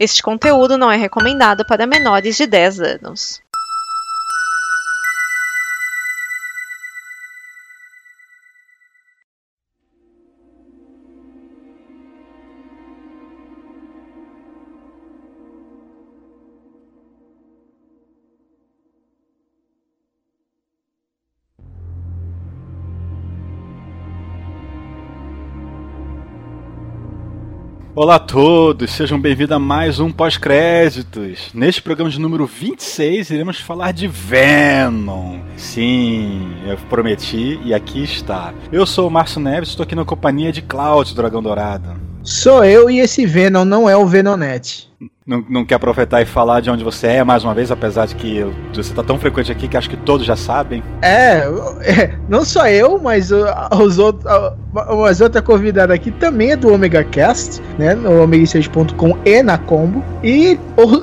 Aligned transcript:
Este 0.00 0.22
conteúdo 0.22 0.78
não 0.78 0.90
é 0.90 0.96
recomendado 0.96 1.62
para 1.62 1.86
menores 1.86 2.34
de 2.34 2.46
10 2.46 2.80
anos. 2.80 3.42
Olá 28.02 28.14
a 28.14 28.18
todos, 28.18 28.92
sejam 28.92 29.20
bem-vindos 29.20 29.54
a 29.54 29.58
mais 29.58 30.00
um 30.00 30.10
pós-créditos. 30.10 31.50
Neste 31.52 31.82
programa 31.82 32.10
de 32.10 32.18
número 32.18 32.46
26, 32.46 33.28
iremos 33.28 33.60
falar 33.60 33.92
de 33.92 34.08
Venom. 34.08 35.40
Sim, 35.54 36.50
eu 36.66 36.78
prometi 36.88 37.60
e 37.62 37.74
aqui 37.74 38.02
está. 38.02 38.54
Eu 38.72 38.86
sou 38.86 39.06
o 39.06 39.10
Márcio 39.10 39.38
Neves, 39.38 39.68
estou 39.68 39.84
aqui 39.84 39.94
na 39.94 40.06
companhia 40.06 40.50
de 40.50 40.62
Cloud, 40.62 41.14
Dragão 41.14 41.42
Dourado. 41.42 41.90
Sou 42.22 42.64
eu 42.64 42.88
e 42.88 43.00
esse 43.00 43.26
Venom 43.26 43.66
não 43.66 43.86
é 43.86 43.94
o 43.94 44.06
Venomnet. 44.06 44.90
Não, 45.26 45.44
não, 45.48 45.64
quer 45.66 45.74
aproveitar 45.74 46.22
e 46.22 46.24
falar 46.24 46.60
de 46.60 46.70
onde 46.70 46.82
você 46.82 47.06
é 47.06 47.24
mais 47.24 47.44
uma 47.44 47.54
vez, 47.54 47.70
apesar 47.70 48.06
de 48.06 48.14
que 48.14 48.42
você 48.72 48.80
está 48.80 49.02
tão 49.02 49.18
frequente 49.18 49.52
aqui 49.52 49.68
que 49.68 49.76
acho 49.76 49.90
que 49.90 49.96
todos 49.96 50.26
já 50.26 50.34
sabem. 50.34 50.82
É, 51.02 51.42
é 51.82 52.18
não 52.26 52.42
só 52.42 52.66
eu, 52.68 52.98
mas 52.98 53.30
os 53.30 53.98
outros, 53.98 54.24
as 55.06 55.20
outras 55.20 55.44
convidadas 55.44 55.94
aqui 55.94 56.10
também 56.10 56.52
é 56.52 56.56
do 56.56 56.72
Omega 56.72 57.04
Cast, 57.04 57.60
né? 57.78 57.94
No 57.94 58.26
omega6.com 58.26 59.18
e 59.24 59.42
na 59.42 59.58
Combo. 59.58 60.02
E, 60.24 60.58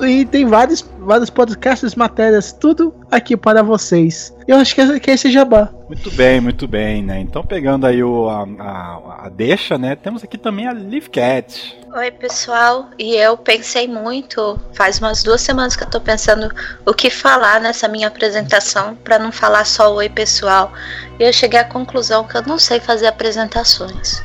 e 0.06 0.24
tem 0.24 0.46
vários, 0.46 0.84
vários 1.08 1.30
podcasts, 1.30 1.94
matérias, 1.94 2.52
tudo 2.52 2.94
aqui 3.10 3.34
para 3.34 3.62
vocês. 3.62 4.36
Eu 4.46 4.58
acho 4.58 4.74
que 4.74 4.80
esse, 4.82 5.00
que 5.00 5.10
esse 5.10 5.28
é 5.28 5.30
jabá. 5.30 5.70
Muito 5.88 6.10
bem, 6.10 6.38
muito 6.38 6.68
bem, 6.68 7.02
né? 7.02 7.18
Então, 7.18 7.42
pegando 7.42 7.86
aí 7.86 8.02
o, 8.02 8.28
a, 8.28 8.42
a, 8.42 9.24
a 9.24 9.28
deixa, 9.30 9.78
né? 9.78 9.96
Temos 9.96 10.22
aqui 10.22 10.36
também 10.36 10.68
a 10.68 10.72
Liv 10.74 11.08
Cat. 11.08 11.80
Oi, 11.96 12.10
pessoal. 12.10 12.90
E 12.98 13.16
eu 13.16 13.38
pensei 13.38 13.88
muito, 13.88 14.60
faz 14.74 14.98
umas 14.98 15.22
duas 15.22 15.40
semanas 15.40 15.74
que 15.74 15.82
eu 15.82 15.88
tô 15.88 15.98
pensando 15.98 16.54
o 16.84 16.92
que 16.92 17.08
falar 17.08 17.58
nessa 17.58 17.88
minha 17.88 18.08
apresentação, 18.08 18.94
para 18.96 19.18
não 19.18 19.32
falar 19.32 19.64
só 19.64 19.94
oi, 19.94 20.10
pessoal. 20.10 20.70
E 21.18 21.24
eu 21.24 21.32
cheguei 21.32 21.58
à 21.58 21.64
conclusão 21.64 22.24
que 22.24 22.36
eu 22.36 22.42
não 22.42 22.58
sei 22.58 22.80
fazer 22.80 23.06
apresentações. 23.06 24.22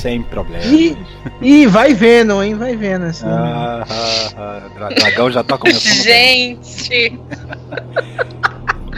Sem 0.00 0.22
problema. 0.22 0.64
E, 0.64 0.96
e 1.42 1.66
vai 1.66 1.92
vendo, 1.92 2.42
hein? 2.42 2.54
Vai 2.54 2.74
vendo. 2.74 3.04
Assim. 3.04 3.26
Ah, 3.26 3.84
ah, 3.88 4.62
ah, 4.80 4.88
dragão 4.94 5.30
já 5.30 5.44
tá 5.44 5.58
começando. 5.58 6.02
Gente! 6.02 7.20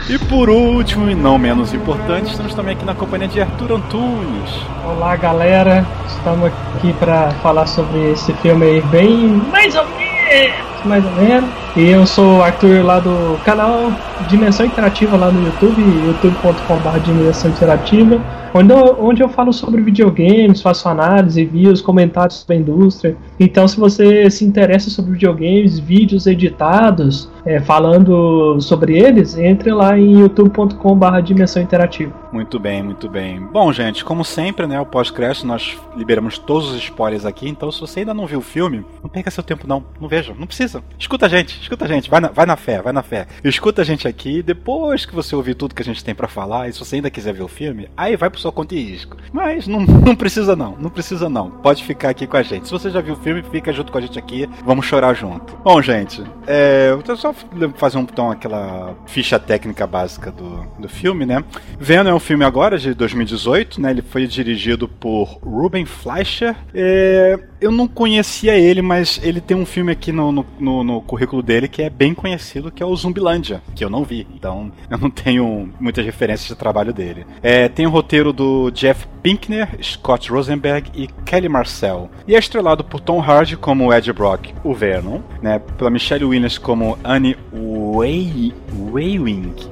E 0.09 0.19
por 0.29 0.49
último, 0.49 1.09
e 1.09 1.15
não 1.15 1.37
menos 1.37 1.73
importante, 1.73 2.31
estamos 2.31 2.53
também 2.53 2.75
aqui 2.75 2.85
na 2.85 2.93
companhia 2.93 3.27
de 3.27 3.41
Arthur 3.41 3.73
Antunes. 3.73 4.51
Olá, 4.85 5.15
galera. 5.15 5.85
Estamos 6.07 6.51
aqui 6.75 6.93
para 6.93 7.31
falar 7.41 7.67
sobre 7.67 8.11
esse 8.11 8.33
filme 8.35 8.65
aí 8.65 8.81
bem 8.83 9.27
mais 9.51 9.75
ou 9.75 9.85
menos, 9.85 10.72
mais 10.87 11.03
ou 11.05 11.11
menos. 11.11 11.49
E 11.75 11.89
eu 11.89 12.05
sou 12.05 12.37
o 12.37 12.43
Arthur 12.43 12.83
lá 12.85 12.99
do 12.99 13.37
canal 13.43 13.91
Dimensão 14.27 14.65
Interativa 14.65 15.17
lá 15.17 15.31
no 15.31 15.45
YouTube, 15.45 15.81
youtube.com.br 15.81 16.99
Dimensão 16.99 17.51
Interativa 17.51 18.21
onde 18.53 18.71
eu, 18.71 18.97
onde 18.99 19.23
eu 19.23 19.29
falo 19.29 19.51
sobre 19.51 19.81
videogames, 19.81 20.61
faço 20.61 20.87
análise, 20.87 21.41
envio 21.41 21.73
comentários 21.83 22.39
sobre 22.39 22.55
a 22.55 22.59
indústria. 22.59 23.17
Então, 23.39 23.67
se 23.67 23.79
você 23.79 24.29
se 24.29 24.45
interessa 24.45 24.89
sobre 24.89 25.13
videogames, 25.13 25.79
vídeos 25.79 26.27
editados, 26.27 27.29
é, 27.45 27.59
falando 27.59 28.59
sobre 28.61 28.97
eles, 28.97 29.37
entre 29.37 29.73
lá 29.73 29.97
em 29.97 30.19
youtube.com/barra 30.19 31.19
Dimensão 31.19 31.61
Interativa. 31.61 32.13
Muito 32.31 32.59
bem, 32.59 32.83
muito 32.83 33.09
bem. 33.09 33.39
Bom, 33.51 33.71
gente, 33.73 34.05
como 34.05 34.23
sempre, 34.23 34.67
né, 34.67 34.79
o 34.79 34.85
pós-crédito 34.85 35.47
nós 35.47 35.77
liberamos 35.95 36.37
todos 36.37 36.71
os 36.71 36.77
spoilers 36.77 37.25
aqui, 37.25 37.49
então 37.49 37.71
se 37.71 37.81
você 37.81 38.01
ainda 38.01 38.13
não 38.13 38.25
viu 38.25 38.39
o 38.39 38.41
filme, 38.41 38.85
não 39.01 39.09
perca 39.09 39.31
seu 39.31 39.43
tempo 39.43 39.67
não, 39.67 39.83
não 39.99 40.07
veja, 40.07 40.33
não 40.37 40.47
precisa. 40.47 40.72
Escuta 40.97 41.25
a 41.25 41.29
gente, 41.29 41.59
escuta 41.61 41.85
a 41.85 41.87
gente, 41.87 42.09
vai 42.09 42.19
na, 42.19 42.29
vai 42.29 42.45
na 42.45 42.55
fé, 42.55 42.81
vai 42.81 42.93
na 42.93 43.03
fé. 43.03 43.27
Escuta 43.43 43.81
a 43.81 43.85
gente 43.85 44.07
aqui, 44.07 44.41
depois 44.41 45.05
que 45.05 45.13
você 45.13 45.35
ouvir 45.35 45.55
tudo 45.55 45.75
que 45.75 45.81
a 45.81 45.85
gente 45.85 46.03
tem 46.03 46.15
para 46.15 46.27
falar, 46.27 46.69
e 46.69 46.73
se 46.73 46.79
você 46.79 46.95
ainda 46.95 47.09
quiser 47.09 47.33
ver 47.33 47.43
o 47.43 47.47
filme, 47.47 47.89
aí 47.95 48.15
vai 48.15 48.29
pro 48.29 48.39
sua 48.39 48.51
conta 48.51 48.75
e 48.75 48.83
risco. 48.83 49.17
Mas 49.31 49.67
não, 49.67 49.81
não 49.85 50.15
precisa 50.15 50.55
não, 50.55 50.77
não 50.79 50.89
precisa 50.89 51.29
não. 51.29 51.49
Pode 51.49 51.83
ficar 51.83 52.09
aqui 52.09 52.25
com 52.25 52.37
a 52.37 52.43
gente. 52.43 52.67
Se 52.67 52.71
você 52.71 52.89
já 52.89 53.01
viu 53.01 53.13
o 53.13 53.17
filme, 53.17 53.43
fica 53.43 53.73
junto 53.73 53.91
com 53.91 53.97
a 53.97 54.01
gente 54.01 54.17
aqui, 54.17 54.49
vamos 54.63 54.85
chorar 54.85 55.13
junto. 55.13 55.55
Bom, 55.63 55.81
gente, 55.81 56.23
é, 56.47 56.93
vou 56.93 57.15
só 57.15 57.33
fazer 57.75 57.97
um, 57.97 58.01
então 58.01 58.31
aquela 58.31 58.95
ficha 59.05 59.39
técnica 59.39 59.85
básica 59.85 60.31
do, 60.31 60.65
do 60.79 60.89
filme, 60.89 61.25
né? 61.25 61.43
Venom 61.79 62.09
é 62.09 62.13
um 62.13 62.19
filme 62.19 62.45
agora 62.45 62.77
de 62.77 62.93
2018, 62.93 63.81
né? 63.81 63.91
Ele 63.91 64.01
foi 64.01 64.27
dirigido 64.27 64.87
por 64.87 65.39
Ruben 65.43 65.85
Fleischer. 65.85 66.55
É, 66.73 67.39
eu 67.63 67.71
não 67.71 67.87
conhecia 67.87 68.57
ele, 68.57 68.81
mas 68.81 69.21
ele 69.23 69.39
tem 69.39 69.55
um 69.55 69.65
filme 69.65 69.93
aqui 69.93 70.11
no, 70.11 70.33
no, 70.33 70.45
no, 70.59 70.83
no, 70.83 71.01
currículo 71.01 71.41
dele 71.41 71.69
que 71.69 71.81
é 71.81 71.89
bem 71.89 72.13
conhecido, 72.13 72.69
que 72.69 72.83
é 72.83 72.85
o 72.85 72.93
Zumbilândia, 72.93 73.63
que 73.73 73.85
eu 73.85 73.89
não 73.89 74.03
vi. 74.03 74.27
Então 74.35 74.69
eu 74.89 74.97
não 74.97 75.09
tenho 75.09 75.71
muitas 75.79 76.05
referências 76.05 76.49
de 76.49 76.55
trabalho 76.55 76.93
dele. 76.93 77.25
É, 77.41 77.69
tem 77.69 77.87
o 77.87 77.89
roteiro 77.89 78.33
do 78.33 78.69
Jeff 78.71 79.07
Pinkner, 79.23 79.69
Scott 79.81 80.29
Rosenberg 80.29 80.91
e 80.93 81.07
Kelly 81.25 81.47
Marcel. 81.47 82.11
E 82.27 82.35
é 82.35 82.39
estrelado 82.39 82.83
por 82.83 82.99
Tom 82.99 83.21
Hardy 83.21 83.55
como 83.55 83.93
Ed 83.93 84.11
Brock, 84.11 84.53
o 84.63 84.73
Venom, 84.73 85.21
né? 85.41 85.59
Pela 85.77 85.89
Michelle 85.89 86.25
Williams 86.25 86.57
como 86.57 86.99
Annie 87.03 87.37
Waywing. 87.53 88.53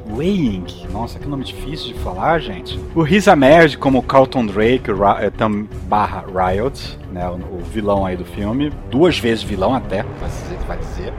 Waying. 0.10 0.66
Nossa, 0.92 1.20
que 1.20 1.28
nome 1.28 1.44
difícil 1.44 1.88
de 1.88 1.94
falar, 1.96 2.40
gente. 2.40 2.80
O 2.96 3.02
Riz 3.02 3.28
Ahmed 3.28 3.78
como 3.78 4.02
Carlton 4.02 4.46
Drake, 4.46 4.92
Ra, 4.92 5.30
tam, 5.32 5.68
barra 5.88 6.24
Riot, 6.26 6.98
né? 7.12 7.28
O, 7.28 7.34
o 7.34 7.62
vilão 7.82 8.06
aí 8.06 8.16
do 8.16 8.24
filme. 8.24 8.72
Duas 8.92 9.18
vezes 9.18 9.44
vilão 9.44 9.74
até, 9.74 10.06
vai 10.68 10.78
dizer. 10.78 11.12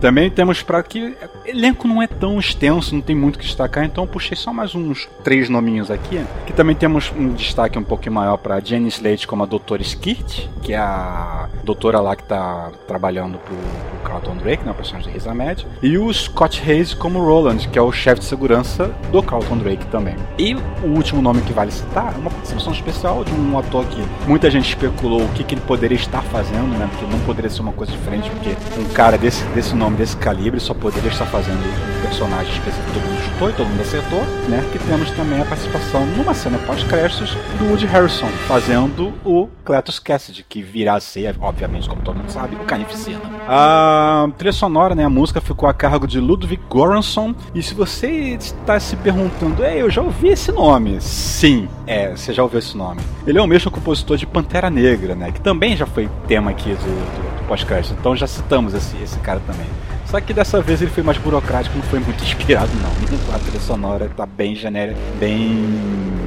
Também 0.00 0.30
temos 0.30 0.62
para 0.62 0.82
que 0.82 1.16
elenco 1.44 1.88
não 1.88 2.02
é 2.02 2.06
tão 2.06 2.38
extenso, 2.38 2.94
não 2.94 3.02
tem 3.02 3.16
muito 3.16 3.38
que 3.38 3.44
destacar, 3.44 3.84
então 3.84 4.06
puxei 4.06 4.36
só 4.36 4.52
mais 4.52 4.74
uns 4.74 5.08
três 5.24 5.48
nominhos 5.48 5.90
aqui. 5.90 6.24
Que 6.46 6.52
também 6.52 6.76
temos 6.76 7.12
um 7.16 7.32
destaque 7.32 7.78
um 7.78 7.84
pouquinho 7.84 8.14
maior 8.14 8.36
para 8.36 8.60
Jenny 8.60 8.88
Slate 8.88 9.26
como 9.26 9.42
a 9.42 9.46
Doutora 9.46 9.82
Skirt, 9.82 10.46
que 10.62 10.72
é 10.72 10.78
a 10.78 11.48
doutora 11.64 12.00
lá 12.00 12.16
que 12.16 12.24
tá 12.24 12.70
trabalhando 12.86 13.38
pro, 13.38 13.54
pro 13.54 14.10
Carlton 14.10 14.36
Drake, 14.36 14.64
né, 14.64 14.70
o 14.70 14.74
personagem 14.74 15.08
de 15.08 15.14
Riz 15.14 15.26
Ahmed, 15.26 15.66
e 15.82 15.96
o 15.96 16.12
Scott 16.12 16.62
Hayes 16.68 16.92
como 16.92 17.24
Roland, 17.24 17.68
que 17.68 17.78
é 17.78 17.82
o 17.82 17.92
chefe 17.92 18.20
de 18.20 18.26
segurança 18.26 18.94
do 19.10 19.22
Carlton 19.22 19.58
Drake 19.58 19.86
também. 19.86 20.16
E 20.38 20.54
o 20.54 20.88
último 20.94 21.22
nome 21.22 21.40
que 21.42 21.52
vale 21.52 21.70
citar 21.70 22.14
é 22.14 22.18
uma 22.18 22.30
participação 22.30 22.72
especial 22.72 23.24
de 23.24 23.32
um 23.32 23.58
ator 23.58 23.84
que 23.86 24.02
muita 24.26 24.50
gente 24.50 24.68
especulou 24.68 25.22
o 25.22 25.28
que, 25.30 25.44
que 25.44 25.54
ele 25.54 25.62
poderia 25.62 25.96
estar 25.96 26.22
fazendo, 26.22 26.76
né, 26.78 26.88
porque 26.90 27.06
não 27.06 27.20
poderia 27.20 27.50
ser 27.50 27.62
uma 27.62 27.72
coisa 27.72 27.92
diferente, 27.92 28.28
porque 28.30 28.56
um 28.78 28.84
cara 28.92 29.16
desse, 29.16 29.44
desse 29.46 29.74
nome 29.74 29.85
nome 29.86 29.96
desse 29.96 30.16
calibre 30.16 30.58
só 30.58 30.74
poderia 30.74 31.10
estar 31.10 31.26
fazendo 31.26 31.58
um 31.58 32.02
personagem 32.02 32.52
específico 32.52 32.92
todo 32.92 33.06
mundo 33.06 33.22
chutou 33.22 33.50
e 33.50 33.52
todo 33.52 33.66
mundo 33.68 33.80
acertou, 33.80 34.20
né? 34.48 34.68
Que 34.72 34.78
temos 34.80 35.10
também 35.12 35.40
a 35.40 35.44
participação 35.44 36.04
numa 36.06 36.34
cena 36.34 36.58
pós-créditos 36.58 37.36
do 37.58 37.66
Woody 37.66 37.86
Harrison 37.86 38.26
fazendo 38.48 39.12
o 39.24 39.48
Cletus 39.64 40.00
Cassidy, 40.00 40.44
que 40.48 40.60
virá 40.60 40.94
a 40.94 41.00
ser, 41.00 41.36
obviamente, 41.40 41.88
como 41.88 42.02
todo 42.02 42.16
mundo 42.16 42.30
sabe, 42.30 42.56
o 42.56 42.64
Carnificina. 42.64 43.20
A 43.48 44.28
trilha 44.36 44.52
sonora, 44.52 44.94
né? 44.94 45.04
A 45.04 45.10
música 45.10 45.40
ficou 45.40 45.68
a 45.68 45.74
cargo 45.74 46.06
de 46.06 46.18
Ludwig 46.18 46.60
Göransson. 46.72 47.34
E 47.54 47.62
se 47.62 47.74
você 47.74 48.08
está 48.08 48.80
se 48.80 48.96
perguntando, 48.96 49.64
ei, 49.64 49.82
eu 49.82 49.90
já 49.90 50.02
ouvi 50.02 50.28
esse 50.28 50.50
nome. 50.50 51.00
Sim, 51.00 51.68
é, 51.86 52.10
você 52.10 52.32
já 52.32 52.42
ouviu 52.42 52.58
esse 52.58 52.76
nome. 52.76 53.00
Ele 53.26 53.38
é 53.38 53.42
o 53.42 53.46
mesmo 53.46 53.70
compositor 53.70 54.16
de 54.16 54.26
Pantera 54.26 54.68
Negra, 54.68 55.14
né? 55.14 55.30
Que 55.30 55.40
também 55.40 55.76
já 55.76 55.86
foi 55.86 56.08
tema 56.26 56.50
aqui 56.50 56.70
do, 56.70 56.76
do, 56.76 57.35
pós-crédito. 57.46 57.96
Então 57.98 58.14
já 58.16 58.26
citamos 58.26 58.74
esse, 58.74 58.96
esse 59.02 59.18
cara 59.20 59.40
também. 59.46 59.66
Só 60.06 60.20
que 60.20 60.32
dessa 60.32 60.60
vez 60.60 60.80
ele 60.82 60.90
foi 60.90 61.02
mais 61.02 61.18
burocrático, 61.18 61.76
não 61.76 61.84
foi 61.84 61.98
muito 61.98 62.22
inspirado 62.24 62.70
não. 62.82 63.34
A 63.34 63.38
trilha 63.38 63.60
sonora 63.60 64.10
tá 64.16 64.26
bem 64.26 64.54
genérica, 64.54 64.98
bem 65.18 66.25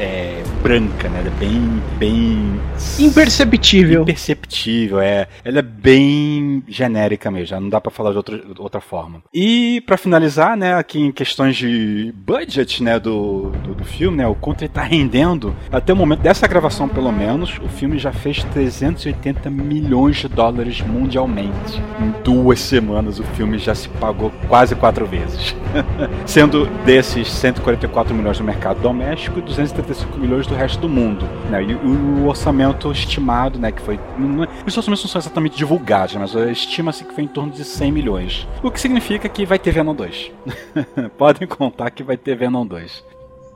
é, 0.00 0.42
branca, 0.62 1.08
né? 1.10 1.20
Ela 1.20 1.28
é 1.28 1.38
bem, 1.38 1.82
bem... 1.98 2.60
Imperceptível. 2.98 4.02
Imperceptível, 4.02 5.00
é. 5.00 5.28
Ela 5.44 5.58
é 5.58 5.62
bem 5.62 6.64
genérica 6.66 7.30
mesmo, 7.30 7.60
não 7.60 7.68
dá 7.68 7.80
para 7.80 7.90
falar 7.90 8.12
de 8.12 8.16
outra, 8.16 8.42
outra 8.58 8.80
forma. 8.80 9.22
E 9.32 9.82
para 9.82 9.98
finalizar, 9.98 10.56
né, 10.56 10.74
aqui 10.74 10.98
em 10.98 11.12
questões 11.12 11.56
de 11.56 12.14
budget, 12.16 12.82
né, 12.82 12.98
do, 12.98 13.50
do, 13.62 13.74
do 13.74 13.84
filme, 13.84 14.16
né, 14.16 14.26
o 14.26 14.34
quanto 14.34 14.62
ele 14.62 14.70
tá 14.70 14.82
rendendo, 14.82 15.54
até 15.70 15.92
o 15.92 15.96
momento 15.96 16.20
dessa 16.20 16.48
gravação 16.48 16.88
pelo 16.88 17.12
menos, 17.12 17.58
o 17.62 17.68
filme 17.68 17.98
já 17.98 18.12
fez 18.12 18.42
380 18.44 19.50
milhões 19.50 20.16
de 20.16 20.28
dólares 20.28 20.80
mundialmente. 20.80 21.82
Em 22.00 22.22
duas 22.24 22.60
semanas 22.60 23.20
o 23.20 23.24
filme 23.24 23.58
já 23.58 23.74
se 23.74 23.88
pagou 23.90 24.32
quase 24.48 24.74
quatro 24.74 25.04
vezes. 25.04 25.54
Sendo 26.24 26.66
desses 26.86 27.30
144 27.30 28.14
milhões 28.14 28.38
no 28.38 28.46
mercado 28.46 28.80
doméstico, 28.80 29.42
230 29.42 29.89
45 29.90 30.18
milhões 30.18 30.46
do 30.46 30.54
resto 30.54 30.80
do 30.80 30.88
mundo. 30.88 31.24
Né? 31.50 31.62
E, 31.64 31.74
o 31.74 32.26
orçamento 32.26 32.90
estimado, 32.92 33.58
né, 33.58 33.72
que 33.72 33.82
foi. 33.82 33.96
É, 33.96 34.66
os 34.66 34.76
orçamentos 34.76 35.04
não 35.04 35.10
são 35.10 35.20
exatamente 35.20 35.56
divulgados, 35.56 36.14
né, 36.14 36.20
mas 36.20 36.34
estima-se 36.50 37.04
que 37.04 37.14
foi 37.14 37.24
em 37.24 37.28
torno 37.28 37.52
de 37.52 37.64
100 37.64 37.92
milhões. 37.92 38.48
O 38.62 38.70
que 38.70 38.80
significa 38.80 39.28
que 39.28 39.44
vai 39.44 39.58
ter 39.58 39.72
Venom 39.72 39.94
2. 39.94 40.30
Podem 41.18 41.48
contar 41.48 41.90
que 41.90 42.02
vai 42.02 42.16
ter 42.16 42.36
Venom 42.36 42.66
2. 42.66 43.04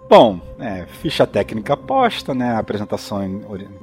Bom, 0.08 0.40
é, 0.64 0.86
ficha 0.86 1.26
técnica 1.26 1.76
posta, 1.76 2.34
né? 2.34 2.52
A 2.52 2.58
apresentação 2.58 3.22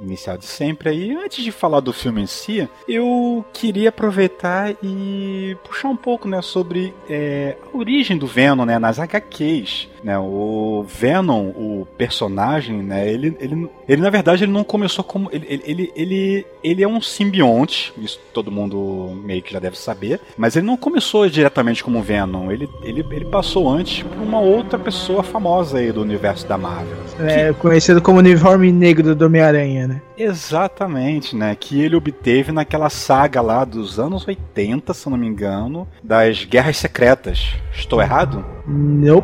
inicial 0.02 0.38
de 0.38 0.46
sempre 0.46 0.90
aí. 0.90 1.16
Antes 1.16 1.44
de 1.44 1.52
falar 1.52 1.80
do 1.80 1.94
filme 1.94 2.22
em 2.22 2.28
si, 2.28 2.68
eu 2.88 3.46
queria 3.54 3.90
aproveitar 3.90 4.76
e 4.84 5.56
puxar 5.64 5.90
um 5.90 5.96
pouco, 5.96 6.28
né, 6.28 6.42
sobre 6.42 6.94
é, 7.08 7.56
a 7.62 7.78
origem 7.78 8.18
do 8.18 8.26
Venom, 8.26 8.66
né, 8.66 8.80
nas 8.80 8.98
HQs. 9.00 9.90
Né, 10.04 10.18
o 10.18 10.84
Venom, 10.88 11.50
o 11.50 11.88
personagem, 11.96 12.82
né, 12.82 13.08
ele, 13.08 13.38
ele, 13.40 13.70
ele 13.88 14.02
na 14.02 14.10
verdade 14.10 14.44
ele 14.44 14.52
não 14.52 14.64
começou 14.64 15.04
como 15.04 15.30
ele, 15.32 15.46
ele, 15.64 15.92
ele, 15.96 16.46
ele 16.64 16.84
é 16.84 16.88
um 16.88 17.00
simbionte, 17.00 17.94
isso 18.00 18.20
todo 18.34 18.52
mundo 18.52 19.12
meio 19.24 19.44
que 19.44 19.54
já 19.54 19.60
deve 19.60 19.78
saber, 19.78 20.20
mas 20.36 20.56
ele 20.56 20.66
não 20.66 20.76
começou 20.76 21.30
diretamente 21.30 21.84
como 21.84 22.02
Venom, 22.02 22.52
ele, 22.52 22.68
ele, 22.82 23.06
ele 23.12 23.26
passou 23.26 23.70
antes 23.70 24.02
por 24.02 24.18
uma 24.18 24.40
outra 24.40 24.80
pessoa 24.80 25.22
famosa 25.22 25.78
aí 25.78 25.92
do 25.92 26.02
universo 26.02 26.48
da 26.48 26.58
Marvel. 26.58 26.71
É, 27.20 27.48
que... 27.48 27.60
conhecido 27.60 28.02
como 28.02 28.20
uniforme 28.20 28.72
negro 28.72 29.16
do 29.16 29.26
Homem-Aranha, 29.26 29.88
né? 29.88 30.02
Exatamente, 30.18 31.36
né? 31.36 31.56
Que 31.60 31.82
ele 31.82 31.96
obteve 31.96 32.52
naquela 32.52 32.90
saga 32.90 33.42
lá 33.42 33.64
dos 33.66 34.00
anos 34.00 34.28
80, 34.28 34.94
se 34.94 35.10
não 35.10 35.18
me 35.18 35.28
engano, 35.28 35.88
das 36.04 36.46
Guerras 36.46 36.78
Secretas. 36.78 37.54
Estou 37.74 38.02
errado? 38.02 38.46
Não, 38.68 39.24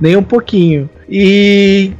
nem 0.00 0.16
um 0.16 0.22
pouquinho. 0.22 0.88
E 1.08 1.92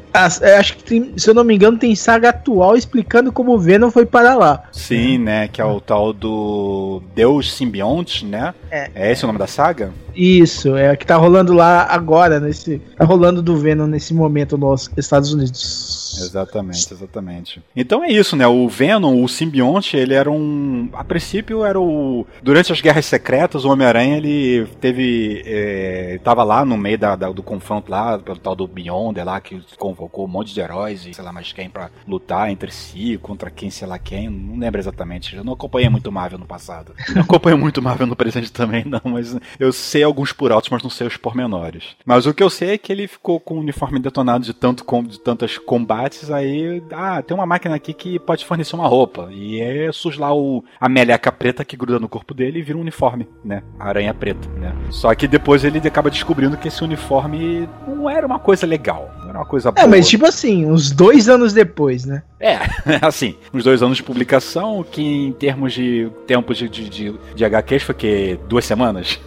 acho 0.58 0.76
que, 0.76 0.84
tem, 0.84 1.12
se 1.16 1.28
eu 1.28 1.34
não 1.34 1.44
me 1.44 1.54
engano, 1.54 1.78
tem 1.78 1.94
saga 1.94 2.30
atual 2.30 2.76
explicando 2.76 3.30
como 3.32 3.52
o 3.52 3.58
Venom 3.58 3.90
foi 3.90 4.06
para 4.06 4.34
lá. 4.34 4.64
Sim, 4.72 5.18
né? 5.18 5.48
Que 5.48 5.60
é 5.60 5.64
o 5.64 5.80
tal 5.80 6.12
do 6.12 7.02
Deus 7.14 7.52
Simbionte, 7.52 8.24
né? 8.24 8.54
É. 8.70 8.90
É 8.94 9.12
esse 9.12 9.24
o 9.24 9.26
nome 9.26 9.38
da 9.38 9.46
saga? 9.46 9.92
Isso, 10.14 10.76
é 10.76 10.96
que 10.96 11.06
tá 11.06 11.16
rolando 11.16 11.52
lá 11.52 11.86
agora, 11.90 12.40
nesse. 12.40 12.80
Tá 12.96 13.04
rolando 13.04 13.42
do 13.42 13.56
Venom 13.56 13.86
nesse 13.86 14.14
momento 14.14 14.56
nos 14.56 14.90
Estados 14.96 15.32
Unidos. 15.32 16.03
Exatamente, 16.22 16.92
exatamente. 16.92 17.62
Então 17.74 18.02
é 18.02 18.10
isso, 18.10 18.36
né? 18.36 18.46
O 18.46 18.68
Venom, 18.68 19.22
o 19.22 19.28
simbionte, 19.28 19.96
ele 19.96 20.14
era 20.14 20.30
um. 20.30 20.88
A 20.92 21.04
princípio 21.04 21.64
era 21.64 21.80
o. 21.80 22.26
Durante 22.42 22.72
as 22.72 22.80
guerras 22.80 23.06
secretas, 23.06 23.64
o 23.64 23.70
Homem-Aranha 23.70 24.16
ele 24.16 24.66
teve. 24.80 25.42
É... 25.46 26.20
Tava 26.22 26.42
lá 26.42 26.64
no 26.64 26.76
meio 26.76 26.98
da, 26.98 27.16
da, 27.16 27.30
do 27.30 27.42
confronto 27.42 27.90
lá, 27.90 28.18
pelo 28.18 28.38
tal 28.38 28.54
do 28.54 28.66
Beyonder 28.66 29.24
lá, 29.24 29.40
que 29.40 29.60
convocou 29.78 30.24
um 30.24 30.28
monte 30.28 30.52
de 30.52 30.60
heróis 30.60 31.06
e 31.06 31.14
sei 31.14 31.24
lá 31.24 31.32
mais 31.32 31.52
quem 31.52 31.68
pra 31.68 31.90
lutar 32.06 32.50
entre 32.50 32.70
si, 32.70 33.18
contra 33.20 33.50
quem, 33.50 33.70
sei 33.70 33.86
lá 33.86 33.98
quem. 33.98 34.28
Não 34.28 34.58
lembro 34.58 34.80
exatamente. 34.80 35.36
Eu 35.36 35.44
não 35.44 35.52
acompanhei 35.52 35.88
muito 35.88 36.10
Marvel 36.10 36.38
no 36.38 36.46
passado. 36.46 36.94
Não 37.14 37.22
acompanho 37.22 37.58
muito 37.58 37.80
Marvel 37.80 38.06
no 38.06 38.16
presente 38.16 38.52
também, 38.52 38.84
não, 38.84 39.00
mas 39.04 39.36
eu 39.58 39.72
sei 39.72 40.02
alguns 40.02 40.32
por 40.32 40.50
altos, 40.50 40.70
mas 40.70 40.82
não 40.82 40.90
sei 40.90 41.06
os 41.06 41.16
pormenores. 41.16 41.96
Mas 42.04 42.26
o 42.26 42.34
que 42.34 42.42
eu 42.42 42.50
sei 42.50 42.70
é 42.70 42.78
que 42.78 42.92
ele 42.92 43.06
ficou 43.06 43.38
com 43.38 43.54
o 43.54 43.60
uniforme 43.60 44.00
detonado 44.00 44.44
de 44.44 44.52
tanto 44.52 44.84
de 45.02 45.20
tantas 45.20 45.58
combates, 45.58 46.03
aí, 46.30 46.82
ah, 46.92 47.22
tem 47.22 47.36
uma 47.36 47.46
máquina 47.46 47.74
aqui 47.74 47.92
que 47.92 48.18
pode 48.18 48.44
fornecer 48.44 48.74
uma 48.74 48.88
roupa. 48.88 49.28
E 49.30 49.60
aí 49.60 49.92
surge 49.92 50.18
lá 50.18 50.34
o, 50.34 50.64
a 50.80 50.88
meleca 50.88 51.30
preta 51.30 51.64
que 51.64 51.76
gruda 51.76 51.98
no 51.98 52.08
corpo 52.08 52.34
dele 52.34 52.58
e 52.58 52.62
vira 52.62 52.78
um 52.78 52.80
uniforme, 52.80 53.28
né? 53.44 53.62
A 53.78 53.88
aranha 53.88 54.14
preta, 54.14 54.48
né? 54.58 54.74
Só 54.90 55.14
que 55.14 55.26
depois 55.28 55.64
ele 55.64 55.78
acaba 55.78 56.10
descobrindo 56.10 56.56
que 56.56 56.68
esse 56.68 56.82
uniforme 56.82 57.68
não 57.86 58.08
era 58.08 58.26
uma 58.26 58.38
coisa 58.38 58.66
legal, 58.66 59.10
não 59.20 59.28
era 59.30 59.38
uma 59.38 59.46
coisa 59.46 59.70
boa. 59.70 59.84
É, 59.84 59.88
mas 59.88 60.08
tipo 60.08 60.26
assim, 60.26 60.66
uns 60.66 60.90
dois 60.90 61.28
anos 61.28 61.52
depois, 61.52 62.04
né? 62.04 62.22
É, 62.40 62.58
assim, 63.00 63.36
uns 63.52 63.64
dois 63.64 63.82
anos 63.82 63.96
de 63.96 64.02
publicação, 64.02 64.84
que 64.88 65.02
em 65.02 65.32
termos 65.32 65.72
de 65.72 66.10
tempo 66.26 66.54
de, 66.54 66.68
de, 66.68 66.88
de, 66.88 67.14
de 67.34 67.44
HQs 67.44 67.82
foi 67.82 67.94
que 67.94 68.38
duas 68.48 68.64
semanas? 68.64 69.20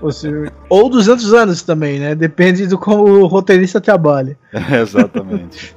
Ou, 0.00 0.12
seja, 0.12 0.52
ou 0.68 0.88
200 0.88 1.32
anos 1.32 1.62
também, 1.62 1.98
né? 1.98 2.14
Depende 2.14 2.66
do 2.66 2.78
como 2.78 3.04
o 3.04 3.26
roteirista 3.26 3.80
trabalha. 3.80 4.36
Exatamente. 4.80 5.76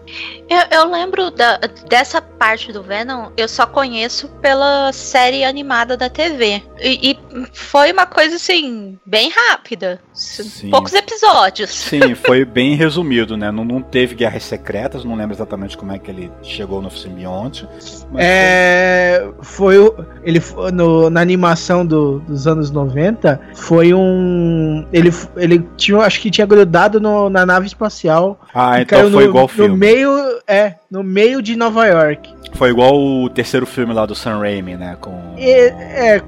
Eu, 0.50 0.80
eu, 0.80 0.92
lembro 0.92 1.30
da, 1.32 1.58
dessa 1.90 2.22
parte 2.22 2.72
do 2.72 2.82
Venom, 2.82 3.30
eu 3.36 3.48
só 3.48 3.66
conheço 3.66 4.30
pela 4.42 4.92
série 4.94 5.44
animada 5.44 5.98
da 5.98 6.10
TV. 6.10 6.64
E, 6.80 7.12
e 7.12 7.20
foi 7.52 7.92
uma 7.92 8.06
coisa 8.06 8.36
assim, 8.36 8.98
bem 9.06 9.30
rápida. 9.30 10.00
Sim. 10.14 10.70
Poucos 10.70 10.94
episódios. 10.94 11.70
Sim, 11.70 12.16
foi 12.26 12.44
bem 12.44 12.76
resumido, 12.76 13.38
né? 13.38 13.52
Não, 13.52 13.64
não 13.64 13.82
teve 13.82 14.16
guerras 14.16 14.44
secretas, 14.44 15.04
não 15.04 15.16
lembro 15.16 15.36
exatamente 15.36 15.78
como 15.78 15.92
é 15.92 16.00
que 16.00 16.10
ele 16.10 16.32
chegou 16.42 16.82
no 16.82 16.90
simbionte. 16.90 17.68
É. 18.16 19.28
Foi 19.42 19.78
o. 19.78 19.96
Ele 20.24 20.42
no, 20.74 21.10
na 21.10 21.22
animação 21.22 21.86
do, 21.86 22.20
dos 22.20 22.48
anos 22.48 22.72
90 22.72 23.40
foi 23.54 23.94
um. 23.94 24.88
Ele, 24.92 25.12
ele 25.36 25.68
tinha, 25.76 25.98
acho 26.00 26.20
que 26.20 26.32
tinha 26.32 26.48
grudado 26.48 27.00
no, 27.00 27.30
na 27.30 27.46
nave 27.46 27.68
espacial. 27.68 28.40
Ah, 28.54 28.82
então 28.82 29.02
foi 29.02 29.10
no, 29.10 29.22
igual 29.22 29.46
o 29.46 29.48
filme. 29.48 29.70
No 29.70 29.78
meio. 29.78 30.37
É, 30.48 30.76
no 30.90 31.04
meio 31.04 31.42
de 31.42 31.56
Nova 31.56 31.86
York. 31.86 32.34
Foi 32.54 32.70
igual 32.70 32.96
o 32.96 33.30
terceiro 33.30 33.66
filme 33.66 33.94
lá 33.94 34.06
do 34.06 34.16
Sam 34.16 34.40
Raimi, 34.40 34.76
né? 34.76 34.98
Com... 35.00 35.36
É, 35.38 36.16
é 36.16 36.22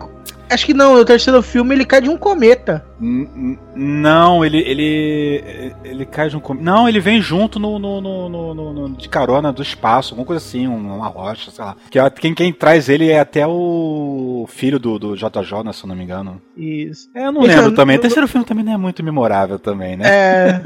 Acho 0.50 0.66
que 0.66 0.74
não, 0.74 0.98
no 0.98 1.06
terceiro 1.06 1.42
filme 1.42 1.76
ele 1.76 1.86
cai 1.86 2.02
de 2.02 2.10
um 2.10 2.18
cometa. 2.18 2.84
Não, 3.00 4.44
ele 4.44 4.58
ele 4.60 5.74
ele 5.84 6.06
cai 6.06 6.30
de 6.30 6.36
um 6.36 6.40
cometa. 6.40 6.66
Não, 6.66 6.90
ele 6.90 7.00
vem 7.00 7.22
junto 7.22 7.60
no, 7.60 7.78
no, 7.78 8.02
no, 8.02 8.54
no, 8.54 8.90
de 8.90 9.08
carona 9.08 9.54
do 9.54 9.62
espaço, 9.62 10.14
alguma 10.14 10.26
coisa 10.26 10.44
assim, 10.44 10.68
uma 10.68 11.08
rocha, 11.08 11.52
sei 11.52 11.64
lá. 11.64 11.76
Que 11.90 12.00
é, 12.00 12.10
quem, 12.10 12.34
quem 12.34 12.52
traz 12.52 12.90
ele 12.90 13.10
é 13.10 13.20
até 13.20 13.46
o 13.46 14.46
filho 14.50 14.80
do, 14.80 14.98
do 14.98 15.16
JJ, 15.16 15.64
né, 15.64 15.72
se 15.72 15.84
eu 15.84 15.88
não 15.88 15.96
me 15.96 16.04
engano. 16.04 16.42
Isso. 16.58 17.10
É, 17.14 17.28
eu 17.28 17.32
não 17.32 17.44
então, 17.44 17.56
lembro 17.56 17.76
também. 17.76 17.98
O 17.98 18.02
terceiro 18.02 18.28
filme 18.28 18.46
também 18.46 18.64
não 18.64 18.74
é 18.74 18.78
muito 18.78 19.04
memorável 19.04 19.60
também, 19.60 19.96
né? 19.96 20.06
É. 20.08 20.62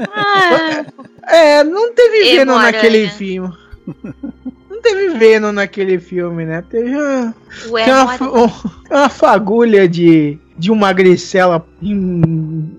é, 1.60 1.64
não 1.64 1.92
teve 1.92 2.36
Venom 2.36 2.58
naquele 2.58 3.08
filme 3.08 3.52
teve 4.84 5.18
Venom 5.18 5.50
naquele 5.52 5.98
filme, 5.98 6.44
né? 6.44 6.62
Teve 6.70 6.94
uma, 6.94 7.34
uma, 8.20 8.52
uma 8.90 9.08
fagulha 9.08 9.88
de, 9.88 10.38
de 10.56 10.70
uma 10.70 10.84
magricela 10.84 11.66
em, 11.82 12.20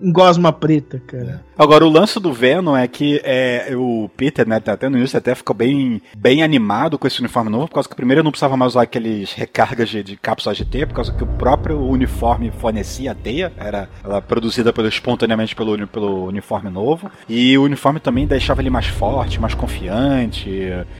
em 0.01 0.11
gosma 0.11 0.51
preta, 0.53 1.01
cara. 1.05 1.43
Agora, 1.57 1.85
o 1.85 1.89
lance 1.89 2.19
do 2.19 2.33
Venom 2.33 2.75
é 2.75 2.87
que 2.87 3.21
é, 3.23 3.73
o 3.75 4.09
Peter, 4.15 4.47
né, 4.47 4.57
até 4.57 4.89
no 4.89 4.97
início 4.97 5.17
até 5.17 5.33
ficou 5.33 5.55
bem, 5.55 6.01
bem 6.15 6.43
animado 6.43 6.97
com 6.99 7.07
esse 7.07 7.19
uniforme 7.19 7.49
novo, 7.49 7.67
por 7.67 7.75
causa 7.75 7.87
que 7.87 7.95
primeiro 7.95 8.23
não 8.23 8.31
precisava 8.31 8.57
mais 8.57 8.73
usar 8.73 8.81
aqueles 8.81 9.31
recargas 9.33 9.89
de, 9.89 10.03
de 10.03 10.17
cápsulas 10.17 10.57
de 10.57 10.65
teia, 10.65 10.85
por 10.85 10.93
causa 10.93 11.13
que 11.13 11.23
o 11.23 11.27
próprio 11.27 11.79
uniforme 11.79 12.51
fornecia 12.51 13.11
a 13.11 13.15
teia, 13.15 13.53
era 13.57 13.89
ela 14.03 14.21
produzida 14.21 14.73
pelo, 14.73 14.87
espontaneamente 14.87 15.55
pelo, 15.55 15.87
pelo 15.87 16.25
uniforme 16.25 16.69
novo, 16.69 17.09
e 17.27 17.57
o 17.57 17.63
uniforme 17.63 17.99
também 18.01 18.27
deixava 18.27 18.61
ele 18.61 18.69
mais 18.69 18.87
forte, 18.87 19.39
mais 19.39 19.53
confiante, 19.53 20.49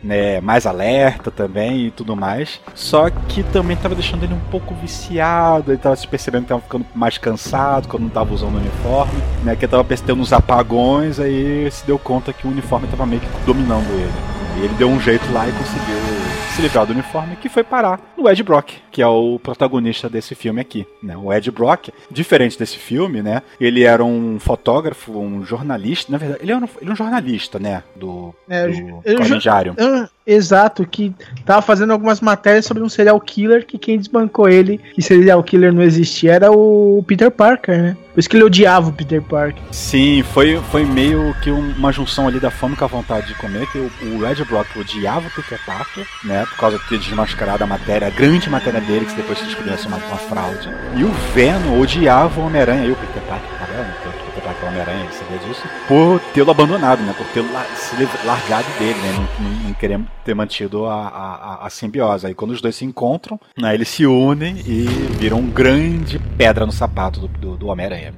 né, 0.01 0.39
mais 0.39 0.65
alerta 0.65 1.29
também 1.29 1.88
e 1.88 1.91
tudo 1.91 2.15
mais, 2.15 2.62
só 2.74 3.10
que 3.10 3.44
também 3.44 3.75
estava 3.75 3.94
deixando 3.94 4.24
ele 4.24 4.34
um 4.34 4.50
pouco 4.51 4.74
viciado, 4.75 5.72
ele 5.72 5.77
estava 5.77 5.96
se 5.98 6.08
percebendo 6.08 6.46
que 6.46 6.53
estava 6.53 6.64
ficando 6.65 6.86
mais 6.93 7.17
cansado, 7.17 7.88
quando 7.88 8.03
não 8.03 8.10
tava 8.10 8.34
usando 8.34 8.55
o 8.55 8.57
uniforme, 8.57 9.22
né? 9.43 9.55
Que 9.55 9.67
tava 9.67 9.84
tendo 9.84 10.22
uns 10.22 10.34
apagões, 10.34 11.19
aí 11.19 11.69
se 11.72 11.86
deu 11.86 11.98
conta 11.98 12.34
que 12.34 12.48
o 12.48 12.51
uniforme 12.51 12.88
tava 12.88 13.05
meio 13.05 13.22
que 13.22 13.27
dominando 13.45 13.89
ele. 13.91 14.36
E 14.57 14.65
ele 14.65 14.74
deu 14.75 14.88
um 14.88 15.00
jeito 15.00 15.29
lá 15.34 15.48
e 15.48 15.51
conseguiu 15.51 15.98
se 16.55 16.62
livrar 16.62 16.86
do 16.86 16.93
uniforme, 16.93 17.36
que 17.36 17.50
foi 17.50 17.63
parar 17.63 18.00
no 18.17 18.29
Ed 18.29 18.41
Brock, 18.41 18.72
que 18.89 19.01
é 19.01 19.07
o 19.07 19.38
protagonista 19.38 20.10
desse 20.10 20.34
filme 20.34 20.62
aqui. 20.62 20.88
Né? 21.03 21.15
O 21.17 21.34
Ed 21.34 21.51
Brock, 21.51 21.89
diferente 22.10 22.57
desse 22.57 22.77
filme, 22.77 23.22
né? 23.22 23.41
Ele 23.60 23.84
era 23.84 24.03
um 24.03 24.39
fotógrafo, 24.39 25.12
um 25.19 25.45
jornalista. 25.45 26.10
Na 26.12 26.17
verdade, 26.17 26.41
ele 26.41 26.51
era 26.53 26.62
um, 26.62 26.63
ele 26.63 26.77
era 26.81 26.93
um 26.93 26.95
jornalista, 26.95 27.60
né? 27.60 27.84
Do, 27.95 28.34
é, 28.48 28.67
do 28.67 29.01
eu, 29.03 30.10
Exato, 30.25 30.86
que 30.88 31.13
tava 31.46 31.62
fazendo 31.62 31.91
algumas 31.91 32.20
matérias 32.20 32.65
sobre 32.65 32.82
um 32.82 32.89
serial 32.89 33.20
killer 33.20 33.65
que 33.65 33.77
quem 33.77 33.98
desbancou 33.98 34.50
ele, 34.50 34.79
que 34.94 35.01
serial 35.01 35.44
killer 35.44 35.72
não 35.72 35.84
existia, 35.84 36.34
era 36.34 36.51
o 36.51 37.03
Peter 37.08 37.29
Parker, 37.29 37.77
né? 37.77 37.98
Por 38.13 38.20
isso 38.20 38.29
que 38.29 38.38
ele 38.38 38.46
odiava 38.46 38.89
o 38.89 38.94
Peter 38.94 39.22
Parker. 39.22 39.62
Sim, 39.72 40.24
foi, 40.24 40.58
foi 40.72 40.86
meio 40.86 41.36
que 41.44 41.51
uma 41.51 41.91
junção 41.91 42.27
ali 42.27 42.39
da 42.39 42.50
fome 42.50 42.75
com 42.75 42.86
a 42.86 42.88
vontade 42.88 43.27
de 43.27 43.36
comer, 43.36 43.70
que 43.70 43.77
o, 43.77 43.91
o 44.17 44.25
Ed 44.25 44.44
Brock 44.46 44.67
odiava 44.77 45.27
o 45.27 45.32
Peter 45.32 45.60
Parker, 45.65 46.08
né? 46.24 46.46
Por 46.50 46.58
causa 46.58 46.79
de 46.79 46.88
ter 46.88 46.98
desmascarado 46.98 47.63
a 47.63 47.67
matéria, 47.67 48.08
a 48.08 48.12
grande 48.12 48.50
matéria 48.50 48.82
dele, 48.82 49.05
que 49.05 49.15
depois 49.15 49.38
se 49.38 49.46
descobriu 49.46 49.77
ser 49.77 49.88
uma, 49.88 49.98
uma 49.98 50.17
fraude. 50.17 50.70
E 50.96 51.03
o 51.03 51.12
Venom 51.34 51.79
odiava 51.79 52.39
o 52.39 52.46
Homem-Aranha 52.46 52.86
e 52.86 52.91
o 52.91 52.96
Peter 52.96 53.22
Parker, 53.24 53.60
tá 53.60 53.65
vendo? 53.65 54.05
Para 54.56 54.70
Homem-Aranha, 54.70 55.04
ele 55.04 55.14
sabia 55.14 55.38
disso, 55.40 55.62
por 55.88 56.20
tê-lo 56.34 56.52
abandonado, 56.52 57.02
né? 57.02 57.14
Por 57.18 57.26
tê-lo 57.28 57.48
se 57.76 57.96
largado 58.26 58.68
dele, 58.80 59.00
né? 59.00 59.14
Não, 59.14 59.46
não, 59.46 59.60
não 59.68 59.74
querer 59.74 60.00
ter 60.24 60.34
mantido 60.34 60.86
a, 60.88 61.08
a, 61.08 61.68
a, 61.68 61.70
simbiose. 61.70 62.26
Aí 62.26 62.34
quando 62.34 62.52
os 62.52 62.62
dois 62.62 62.76
se 62.76 62.84
encontram, 62.84 63.40
né, 63.56 63.76
eles 63.76 63.88
se 63.88 64.08
unem 64.08 64.58
e 64.66 64.86
viram 65.20 65.38
um 65.38 65.50
grande 65.50 66.18
pedra 66.36 66.66
no 66.66 66.72
sapato 66.72 67.20
do, 67.20 67.28
do, 67.28 67.58
do 67.58 67.68
Homem-Aranha. 67.68 68.14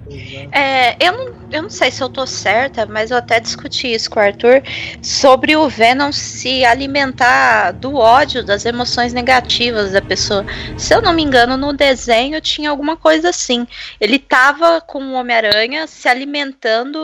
É, 0.52 0.96
eu 1.06 1.12
não, 1.12 1.34
eu 1.52 1.62
não 1.64 1.70
sei 1.70 1.92
se 1.92 2.02
eu 2.02 2.08
tô 2.08 2.26
certa, 2.26 2.86
mas 2.86 3.12
eu 3.12 3.18
até 3.18 3.40
discuti 3.40 3.94
isso 3.94 4.10
com 4.10 4.20
o 4.20 4.24
Arthur 4.24 4.64
sobre 5.02 5.58
o 5.58 5.68
Venom 5.68 6.12
se 6.14 6.64
alimentar 6.64 7.72
do 7.72 7.96
ódio, 7.96 8.44
das 8.44 8.66
emoções 8.66 9.12
negativas 9.12 9.92
da 9.92 10.02
pessoa. 10.02 10.46
Se 10.78 10.96
eu 10.96 11.02
não 11.02 11.12
me 11.12 11.24
engano, 11.24 11.58
no 11.58 11.74
desenho 11.74 12.40
tinha 12.40 12.70
alguma 12.70 12.96
coisa 12.96 13.30
assim. 13.30 13.68
Ele 14.00 14.18
tava 14.18 14.80
com 14.80 15.00
o 15.00 15.14
Homem-Aranha 15.14 15.88
se 15.88 16.08
alimentando 16.08 16.27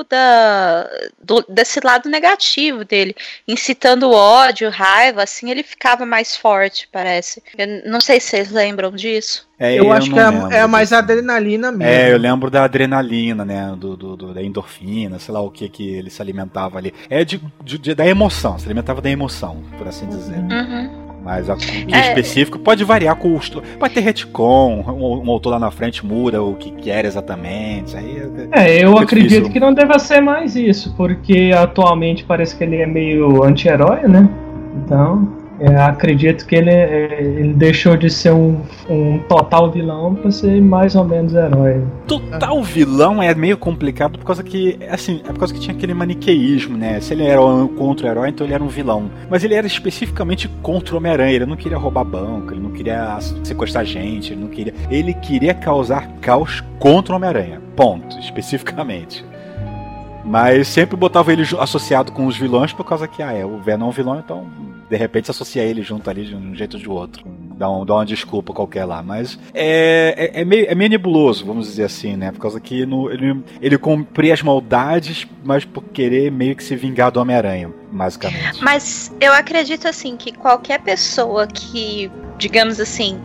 da, 0.09 0.89
do, 1.21 1.45
desse 1.49 1.79
lado 1.83 2.09
negativo 2.09 2.83
dele, 2.83 3.15
incitando 3.47 4.11
ódio, 4.11 4.69
raiva, 4.69 5.23
assim 5.23 5.49
ele 5.49 5.63
ficava 5.63 6.05
mais 6.05 6.35
forte, 6.35 6.87
parece. 6.91 7.41
Eu 7.57 7.89
não 7.89 8.01
sei 8.01 8.19
se 8.19 8.27
vocês 8.27 8.51
lembram 8.51 8.91
disso. 8.91 9.47
É, 9.59 9.73
eu, 9.79 9.85
eu, 9.85 9.93
acho 9.93 10.11
que 10.11 10.19
é, 10.19 10.59
é 10.59 10.67
mais 10.67 10.91
adrenalina 10.91 11.71
mesmo. 11.71 11.83
É, 11.83 12.11
eu 12.11 12.17
lembro 12.17 12.49
da 12.49 12.63
adrenalina, 12.63 13.45
né? 13.45 13.73
Do, 13.77 13.95
do, 13.95 14.17
do, 14.17 14.33
da 14.33 14.41
endorfina, 14.41 15.19
sei 15.19 15.33
lá 15.33 15.41
o 15.41 15.49
que 15.51 15.69
que 15.69 15.87
ele 15.87 16.09
se 16.09 16.21
alimentava 16.21 16.77
ali. 16.77 16.93
É 17.09 17.23
de, 17.23 17.41
de, 17.63 17.77
de 17.77 17.95
da 17.95 18.05
emoção, 18.05 18.59
se 18.59 18.65
alimentava 18.65 19.01
da 19.01 19.09
emoção, 19.09 19.63
por 19.77 19.87
assim 19.87 20.07
dizer. 20.07 20.37
Uhum. 20.37 21.02
Mas 21.23 21.47
o 21.47 21.55
que 21.55 21.93
é 21.93 22.09
específico 22.09 22.59
pode 22.59 22.83
variar 22.83 23.15
com 23.15 23.33
o. 23.35 23.39
Pode 23.79 23.93
ter 23.93 24.01
retcon, 24.01 24.83
um, 24.87 25.25
um 25.25 25.31
autor 25.31 25.51
lá 25.51 25.59
na 25.59 25.71
frente 25.71 26.05
muda 26.05 26.43
o 26.43 26.55
que 26.55 26.71
quer 26.71 27.05
exatamente. 27.05 27.95
Aí 27.95 28.21
é, 28.51 28.71
é 28.79 28.83
eu 28.83 28.97
acredito 28.97 29.29
difícil. 29.29 29.51
que 29.53 29.59
não 29.59 29.73
deva 29.73 29.97
ser 29.99 30.21
mais 30.21 30.55
isso, 30.55 30.93
porque 30.97 31.51
atualmente 31.55 32.25
parece 32.25 32.55
que 32.55 32.63
ele 32.63 32.77
é 32.77 32.85
meio 32.85 33.43
anti-herói, 33.43 34.07
né? 34.07 34.27
Então. 34.75 35.42
É, 35.65 35.77
acredito 35.77 36.45
que 36.45 36.57
ele, 36.57 36.69
é, 36.69 37.21
ele 37.21 37.53
deixou 37.53 37.95
de 37.95 38.09
ser 38.09 38.33
um, 38.33 38.59
um 38.89 39.17
total 39.29 39.71
vilão 39.71 40.13
para 40.13 40.29
ser 40.29 40.61
mais 40.61 40.93
ou 40.93 41.05
menos 41.05 41.33
herói. 41.33 41.81
Total 42.05 42.61
vilão 42.61 43.23
é 43.23 43.33
meio 43.33 43.57
complicado 43.57 44.19
por 44.19 44.25
causa 44.25 44.43
que, 44.43 44.77
assim, 44.89 45.21
é 45.23 45.31
por 45.31 45.39
causa 45.39 45.53
que 45.53 45.61
tinha 45.61 45.73
aquele 45.73 45.93
maniqueísmo, 45.93 46.77
né? 46.77 46.99
Se 46.99 47.13
ele 47.13 47.25
era 47.25 47.41
um 47.41 47.65
contra 47.69 48.09
herói, 48.09 48.27
então 48.27 48.45
ele 48.45 48.53
era 48.53 48.61
um 48.61 48.67
vilão. 48.67 49.09
Mas 49.29 49.45
ele 49.45 49.53
era 49.53 49.65
especificamente 49.65 50.49
contra 50.61 50.95
o 50.95 50.97
Homem-Aranha. 50.97 51.31
Ele 51.31 51.45
não 51.45 51.55
queria 51.55 51.77
roubar 51.77 52.03
banco, 52.03 52.53
ele 52.53 52.61
não 52.61 52.71
queria 52.71 53.17
sequestrar 53.45 53.85
gente, 53.85 54.33
ele 54.33 54.41
não 54.41 54.49
queria. 54.49 54.73
Ele 54.91 55.13
queria 55.13 55.53
causar 55.53 56.09
caos 56.19 56.61
contra 56.77 57.13
o 57.13 57.15
Homem-Aranha. 57.15 57.61
Ponto, 57.73 58.19
especificamente. 58.19 59.23
Mas 60.25 60.67
sempre 60.67 60.97
botava 60.97 61.31
ele 61.31 61.43
associado 61.57 62.11
com 62.11 62.25
os 62.25 62.35
vilões 62.35 62.73
por 62.73 62.83
causa 62.83 63.07
que, 63.07 63.23
ah, 63.23 63.31
é, 63.31 63.45
o 63.45 63.59
Venom 63.59 63.85
é 63.85 63.89
um 63.89 63.91
vilão, 63.91 64.19
então 64.19 64.72
de 64.89 64.97
repente 64.97 65.31
associa 65.31 65.63
ele 65.63 65.81
junto 65.81 66.09
ali 66.09 66.25
de 66.25 66.35
um 66.35 66.55
jeito 66.55 66.75
ou 66.75 66.79
de 66.79 66.89
outro. 66.89 67.25
Dá, 67.57 67.69
um, 67.69 67.85
dá 67.85 67.95
uma 67.95 68.05
desculpa 68.05 68.53
qualquer 68.53 68.85
lá. 68.85 69.01
Mas 69.01 69.39
é, 69.53 70.31
é, 70.35 70.41
é, 70.41 70.45
meio, 70.45 70.65
é 70.67 70.75
meio 70.75 70.89
nebuloso, 70.89 71.45
vamos 71.45 71.67
dizer 71.67 71.85
assim, 71.85 72.15
né? 72.15 72.31
Por 72.31 72.39
causa 72.39 72.59
que 72.59 72.85
no, 72.85 73.11
ele, 73.11 73.43
ele 73.61 73.77
cumpria 73.77 74.33
as 74.33 74.41
maldades, 74.41 75.27
mas 75.43 75.65
por 75.65 75.83
querer 75.83 76.31
meio 76.31 76.55
que 76.55 76.63
se 76.63 76.75
vingar 76.75 77.11
do 77.11 77.19
Homem-Aranha, 77.19 77.71
basicamente. 77.91 78.63
Mas 78.63 79.11
eu 79.19 79.33
acredito 79.33 79.87
assim 79.87 80.17
que 80.17 80.31
qualquer 80.31 80.79
pessoa 80.81 81.47
que, 81.47 82.11
digamos 82.37 82.79
assim, 82.79 83.19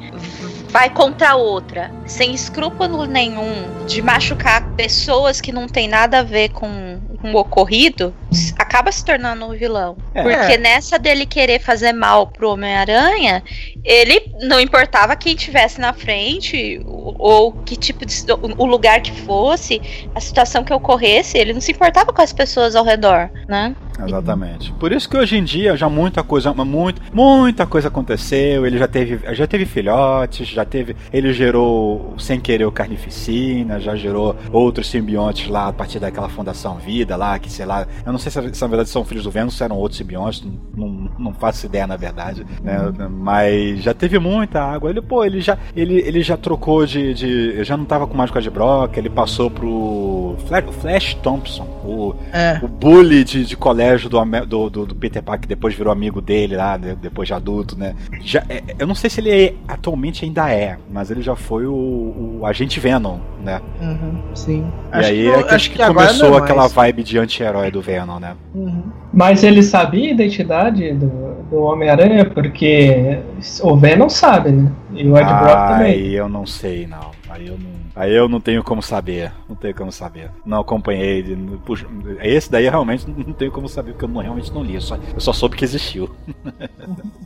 vai 0.68 0.90
contra 0.90 1.30
a 1.30 1.36
outra, 1.36 1.90
sem 2.06 2.34
escrúpulo 2.34 3.04
nenhum 3.06 3.86
de 3.86 4.02
machucar 4.02 4.62
pessoas 4.74 5.40
que 5.40 5.50
não 5.50 5.66
tem 5.66 5.88
nada 5.88 6.20
a 6.20 6.22
ver 6.22 6.50
com, 6.50 7.00
com 7.20 7.32
o 7.32 7.36
ocorrido, 7.36 8.14
acaba 8.56 8.92
se 8.92 9.04
tornando 9.04 9.46
um 9.46 9.56
vilão. 9.56 9.96
É. 10.14 10.22
Porque 10.22 10.58
nessa 10.58 10.98
dele 10.98 11.26
querer 11.26 11.58
fazer 11.58 11.92
mal 11.92 12.26
pro 12.26 12.52
Homem-Aranha, 12.52 13.42
ele 13.82 14.32
não 14.42 14.60
importava 14.60 15.16
quem 15.16 15.34
tivesse 15.34 15.80
na 15.80 15.92
frente 15.92 16.80
ou 17.18 17.52
que 17.52 17.76
tipo 17.76 18.04
de 18.04 18.14
o 18.56 18.66
lugar 18.66 19.00
que 19.00 19.12
fosse, 19.22 19.80
a 20.14 20.20
situação 20.20 20.64
que 20.64 20.72
ocorresse, 20.72 21.38
ele 21.38 21.52
não 21.52 21.60
se 21.60 21.72
importava 21.72 22.12
com 22.12 22.22
as 22.22 22.32
pessoas 22.32 22.74
ao 22.74 22.84
redor, 22.84 23.30
né? 23.48 23.74
Exatamente. 24.06 24.72
Por 24.74 24.92
isso 24.92 25.08
que 25.08 25.16
hoje 25.16 25.36
em 25.36 25.44
dia 25.44 25.76
já 25.76 25.88
muita 25.88 26.22
coisa, 26.22 26.52
muito, 26.52 27.02
muita 27.12 27.66
coisa 27.66 27.88
aconteceu. 27.88 28.66
Ele 28.66 28.78
já 28.78 28.86
teve, 28.86 29.34
já 29.34 29.46
teve 29.46 29.66
filhotes, 29.66 30.46
já 30.46 30.64
teve, 30.64 30.96
ele 31.12 31.32
gerou 31.32 32.14
sem 32.18 32.38
querer 32.40 32.64
o 32.64 32.72
carnificina, 32.72 33.80
já 33.80 33.96
gerou 33.96 34.36
outros 34.52 34.88
simbiontes 34.88 35.48
lá 35.48 35.68
a 35.68 35.72
partir 35.72 35.98
daquela 35.98 36.28
Fundação 36.28 36.76
Vida 36.76 37.16
lá, 37.16 37.38
que 37.38 37.50
sei 37.50 37.66
lá, 37.66 37.86
eu 38.04 38.12
não 38.12 38.18
sei 38.18 38.30
se, 38.30 38.54
se 38.54 38.62
na 38.62 38.68
verdade 38.68 38.88
são 38.88 39.04
filhos 39.04 39.24
do 39.24 39.30
Vênus, 39.30 39.56
se 39.56 39.64
eram 39.64 39.76
outros 39.76 39.98
simbiontes, 39.98 40.46
não, 40.76 41.10
não, 41.18 41.34
faço 41.34 41.66
ideia 41.66 41.86
na 41.86 41.96
verdade, 41.96 42.46
né? 42.62 42.76
Mas 43.10 43.82
já 43.82 43.94
teve 43.94 44.18
muita 44.18 44.62
água. 44.62 44.90
Ele, 44.90 45.00
pô, 45.00 45.24
ele 45.24 45.40
já, 45.40 45.58
ele, 45.74 45.98
ele 46.00 46.22
já 46.22 46.36
trocou 46.36 46.86
de, 46.86 46.97
de 47.14 47.64
já 47.64 47.76
não 47.76 47.84
tava 47.84 48.06
com 48.06 48.16
mais 48.16 48.30
com 48.30 48.38
a 48.38 48.40
de 48.40 48.50
Brock, 48.50 48.96
ele 48.96 49.10
passou 49.10 49.50
pro 49.50 50.36
Flash, 50.46 50.64
Flash 50.80 51.14
Thompson, 51.14 51.64
o, 51.84 52.14
é. 52.32 52.58
o 52.62 52.68
bully 52.68 53.24
de, 53.24 53.44
de 53.44 53.56
colégio 53.56 54.08
do, 54.08 54.24
do, 54.46 54.70
do, 54.70 54.86
do 54.86 54.94
Peter 54.94 55.22
Parker, 55.22 55.42
que 55.42 55.48
depois 55.48 55.74
virou 55.74 55.92
amigo 55.92 56.20
dele 56.20 56.56
lá, 56.56 56.76
né, 56.78 56.96
depois 57.00 57.28
de 57.28 57.34
adulto, 57.34 57.76
né? 57.78 57.94
Já, 58.20 58.44
é, 58.48 58.62
eu 58.78 58.86
não 58.86 58.94
sei 58.94 59.10
se 59.10 59.20
ele 59.20 59.30
é, 59.30 59.54
atualmente 59.66 60.24
ainda 60.24 60.50
é, 60.50 60.78
mas 60.90 61.10
ele 61.10 61.22
já 61.22 61.36
foi 61.36 61.66
o, 61.66 62.38
o 62.40 62.46
agente 62.46 62.80
Venom, 62.80 63.18
né? 63.42 63.60
Uhum, 63.80 64.20
sim. 64.34 64.72
E 64.92 64.96
acho 64.96 65.08
aí 65.08 65.22
que, 65.22 65.28
é 65.28 65.42
que, 65.42 65.54
acho 65.54 65.70
que, 65.70 65.78
que 65.78 65.86
começou 65.86 66.34
é 66.34 66.38
aquela 66.38 66.66
vibe 66.66 67.02
de 67.02 67.18
anti-herói 67.18 67.70
do 67.70 67.80
Venom, 67.80 68.18
né? 68.18 68.36
Uhum. 68.54 68.82
Mas 69.12 69.42
ele 69.42 69.62
sabia 69.62 70.08
a 70.08 70.12
identidade 70.12 70.92
do, 70.92 71.37
do 71.50 71.62
Homem-Aranha, 71.62 72.24
porque 72.26 73.18
o 73.62 73.76
Venom 73.76 74.08
sabe, 74.08 74.50
né? 74.50 74.70
E 74.92 75.08
o 75.08 75.16
Ed 75.16 75.24
Brock 75.26 75.68
também. 75.68 75.92
Aí 75.92 76.14
eu 76.14 76.28
não 76.28 76.46
sei, 76.46 76.86
não. 76.86 77.17
Aí 77.28 77.46
eu 77.46 77.58
não. 77.58 77.70
Aí 77.94 78.14
eu 78.14 78.28
não 78.28 78.40
tenho 78.40 78.62
como 78.62 78.82
saber. 78.82 79.32
Não 79.48 79.54
tenho 79.54 79.74
como 79.74 79.92
saber. 79.92 80.30
Não 80.44 80.60
acompanhei. 80.60 81.36
Puxa, 81.64 81.86
esse 82.22 82.50
daí 82.50 82.68
realmente 82.68 83.06
não 83.08 83.32
tenho 83.32 83.52
como 83.52 83.68
saber, 83.68 83.92
porque 83.92 84.04
eu 84.04 84.08
não, 84.08 84.20
realmente 84.20 84.52
não 84.52 84.62
li. 84.62 84.74
Eu 84.74 84.80
só, 84.80 84.98
eu 85.14 85.20
só 85.20 85.32
soube 85.32 85.56
que 85.56 85.64
existiu. 85.64 86.10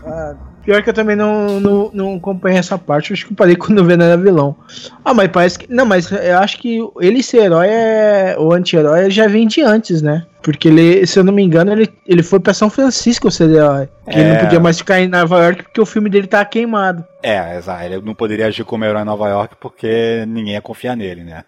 Ah, 0.05 0.35
pior 0.65 0.83
que 0.83 0.91
eu 0.91 0.95
também 0.95 1.15
não, 1.15 1.61
não, 1.61 1.91
não 1.95 2.17
acompanhei 2.17 2.59
essa 2.59 2.77
parte. 2.77 3.11
Eu 3.11 3.15
acho 3.15 3.25
que 3.25 3.33
eu 3.33 3.37
parei 3.37 3.55
quando 3.57 3.79
o 3.79 3.85
Venom 3.85 4.05
era 4.05 4.17
vilão. 4.17 4.57
Ah, 5.05 5.15
mas 5.15 5.29
parece 5.31 5.61
que. 5.61 5.73
Não, 5.73 5.87
mas 5.87 6.11
eu 6.11 6.39
acho 6.39 6.59
que 6.59 6.81
ele 7.01 7.23
ser 7.23 7.45
herói 7.45 7.69
é. 7.69 8.37
O 8.37 8.53
anti-herói 8.53 9.09
já 9.09 9.29
vem 9.29 9.47
de 9.47 9.63
antes, 9.63 10.03
né? 10.03 10.27
Porque 10.43 10.67
ele, 10.67 11.07
se 11.07 11.21
eu 11.21 11.23
não 11.23 11.33
me 11.33 11.41
engano, 11.41 11.71
ele, 11.71 11.89
ele 12.05 12.23
foi 12.23 12.41
pra 12.41 12.53
São 12.53 12.69
Francisco 12.69 13.31
ser 13.31 13.49
herói. 13.49 13.89
Que 14.11 14.19
é... 14.19 14.21
ele 14.21 14.33
não 14.33 14.41
podia 14.41 14.59
mais 14.59 14.79
ficar 14.79 15.01
em 15.01 15.07
Nova 15.07 15.39
York 15.45 15.63
porque 15.63 15.81
o 15.81 15.87
filme 15.87 16.11
dele 16.11 16.27
tá 16.27 16.45
queimado. 16.45 17.05
É, 17.23 17.57
exato. 17.57 17.85
Ele 17.85 18.01
não 18.01 18.15
poderia 18.15 18.47
agir 18.47 18.65
como 18.65 18.85
herói 18.85 19.03
em 19.03 19.07
Nova 19.07 19.29
York 19.29 19.57
porque 19.61 20.25
ninguém 20.27 20.55
ia 20.55 20.61
confiar 20.61 20.97
nele, 20.97 21.23
né? 21.23 21.45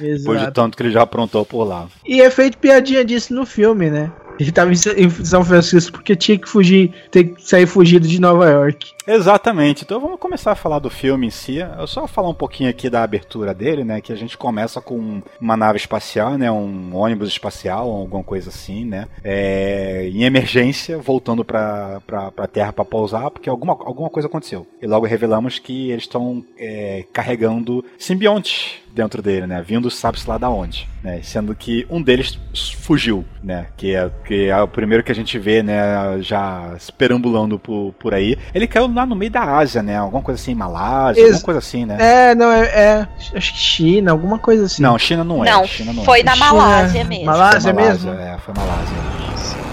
Exato. 0.00 0.18
Depois 0.18 0.40
de 0.40 0.50
tanto 0.52 0.76
que 0.76 0.82
ele 0.82 0.90
já 0.90 1.02
aprontou 1.02 1.44
por 1.44 1.64
lá. 1.64 1.86
E 2.06 2.22
é 2.22 2.30
feito 2.30 2.58
piadinha 2.58 3.04
disso 3.04 3.34
no 3.34 3.44
filme, 3.44 3.90
né? 3.90 4.10
Ele 4.38 4.50
tava 4.50 4.72
em 4.72 5.10
São 5.24 5.44
Francisco 5.44 5.92
porque 5.92 6.16
tinha 6.16 6.38
que 6.38 6.48
fugir, 6.48 6.92
ter 7.10 7.24
que 7.24 7.42
sair 7.42 7.66
fugido 7.66 8.08
de 8.08 8.20
Nova 8.20 8.48
York. 8.50 8.90
Exatamente. 9.06 9.84
Então 9.84 10.00
vamos 10.00 10.18
começar 10.18 10.52
a 10.52 10.56
falar 10.56 10.78
do 10.78 10.88
filme 10.88 11.26
em 11.26 11.30
si. 11.30 11.58
Eu 11.58 11.86
só 11.86 12.06
falar 12.06 12.28
um 12.28 12.34
pouquinho 12.34 12.70
aqui 12.70 12.88
da 12.88 13.02
abertura 13.02 13.52
dele, 13.52 13.84
né? 13.84 14.00
Que 14.00 14.12
a 14.12 14.16
gente 14.16 14.36
começa 14.36 14.80
com 14.80 15.22
uma 15.40 15.56
nave 15.56 15.78
espacial, 15.78 16.38
né? 16.38 16.50
Um 16.50 16.94
ônibus 16.96 17.28
espacial, 17.28 17.90
alguma 17.90 18.24
coisa 18.24 18.48
assim, 18.48 18.84
né? 18.84 19.06
É, 19.22 20.08
em 20.12 20.24
emergência, 20.24 20.98
voltando 20.98 21.44
para 21.44 22.00
a 22.36 22.46
Terra 22.46 22.72
para 22.72 22.84
pousar, 22.84 23.30
porque 23.30 23.48
alguma, 23.48 23.72
alguma 23.72 24.08
coisa 24.08 24.26
aconteceu. 24.28 24.66
E 24.80 24.86
logo 24.86 25.06
revelamos 25.06 25.58
que 25.58 25.90
eles 25.90 26.04
estão 26.04 26.44
é, 26.58 27.04
carregando 27.12 27.84
simbiontes 27.98 28.84
dentro 28.94 29.20
dele, 29.20 29.46
né? 29.46 29.62
Vindo 29.66 29.90
sabe-se 29.90 30.28
lá 30.28 30.38
da 30.38 30.48
onde, 30.48 30.88
né? 31.02 31.20
Sendo 31.22 31.54
que 31.54 31.84
um 31.90 32.00
deles 32.00 32.38
fugiu, 32.80 33.24
né? 33.42 33.66
Que 33.76 33.94
é, 33.94 34.10
que 34.24 34.46
é 34.46 34.62
o 34.62 34.68
primeiro 34.68 35.02
que 35.02 35.10
a 35.10 35.14
gente 35.14 35.38
vê, 35.38 35.62
né? 35.62 36.20
Já 36.20 36.76
perambulando 36.96 37.58
por, 37.58 37.92
por 37.98 38.14
aí. 38.14 38.38
Ele 38.54 38.66
caiu 38.66 38.88
lá 38.94 39.06
no 39.06 39.14
meio 39.14 39.30
da 39.30 39.42
Ásia, 39.42 39.82
né? 39.82 39.98
Alguma 39.98 40.22
coisa 40.22 40.40
assim, 40.40 40.54
Malásia, 40.54 41.20
Ex 41.20 41.26
alguma 41.28 41.44
coisa 41.44 41.58
assim, 41.58 41.84
né? 41.84 41.96
É, 41.98 42.34
não, 42.34 42.50
é, 42.50 42.62
é, 42.62 43.08
acho 43.34 43.52
que 43.52 43.58
China, 43.58 44.12
alguma 44.12 44.38
coisa 44.38 44.64
assim. 44.66 44.82
Não, 44.82 44.98
China 44.98 45.24
não 45.24 45.44
é. 45.44 45.50
Não, 45.50 45.66
China 45.66 45.92
não 45.92 46.04
foi 46.04 46.20
é. 46.20 46.24
na 46.24 46.36
Malásia 46.36 46.88
China, 46.88 47.04
mesmo. 47.04 47.26
Malásia, 47.26 47.72
Malásia 47.72 48.12
mesmo? 48.12 48.20
É, 48.20 48.38
foi 48.38 48.54
Malásia. 48.54 48.96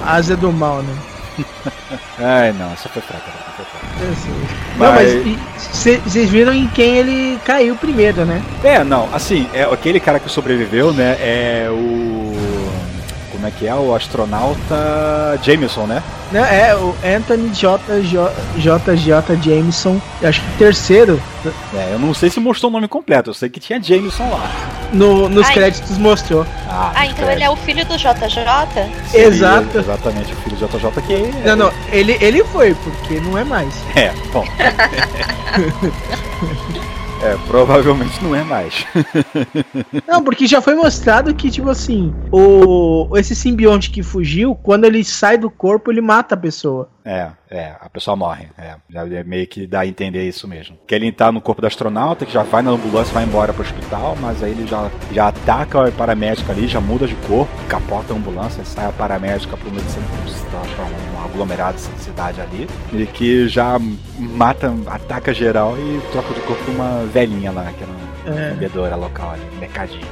Ásia 0.06 0.36
do 0.36 0.52
mal, 0.52 0.82
né? 0.82 0.96
Ai, 2.20 2.54
não, 2.54 2.72
essa 2.74 2.90
foi 2.90 3.02
fraca. 3.02 3.26
Foi 3.56 3.66
fraca. 3.66 3.82
Não, 4.78 4.94
mas 4.94 6.06
vocês 6.06 6.30
viram 6.30 6.54
em 6.54 6.68
quem 6.68 6.98
ele 6.98 7.40
caiu 7.46 7.76
primeiro, 7.76 8.26
né? 8.26 8.42
É, 8.64 8.84
não, 8.84 9.08
assim, 9.14 9.48
é 9.54 9.64
aquele 9.64 10.00
cara 10.00 10.20
que 10.20 10.30
sobreviveu, 10.30 10.94
né? 10.94 11.18
É 11.20 11.68
o. 11.70 12.21
Como 13.42 13.52
é 13.52 13.58
que 13.58 13.66
é? 13.66 13.74
O 13.74 13.96
astronauta 13.96 15.40
Jameson, 15.42 15.88
né? 15.88 16.04
Não, 16.32 16.46
é 16.46 16.76
o 16.76 16.96
Anthony 17.04 17.50
JJ, 17.50 18.30
JJ 18.58 19.36
Jameson, 19.42 20.00
acho 20.22 20.40
que 20.40 20.58
terceiro. 20.60 21.20
É, 21.74 21.90
eu 21.92 21.98
não 21.98 22.14
sei 22.14 22.30
se 22.30 22.40
mostrou 22.40 22.70
o 22.70 22.74
nome 22.74 22.88
completo, 22.88 23.32
eu 23.32 23.34
sei 23.34 23.50
que 23.50 23.60
tinha 23.60 23.82
Jameson 23.82 24.30
lá. 24.30 24.48
no, 24.94 25.28
nos 25.28 25.48
Ai. 25.48 25.54
créditos 25.56 25.98
mostrou. 25.98 26.46
Ah, 26.70 27.08
então 27.08 27.32
ele 27.32 27.44
é 27.44 27.50
o 27.50 27.56
filho 27.56 27.84
do 27.84 27.98
JJ? 27.98 28.14
Seria 29.10 29.26
Exato. 29.26 29.76
Exatamente, 29.76 30.34
o 30.34 30.36
filho 30.36 30.56
de 30.56 30.68
JJ 30.68 30.92
que. 31.02 31.18
Não, 31.44 31.56
não, 31.56 31.74
ele, 31.92 32.20
ele 32.22 32.44
foi, 32.44 32.76
porque 32.76 33.20
não 33.22 33.40
é 33.40 33.44
mais. 33.44 33.74
É, 33.96 34.14
bom. 34.32 34.46
é, 37.24 37.38
provavelmente 37.48 38.24
não 38.24 38.36
é 38.36 38.44
mais. 38.44 38.86
Não, 40.08 40.24
porque 40.24 40.48
já 40.48 40.62
foi 40.62 40.76
mostrado 40.76 41.34
que, 41.34 41.52
tipo 41.52 41.70
assim, 41.70 42.14
o 42.32 43.10
esse 43.18 43.36
simbionte 43.36 43.92
que 43.92 44.02
fugiu, 44.02 44.56
quando 44.56 44.86
ele 44.86 45.04
sai 45.04 45.38
do 45.38 45.50
corpo, 45.50 45.92
ele 45.92 46.02
mata 46.02 46.36
a 46.36 46.38
pessoa. 46.38 46.90
É, 47.06 47.30
é, 47.50 47.76
a 47.80 47.90
pessoa 47.90 48.16
morre. 48.16 48.48
É, 48.58 48.76
já 48.90 49.08
é 49.08 49.24
meio 49.24 49.48
que 49.48 49.68
dá 49.68 49.82
a 49.82 49.88
entender 49.88 50.28
isso 50.28 50.48
mesmo. 50.48 50.78
Que 50.88 50.96
ele 50.96 51.12
tá 51.12 51.32
no 51.32 51.42
corpo 51.42 51.62
do 51.62 51.68
astronauta, 51.68 52.26
que 52.26 52.34
já 52.34 52.44
vai 52.44 52.62
na 52.62 52.72
ambulância, 52.72 53.14
vai 53.14 53.24
embora 53.24 53.54
pro 53.54 53.64
hospital, 53.64 54.18
mas 54.20 54.42
aí 54.44 54.52
ele 54.52 54.68
já, 54.68 54.90
já 55.12 55.28
ataca 55.28 55.88
a 55.88 55.92
paramédica 55.92 56.52
ali, 56.52 56.68
já 56.68 56.82
muda 56.82 57.08
de 57.08 57.16
corpo, 57.28 57.52
capota 57.68 58.14
a 58.14 58.18
ambulância, 58.18 58.64
sai 58.66 58.86
a 58.86 58.92
paramédica 58.92 59.56
pro 59.58 59.72
meio 59.72 59.84
de 59.84 60.00
um 60.00 61.11
aglomerado 61.32 61.78
de 61.78 62.04
cidade 62.04 62.42
ali, 62.42 62.68
e 62.94 63.06
que 63.06 63.48
já 63.48 63.80
mata, 64.18 64.74
ataca 64.88 65.34
geral 65.34 65.76
e 65.78 66.00
troca 66.12 66.34
de 66.34 66.40
corpo 66.42 66.64
com 66.66 66.72
uma 66.72 67.06
velhinha 67.12 67.52
lá, 67.52 67.66
que 67.78 67.84
era 67.84 67.92
uma 67.92 68.12
É. 68.40 68.50
vendedora 68.52 68.96
local 68.96 69.32
ali, 69.32 69.42
mercadinho. 69.60 70.06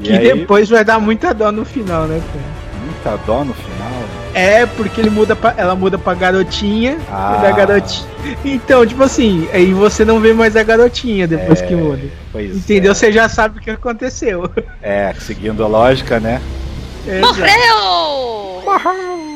E 0.00 0.04
Que 0.04 0.12
aí, 0.12 0.32
depois 0.34 0.68
vai 0.68 0.84
dar 0.84 0.98
muita 1.00 1.32
dó 1.34 1.50
no 1.50 1.64
final, 1.64 2.04
né, 2.06 2.20
cara? 2.32 2.64
muita 2.84 3.24
dó 3.26 3.44
no 3.44 3.54
final. 3.54 3.74
É, 4.34 4.66
porque 4.66 5.00
ele 5.00 5.10
muda 5.10 5.34
pra, 5.36 5.54
ela 5.56 5.74
muda 5.74 5.96
pra 5.96 6.12
garotinha 6.12 6.98
Ah. 7.10 7.36
e 7.38 7.42
da 7.42 7.50
garotinha. 7.52 8.08
Então, 8.44 8.84
tipo 8.86 9.02
assim, 9.02 9.48
aí 9.52 9.72
você 9.72 10.04
não 10.04 10.18
vê 10.20 10.32
mais 10.32 10.56
a 10.56 10.62
garotinha 10.62 11.26
depois 11.26 11.62
É, 11.62 11.66
que 11.66 11.74
muda. 11.74 12.02
Pois 12.32 12.54
Entendeu? 12.56 12.90
É, 12.90 12.94
Você 12.94 13.12
já 13.12 13.28
sabe 13.28 13.58
o 13.58 13.62
que 13.62 13.70
aconteceu. 13.70 14.50
é, 14.82 15.14
seguindo 15.20 15.62
a 15.64 15.66
lógica, 15.68 16.18
né? 16.20 16.40
Exato. 17.06 17.26
Morreu! 17.38 18.62
Morreu! 18.64 19.33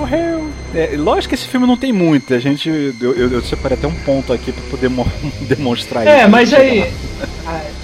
Morreu! 0.00 0.46
É, 0.74 0.94
lógico 0.96 1.30
que 1.30 1.34
esse 1.36 1.48
filme 1.48 1.66
não 1.66 1.76
tem 1.76 1.92
muito. 1.92 2.34
A 2.34 2.38
gente. 2.38 2.68
Eu, 3.00 3.14
eu, 3.14 3.32
eu 3.32 3.42
separei 3.42 3.78
até 3.78 3.86
um 3.86 3.94
ponto 3.94 4.32
aqui 4.32 4.52
pra 4.52 4.62
poder 4.70 4.90
mo- 4.90 5.06
demonstrar 5.48 6.02
isso. 6.04 6.12
É, 6.12 6.26
mas 6.26 6.52
aí, 6.52 6.92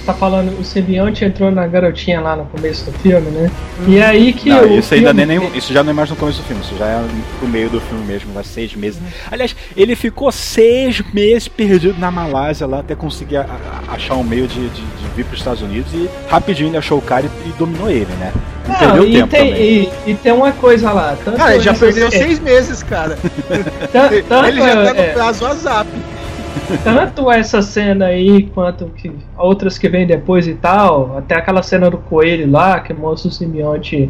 tá 0.05 0.13
falando, 0.13 0.59
o 0.59 0.63
simbionte 0.63 1.25
entrou 1.25 1.49
na 1.49 1.65
garotinha 1.65 2.19
lá 2.21 2.35
no 2.35 2.45
começo 2.45 2.85
do 2.85 2.91
filme, 2.99 3.29
né? 3.31 3.49
E 3.87 4.01
aí 4.01 4.31
que 4.33 4.49
Não, 4.49 4.77
isso 4.77 4.93
ainda 4.93 5.07
filme- 5.13 5.25
nem, 5.25 5.39
nem- 5.39 5.57
Isso 5.57 5.73
já 5.73 5.81
não 5.83 5.89
é 5.91 5.93
mais 5.93 6.09
no 6.09 6.15
começo 6.15 6.39
do 6.41 6.45
filme, 6.45 6.61
isso 6.61 6.75
já 6.77 6.85
é 6.85 7.03
pro 7.39 7.47
meio 7.47 7.69
do 7.69 7.81
filme 7.81 8.05
mesmo, 8.05 8.31
vai 8.33 8.43
seis 8.43 8.75
meses. 8.75 8.99
Aliás, 9.31 9.55
ele 9.75 9.95
ficou 9.95 10.31
seis 10.31 11.01
meses 11.13 11.47
perdido 11.47 11.95
na 11.97 12.11
Malásia 12.11 12.67
lá 12.67 12.79
até 12.81 12.93
conseguir 12.95 13.37
a- 13.37 13.41
a- 13.89 13.93
achar 13.93 14.15
um 14.15 14.23
meio 14.23 14.45
de, 14.47 14.59
de, 14.69 14.81
de 14.81 15.07
vir 15.15 15.25
pros 15.25 15.39
Estados 15.39 15.61
Unidos 15.63 15.91
e 15.93 16.07
rapidinho 16.29 16.69
ele 16.69 16.77
achou 16.77 16.99
o 16.99 17.01
cara 17.01 17.25
e, 17.25 17.49
e 17.49 17.53
dominou 17.53 17.89
ele, 17.89 18.11
né? 18.19 18.31
Não, 18.65 18.95
Não, 18.95 19.05
e, 19.05 19.11
tempo 19.13 19.27
tem, 19.27 19.53
e, 19.53 19.89
e 20.07 20.13
tem 20.15 20.31
uma 20.31 20.51
coisa 20.53 20.89
lá. 20.91 21.17
Tanto 21.25 21.35
Cara, 21.35 21.55
ele 21.55 21.63
já 21.63 21.71
essa- 21.71 21.85
perdeu 22.03 22.19
é, 22.19 22.23
seis 22.23 22.39
meses, 22.39 22.83
cara. 22.83 23.17
tan- 23.91 24.21
tanto, 24.27 24.47
ele 24.47 24.61
já 24.61 24.75
tá 24.85 24.93
no 24.93 24.99
é, 24.99 25.13
prazo 25.13 25.45
WhatsApp. 25.45 25.89
tanto 26.83 27.31
essa 27.31 27.61
cena 27.61 28.05
aí 28.05 28.43
quanto 28.53 28.85
que 28.87 29.11
outras 29.37 29.77
que 29.77 29.89
vêm 29.89 30.05
depois 30.05 30.47
e 30.47 30.53
tal, 30.53 31.17
até 31.17 31.35
aquela 31.35 31.63
cena 31.63 31.89
do 31.89 31.97
coelho 31.97 32.49
lá, 32.49 32.79
que 32.79 32.93
mostra 32.93 33.29
o 33.29 33.31
simbionte 33.31 34.09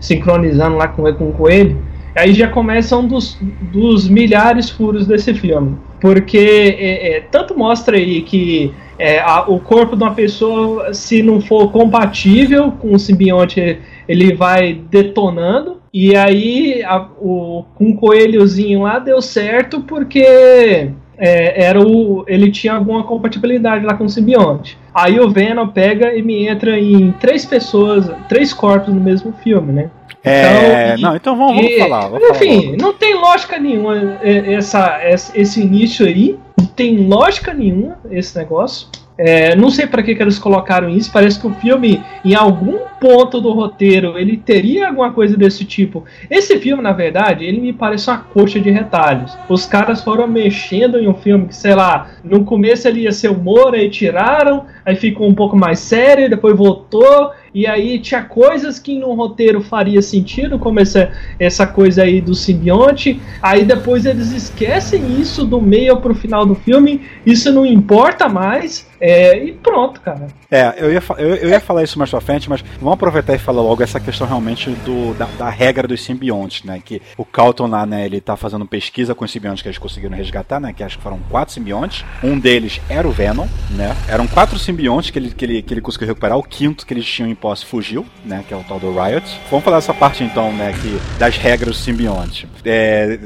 sincronizando 0.00 0.76
lá 0.76 0.88
com, 0.88 1.10
com 1.14 1.28
o 1.28 1.32
coelho, 1.32 1.82
aí 2.14 2.32
já 2.34 2.48
começa 2.48 2.96
um 2.96 3.06
dos, 3.06 3.38
dos 3.72 4.08
milhares 4.08 4.70
furos 4.70 5.06
desse 5.06 5.32
filme. 5.34 5.76
Porque 6.04 6.36
é, 6.78 7.16
é, 7.16 7.20
tanto 7.30 7.56
mostra 7.56 7.96
aí 7.96 8.20
que 8.20 8.70
é, 8.98 9.20
a- 9.20 9.46
o 9.48 9.58
corpo 9.58 9.96
de 9.96 10.02
uma 10.02 10.12
pessoa, 10.14 10.92
se 10.92 11.22
não 11.22 11.40
for 11.40 11.72
compatível 11.72 12.72
com 12.72 12.92
o 12.92 12.98
simbionte, 12.98 13.78
ele 14.06 14.34
vai 14.34 14.74
detonando. 14.74 15.78
E 15.94 16.14
aí 16.14 16.82
a- 16.84 17.08
o, 17.18 17.64
com 17.74 17.88
o 17.92 17.96
coelhozinho 17.96 18.82
lá 18.82 18.98
deu 18.98 19.22
certo 19.22 19.80
porque 19.80 20.90
é, 21.18 21.64
era 21.64 21.80
o, 21.80 22.24
ele 22.26 22.50
tinha 22.50 22.74
alguma 22.74 23.02
compatibilidade 23.04 23.84
lá 23.84 23.94
com 23.94 24.04
o 24.04 24.08
simbionte. 24.08 24.78
Aí 24.94 25.18
o 25.18 25.28
Venom 25.30 25.68
pega 25.68 26.14
e 26.14 26.22
me 26.22 26.46
entra 26.46 26.78
em 26.78 27.12
três 27.12 27.44
pessoas, 27.44 28.10
três 28.28 28.52
corpos 28.52 28.92
no 28.94 29.00
mesmo 29.00 29.32
filme, 29.42 29.72
né? 29.72 29.90
É, 30.22 30.84
Então, 30.86 30.98
e- 30.98 31.02
não, 31.02 31.16
então 31.16 31.36
vamos, 31.36 31.56
vamos 31.56 31.70
E, 31.70 31.78
falar. 31.78 32.08
Vamos 32.08 32.26
falar 32.28 32.34
enfim, 32.36 32.66
logo. 32.68 32.76
não 32.82 32.92
tem 32.94 33.14
lógica 33.14 33.58
nenhuma 33.58 34.18
é, 34.22 34.54
essa, 34.54 34.98
essa- 35.02 35.38
esse 35.38 35.60
início 35.60 36.06
aí. 36.06 36.38
Não 36.58 36.66
tem 36.66 36.96
lógica 37.06 37.52
nenhuma 37.52 37.98
esse 38.10 38.36
negócio. 38.38 38.88
É, 39.16 39.54
não 39.54 39.70
sei 39.70 39.86
para 39.86 40.02
que, 40.02 40.14
que 40.14 40.22
eles 40.22 40.38
colocaram 40.38 40.88
isso. 40.88 41.10
Parece 41.12 41.38
que 41.38 41.46
o 41.46 41.54
filme, 41.54 42.02
em 42.24 42.34
algum 42.34 42.78
ponto 43.00 43.40
do 43.40 43.52
roteiro, 43.52 44.18
ele 44.18 44.36
teria 44.36 44.88
alguma 44.88 45.12
coisa 45.12 45.36
desse 45.36 45.64
tipo. 45.64 46.04
Esse 46.30 46.58
filme, 46.58 46.82
na 46.82 46.92
verdade, 46.92 47.44
ele 47.44 47.60
me 47.60 47.72
parece 47.72 48.08
uma 48.10 48.18
coxa 48.18 48.58
de 48.58 48.70
retalhos. 48.70 49.36
Os 49.48 49.66
caras 49.66 50.02
foram 50.02 50.26
mexendo 50.26 50.98
em 50.98 51.06
um 51.06 51.14
filme 51.14 51.46
que, 51.46 51.56
sei 51.56 51.74
lá, 51.74 52.10
no 52.24 52.44
começo 52.44 52.88
ele 52.88 53.02
ia 53.02 53.12
ser 53.12 53.28
humor, 53.28 53.74
aí 53.74 53.88
tiraram, 53.88 54.64
aí 54.84 54.96
ficou 54.96 55.28
um 55.28 55.34
pouco 55.34 55.56
mais 55.56 55.78
sério, 55.78 56.30
depois 56.30 56.56
voltou. 56.56 57.30
E 57.54 57.68
aí 57.68 58.00
tinha 58.00 58.22
coisas 58.22 58.80
que 58.80 58.98
no 58.98 59.14
roteiro 59.14 59.60
faria 59.60 60.02
sentido, 60.02 60.58
como 60.58 60.80
essa, 60.80 61.12
essa 61.38 61.64
coisa 61.64 62.02
aí 62.02 62.20
do 62.20 62.34
simbionte. 62.34 63.20
Aí 63.40 63.64
depois 63.64 64.04
eles 64.04 64.32
esquecem 64.32 65.20
isso 65.20 65.44
do 65.44 65.60
meio 65.60 65.98
pro 65.98 66.16
final 66.16 66.44
do 66.44 66.56
filme. 66.56 67.02
Isso 67.24 67.52
não 67.52 67.64
importa 67.64 68.28
mais. 68.28 68.88
É, 69.06 69.36
e 69.36 69.52
pronto, 69.52 70.00
cara. 70.00 70.28
É, 70.50 70.76
eu 70.78 70.90
ia, 70.90 71.02
eu, 71.18 71.34
eu 71.34 71.48
ia 71.50 71.60
falar 71.60 71.82
isso 71.82 71.98
mais 71.98 72.10
pra 72.10 72.22
frente, 72.22 72.48
mas 72.48 72.64
vamos 72.80 72.94
aproveitar 72.94 73.34
e 73.34 73.38
falar 73.38 73.60
logo 73.60 73.82
essa 73.82 74.00
questão 74.00 74.26
realmente 74.26 74.70
do, 74.70 75.12
da, 75.12 75.26
da 75.26 75.50
regra 75.50 75.86
dos 75.86 76.02
simbiontes, 76.02 76.64
né? 76.64 76.80
Que 76.82 77.02
o 77.18 77.22
Calton 77.22 77.66
lá, 77.66 77.84
né, 77.84 78.06
ele 78.06 78.18
tá 78.18 78.34
fazendo 78.34 78.64
pesquisa 78.64 79.14
com 79.14 79.22
os 79.22 79.30
simbiontes 79.30 79.60
que 79.60 79.68
eles 79.68 79.76
conseguiram 79.76 80.16
resgatar, 80.16 80.58
né? 80.58 80.72
Que 80.72 80.82
acho 80.82 80.96
que 80.96 81.02
foram 81.02 81.18
quatro 81.28 81.52
simbiontes. 81.52 82.02
Um 82.22 82.38
deles 82.38 82.80
era 82.88 83.06
o 83.06 83.10
Venom, 83.10 83.46
né? 83.72 83.94
Eram 84.08 84.26
quatro 84.26 84.58
simbiontes 84.58 85.10
que 85.10 85.18
ele, 85.18 85.30
que 85.32 85.44
ele, 85.44 85.62
que 85.62 85.74
ele 85.74 85.82
conseguiu 85.82 86.08
recuperar. 86.08 86.38
O 86.38 86.42
quinto 86.42 86.86
que 86.86 86.94
eles 86.94 87.04
tinham 87.04 87.28
em 87.28 87.34
posse 87.34 87.66
fugiu, 87.66 88.06
né? 88.24 88.42
Que 88.48 88.54
é 88.54 88.56
o 88.56 88.64
tal 88.64 88.80
do 88.80 88.90
Riot. 88.90 89.38
Vamos 89.50 89.66
falar 89.66 89.76
dessa 89.76 89.92
parte 89.92 90.24
então, 90.24 90.50
né? 90.50 90.72
Que, 90.80 91.18
das 91.18 91.36
regras 91.36 91.76
do 91.76 91.82
simbionte. 91.82 92.48
É, 92.64 93.18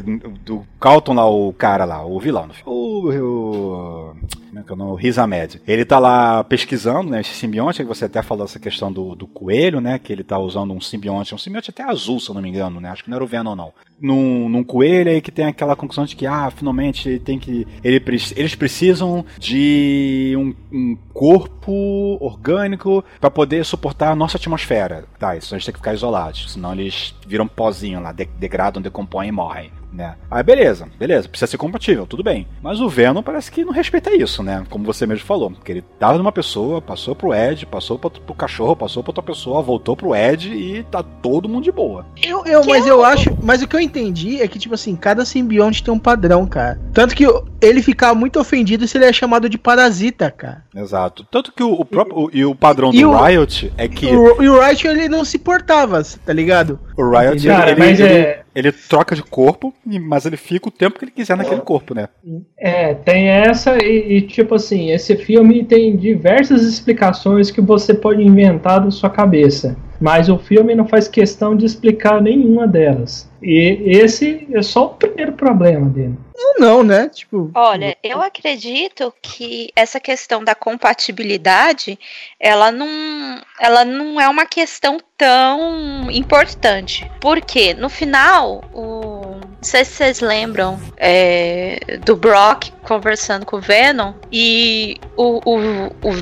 do 0.44 0.66
Calton 0.80 1.14
lá, 1.14 1.30
o 1.30 1.52
cara 1.52 1.84
lá, 1.84 2.04
o 2.04 2.18
vilão. 2.18 2.48
O. 2.66 3.12
o 3.12 4.16
como 4.58 4.62
é 4.62 4.66
que 4.66 4.72
é 4.72 4.74
o 4.74 4.78
nome? 4.78 4.92
O 4.92 4.94
Riz 4.94 5.18
Ahmed. 5.18 5.60
Ele 5.66 5.84
tá 5.84 5.98
lá 5.98 6.42
pesquisando, 6.44 7.10
né, 7.10 7.20
esse 7.20 7.34
simbionte, 7.34 7.82
que 7.82 7.88
você 7.88 8.04
até 8.06 8.22
falou 8.22 8.44
essa 8.44 8.58
questão 8.58 8.92
do, 8.92 9.14
do 9.14 9.26
coelho, 9.26 9.80
né, 9.80 9.98
que 9.98 10.12
ele 10.12 10.24
tá 10.24 10.38
usando 10.38 10.72
um 10.72 10.80
simbionte, 10.80 11.34
um 11.34 11.38
simbionte 11.38 11.70
até 11.70 11.82
azul, 11.82 12.20
se 12.20 12.28
eu 12.28 12.34
não 12.34 12.42
me 12.42 12.48
engano, 12.48 12.80
né, 12.80 12.90
acho 12.90 13.04
que 13.04 13.10
não 13.10 13.16
era 13.16 13.24
o 13.24 13.28
Venom, 13.28 13.54
não. 13.54 13.72
Num, 14.00 14.48
num 14.48 14.62
coelho 14.62 15.10
aí 15.10 15.20
que 15.20 15.32
tem 15.32 15.46
aquela 15.46 15.74
conclusão 15.74 16.04
de 16.04 16.14
que, 16.14 16.26
ah, 16.26 16.50
finalmente 16.54 17.08
ele 17.08 17.18
tem 17.18 17.38
que, 17.38 17.66
ele, 17.82 18.02
eles 18.36 18.54
precisam 18.54 19.24
de 19.38 20.34
um, 20.36 20.54
um 20.72 20.96
corpo 21.12 22.16
orgânico 22.20 23.04
para 23.20 23.30
poder 23.30 23.64
suportar 23.64 24.12
a 24.12 24.16
nossa 24.16 24.36
atmosfera. 24.36 25.04
Tá, 25.18 25.36
isso 25.36 25.54
a 25.54 25.58
gente 25.58 25.66
tem 25.66 25.72
que 25.72 25.80
ficar 25.80 25.94
isolados, 25.94 26.52
senão 26.52 26.72
eles 26.72 27.14
viram 27.26 27.48
pozinho 27.48 28.00
lá, 28.00 28.12
de- 28.12 28.28
degradam, 28.38 28.80
decompõem 28.80 29.28
e 29.28 29.32
morrem. 29.32 29.72
Né? 29.90 30.16
Aí 30.30 30.42
beleza, 30.42 30.86
beleza, 30.98 31.28
precisa 31.28 31.50
ser 31.50 31.56
compatível, 31.56 32.06
tudo 32.06 32.22
bem. 32.22 32.46
Mas 32.62 32.78
o 32.78 32.90
Venom 32.90 33.22
parece 33.22 33.50
que 33.50 33.64
não 33.64 33.72
respeita 33.72 34.14
isso, 34.14 34.42
né? 34.42 34.47
Como 34.70 34.84
você 34.84 35.06
mesmo 35.06 35.24
falou. 35.26 35.52
Que 35.64 35.72
ele 35.72 35.84
tava 35.98 36.18
numa 36.18 36.32
pessoa, 36.32 36.80
passou 36.80 37.14
pro 37.14 37.34
Ed, 37.34 37.66
passou 37.66 37.98
pro, 37.98 38.10
pro 38.10 38.34
cachorro, 38.34 38.76
passou 38.76 39.02
pra 39.02 39.10
outra 39.10 39.22
pessoa, 39.22 39.62
voltou 39.62 39.96
pro 39.96 40.14
Ed 40.14 40.48
e 40.52 40.82
tá 40.84 41.02
todo 41.02 41.48
mundo 41.48 41.64
de 41.64 41.72
boa. 41.72 42.06
Eu, 42.22 42.44
eu, 42.46 42.64
mas 42.66 42.86
eu 42.86 43.04
acho. 43.04 43.36
Mas 43.42 43.62
o 43.62 43.68
que 43.68 43.76
eu 43.76 43.80
entendi 43.80 44.40
é 44.40 44.48
que, 44.48 44.58
tipo 44.58 44.74
assim, 44.74 44.94
cada 44.96 45.24
simbionte 45.24 45.82
tem 45.82 45.92
um 45.92 45.98
padrão, 45.98 46.46
cara. 46.46 46.80
Tanto 46.92 47.14
que 47.14 47.24
ele 47.60 47.82
ficava 47.82 48.14
muito 48.14 48.38
ofendido 48.40 48.86
se 48.86 48.96
ele 48.98 49.04
é 49.04 49.12
chamado 49.12 49.48
de 49.48 49.58
parasita, 49.58 50.30
cara. 50.30 50.64
Exato. 50.74 51.24
Tanto 51.30 51.52
que 51.52 51.62
o, 51.62 51.72
o 51.72 51.84
próprio. 51.84 52.18
o- 52.24 52.30
e 52.32 52.44
o 52.44 52.54
padrão 52.54 52.90
do 52.90 53.10
o- 53.10 53.24
Riot 53.24 53.72
é 53.76 53.88
que 53.88 54.06
E 54.06 54.16
o, 54.16 54.42
e 54.42 54.48
o 54.48 54.60
Riot, 54.60 54.86
ele 54.86 55.08
não 55.08 55.24
se 55.24 55.38
portava, 55.38 56.02
tá 56.24 56.32
ligado? 56.32 56.78
o 56.96 57.08
Riot 57.10 57.46
Cara, 57.46 57.70
ele, 57.70 57.78
mas 57.80 58.00
ele, 58.00 58.12
é- 58.14 58.42
ele 58.54 58.72
troca 58.72 59.14
de 59.14 59.22
corpo, 59.22 59.72
mas 59.84 60.26
ele 60.26 60.36
fica 60.36 60.68
o 60.68 60.72
tempo 60.72 60.98
que 60.98 61.04
ele 61.04 61.12
quiser 61.12 61.36
naquele 61.36 61.60
corpo, 61.60 61.94
né? 61.94 62.08
É, 62.56 62.94
tem 62.94 63.28
essa 63.28 63.78
e, 63.82 64.16
e, 64.16 64.22
tipo 64.22 64.54
assim, 64.54 64.90
esse 64.90 65.16
filme 65.16 65.64
tem 65.64 65.96
diversas 65.96 66.62
explicações 66.62 67.50
que 67.50 67.60
você 67.60 67.94
pode 67.94 68.22
inventar 68.22 68.80
da 68.84 68.90
sua 68.90 69.10
cabeça. 69.10 69.76
Mas 70.00 70.28
o 70.28 70.38
filme 70.38 70.74
não 70.74 70.86
faz 70.86 71.08
questão 71.08 71.56
de 71.56 71.66
explicar 71.66 72.22
nenhuma 72.22 72.66
delas. 72.66 73.28
E 73.42 73.82
esse 73.84 74.46
é 74.52 74.62
só 74.62 74.86
o 74.86 74.94
primeiro 74.94 75.32
problema 75.32 75.88
dele. 75.88 76.14
Não, 76.36 76.54
não, 76.58 76.82
né? 76.84 77.08
Tipo. 77.08 77.50
Olha, 77.54 77.96
eu 78.02 78.22
acredito 78.22 79.12
que 79.20 79.70
essa 79.74 79.98
questão 79.98 80.44
da 80.44 80.54
compatibilidade, 80.54 81.98
ela 82.38 82.70
não, 82.70 83.40
ela 83.60 83.84
não 83.84 84.20
é 84.20 84.28
uma 84.28 84.46
questão 84.46 84.98
tão 85.16 86.08
importante. 86.10 87.10
Porque 87.20 87.74
no 87.74 87.88
final, 87.88 88.62
o, 88.72 89.37
Não 89.60 89.64
sei 89.64 89.84
se 89.84 89.92
vocês 89.92 90.20
lembram 90.20 90.78
é, 90.96 91.98
do 92.04 92.14
Brock 92.14 92.70
conversando 92.84 93.44
com 93.44 93.56
o 93.56 93.60
Venom 93.60 94.14
e 94.30 94.96
o, 95.16 95.40
o, 95.44 95.86
o 95.88 96.12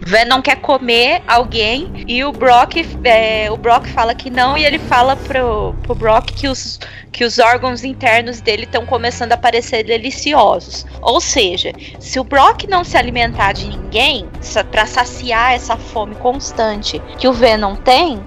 Venom 0.00 0.42
quer 0.42 0.56
comer 0.56 1.22
alguém 1.28 2.04
e 2.08 2.24
o 2.24 2.32
Brock, 2.32 2.84
é, 3.04 3.48
o 3.48 3.56
Brock 3.56 3.86
fala 3.86 4.12
que 4.12 4.28
não 4.28 4.58
e 4.58 4.64
ele 4.64 4.80
fala 4.80 5.14
pro, 5.14 5.72
pro 5.84 5.94
Brock 5.94 6.32
que 6.32 6.48
os, 6.48 6.80
que 7.12 7.24
os 7.24 7.38
órgãos 7.38 7.84
internos 7.84 8.40
dele 8.40 8.64
estão 8.64 8.84
começando 8.84 9.32
a 9.32 9.36
parecer 9.36 9.84
deliciosos. 9.84 10.84
Ou 11.00 11.20
seja, 11.20 11.72
se 12.00 12.18
o 12.18 12.24
Brock 12.24 12.64
não 12.68 12.82
se 12.82 12.96
alimentar 12.96 13.52
de 13.52 13.68
ninguém 13.68 14.28
para 14.72 14.84
saciar 14.84 15.52
essa 15.52 15.76
fome 15.76 16.16
constante 16.16 17.00
que 17.18 17.28
o 17.28 17.32
Venom 17.32 17.76
tem, 17.76 18.20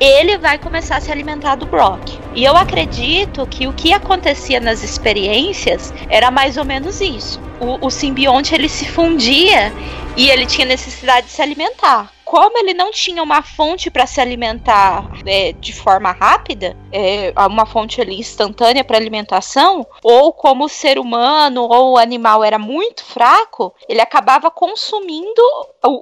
ele 0.00 0.38
vai 0.38 0.58
começar 0.58 0.96
a 0.96 1.00
se 1.00 1.10
alimentar 1.10 1.56
do 1.56 1.66
Brock. 1.66 2.18
E 2.34 2.44
eu 2.44 2.56
acredito 2.56 3.46
que 3.46 3.66
o 3.66 3.72
que 3.72 3.92
acontecia 3.92 4.60
nas 4.60 4.82
experiências 4.82 5.92
era 6.08 6.30
mais 6.30 6.56
ou 6.56 6.64
menos 6.64 7.00
isso. 7.00 7.40
O, 7.60 7.86
o 7.86 7.90
simbionte 7.90 8.54
ele 8.54 8.68
se 8.68 8.86
fundia 8.86 9.72
e 10.16 10.28
ele 10.30 10.46
tinha 10.46 10.66
necessidade 10.66 11.26
de 11.26 11.32
se 11.32 11.42
alimentar 11.42 12.12
como 12.28 12.58
ele 12.58 12.74
não 12.74 12.90
tinha 12.90 13.22
uma 13.22 13.40
fonte 13.40 13.90
para 13.90 14.06
se 14.06 14.20
alimentar 14.20 15.10
é, 15.24 15.52
de 15.54 15.72
forma 15.72 16.12
rápida, 16.12 16.76
é, 16.92 17.32
uma 17.46 17.64
fonte 17.64 18.02
ali 18.02 18.20
instantânea 18.20 18.84
para 18.84 18.98
alimentação, 18.98 19.86
ou 20.02 20.30
como 20.30 20.66
o 20.66 20.68
ser 20.68 20.98
humano 20.98 21.62
ou 21.62 21.94
o 21.94 21.96
animal 21.96 22.44
era 22.44 22.58
muito 22.58 23.02
fraco, 23.02 23.74
ele 23.88 24.02
acabava 24.02 24.50
consumindo 24.50 25.40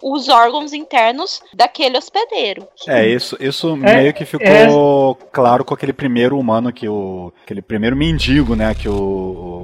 os 0.02 0.28
órgãos 0.28 0.72
internos 0.72 1.40
daquele 1.54 1.96
hospedeiro. 1.96 2.66
É, 2.88 3.06
isso, 3.06 3.36
isso 3.38 3.78
é, 3.84 3.96
meio 3.96 4.12
que 4.12 4.24
ficou 4.24 5.16
é... 5.20 5.26
claro 5.30 5.64
com 5.64 5.74
aquele 5.74 5.92
primeiro 5.92 6.36
humano 6.36 6.72
que 6.72 6.88
o. 6.88 7.32
aquele 7.44 7.62
primeiro 7.62 7.94
mendigo, 7.94 8.56
né, 8.56 8.74
que 8.74 8.88
o 8.88 9.55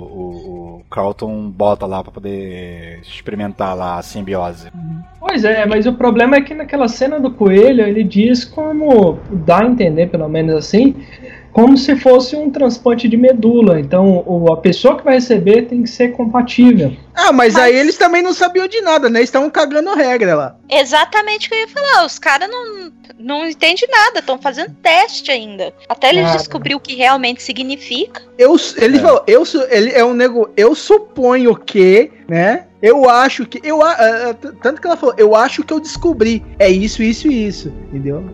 Carlton 0.93 1.49
bota 1.49 1.87
lá 1.87 2.03
para 2.03 2.13
poder 2.13 3.01
experimentar 3.03 3.75
lá 3.75 3.99
a 3.99 4.03
simbiose. 4.03 4.71
Pois 5.19 5.45
é, 5.45 5.65
mas 5.65 5.87
o 5.87 5.95
problema 5.95 6.37
é 6.37 6.43
que 6.43 6.53
naquela 6.53 6.87
cena 6.87 7.19
do 7.19 7.31
coelho 7.31 7.83
ele 7.83 8.05
diz 8.05 8.45
como 8.45 9.19
dá 9.31 9.61
a 9.61 9.67
entender, 9.67 10.11
pelo 10.11 10.29
menos 10.29 10.55
assim, 10.55 10.95
como 11.53 11.77
se 11.77 11.95
fosse 11.97 12.35
um 12.35 12.51
transplante 12.51 13.07
de 13.07 13.17
medula. 13.17 13.79
Então, 13.79 14.25
o, 14.27 14.53
a 14.53 14.57
pessoa 14.57 14.97
que 14.97 15.05
vai 15.05 15.15
receber 15.15 15.63
tem 15.63 15.83
que 15.83 15.91
ser 15.91 16.13
compatível. 16.13 16.97
Ah, 17.15 17.31
mas, 17.31 17.55
mas... 17.55 17.65
aí 17.65 17.77
eles 17.77 17.97
também 17.99 18.23
não 18.23 18.33
sabiam 18.33 18.67
de 18.67 18.81
nada, 18.81 19.11
né? 19.11 19.23
Estavam 19.23 19.51
cagando 19.51 19.95
regra 19.95 20.35
lá. 20.35 20.57
Exatamente 20.69 21.47
o 21.47 21.51
que 21.51 21.55
eu 21.55 21.61
ia 21.61 21.69
falar. 21.69 22.07
Os 22.07 22.19
caras 22.19 22.49
não, 22.49 22.91
não 23.19 23.47
entendem 23.47 23.89
nada, 23.91 24.21
estão 24.21 24.39
fazendo 24.39 24.75
teste 24.83 25.31
ainda. 25.31 25.75
Até 25.89 26.09
eles 26.09 26.31
ah, 26.31 26.37
descobrir 26.37 26.75
o 26.75 26.81
que 26.81 26.95
realmente 26.95 27.43
significa. 27.43 28.23
Eu, 28.39 28.57
ele 28.77 28.97
é. 28.97 29.01
falou, 29.01 29.23
eu, 29.27 29.45
ele 29.69 29.91
é 29.91 30.05
um 30.05 30.15
nego. 30.15 30.51
Eu 30.57 30.75
suponho 30.75 31.55
que, 31.55 32.11
né? 32.29 32.67
Eu 32.81 33.09
acho 33.09 33.47
que. 33.47 33.61
Eu, 33.63 33.79
uh, 33.79 34.35
tanto 34.61 34.81
que 34.81 34.87
ela 34.87 34.97
falou, 34.97 35.15
eu 35.19 35.37
acho 35.37 35.63
que 35.63 35.73
eu 35.73 35.79
descobri. 35.79 36.43
É 36.59 36.69
isso, 36.69 37.03
isso 37.03 37.29
e 37.29 37.47
isso. 37.47 37.69
Entendeu? 37.89 38.25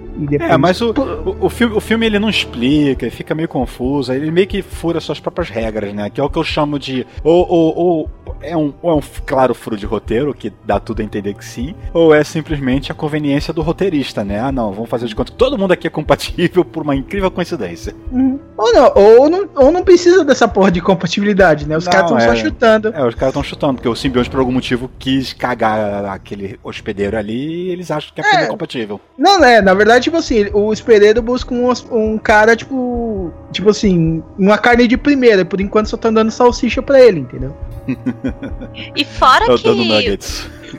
É, 0.41 0.57
mas 0.57 0.81
o, 0.81 0.91
o, 0.91 1.47
o, 1.47 1.51
filme, 1.51 1.77
o 1.77 1.81
filme 1.81 2.07
ele 2.07 2.19
não 2.19 2.29
explica, 2.29 3.05
ele 3.05 3.15
fica 3.15 3.35
meio 3.35 3.49
confuso, 3.49 4.13
ele 4.13 4.31
meio 4.31 4.47
que 4.47 4.63
fura 4.63 5.01
suas 5.01 5.21
próprias 5.21 5.49
regras, 5.49 5.93
né? 5.93 6.11
Que 6.11 6.21
é 6.21 6.25
o 6.25 6.31
que 6.31 6.39
eu 6.39 6.45
chamo 6.45 6.79
de. 6.79 7.07
Ou, 7.23 7.47
ou, 7.49 7.77
ou 7.77 8.11
é, 8.43 8.57
um, 8.57 8.73
ou 8.83 8.91
é 8.91 8.95
um 8.95 9.03
claro 9.25 9.55
furo 9.55 9.77
de 9.77 9.87
roteiro, 9.87 10.35
que 10.35 10.53
dá 10.65 10.81
tudo 10.81 11.01
a 11.01 11.05
entender 11.05 11.35
que 11.35 11.45
sim, 11.45 11.75
ou 11.93 12.15
é 12.15 12.23
simplesmente 12.25 12.91
a 12.91 12.95
conveniência 12.95 13.53
do 13.53 13.63
roteirista, 13.63 14.25
né? 14.25 14.41
Ah, 14.41 14.53
não, 14.53 14.73
vamos 14.73 14.91
fazer 14.91 15.07
de 15.07 15.15
conta 15.15 15.33
que 15.33 15.39
todo 15.39 15.59
mundo 15.59 15.73
aqui 15.73 15.87
é 15.87 15.91
compatível 15.91 16.65
por 16.65 16.83
uma 16.83 16.95
incrível 16.95 17.31
coincidência. 17.31 17.95
Uhum. 18.11 18.39
Ou 18.57 18.73
não, 18.73 18.93
ou 18.95 19.31
não, 19.31 19.49
ou 19.55 19.73
não 19.73 19.83
precisa 19.83 20.25
dessa 20.25 20.49
porra 20.49 20.71
de 20.71 20.81
compatibilidade, 20.81 21.67
né? 21.67 21.77
Os 21.77 21.87
caras 21.87 22.11
estão 22.11 22.19
é, 22.19 22.29
só 22.29 22.37
chutando. 22.37 22.89
É, 22.89 23.05
os 23.05 23.15
caras 23.15 23.31
estão 23.31 23.43
chutando, 23.43 23.75
porque 23.75 23.89
o 23.89 23.95
simbionte 23.95 24.31
por 24.31 24.41
algum 24.41 24.53
motivo 24.53 24.91
quis 24.99 25.33
cagar 25.33 26.05
aquele 26.07 26.59
hospedeiro 26.63 27.17
ali 27.17 27.67
e 27.67 27.71
eles 27.71 27.91
acham 27.91 28.13
que 28.15 28.21
é, 28.21 28.45
é 28.45 28.47
compatível. 28.47 29.01
Não, 29.17 29.41
né? 29.41 29.61
Na 29.61 29.75
verdade, 29.75 30.08
tipo 30.09 30.17
assim, 30.17 30.47
o 30.53 30.67
hospedeiro 30.67 31.23
busca 31.23 31.55
um, 31.55 31.71
um 31.91 32.19
cara, 32.19 32.57
tipo. 32.57 33.33
Tipo 33.53 33.71
assim, 33.71 34.23
uma 34.39 34.59
carne 34.59 34.89
de 34.89 34.97
primeira. 34.97 35.45
Por 35.45 35.61
enquanto 35.61 35.89
só 35.89 35.97
tá 35.97 36.11
dando 36.11 36.31
salsicha 36.31 36.83
pra 36.83 37.01
ele, 37.01 37.21
entendeu? 37.21 37.55
e 38.97 39.05
fora 39.05 39.47
Eu 39.47 39.59
que. 40.19 40.19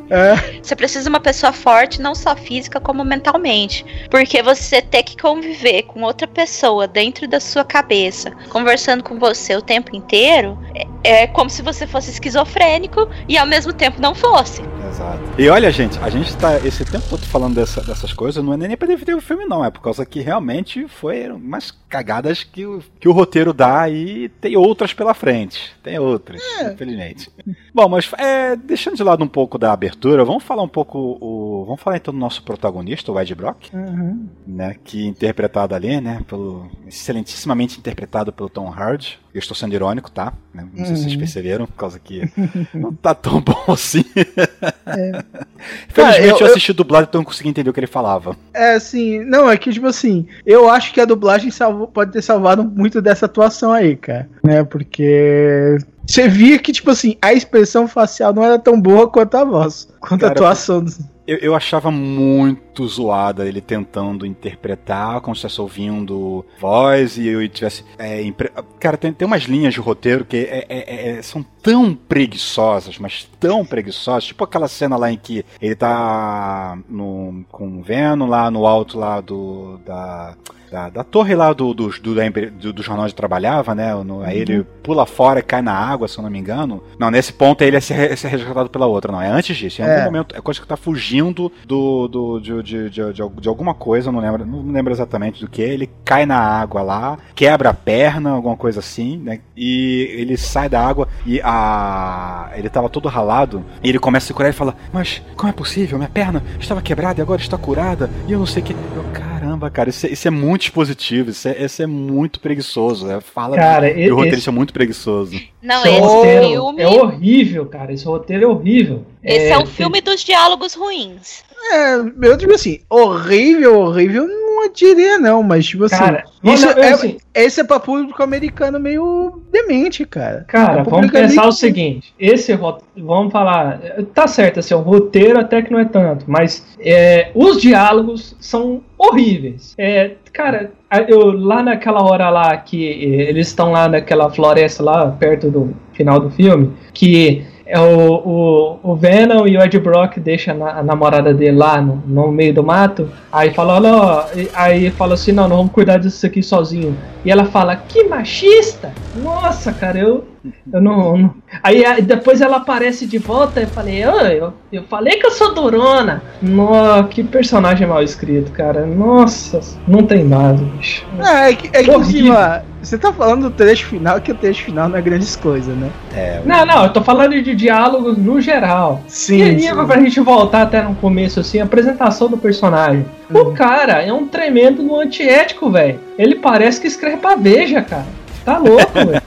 É. 0.10 0.60
Você 0.62 0.76
precisa 0.76 1.04
de 1.04 1.10
uma 1.10 1.19
pessoa 1.19 1.52
forte, 1.52 2.02
não 2.02 2.15
só 2.15 2.36
física, 2.36 2.80
como 2.80 3.04
mentalmente. 3.04 3.86
Porque 4.10 4.41
você 4.41 4.82
ter 4.82 5.04
que 5.04 5.17
conviver 5.17 5.84
com 5.84 6.02
outra 6.02 6.28
pessoa 6.28 6.88
dentro 6.88 7.28
da 7.28 7.39
sua 7.39 7.63
cabeça, 7.63 8.32
conversando 8.50 9.04
com 9.04 9.19
você 9.19 9.56
o 9.56 9.62
tempo 9.62 9.95
inteiro, 9.95 10.58
é, 11.04 11.22
é 11.24 11.28
como 11.28 11.50
se 11.50 11.62
você 11.62 11.86
fosse 11.86 12.10
esquizofrênico 12.12 13.08
e 13.28 13.38
ao 13.38 13.45
mesmo 13.45 13.74
tempo 13.74 14.02
não 14.02 14.15
fosse. 14.15 14.62
Exato. 14.89 15.19
E 15.38 15.48
olha, 15.48 15.72
gente, 15.72 15.98
a 16.00 16.10
gente 16.10 16.36
tá 16.36 16.58
esse 16.58 16.84
tempo 16.84 17.06
todo 17.10 17.26
falando 17.26 17.56
dessa, 17.56 17.82
dessas 17.82 18.12
coisas, 18.12 18.43
não 18.43 18.54
é 18.54 18.58
nem 18.58 18.76
pra 18.76 18.88
defender 18.88 19.15
o 19.15 19.22
filme, 19.22 19.45
não. 19.45 19.63
É 19.63 19.69
por 19.69 19.82
causa 19.82 20.06
que 20.06 20.19
realmente 20.19 20.88
foi 20.88 21.30
umas 21.30 21.72
cagadas 21.88 22.43
que 22.43 22.65
o, 22.65 22.84
que 23.00 23.08
o 23.08 23.12
roteiro 23.12 23.54
dá 23.54 23.88
e 23.89 24.30
tem 24.41 24.58
outras 24.58 24.93
pela 24.93 25.13
frente. 25.13 25.74
Tem 25.84 26.00
outras, 26.00 26.41
é. 26.60 26.74
infelizmente. 26.74 27.32
Bom, 27.74 27.88
mas 27.88 28.10
é, 28.17 28.56
deixando 28.56 28.98
de 28.98 29.04
lado 29.04 29.24
um 29.24 29.28
pouco 29.28 29.58
da 29.58 29.72
abertura, 29.72 29.99
vamos 30.02 30.44
falar 30.44 30.64
um 30.64 30.68
pouco. 30.68 31.18
O, 31.20 31.66
vamos 31.66 31.82
falar 31.82 31.98
então 31.98 32.14
do 32.14 32.20
nosso 32.20 32.44
protagonista, 32.44 33.12
o 33.12 33.20
Ed 33.20 33.34
Brock, 33.36 33.70
uhum. 33.74 34.28
né? 34.46 34.76
Que 34.84 35.06
interpretado 35.06 35.76
ali, 35.76 36.00
né? 36.00 36.22
Pelo, 36.28 36.70
excelentissimamente 36.88 37.80
interpretado 37.80 38.32
pelo 38.32 38.50
Tom 38.50 38.72
Hardy. 38.72 39.20
Eu 39.34 39.40
estou 39.40 39.56
sendo 39.56 39.76
irônico, 39.76 40.10
tá? 40.10 40.34
Não 40.54 40.64
sei 40.64 40.80
uhum. 40.80 40.86
se 40.86 41.02
vocês 41.02 41.14
uhum. 41.14 41.20
perceberam, 41.20 41.66
por 41.68 41.76
causa 41.76 42.00
que 42.00 42.30
não 42.74 42.94
tá 42.94 43.14
tão 43.14 43.42
bom 43.42 43.66
assim. 43.68 44.04
É. 44.16 45.24
Infelizmente 45.90 46.42
eu, 46.42 46.48
eu 46.48 46.48
assisti 46.48 46.72
eu... 46.72 46.76
dublado, 46.76 47.08
então 47.08 47.20
não 47.20 47.26
consegui 47.26 47.50
entender 47.50 47.70
o 47.70 47.74
que 47.74 47.80
ele 47.80 47.88
falava. 47.88 48.36
É, 48.54 48.74
assim, 48.74 49.24
não, 49.24 49.50
é 49.50 49.58
que, 49.58 49.72
tipo 49.72 49.88
assim, 49.88 50.28
eu 50.46 50.70
acho 50.70 50.94
que 50.94 51.02
a 51.02 51.06
dublagem 51.06 51.52
salvou, 51.52 51.88
pode 51.88 52.12
ter 52.12 52.22
salvado 52.22 52.64
muito 52.64 53.02
dessa 53.02 53.26
atuação 53.26 53.72
aí, 53.72 53.96
cara. 53.96 54.30
Né? 54.44 54.64
Porque 54.64 55.78
você 56.10 56.28
via 56.28 56.58
que, 56.58 56.72
tipo 56.72 56.89
assim, 56.89 57.15
a 57.22 57.32
expressão 57.32 57.88
facial 57.88 58.34
não 58.34 58.43
era 58.43 58.58
tão 58.58 58.82
boa 58.82 59.08
quanto 59.08 59.36
a 59.36 59.43
voz, 59.43 59.88
quanto 60.00 60.22
Cara, 60.22 60.32
a 60.32 60.36
atuação. 60.36 60.84
Eu, 61.28 61.38
eu 61.38 61.56
achava 61.56 61.91
muito 61.91 62.60
zoada 62.88 63.47
ele 63.47 63.62
tentando 63.62 64.25
interpretar 64.25 65.21
como 65.21 65.36
se 65.36 65.39
estivesse 65.45 65.62
ouvindo 65.62 66.45
voz 66.60 67.17
e 67.17 67.27
eu 67.27 67.47
tivesse. 67.47 67.84
É, 67.97 68.21
impre... 68.23 68.51
Cara, 68.79 68.97
tem, 68.97 69.12
tem 69.12 69.25
umas 69.25 69.43
linhas 69.43 69.73
de 69.73 69.79
roteiro 69.79 70.25
que 70.25 70.38
é, 70.38 70.65
é, 70.69 70.77
é, 70.77 71.10
é, 71.17 71.21
são 71.21 71.43
tão 71.62 71.93
preguiçosas, 71.93 72.97
mas 72.97 73.29
tão 73.39 73.65
preguiçosas. 73.65 74.25
Tipo 74.25 74.43
aquela 74.43 74.67
cena 74.67 74.95
lá 74.97 75.12
em 75.12 75.17
que 75.17 75.45
ele 75.62 75.75
tá 75.75 76.77
no, 76.89 77.43
com 77.51 77.79
o 77.79 77.84
Venom 77.84 78.27
lá 78.27 78.49
no 78.49 78.65
alto 78.65 78.97
lá 78.97 79.21
do. 79.21 79.79
da 79.86 80.36
da, 80.69 80.89
da 80.89 81.03
torre 81.03 81.36
lá 81.36 81.51
do, 81.51 81.73
do, 81.73 81.89
do, 81.89 82.73
do, 82.73 82.84
jornal 82.84 83.05
onde 83.05 83.15
trabalhava, 83.15 83.73
né? 83.73 83.93
No, 84.03 84.21
aí 84.21 84.38
uhum. 84.38 84.41
ele 84.41 84.63
pula 84.84 85.05
fora 85.05 85.39
e 85.39 85.43
cai 85.43 85.62
na 85.62 85.73
água, 85.73 86.08
se 86.08 86.17
eu 86.17 86.23
não 86.23 86.29
me 86.29 86.39
engano. 86.39 86.84
Não, 86.97 87.10
nesse 87.12 87.34
ponto 87.34 87.63
aí 87.63 87.69
ele 87.69 87.77
é 87.77 87.82
ser, 87.82 88.15
ser 88.17 88.27
resgatado 88.27 88.69
pela 88.69 88.86
outra, 88.86 89.12
não. 89.12 89.21
É 89.21 89.29
antes 89.29 89.58
disso. 89.58 89.82
É. 89.82 89.91
algum 89.91 90.05
momento, 90.05 90.36
é 90.36 90.41
coisa 90.41 90.62
que 90.62 90.67
tá 90.67 90.77
fugindo 90.77 91.51
do, 91.65 92.08
do, 92.08 92.39
de, 92.39 92.59
de, 92.62 92.89
de, 92.89 93.13
de, 93.13 93.30
de 93.41 93.50
alguma 93.50 93.74
coisa, 93.74 94.12
não 94.12 94.19
lembro, 94.19 94.45
não 94.45 94.72
lembro 94.72 94.93
exatamente 94.93 95.41
do 95.41 95.50
que. 95.50 95.62
Ele 95.62 95.89
cai 96.04 96.26
na 96.26 96.38
água 96.38 96.82
lá, 96.82 97.17
quebra 97.36 97.69
a 97.69 97.74
perna, 97.74 98.32
alguma 98.32 98.56
coisa 98.56 98.80
assim, 98.80 99.17
né? 99.17 99.39
E 99.56 100.10
ele 100.17 100.38
sai 100.38 100.69
da 100.69 100.86
água 100.86 101.08
e 101.26 101.41
a. 101.43 102.52
Ele 102.56 102.69
tava 102.69 102.89
todo 102.89 103.08
ralado. 103.08 103.63
E 103.84 103.89
ele 103.89 104.00
começa 104.00 104.26
a 104.26 104.28
se 104.28 104.34
curar 104.34 104.50
e 104.50 104.54
fala: 104.54 104.76
Mas 104.91 105.22
como 105.36 105.50
é 105.50 105.54
possível? 105.54 105.98
Minha 105.98 106.10
perna 106.10 106.43
estava 106.60 106.82
quebrada 106.82 107.19
e 107.19 107.24
agora 107.24 107.41
está 107.41 107.58
curada. 107.58 108.10
E 108.28 108.32
eu 108.32 108.39
não 108.39 108.45
sei 108.45 108.62
o 108.62 108.65
que. 108.65 108.74
Eu, 108.74 109.06
caramba, 109.13 109.69
cara, 109.69 109.89
isso, 109.89 110.06
é, 110.06 110.10
isso 110.10 110.28
é 110.28 110.32
muito 110.32 110.63
expositivo, 110.63 111.30
isso 111.30 111.48
é, 111.48 111.63
isso 111.63 111.82
é 111.82 111.88
muito 111.88 112.39
preguiçoso. 112.39 113.10
É, 113.10 113.22
fala 113.22 113.56
cara, 113.56 113.93
de, 113.93 114.02
esse, 114.02 114.12
o 114.12 114.15
roteirista 114.15 114.50
é 114.50 114.54
muito 114.54 114.74
preguiçoso. 114.74 115.39
Não, 115.62 115.82
esse, 115.86 115.89
esse 115.89 116.48
filme. 116.48 116.82
É 116.82 116.88
horrível, 116.88 117.65
cara. 117.65 117.93
Esse 117.93 118.06
roteiro 118.06 118.43
é 118.43 118.48
horrível. 118.48 119.06
Esse 119.24 119.45
é, 119.45 119.50
é 119.50 119.58
um 119.58 119.65
filme 119.65 120.02
dos 120.02 120.24
diálogos 120.24 120.74
ruins. 120.74 121.43
É, 121.72 121.95
eu 121.95 122.38
digo 122.38 122.54
assim, 122.54 122.80
horrível, 122.89 123.80
horrível, 123.80 124.28
não 124.28 124.72
diria 124.72 125.17
não, 125.17 125.43
mas 125.43 125.65
tipo 125.65 125.86
assim. 125.86 125.98
Cara, 125.98 126.24
isso 126.43 126.65
não, 126.65 126.84
é, 126.84 126.91
assim, 126.91 127.17
esse 127.34 127.62
é 127.62 127.63
pra 127.63 127.80
público 127.80 128.22
americano 128.22 128.80
meio 128.80 129.41
demente, 129.52 130.06
cara. 130.06 130.45
Cara, 130.48 130.84
vamos 130.84 131.12
pensar 131.12 131.48
o 131.48 131.52
seguinte: 131.52 132.13
esse 132.19 132.58
vamos 132.98 133.32
falar, 133.32 133.80
tá 134.13 134.28
certo, 134.28 134.60
assim, 134.60 134.74
o 134.74 134.80
roteiro 134.80 135.39
até 135.39 135.62
que 135.62 135.72
não 135.72 135.80
é 135.80 135.86
tanto, 135.86 136.26
mas 136.28 136.65
é, 136.80 137.32
os 137.36 137.62
diálogos 137.62 138.36
são 138.39 138.82
horríveis. 138.98 139.76
É, 139.78 140.12
cara, 140.34 140.72
eu 141.08 141.32
lá 141.32 141.62
naquela 141.62 142.04
hora 142.04 142.30
lá 142.30 142.56
que 142.58 142.84
eles 142.84 143.48
estão 143.48 143.72
lá 143.72 143.88
naquela 143.88 144.30
floresta 144.30 144.84
lá 144.84 145.12
perto 145.12 145.50
do 145.50 145.76
final 145.93 146.19
do 146.19 146.30
filme, 146.30 146.74
que 146.93 147.45
é 147.69 147.79
o, 147.79 148.79
o, 148.84 148.91
o 148.91 148.95
Venom 148.95 149.45
e 149.47 149.55
o 149.55 149.62
Ed 149.62 149.79
Brock 149.79 150.17
deixam 150.19 150.65
a, 150.65 150.82
namorada 150.82 151.32
dele 151.32 151.55
lá 151.55 151.79
no, 151.79 152.01
no 152.08 152.32
meio 152.32 152.51
do 152.51 152.63
mato 152.63 153.08
Aí 153.32 153.54
fala, 153.54 154.28
e- 154.36 154.50
aí 154.54 154.89
fala 154.92 155.13
assim, 155.13 155.32
não, 155.32 155.48
não 155.48 155.58
vamos 155.58 155.72
cuidar 155.72 155.98
disso 155.98 156.26
aqui 156.26 156.42
sozinho. 156.42 156.98
E 157.24 157.30
ela 157.32 157.46
fala, 157.46 157.76
que 157.76 158.04
machista! 158.06 158.92
Nossa, 159.15 159.72
cara, 159.74 160.00
eu. 160.00 160.26
Eu 160.72 160.80
não. 160.82 161.18
não- 161.18 161.34
Aí, 161.62 161.84
depois 162.02 162.39
ela 162.39 162.58
aparece 162.58 163.06
de 163.06 163.18
volta 163.18 163.62
e 163.62 163.65
falei, 163.65 164.06
"Ô, 164.08 164.12
eu, 164.22 164.54
eu 164.72 164.84
falei 164.84 165.18
que 165.18 165.26
eu 165.26 165.32
sou 165.32 165.54
durona. 165.54 166.22
Nossa, 166.42 167.04
que 167.10 167.24
personagem 167.24 167.86
mal 167.86 168.02
escrito, 168.02 168.50
cara. 168.54 168.86
Nossa, 168.86 169.60
não 169.86 170.02
tem 170.04 170.26
base, 170.26 170.63
bicho. 170.63 171.06
É, 171.20 171.50
é 171.50 171.54
que, 171.56 171.68
é 171.76 171.84
que. 171.84 172.04
Cima, 172.06 172.63
você 172.82 172.98
tá 172.98 173.12
falando 173.12 173.50
do 173.50 173.52
trecho 173.52 173.88
final, 173.88 174.22
que 174.22 174.32
o 174.32 174.36
trecho 174.36 174.63
final 174.63 174.88
não 174.88 174.98
é 174.98 175.02
grandes 175.02 175.36
coisas, 175.36 175.76
né? 175.76 175.89
É, 176.15 176.42
Não, 176.46 176.65
não, 176.65 176.84
eu 176.84 176.94
tô 176.94 177.02
falando 177.02 177.42
de 177.42 177.54
diálogos 177.54 178.18
no 178.18 178.39
geral. 178.39 179.02
Sim, 179.08 179.39
e 179.39 179.68
aí, 179.68 179.86
pra 179.86 180.00
gente 180.00 180.22
voltar 180.22 180.62
até 180.62 180.82
no 180.82 180.96
começo, 180.96 181.42
assim, 181.42 181.60
a 181.60 181.65
apresentação 181.65 182.30
do 182.30 182.38
personagem. 182.38 183.06
O 183.32 183.54
cara 183.54 184.02
é 184.02 184.12
um 184.12 184.28
tremendo 184.28 184.82
no 184.82 185.00
antiético, 185.00 185.70
velho. 185.70 186.00
Ele 186.18 186.36
parece 186.36 186.82
que 186.82 186.88
escreve 186.88 187.18
pra 187.18 187.36
Veja, 187.36 187.82
cara. 187.82 188.06
Tá 188.44 188.58
louco, 188.58 188.92
velho. 188.94 189.22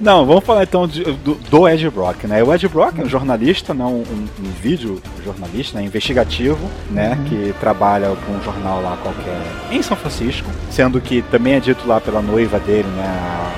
Não, 0.00 0.26
vamos 0.26 0.44
falar 0.44 0.64
então 0.64 0.86
de- 0.86 1.04
do, 1.04 1.34
do 1.34 1.68
Ed 1.68 1.88
Brock, 1.90 2.24
né? 2.24 2.42
O 2.42 2.52
Ed 2.52 2.68
Brock 2.68 2.98
é 2.98 3.02
um 3.02 3.08
jornalista, 3.08 3.72
né? 3.72 3.84
um, 3.84 4.02
um, 4.02 4.50
vídeo 4.60 5.00
jornalista, 5.24 5.78
né? 5.78 5.84
investigativo, 5.84 6.58
né? 6.90 7.16
Que 7.28 7.54
trabalha 7.60 8.08
com 8.26 8.32
um 8.32 8.42
jornal 8.42 8.82
lá 8.82 8.98
qualquer 9.02 9.40
em 9.70 9.80
São 9.82 9.96
Francisco, 9.96 10.48
sendo 10.70 11.00
que 11.00 11.22
também 11.22 11.54
é 11.54 11.60
dito 11.60 11.86
lá 11.86 12.00
pela 12.00 12.20
noiva 12.20 12.58
dele, 12.58 12.88
né? 12.96 13.52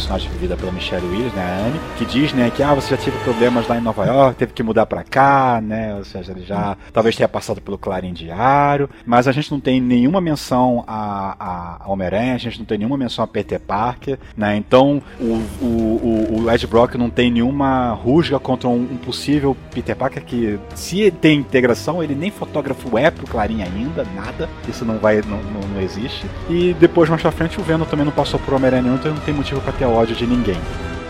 Personagem 0.00 0.30
vivida 0.30 0.56
pela 0.56 0.72
Michelle 0.72 1.06
Williams, 1.06 1.34
né? 1.34 1.42
A 1.42 1.66
Anne, 1.66 1.80
que 1.98 2.06
diz, 2.06 2.32
né? 2.32 2.50
Que 2.50 2.62
ah, 2.62 2.74
você 2.74 2.96
já 2.96 3.02
teve 3.02 3.18
problemas 3.18 3.68
lá 3.68 3.76
em 3.76 3.82
Nova 3.82 4.06
York, 4.06 4.38
teve 4.38 4.52
que 4.54 4.62
mudar 4.62 4.86
pra 4.86 5.04
cá, 5.04 5.60
né? 5.62 5.94
Ou 5.94 6.04
seja, 6.04 6.32
ele 6.32 6.42
já 6.42 6.74
talvez 6.90 7.14
tenha 7.14 7.28
passado 7.28 7.60
pelo 7.60 7.76
Clarim 7.76 8.14
Diário, 8.14 8.88
mas 9.04 9.28
a 9.28 9.32
gente 9.32 9.50
não 9.50 9.60
tem 9.60 9.78
nenhuma 9.78 10.18
menção 10.18 10.82
a, 10.86 11.78
a 11.84 11.90
Homem-Aranha, 11.90 12.34
a 12.34 12.38
gente 12.38 12.58
não 12.58 12.64
tem 12.64 12.78
nenhuma 12.78 12.96
menção 12.96 13.22
a 13.22 13.28
Peter 13.28 13.60
Parker, 13.60 14.18
né? 14.34 14.56
Então 14.56 15.02
o, 15.20 15.42
o, 15.62 16.44
o, 16.44 16.50
Ed 16.50 16.66
Brock 16.66 16.94
não 16.94 17.10
tem 17.10 17.30
nenhuma 17.30 17.92
rusga 17.92 18.38
contra 18.38 18.70
um, 18.70 18.80
um 18.80 18.96
possível 18.96 19.54
Peter 19.70 19.94
Parker 19.94 20.24
que, 20.24 20.58
se 20.74 21.10
tem 21.10 21.38
integração, 21.38 22.02
ele 22.02 22.14
nem 22.14 22.30
fotógrafo 22.30 22.96
é 22.96 23.10
pro 23.10 23.26
Clarim 23.26 23.62
ainda, 23.62 24.06
nada. 24.16 24.48
Isso 24.66 24.82
não 24.82 24.96
vai, 24.96 25.20
não, 25.20 25.42
não, 25.42 25.68
não 25.74 25.82
existe. 25.82 26.24
E 26.48 26.74
depois, 26.80 27.10
mais 27.10 27.20
pra 27.20 27.30
frente, 27.30 27.60
o 27.60 27.62
Venom 27.62 27.84
também 27.84 28.06
não 28.06 28.12
passou 28.12 28.40
por 28.40 28.54
Homem-Aranha 28.54 28.80
então 28.94 29.12
não 29.12 29.20
tem 29.20 29.34
motivo 29.34 29.60
pra 29.60 29.72
ter 29.72 29.84
ódio 29.90 30.16
de 30.16 30.26
ninguém. 30.26 30.58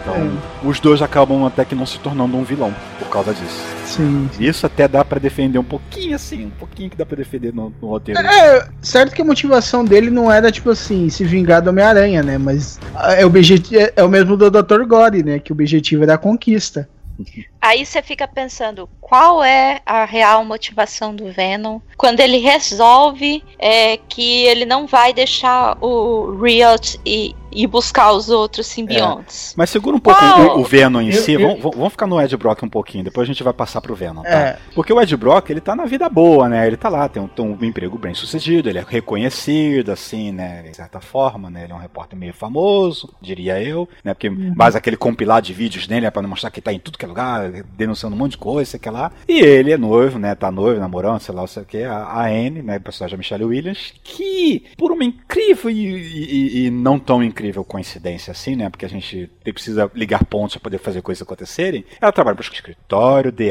Então, 0.00 0.30
os 0.64 0.80
dois 0.80 1.02
acabam 1.02 1.44
até 1.44 1.64
que 1.64 1.74
não 1.74 1.84
se 1.84 1.98
tornando 1.98 2.36
um 2.36 2.42
vilão 2.42 2.74
por 2.98 3.08
causa 3.08 3.34
disso. 3.34 3.62
Sim. 3.84 4.30
Isso 4.38 4.64
até 4.64 4.88
dá 4.88 5.04
pra 5.04 5.18
defender 5.18 5.58
um 5.58 5.64
pouquinho 5.64 6.16
assim, 6.16 6.46
um 6.46 6.50
pouquinho 6.50 6.88
que 6.88 6.96
dá 6.96 7.04
pra 7.04 7.16
defender 7.16 7.52
no, 7.52 7.72
no 7.80 7.88
roteiro. 7.88 8.18
É, 8.20 8.68
certo 8.80 9.14
que 9.14 9.20
a 9.20 9.24
motivação 9.24 9.84
dele 9.84 10.10
não 10.10 10.32
era, 10.32 10.50
tipo 10.50 10.70
assim, 10.70 11.08
se 11.10 11.24
vingar 11.24 11.60
do 11.60 11.70
Homem-Aranha, 11.70 12.22
né? 12.22 12.38
Mas 12.38 12.80
ah, 12.94 13.14
é 13.14 13.26
o, 13.26 13.30
é, 13.30 13.92
é 13.96 14.02
o 14.02 14.08
mesmo 14.08 14.36
do 14.36 14.50
Dr. 14.50 14.84
Gore, 14.86 15.22
né? 15.22 15.38
Que 15.38 15.52
o 15.52 15.54
objetivo 15.54 16.02
era 16.02 16.14
a 16.14 16.18
conquista. 16.18 16.88
Aí 17.60 17.84
você 17.84 18.00
fica 18.02 18.26
pensando, 18.26 18.88
qual 19.00 19.42
é 19.44 19.80
a 19.84 20.04
real 20.04 20.44
motivação 20.44 21.14
do 21.14 21.30
Venom 21.30 21.80
quando 21.96 22.20
ele 22.20 22.38
resolve 22.38 23.42
é, 23.58 23.96
que 23.96 24.44
ele 24.46 24.64
não 24.64 24.86
vai 24.86 25.12
deixar 25.12 25.76
o 25.82 26.40
Riot 26.40 26.98
e, 27.04 27.34
e 27.52 27.66
buscar 27.66 28.12
os 28.12 28.30
outros 28.30 28.66
simbiontes? 28.66 29.52
Mas 29.56 29.68
segura 29.68 29.94
um 29.96 30.00
pouco 30.00 30.18
Qual? 30.18 30.56
o, 30.58 30.60
o 30.60 30.64
Venom 30.64 31.00
em 31.02 31.08
Eu- 31.10 31.22
si. 31.22 31.32
eu- 31.34 31.40
Vamos, 31.40 31.76
vamos 31.76 31.92
ficar 31.92 32.06
no 32.06 32.20
Ed 32.20 32.34
Brock 32.36 32.62
um 32.62 32.68
pouquinho, 32.68 33.04
depois 33.04 33.24
a 33.28 33.30
gente 33.32 33.42
vai 33.42 33.52
passar 33.52 33.80
pro 33.80 33.94
Venom, 33.94 34.22
tá? 34.22 34.28
É. 34.30 34.58
Porque 34.74 34.92
o 34.92 35.00
Ed 35.00 35.14
Brock, 35.16 35.50
ele 35.50 35.60
tá 35.60 35.76
na 35.76 35.84
vida 35.84 36.08
boa, 36.08 36.48
né? 36.48 36.66
Ele 36.66 36.76
tá 36.78 36.88
lá, 36.88 37.08
tem 37.08 37.20
um, 37.22 37.28
tem 37.28 37.44
um 37.44 37.64
emprego 37.64 37.98
bem 37.98 38.14
sucedido, 38.14 38.68
ele 38.70 38.78
é 38.78 38.84
reconhecido, 38.86 39.90
assim, 39.92 40.32
né? 40.32 40.62
De 40.62 40.76
certa 40.76 41.00
forma, 41.00 41.50
né? 41.50 41.64
Ele 41.64 41.72
é 41.72 41.74
um 41.74 41.78
repórter 41.78 42.18
meio 42.18 42.32
famoso, 42.32 43.12
diria 43.20 43.62
eu, 43.62 43.88
né? 44.04 44.14
Porque 44.14 44.30
base 44.30 44.78
aquele 44.78 44.96
compilado 44.96 45.46
de 45.46 45.52
vídeos 45.52 45.86
dele 45.86 46.06
é 46.06 46.10
pra 46.10 46.22
mostrar 46.22 46.50
que 46.50 46.60
tá 46.60 46.72
em 46.72 46.78
tudo 46.78 46.96
que 46.96 47.04
é 47.04 47.08
lugar, 47.08 47.49
denunciando 47.76 48.14
um 48.14 48.18
monte 48.18 48.32
de 48.32 48.38
coisa, 48.38 48.70
sei 48.72 48.80
que 48.80 48.90
lá. 48.90 49.10
E 49.28 49.40
ele 49.40 49.72
é 49.72 49.76
noivo, 49.78 50.18
né? 50.18 50.34
Tá 50.34 50.50
noivo, 50.50 50.80
namorando, 50.80 51.20
sei 51.20 51.34
lá, 51.34 51.46
sei 51.46 51.62
o 51.62 51.66
que, 51.66 51.82
a, 51.82 51.96
a 51.98 52.26
Anne, 52.26 52.62
né? 52.62 52.76
O 52.76 52.80
personagem 52.80 53.16
da 53.16 53.18
Michelle 53.18 53.44
Williams, 53.44 53.92
que, 54.02 54.64
por 54.76 54.92
uma 54.92 55.04
incrível 55.04 55.70
e, 55.70 55.76
e- 55.86 56.66
e 56.66 56.70
não 56.70 56.98
tão 56.98 57.22
incrível 57.22 57.64
coincidência 57.64 58.30
assim, 58.32 58.56
né? 58.56 58.68
Porque 58.70 58.84
a 58.86 58.88
gente 58.88 59.30
precisa 59.42 59.90
ligar 59.94 60.24
pontos 60.24 60.56
para 60.56 60.62
poder 60.64 60.78
fazer 60.78 61.02
coisas 61.02 61.22
acontecerem. 61.22 61.84
Ela 62.00 62.12
trabalha 62.12 62.36
para 62.36 62.42
o 62.42 62.54
escritório 62.54 63.32
de 63.32 63.50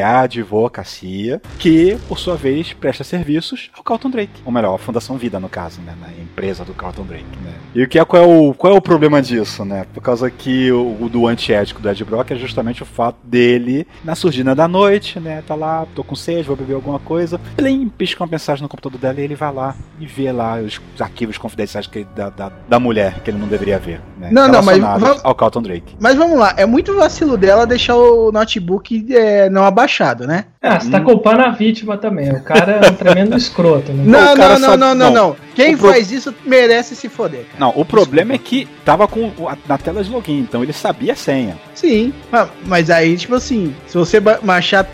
advocacia, 0.64 1.42
que, 1.58 1.98
por 2.08 2.20
sua 2.20 2.36
vez, 2.36 2.74
presta 2.74 3.04
serviços 3.04 3.70
ao 3.76 3.84
Carlton 3.84 4.10
Drake. 4.10 4.42
Ou 4.46 4.52
melhor, 4.52 4.76
a 4.76 4.78
Fundação 4.78 5.18
Vida, 5.18 5.40
no 5.40 5.50
caso, 5.50 5.82
né? 5.82 5.96
Na 6.00 6.10
empresa 6.22 6.64
do 6.64 6.74
Carlton 6.74 7.04
Drake, 7.04 7.26
né? 7.44 7.54
E 7.76 7.84
o 7.84 7.88
que 7.88 8.00
é, 8.00 8.06
qual, 8.06 8.24
é 8.24 8.26
o, 8.26 8.54
qual 8.54 8.74
é 8.74 8.78
o 8.78 8.82
problema 8.82 9.22
disso, 9.22 9.64
né? 9.66 9.86
Por 9.94 10.02
causa 10.02 10.30
que 10.30 10.72
o, 10.72 10.98
o 11.02 11.10
do 11.10 11.28
antiético 11.28 11.82
do 11.82 11.90
Ed 11.90 12.04
Brock 12.04 12.32
é 12.32 12.36
justamente 12.36 12.84
o 12.84 12.86
fato 12.86 13.18
dele, 13.24 13.86
na 14.04 14.16
surdina 14.16 14.56
da 14.56 14.68
noite, 14.68 15.20
né? 15.20 15.44
Tá 15.48 15.56
lá, 15.56 15.86
tô 15.96 16.04
com 16.04 16.16
sede, 16.16 16.44
vou 16.44 16.56
beber 16.56 16.74
alguma 16.74 17.00
coisa. 17.00 17.40
Plim, 17.56 17.88
pisca 17.90 18.24
uma 18.24 18.30
mensagem 18.32 18.62
no 18.64 18.70
computador 18.70 19.00
dela 19.00 19.20
e 19.20 19.24
ele 19.24 19.36
vai 19.36 19.54
lá 19.54 19.76
e 20.00 20.06
vê 20.06 20.32
lá 20.32 20.56
os 20.60 20.80
arquivos 21.00 21.38
confidenciais 21.38 21.88
que, 21.88 22.04
da, 22.16 22.30
da, 22.30 22.52
da 22.68 22.80
mulher 22.80 23.20
que 23.24 23.30
ele 23.32 23.38
não 23.38 23.48
deveria 23.48 23.78
ver, 23.80 24.02
né? 24.18 24.30
Não, 24.32 24.48
não, 24.48 24.62
mas 24.64 24.80
ao 25.24 25.36
Carlton 25.36 25.62
Drake. 25.62 25.96
Mas 26.00 26.16
vamos 26.16 26.38
lá, 26.40 26.54
é 26.58 26.66
muito 26.66 26.96
vacilo 26.96 27.38
dela 27.38 27.66
deixar 27.68 27.96
o 27.98 28.32
notebook 28.32 29.06
é, 29.14 29.50
não 29.50 29.64
abaixado, 29.66 30.26
né? 30.26 30.46
Ah, 30.62 30.80
você 30.80 30.90
tá 30.90 31.00
culpando 31.00 31.42
a 31.42 31.50
vítima 31.52 31.98
também. 31.98 32.30
O 32.32 32.44
cara 32.44 32.80
é 32.84 32.90
um 32.90 32.94
tremendo 32.96 33.36
escroto, 33.38 33.92
né? 33.94 34.04
Não, 34.20 34.36
não, 34.36 34.50
não, 34.50 34.60
sabe- 34.60 34.78
não, 34.78 34.96
não, 34.96 34.96
não. 34.96 35.14
não. 35.14 35.36
Quem 35.56 35.78
pro- 35.78 35.90
faz 35.90 36.12
isso 36.12 36.34
merece 36.46 36.96
se 36.96 37.08
foder, 37.10 37.46
cara. 37.46 37.60
Não, 37.60 37.70
o 37.76 37.86
problema 37.86 38.34
é 38.34 38.38
que 38.38 38.68
tava 38.86 39.08
com 39.08 39.32
na 39.68 39.78
tela 39.78 40.04
de 40.04 40.10
login, 40.10 40.40
então 40.40 40.62
ele 40.64 40.74
sabia 40.74 41.14
a 41.14 41.16
senha. 41.16 41.58
Sim, 41.74 42.14
ma- 42.32 42.50
mas 42.66 42.90
aí, 42.90 43.16
tipo 43.18 43.36
assim, 43.36 43.74
se 43.88 43.98
você 43.98 44.20
ba- 44.20 44.40
baixar, 44.42 44.88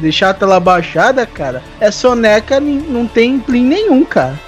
deixar 0.00 0.30
a 0.30 0.34
tela 0.34 0.58
baixada, 0.60 1.26
cara, 1.26 1.62
é 1.80 1.90
soneca, 1.90 2.58
não 2.60 3.06
tem 3.06 3.38
plim 3.38 3.64
nenhum, 3.66 4.04
cara. 4.04 4.38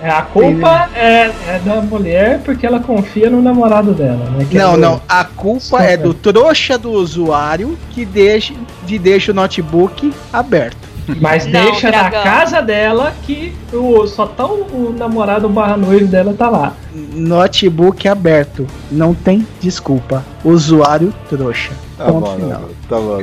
É, 0.00 0.10
a 0.10 0.22
culpa 0.22 0.90
é, 0.94 1.32
é 1.48 1.60
da 1.64 1.80
mulher 1.80 2.40
porque 2.44 2.66
ela 2.66 2.78
confia 2.78 3.30
no 3.30 3.40
namorado 3.40 3.94
dela, 3.94 4.28
né? 4.30 4.46
Que 4.48 4.58
é 4.58 4.60
Não, 4.60 4.72
do- 4.74 4.78
não, 4.80 5.02
a 5.08 5.24
culpa 5.24 5.82
é 5.82 5.96
do 5.96 6.12
trouxa 6.12 6.76
do 6.76 6.90
usuário 6.92 7.78
que 7.92 8.04
deixa, 8.04 8.52
de 8.84 8.98
deixa 8.98 9.32
o 9.32 9.34
notebook 9.34 10.12
aberto. 10.32 10.76
Mas 11.20 11.46
Não, 11.46 11.52
deixa 11.52 11.90
na 11.90 12.10
casa 12.10 12.60
dela 12.60 13.14
que 13.24 13.54
o, 13.72 14.06
só 14.06 14.26
tá 14.26 14.44
o, 14.46 14.62
o 14.88 14.94
namorado 14.96 15.48
barra 15.48 15.76
noivo 15.76 16.06
dela 16.06 16.34
tá 16.34 16.48
lá. 16.48 16.74
Notebook 16.92 18.08
aberto, 18.08 18.66
não 18.90 19.14
tem 19.14 19.46
desculpa. 19.60 20.24
Usuário 20.44 21.14
trouxa. 21.28 21.72
Tá 21.96 22.06
Ponto 22.06 22.20
bom, 22.26 22.36
final. 22.36 22.68
tá 22.88 22.96
bom. 22.96 23.18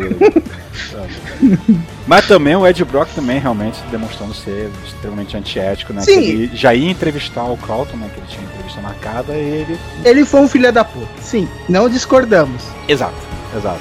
Tá 0.91 0.98
bom. 0.98 1.76
Mas 2.08 2.28
também 2.28 2.56
o 2.56 2.65
Ed 2.65 2.84
Brock 2.86 3.10
também 3.13 3.39
realmente 3.39 3.80
demonstrando 3.91 4.34
ser 4.34 4.69
extremamente 4.86 5.38
antiético, 5.38 5.93
né? 5.93 6.02
Sim. 6.02 6.22
Que 6.22 6.30
Ele 6.30 6.52
já 6.56 6.74
ia 6.74 6.89
entrevistar 6.89 7.43
o 7.43 7.58
Carlton, 7.58 7.98
né? 7.98 8.10
Que 8.13 8.19
ele 8.19 8.28
tinha 8.28 8.43
entrevista 8.43 8.82
marcada, 8.82 9.34
e 9.34 9.39
ele. 9.62 9.80
Ele 10.04 10.26
foi 10.26 10.41
um 10.41 10.48
filho 10.48 10.72
da 10.72 10.84
puta. 10.84 11.08
Sim, 11.22 11.48
não 11.69 11.88
discordamos. 11.88 12.63
Exato, 12.88 13.13
exato. 13.56 13.80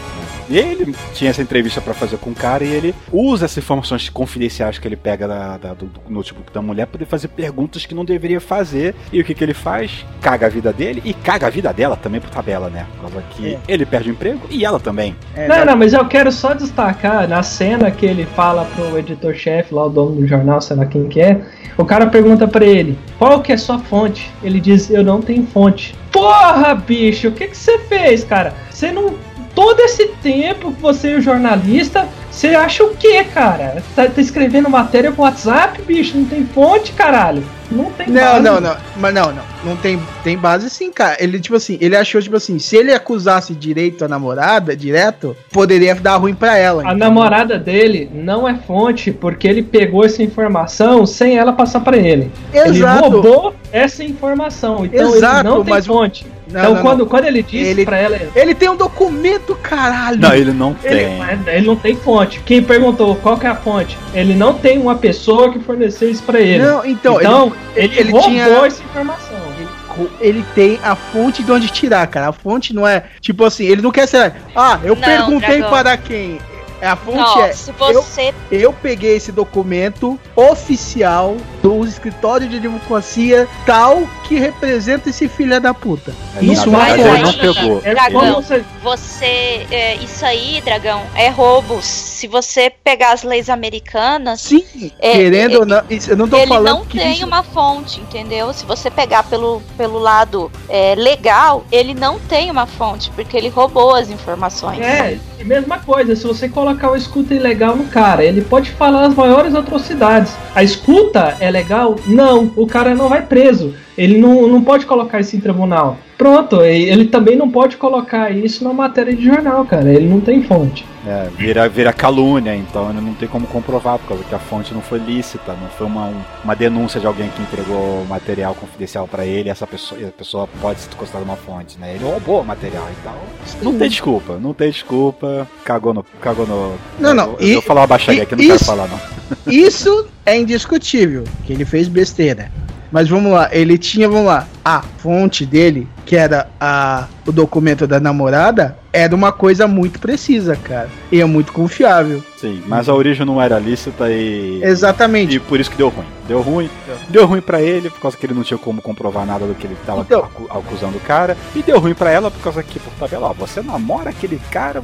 E 0.53 0.59
ele 0.59 0.95
tinha 1.15 1.31
essa 1.31 1.41
entrevista 1.41 1.81
pra 1.81 1.95
fazer 1.95 2.19
com 2.19 2.29
o 2.29 2.35
cara 2.35 2.63
e 2.63 2.69
ele 2.71 2.95
usa 3.11 3.47
essas 3.47 3.57
informações 3.57 4.11
confidenciais 4.11 4.79
que 4.79 4.87
ele 4.87 4.97
pega 4.97 5.27
da, 5.27 5.57
da- 5.57 5.73
do, 5.73 5.87
do 5.87 6.01
notebook 6.11 6.53
da 6.53 6.61
mulher 6.61 6.85
pra 6.87 6.93
poder 6.99 7.07
fazer 7.07 7.29
perguntas 7.29 7.87
que 7.87 7.95
não 7.95 8.05
deveria 8.05 8.39
fazer. 8.39 8.95
E 9.11 9.19
o 9.19 9.25
que, 9.25 9.33
que 9.35 9.43
ele 9.43 9.55
faz? 9.55 10.05
Caga 10.21 10.47
a 10.47 10.51
vida 10.51 10.71
dele 10.71 11.01
e 11.07 11.15
caga 11.15 11.47
a 11.47 11.51
vida 11.51 11.73
dela 11.73 11.97
também 11.97 12.21
por 12.21 12.29
tabela, 12.29 12.69
né? 12.69 12.87
Por 12.97 13.01
causa 13.11 13.25
que 13.31 13.55
É. 13.55 13.59
ele 13.67 13.87
perde 13.87 14.11
o 14.11 14.13
emprego 14.13 14.41
e 14.51 14.63
ela 14.63 14.79
também. 14.79 15.17
É, 15.35 15.49
Não, 15.49 15.65
não, 15.65 15.77
mas 15.77 15.95
eu 15.95 16.05
quero 16.07 16.31
só 16.31 16.53
destacar 16.53 17.27
na 17.27 17.43
cena 17.43 17.91
que 17.91 18.05
ele 18.05 18.27
fala 18.27 18.67
pro 18.77 18.99
editor-chefe, 18.99 19.73
lá 19.75 19.87
o 19.87 19.89
dono 19.89 20.17
do 20.17 20.27
jornal, 20.27 20.61
sei 20.61 20.77
lá 20.77 20.85
quem 20.85 21.09
que 21.09 21.19
é, 21.21 21.41
o 21.79 21.85
cara 21.87 22.07
pergunta 22.09 22.47
pra 22.47 22.65
ele, 22.67 22.99
qual 23.19 23.41
que 23.41 23.53
é 23.53 23.57
sua 23.57 23.79
fonte? 23.79 24.31
Ele 24.43 24.61
diz, 24.61 24.91
eu 24.91 25.03
não 25.03 25.23
tenho 25.23 25.47
fonte. 25.47 25.95
Porra, 26.13 26.75
bicho, 26.75 27.29
o 27.29 27.33
que 27.33 27.47
que 27.49 27.57
você 27.57 27.79
fez, 27.79 28.23
cara? 28.23 28.53
Você 28.71 28.93
não... 28.93 29.15
Todo 29.55 29.81
esse 29.81 30.09
tempo 30.23 30.73
que 30.73 30.81
você 30.81 31.17
é 31.17 31.21
jornalista, 31.21 32.09
você 32.31 32.49
acha 32.49 32.83
o 32.85 32.97
quê, 32.97 33.23
cara? 33.25 33.83
Tá, 33.95 34.09
tá 34.09 34.21
escrevendo 34.21 34.71
matéria 34.71 35.13
pro 35.13 35.23
WhatsApp, 35.23 35.83
bicho? 35.83 36.17
Não 36.17 36.25
tem 36.25 36.47
fonte, 36.47 36.93
caralho? 36.93 37.45
Não 37.73 37.91
tem 37.93 38.07
Não, 38.09 38.21
base. 38.23 38.43
não, 38.43 38.61
não. 38.61 38.77
Mas 38.97 39.15
não, 39.15 39.33
não. 39.33 39.43
Não 39.65 39.77
tem, 39.77 40.01
tem 40.25 40.37
base 40.37 40.69
sim, 40.69 40.91
cara. 40.91 41.17
Ele, 41.23 41.39
tipo 41.41 41.57
assim, 41.57 41.79
ele 41.81 41.97
achou, 41.97 42.21
tipo 42.21 42.37
assim, 42.37 42.59
se 42.59 42.77
ele 42.77 42.93
acusasse 42.93 43.55
direito 43.55 44.05
a 44.05 44.09
namorada, 44.09 44.77
direto, 44.77 45.37
poderia 45.53 45.95
dar 45.95 46.17
ruim 46.17 46.35
pra 46.35 46.57
ela. 46.59 46.83
A 46.83 46.87
entendeu? 46.87 46.99
namorada 47.09 47.59
dele 47.59 48.11
não 48.13 48.49
é 48.49 48.55
fonte 48.57 49.11
porque 49.13 49.47
ele 49.47 49.63
pegou 49.63 50.05
essa 50.05 50.23
informação 50.23 51.07
sem 51.07 51.37
ela 51.39 51.53
passar 51.53 51.81
pra 51.81 51.97
ele. 51.97 52.31
Ele 52.53 52.79
Exato. 52.79 53.09
roubou 53.09 53.55
essa 53.73 54.03
informação. 54.05 54.85
Então 54.85 55.15
Exato, 55.15 55.47
ele 55.47 55.49
não 55.57 55.65
tem 55.65 55.75
mas 55.75 55.87
fonte. 55.87 56.27
Não, 56.51 56.61
então, 56.61 56.75
não, 56.75 56.83
quando, 56.83 56.99
não. 56.99 57.07
quando 57.07 57.25
ele 57.25 57.43
disse 57.43 57.71
Ele- 57.71 57.85
pra 57.85 57.97
ela. 57.97 58.19
Ele 58.35 58.55
tem 58.55 58.69
um 58.69 58.77
documento, 58.77 59.55
caralho. 59.63 60.19
Não, 60.21 60.35
ele 60.35 60.53
não 60.53 60.77
Ele, 60.85 61.05
tem. 61.05 61.17
mas 61.19 61.47
ele 61.47 61.67
não 61.67 61.77
tem 61.77 61.97
fonte. 61.97 62.41
Quem 62.45 62.63
perguntou 62.63 63.15
qual 63.17 63.39
que 63.39 63.47
é 63.47 63.49
a 63.49 63.55
fonte? 63.55 63.97
Ele 64.13 64.35
não 64.35 64.53
tem 64.53 64.79
uma 64.79 64.97
pessoa 64.97 65.51
que 65.51 65.59
forneceu 65.61 66.11
isso 66.11 66.23
pra 66.25 66.41
ele. 66.41 66.63
Não, 66.63 66.85
então, 66.85 67.19
então, 67.19 67.47
ele- 67.47 67.55
ele, 67.75 67.99
ele 67.99 68.11
roubou 68.11 68.29
tinha- 68.31 68.45
essa 68.67 68.83
informação. 68.83 69.37
ele, 69.59 70.11
ele 70.21 70.45
tem 70.55 70.79
a 70.83 70.95
fonte 70.95 71.43
de 71.43 71.51
onde 71.53 71.69
tirar, 71.69 72.07
cara. 72.07 72.29
A 72.29 72.33
fonte 72.33 72.75
não 72.75 72.87
é 72.87 73.05
tipo 73.21 73.45
assim, 73.45 73.65
ele 73.65 73.83
não 73.83 73.91
quer 73.91 74.07
ser. 74.07 74.33
Ah, 74.55 74.79
eu 74.83 74.95
Não, 74.95 75.03
perguntei 75.03 75.59
Dragão. 75.59 75.71
para 75.71 75.97
quem. 75.97 76.39
É, 76.83 76.89
A 76.89 76.97
fonte 76.97 77.17
Não, 77.17 77.43
é. 77.45 77.53
se 77.53 77.71
Eu, 77.71 78.03
você 78.03 78.35
eu 78.51 78.73
peguei 78.73 79.15
esse 79.17 79.31
documento 79.31 80.19
oficial 80.35 81.37
do 81.63 81.85
escritório 81.87 82.49
de 82.49 82.57
advocacia 82.57 83.49
tal 83.65 84.03
que 84.27 84.35
representa 84.37 85.09
esse 85.11 85.29
filho 85.29 85.61
da 85.61 85.73
puta. 85.73 86.13
É, 86.37 86.45
Isso 86.45 86.69
verdade, 86.69 87.01
é 87.03 87.09
ele 87.15 87.23
não 87.23 87.33
pegou. 87.35 87.81
É 87.85 87.95
Dragão. 87.95 88.21
como 88.43 88.65
você- 88.83 89.67
é, 89.71 89.95
isso 89.97 90.25
aí, 90.27 90.61
dragão, 90.65 91.03
é 91.15 91.29
roubo. 91.29 91.81
Se 91.83 92.27
você 92.27 92.69
pegar 92.83 93.13
as 93.13 93.23
leis 93.23 93.49
americanas, 93.49 94.41
Sim, 94.41 94.65
É, 94.99 95.13
querendo 95.13 95.55
é, 95.55 95.59
ou 95.59 95.67
não, 95.67 95.83
isso- 95.89 96.11
eu 96.11 96.17
não 96.17 96.29
tô 96.29 96.37
ele 96.37 96.49
falando 96.49 96.79
não 96.79 96.85
que 96.85 96.99
tem 96.99 97.13
isso- 97.13 97.27
uma 97.27 97.45
fonte, 97.45 98.01
entendeu? 98.01 98.53
Se 98.53 98.65
você 98.67 98.91
pegar 98.91 99.23
pelo, 99.25 99.63
pelo 99.77 99.99
lado 100.01 100.51
é, 100.69 100.95
legal, 100.97 101.65
ele 101.71 101.95
não 101.95 102.19
tem 102.19 102.51
uma 102.51 102.67
fonte, 102.67 103.09
porque 103.13 103.37
ele 103.37 103.49
roubou 103.49 103.95
as 103.95 104.11
informações. 104.11 104.81
É, 104.81 105.19
e 105.39 105.45
mesma 105.45 105.79
coisa, 105.79 106.17
se 106.17 106.27
você 106.27 106.49
colocar 106.49 106.72
o 106.73 106.97
escuta 106.97 107.35
ilegal 107.35 107.77
no 107.77 107.85
cara, 107.85 108.25
ele 108.25 108.43
pode 108.43 108.71
falar 108.71 109.07
as 109.07 109.15
maiores 109.15 109.55
atrocidades. 109.55 110.37
A 110.55 110.63
escuta 110.63 111.37
é 111.41 111.51
legal? 111.51 111.97
Não, 112.07 112.53
o 112.57 112.67
cara 112.67 112.95
não 112.95 113.09
vai 113.09 113.23
preso. 113.23 113.75
Ele 113.97 114.19
não, 114.19 114.47
não 114.49 114.63
pode 114.63 114.87
colocar 114.87 115.21
isso 115.21 115.37
em 115.37 115.41
tribunal. 115.41 115.99
Pronto, 116.23 116.63
ele 116.63 117.07
também 117.07 117.35
não 117.35 117.51
pode 117.51 117.77
colocar 117.77 118.31
isso 118.31 118.63
na 118.63 118.73
matéria 118.73 119.13
de 119.13 119.25
jornal, 119.25 119.65
cara. 119.65 119.93
Ele 119.93 120.07
não 120.09 120.21
tem 120.21 120.41
fonte. 120.41 120.87
É, 121.05 121.27
vira, 121.37 121.69
vira 121.69 121.93
calúnia, 121.93 122.55
então 122.55 122.91
ele 122.91 123.01
não 123.01 123.13
tem 123.13 123.29
como 123.29 123.45
comprovar, 123.49 123.99
por 123.99 124.07
causa 124.11 124.23
que 124.23 124.33
a 124.33 124.39
fonte 124.39 124.73
não 124.73 124.81
foi 124.81 125.01
lícita, 125.01 125.53
não 125.61 125.69
foi 125.71 125.85
uma, 125.89 126.07
um- 126.07 126.23
uma 126.45 126.55
denúncia 126.55 127.01
de 127.01 127.07
alguém 127.09 127.29
que 127.31 127.43
entregou 127.43 128.05
material 128.09 128.55
confidencial 128.55 129.09
pra 129.09 129.27
ele, 129.27 129.49
essa 129.49 129.67
pessoa, 129.67 130.01
e 130.01 130.05
a 130.05 130.11
pessoa 130.13 130.49
pode 130.61 130.79
se 130.79 130.89
encostar 130.95 131.21
numa 131.21 131.35
fonte, 131.35 131.77
né? 131.81 131.93
Ele 131.97 132.05
roubou 132.05 132.41
o 132.43 132.45
material 132.45 132.87
e 132.89 133.03
tal. 133.03 133.19
Não 133.61 133.77
tem 133.77 133.89
desculpa, 133.89 134.39
não 134.41 134.55
tem 134.55 134.71
desculpa. 134.71 135.49
Cagou 135.65 135.93
no. 135.93 136.05
Cagou 136.21 136.47
no. 136.47 136.75
Não, 137.01 137.13
não, 137.13 137.25
Eu, 137.33 137.37
eu 137.41 137.49
e- 137.49 137.53
vou 137.55 137.63
falar 137.63 137.81
uma 137.81 137.87
baixaria 137.89 138.23
aqui, 138.23 138.37
não 138.37 138.45
quero 138.45 138.55
isso- 138.55 138.65
falar, 138.65 138.87
não. 138.87 139.01
Isso 139.53 140.07
é 140.25 140.39
indiscutível, 140.39 141.25
que 141.45 141.53
ele 141.53 141.65
fez 141.65 141.89
besteira. 141.89 142.49
Mas 142.93 143.09
vamos 143.09 143.33
lá, 143.33 143.49
ele 143.51 143.77
tinha, 143.79 144.07
vamos 144.09 144.27
lá, 144.27 144.47
a 144.63 144.83
fonte 144.83 145.47
dele, 145.47 145.89
que 146.05 146.17
era 146.17 146.49
a, 146.61 147.09
o 147.27 147.33
documento 147.33 147.87
da 147.87 148.01
namorada, 148.01 148.77
era 148.93 149.15
uma 149.15 149.31
coisa 149.33 149.67
muito 149.69 149.99
precisa, 150.01 150.57
cara. 150.57 150.89
E 151.11 151.21
é 151.21 151.25
muito 151.25 151.53
confiável. 151.53 152.23
Sim, 152.37 152.61
mas 152.67 152.89
a 152.89 152.95
origem 152.95 153.25
não 153.25 153.41
era 153.41 153.59
lícita 153.59 154.11
e. 154.11 154.61
Exatamente. 154.63 155.37
E 155.37 155.39
por 155.41 155.61
isso 155.61 155.71
que 155.71 155.77
deu 155.77 155.89
ruim. 155.89 156.07
Deu 156.27 156.41
ruim. 156.41 156.69
Deu 157.09 157.25
ruim 157.27 157.41
pra 157.41 157.61
ele, 157.63 157.89
por 157.91 158.01
causa 158.01 158.17
que 158.17 158.27
ele 158.27 158.35
não 158.35 158.43
tinha 158.43 158.59
como 158.59 158.83
comprovar 158.83 159.25
nada 159.25 159.47
do 159.47 159.55
que 159.55 159.67
ele 159.67 159.77
tava 159.87 160.01
Então. 160.01 160.21
acu- 160.25 160.49
acusando 160.51 160.97
o 160.97 161.01
cara. 161.01 161.37
E 161.55 161.63
deu 161.63 161.79
ruim 161.79 161.95
pra 161.95 162.11
ela, 162.11 162.31
por 162.31 162.41
causa 162.43 162.63
que, 162.63 162.79
por 162.81 162.93
tabela, 162.95 163.29
ó, 163.31 163.33
você 163.33 163.63
namora 163.63 164.11
aquele 164.11 164.41
cara 164.51 164.83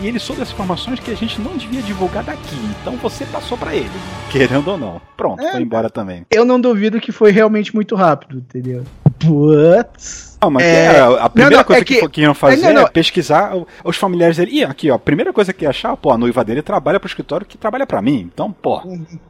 e 0.00 0.06
ele 0.06 0.18
soube 0.18 0.42
as 0.42 0.50
informações 0.52 1.00
que 1.00 1.10
a 1.10 1.14
gente 1.16 1.40
não 1.40 1.56
devia 1.56 1.82
divulgar 1.82 2.22
daqui. 2.24 2.56
Então 2.80 2.96
você 2.96 3.24
passou 3.26 3.58
pra 3.58 3.74
ele, 3.74 3.90
querendo 4.30 4.68
ou 4.68 4.78
não. 4.78 5.00
Pronto, 5.16 5.42
É. 5.42 5.52
foi 5.52 5.62
embora 5.62 5.90
também. 5.90 6.24
Eu 6.30 6.44
não 6.44 6.60
duvido 6.60 7.00
que 7.00 7.10
foi 7.12 7.30
realmente 7.32 7.74
muito 7.74 7.94
rápido, 7.96 8.38
entendeu? 8.38 8.84
Putz. 9.18 10.25
Não, 10.46 10.50
mas 10.50 10.64
É. 10.64 10.96
é, 10.96 11.00
a 11.00 11.28
primeira 11.28 11.56
não, 11.56 11.64
coisa 11.64 11.82
é 11.82 11.84
que, 11.84 12.00
que- 12.00 12.08
que 12.08 12.20
iam 12.22 12.34
fazer 12.34 12.64
é, 12.64 12.68
não, 12.68 12.82
não. 12.82 12.82
é 12.82 12.90
pesquisar 12.90 13.52
os 13.84 13.96
familiares 13.96 14.36
dele. 14.36 14.52
E 14.52 14.64
aqui, 14.64 14.90
ó, 14.90 14.94
a 14.94 14.98
primeira 14.98 15.32
coisa 15.32 15.52
que 15.52 15.64
ia 15.64 15.70
achar, 15.70 15.96
pô, 15.96 16.12
a 16.12 16.18
noiva 16.18 16.44
dele 16.44 16.62
trabalha 16.62 17.00
pro 17.00 17.08
escritório 17.08 17.44
que 17.44 17.58
trabalha 17.58 17.86
pra 17.86 18.00
mim. 18.00 18.30
Então, 18.32 18.52
pô, 18.52 18.80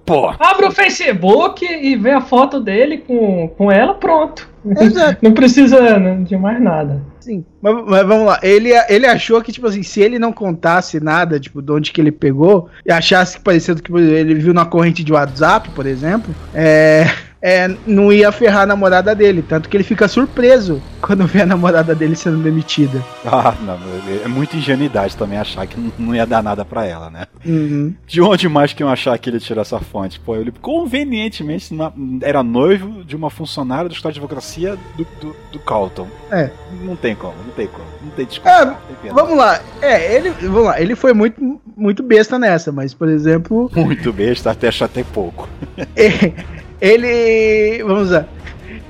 pô. 0.04 0.28
Abre 0.38 0.66
o 0.66 0.70
Facebook 0.70 1.64
e 1.64 1.96
vê 1.96 2.10
a 2.10 2.20
foto 2.20 2.60
dele 2.60 2.98
com, 2.98 3.48
com 3.56 3.72
ela, 3.72 3.94
pronto. 3.94 4.48
Exato. 4.80 5.18
Não 5.22 5.32
precisa 5.32 5.98
né, 5.98 6.16
de 6.22 6.36
mais 6.36 6.60
nada. 6.60 7.00
Sim, 7.20 7.44
mas, 7.60 7.74
mas 7.86 8.06
vamos 8.06 8.26
lá. 8.26 8.38
Ele, 8.42 8.70
ele 8.88 9.06
achou 9.06 9.40
que, 9.42 9.50
tipo 9.50 9.66
assim, 9.66 9.82
se 9.82 10.00
ele 10.00 10.16
não 10.16 10.32
contasse 10.32 11.00
nada, 11.00 11.40
tipo, 11.40 11.60
de 11.60 11.72
onde 11.72 11.90
que 11.90 12.00
ele 12.00 12.12
pegou, 12.12 12.68
e 12.84 12.92
achasse 12.92 13.38
que 13.38 13.42
parecendo 13.42 13.82
que 13.82 13.92
ele 13.92 14.34
viu 14.34 14.54
na 14.54 14.64
corrente 14.64 15.02
de 15.02 15.12
WhatsApp, 15.12 15.70
por 15.70 15.86
exemplo, 15.86 16.32
é, 16.54 17.04
é, 17.46 17.72
não 17.86 18.12
ia 18.12 18.32
ferrar 18.32 18.62
a 18.62 18.66
namorada 18.66 19.14
dele. 19.14 19.40
Tanto 19.40 19.68
que 19.68 19.76
ele 19.76 19.84
fica 19.84 20.08
surpreso 20.08 20.82
quando 21.00 21.24
vê 21.28 21.42
a 21.42 21.46
namorada 21.46 21.94
dele 21.94 22.16
sendo 22.16 22.42
demitida. 22.42 23.00
Ah, 23.28 23.54
não, 23.60 23.76
é 24.24 24.28
muita 24.28 24.56
ingenuidade 24.56 25.16
também 25.16 25.36
achar 25.38 25.66
que 25.66 25.76
não- 25.98 26.14
ia 26.14 26.24
dar 26.24 26.42
nada 26.42 26.64
pra 26.64 26.86
ela, 26.86 27.10
né? 27.10 27.26
Uhum. 27.44 27.92
De 28.06 28.22
onde 28.22 28.48
mais 28.48 28.72
que 28.72 28.82
iam 28.82 28.88
achar 28.88 29.18
que 29.18 29.28
ele 29.28 29.38
tirou 29.40 29.60
essa 29.62 29.78
fonte? 29.80 30.18
Pô, 30.18 30.36
ele 30.36 30.52
convenientemente 30.62 31.74
era 32.22 32.42
noivo 32.42 33.04
de 33.04 33.14
uma 33.14 33.28
funcionária 33.30 33.88
do 33.88 33.94
Estado 33.94 34.12
de 34.14 34.20
Advocacia 34.20 34.76
do, 34.96 35.06
do, 35.20 35.36
do 35.52 35.58
Calton. 35.58 36.06
É. 36.30 36.50
Não 36.82 36.96
tem 36.96 37.14
como, 37.14 37.34
não 37.44 37.52
tem 37.52 37.66
como. 37.66 37.84
Não 38.02 38.10
tem 38.10 38.26
desculpa. 38.26 38.50
É, 38.50 38.64
tem. 39.02 39.12
Vamos 39.12 39.36
lá. 39.36 39.60
É, 39.82 40.14
ele, 40.16 40.30
vamos 40.30 40.64
lá. 40.64 40.80
Ele 40.80 40.94
foi 40.94 41.12
muito, 41.12 41.60
muito 41.76 42.02
besta 42.02 42.38
nessa, 42.38 42.72
mas, 42.72 42.94
por 42.94 43.08
exemplo, 43.08 43.70
Muito 43.74 44.12
besta, 44.12 44.52
até 44.52 44.68
achar 44.68 44.86
até 44.86 45.02
pouco. 45.02 45.48
ele. 46.80 47.82
Vamos 47.82 48.10
lá. 48.10 48.24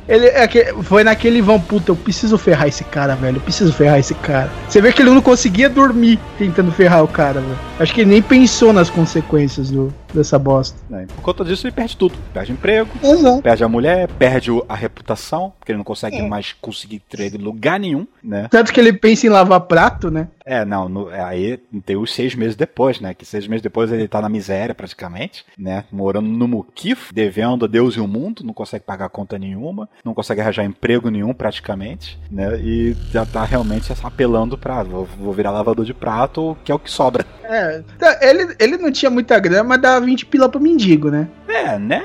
Ele 0.08 0.26
é 0.26 0.48
foi 0.82 1.02
naquele 1.02 1.42
vão, 1.42 1.60
puta, 1.60 1.90
eu 1.90 1.96
preciso 1.96 2.38
ferrar 2.38 2.68
esse 2.68 2.84
cara, 2.84 3.16
velho. 3.16 3.38
Eu 3.38 3.40
preciso 3.40 3.72
ferrar 3.72 3.98
esse 3.98 4.14
cara. 4.14 4.50
Você 4.68 4.80
vê 4.80 4.92
que 4.92 5.02
ele 5.02 5.10
não 5.10 5.20
conseguia 5.20 5.68
dormir 5.68 6.18
tentando 6.38 6.70
ferrar 6.70 7.02
o 7.02 7.08
cara, 7.08 7.40
velho. 7.40 7.58
Acho 7.80 7.92
que 7.92 8.02
ele 8.02 8.10
nem 8.10 8.22
pensou 8.22 8.72
nas 8.72 8.88
consequências 8.88 9.68
do, 9.68 9.92
dessa 10.16 10.38
bosta. 10.38 10.78
Né? 10.88 11.06
Por 11.14 11.22
conta 11.22 11.44
disso, 11.44 11.66
ele 11.66 11.72
perde 11.74 11.96
tudo. 11.96 12.14
Perde 12.32 12.52
emprego, 12.52 12.90
Exato. 13.02 13.42
perde 13.42 13.64
a 13.64 13.68
mulher, 13.68 14.08
perde 14.18 14.50
a 14.68 14.74
reputação, 14.74 15.52
porque 15.58 15.72
ele 15.72 15.78
não 15.78 15.84
consegue 15.84 16.16
É. 16.18 16.28
mais 16.28 16.52
conseguir 16.60 17.00
trade 17.08 17.36
em 17.36 17.40
lugar 17.40 17.78
nenhum, 17.78 18.06
né? 18.22 18.48
Tanto 18.50 18.72
que 18.72 18.80
ele 18.80 18.92
pensa 18.92 19.26
em 19.26 19.30
lavar 19.30 19.60
prato, 19.60 20.10
né? 20.10 20.28
É, 20.44 20.64
não, 20.64 20.88
no- 20.88 21.08
aí 21.08 21.56
tem 21.84 21.96
os 21.96 22.14
seis 22.14 22.34
meses 22.36 22.54
depois, 22.54 23.00
né? 23.00 23.12
Que 23.12 23.24
seis 23.24 23.48
meses 23.48 23.62
depois 23.62 23.90
ele 23.90 24.06
tá 24.06 24.20
na 24.22 24.28
miséria 24.28 24.74
praticamente, 24.74 25.44
né? 25.58 25.84
Morando 25.90 26.28
no 26.28 26.46
Muquifo, 26.46 27.12
devendo 27.12 27.64
a 27.64 27.68
Deus 27.68 27.94
e 27.96 28.00
o 28.00 28.06
mundo, 28.06 28.44
não 28.44 28.54
consegue 28.54 28.84
pagar 28.84 29.08
conta 29.08 29.36
nenhuma, 29.38 29.88
não 30.04 30.14
consegue 30.14 30.40
arranjar 30.40 30.64
emprego 30.64 31.10
nenhum 31.10 31.34
praticamente, 31.34 32.18
né? 32.30 32.56
E 32.60 32.96
já 33.10 33.26
tá 33.26 33.44
realmente 33.44 33.92
apelando 34.04 34.56
pra 34.56 34.84
vou, 34.84 35.04
vou 35.18 35.32
virar 35.32 35.50
lavador 35.50 35.84
de 35.84 35.92
prato, 35.94 36.56
que 36.64 36.70
é 36.70 36.74
o 36.74 36.78
que 36.78 36.90
sobra. 36.90 37.26
É. 37.42 37.82
Tá, 37.98 38.18
Ele, 38.22 38.54
ele 38.60 38.76
não 38.76 38.92
tinha 38.92 39.10
muita 39.10 39.38
grana, 39.40 39.64
mas 39.64 39.80
dava 39.80 40.05
20 40.06 40.26
pila 40.26 40.48
pro 40.48 40.60
mendigo, 40.60 41.10
né? 41.10 41.28
É, 41.48 41.78
né? 41.78 42.02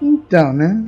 Então, 0.00 0.52
né? 0.52 0.84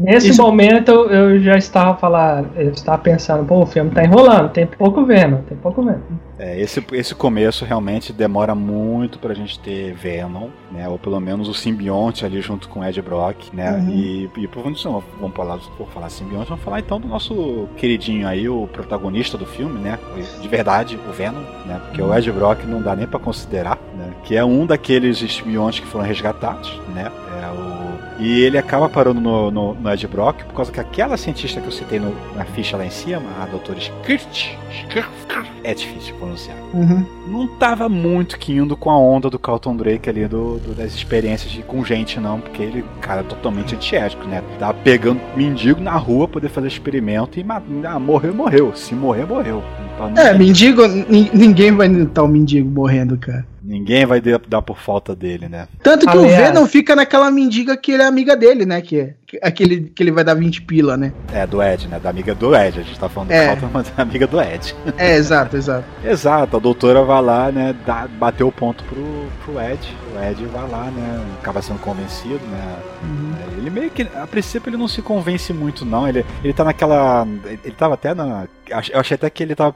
Nesse 0.00 0.30
Isso- 0.30 0.42
momento 0.42 0.90
eu- 0.90 1.38
já 1.40 1.58
estava 1.58 1.94
falando, 1.98 2.48
eu 2.56 2.70
estava 2.70 2.96
pensando, 3.02 3.44
pô, 3.44 3.60
o 3.62 3.66
filme 3.66 3.90
tá 3.90 4.02
enrolando, 4.02 4.48
tem 4.48 4.66
pouco 4.66 5.04
vendo, 5.04 5.42
tem 5.46 5.58
pouco 5.58 5.82
vendo. 5.82 6.00
É, 6.38 6.58
esse, 6.58 6.82
esse 6.92 7.14
começo 7.14 7.66
realmente 7.66 8.10
demora 8.14 8.54
muito 8.54 9.18
pra 9.18 9.34
gente 9.34 9.58
ter 9.58 9.92
Venom, 9.92 10.48
né? 10.72 10.88
Ou 10.88 10.98
pelo 10.98 11.20
menos 11.20 11.48
o 11.50 11.52
simbionte 11.54 12.24
ali 12.24 12.40
junto 12.40 12.66
com 12.66 12.82
Ed 12.82 13.00
Brock, 13.02 13.52
né? 13.52 13.72
Uhum. 13.72 13.90
E, 13.90 14.30
e 14.38 14.48
por 14.48 14.62
vamos, 14.62 14.82
vamos 14.82 15.36
falar, 15.36 15.58
por 15.76 15.86
falar 15.88 16.08
simbionte, 16.08 16.48
vamos 16.48 16.64
falar 16.64 16.80
então 16.80 16.98
do 16.98 17.06
nosso 17.06 17.68
queridinho 17.76 18.26
aí, 18.26 18.48
o 18.48 18.66
protagonista 18.72 19.36
do 19.36 19.44
filme, 19.44 19.78
né? 19.80 19.98
De 20.40 20.48
verdade, 20.48 20.98
o 21.06 21.12
Venom, 21.12 21.40
né? 21.66 21.78
Porque 21.86 22.00
o 22.00 22.14
Ed 22.16 22.32
Brock 22.32 22.64
não 22.66 22.80
dá 22.80 22.96
nem 22.96 23.06
pra 23.06 23.20
considerar, 23.20 23.76
né? 23.98 24.06
Que 24.24 24.34
é 24.34 24.42
um 24.42 24.64
daqueles 24.64 25.18
simbiontes 25.18 25.80
que 25.80 25.86
foram 25.86 26.06
resgatados, 26.06 26.80
né? 26.94 27.12
É 27.42 27.46
o 27.50 27.89
e 28.20 28.40
ele 28.40 28.58
acaba 28.58 28.88
parando 28.88 29.20
no, 29.20 29.50
no, 29.50 29.74
no 29.74 29.90
Ed 29.92 30.06
Brock 30.06 30.44
por 30.44 30.54
causa 30.54 30.70
que 30.70 30.78
aquela 30.80 31.16
cientista 31.16 31.60
que 31.60 31.66
eu 31.66 31.72
citei 31.72 31.98
no- 31.98 32.14
na 32.36 32.44
ficha 32.44 32.76
lá 32.76 32.84
em 32.84 32.90
cima, 32.90 33.22
a 33.40 33.46
doutora 33.46 33.78
Skirt, 33.78 34.50
é 35.62 35.74
difícil 35.74 36.12
de 36.12 36.18
pronunciar. 36.18 36.56
Uhum. 36.72 37.04
Não 37.28 37.46
tava 37.58 37.88
muito 37.88 38.38
que 38.38 38.52
indo 38.52 38.76
com 38.76 38.90
a 38.90 38.98
onda 38.98 39.28
do 39.28 39.38
Carlton 39.38 39.76
Drake 39.76 40.08
ali, 40.08 40.26
do, 40.26 40.58
do- 40.58 40.74
das 40.74 40.94
experiências 40.94 41.50
de, 41.52 41.62
com 41.62 41.84
gente, 41.84 42.18
não, 42.18 42.40
porque 42.40 42.62
ele, 42.62 42.84
cara, 43.00 43.20
é 43.20 43.24
totalmente 43.24 43.74
antiético, 43.74 44.26
né? 44.26 44.42
Tava 44.58 44.74
pegando 44.74 45.20
mendigo 45.36 45.80
na 45.80 45.96
rua 45.96 46.26
poder 46.26 46.48
fazer 46.48 46.68
experimento 46.68 47.38
e 47.38 47.44
ah, 47.84 47.98
morreu, 47.98 48.34
morreu. 48.34 48.72
Se 48.74 48.94
morrer, 48.94 49.26
morreu. 49.26 49.62
Então, 49.94 50.06
É, 50.16 50.32
ninguém, 50.32 50.38
mendigo, 50.46 50.86
nin- 50.88 51.30
ninguém 51.34 51.72
vai 51.72 51.88
notar 51.88 52.24
o 52.24 52.28
mendigo 52.28 52.68
morrendo, 52.70 53.16
cara. 53.18 53.46
Ninguém 53.70 54.04
vai 54.04 54.20
dar 54.20 54.60
por 54.62 54.76
falta 54.78 55.14
dele, 55.14 55.48
né? 55.48 55.68
Tanto 55.82 56.04
que 56.06 56.16
o 56.16 56.20
Aliás- 56.22 56.48
Venom 56.52 56.66
fica 56.66 56.96
naquela 56.96 57.30
mendiga 57.30 57.76
que 57.76 57.92
ele 57.92 58.02
é 58.02 58.06
amiga 58.06 58.36
dele, 58.36 58.66
né? 58.66 58.80
Que, 58.82 59.14
aquele 59.42 59.82
que 59.94 60.02
ele 60.02 60.10
vai 60.10 60.24
dar 60.24 60.34
20 60.34 60.62
pila, 60.62 60.96
né? 60.96 61.12
É, 61.32 61.46
do 61.46 61.62
Ed, 61.62 61.86
né? 61.88 61.98
Da 62.00 62.10
amiga 62.10 62.34
do 62.34 62.54
Ed. 62.54 62.80
A 62.80 62.82
gente 62.82 62.98
tá 62.98 63.08
falando 63.08 63.30
É. 63.30 63.42
do 63.54 63.60
Calton, 63.60 63.70
mas 63.72 63.90
da 63.90 64.02
amiga 64.02 64.26
do 64.26 64.40
Ed. 64.40 64.74
É, 64.96 65.14
exato, 65.16 65.56
exato. 65.56 65.84
Exato, 66.04 66.56
a 66.56 66.60
doutora 66.60 67.02
vai 67.04 67.22
lá, 67.22 67.52
né, 67.52 67.74
dá, 67.86 68.06
bateu 68.08 68.48
o 68.48 68.52
ponto 68.52 68.82
pro, 68.84 69.04
pro 69.44 69.60
Ed. 69.60 69.80
O 70.14 70.22
Ed 70.22 70.44
vai 70.46 70.68
lá, 70.68 70.84
né, 70.90 71.24
acaba 71.40 71.62
sendo 71.62 71.78
convencido, 71.80 72.40
né. 72.46 72.76
É, 73.54 73.58
Ele 73.58 73.70
meio 73.70 73.90
que, 73.90 74.02
a 74.02 74.26
princípio, 74.26 74.70
ele 74.70 74.76
não 74.76 74.88
se 74.88 75.02
convence 75.02 75.52
muito, 75.52 75.84
não. 75.84 76.08
Ele, 76.08 76.24
ele 76.42 76.52
tá 76.52 76.64
naquela. 76.64 77.26
Ele 77.44 77.74
tava 77.76 77.94
até 77.94 78.14
na. 78.14 78.46
Eu 78.90 79.00
achei 79.00 79.14
até 79.16 79.28
que 79.28 79.42
ele 79.42 79.54
tava. 79.54 79.74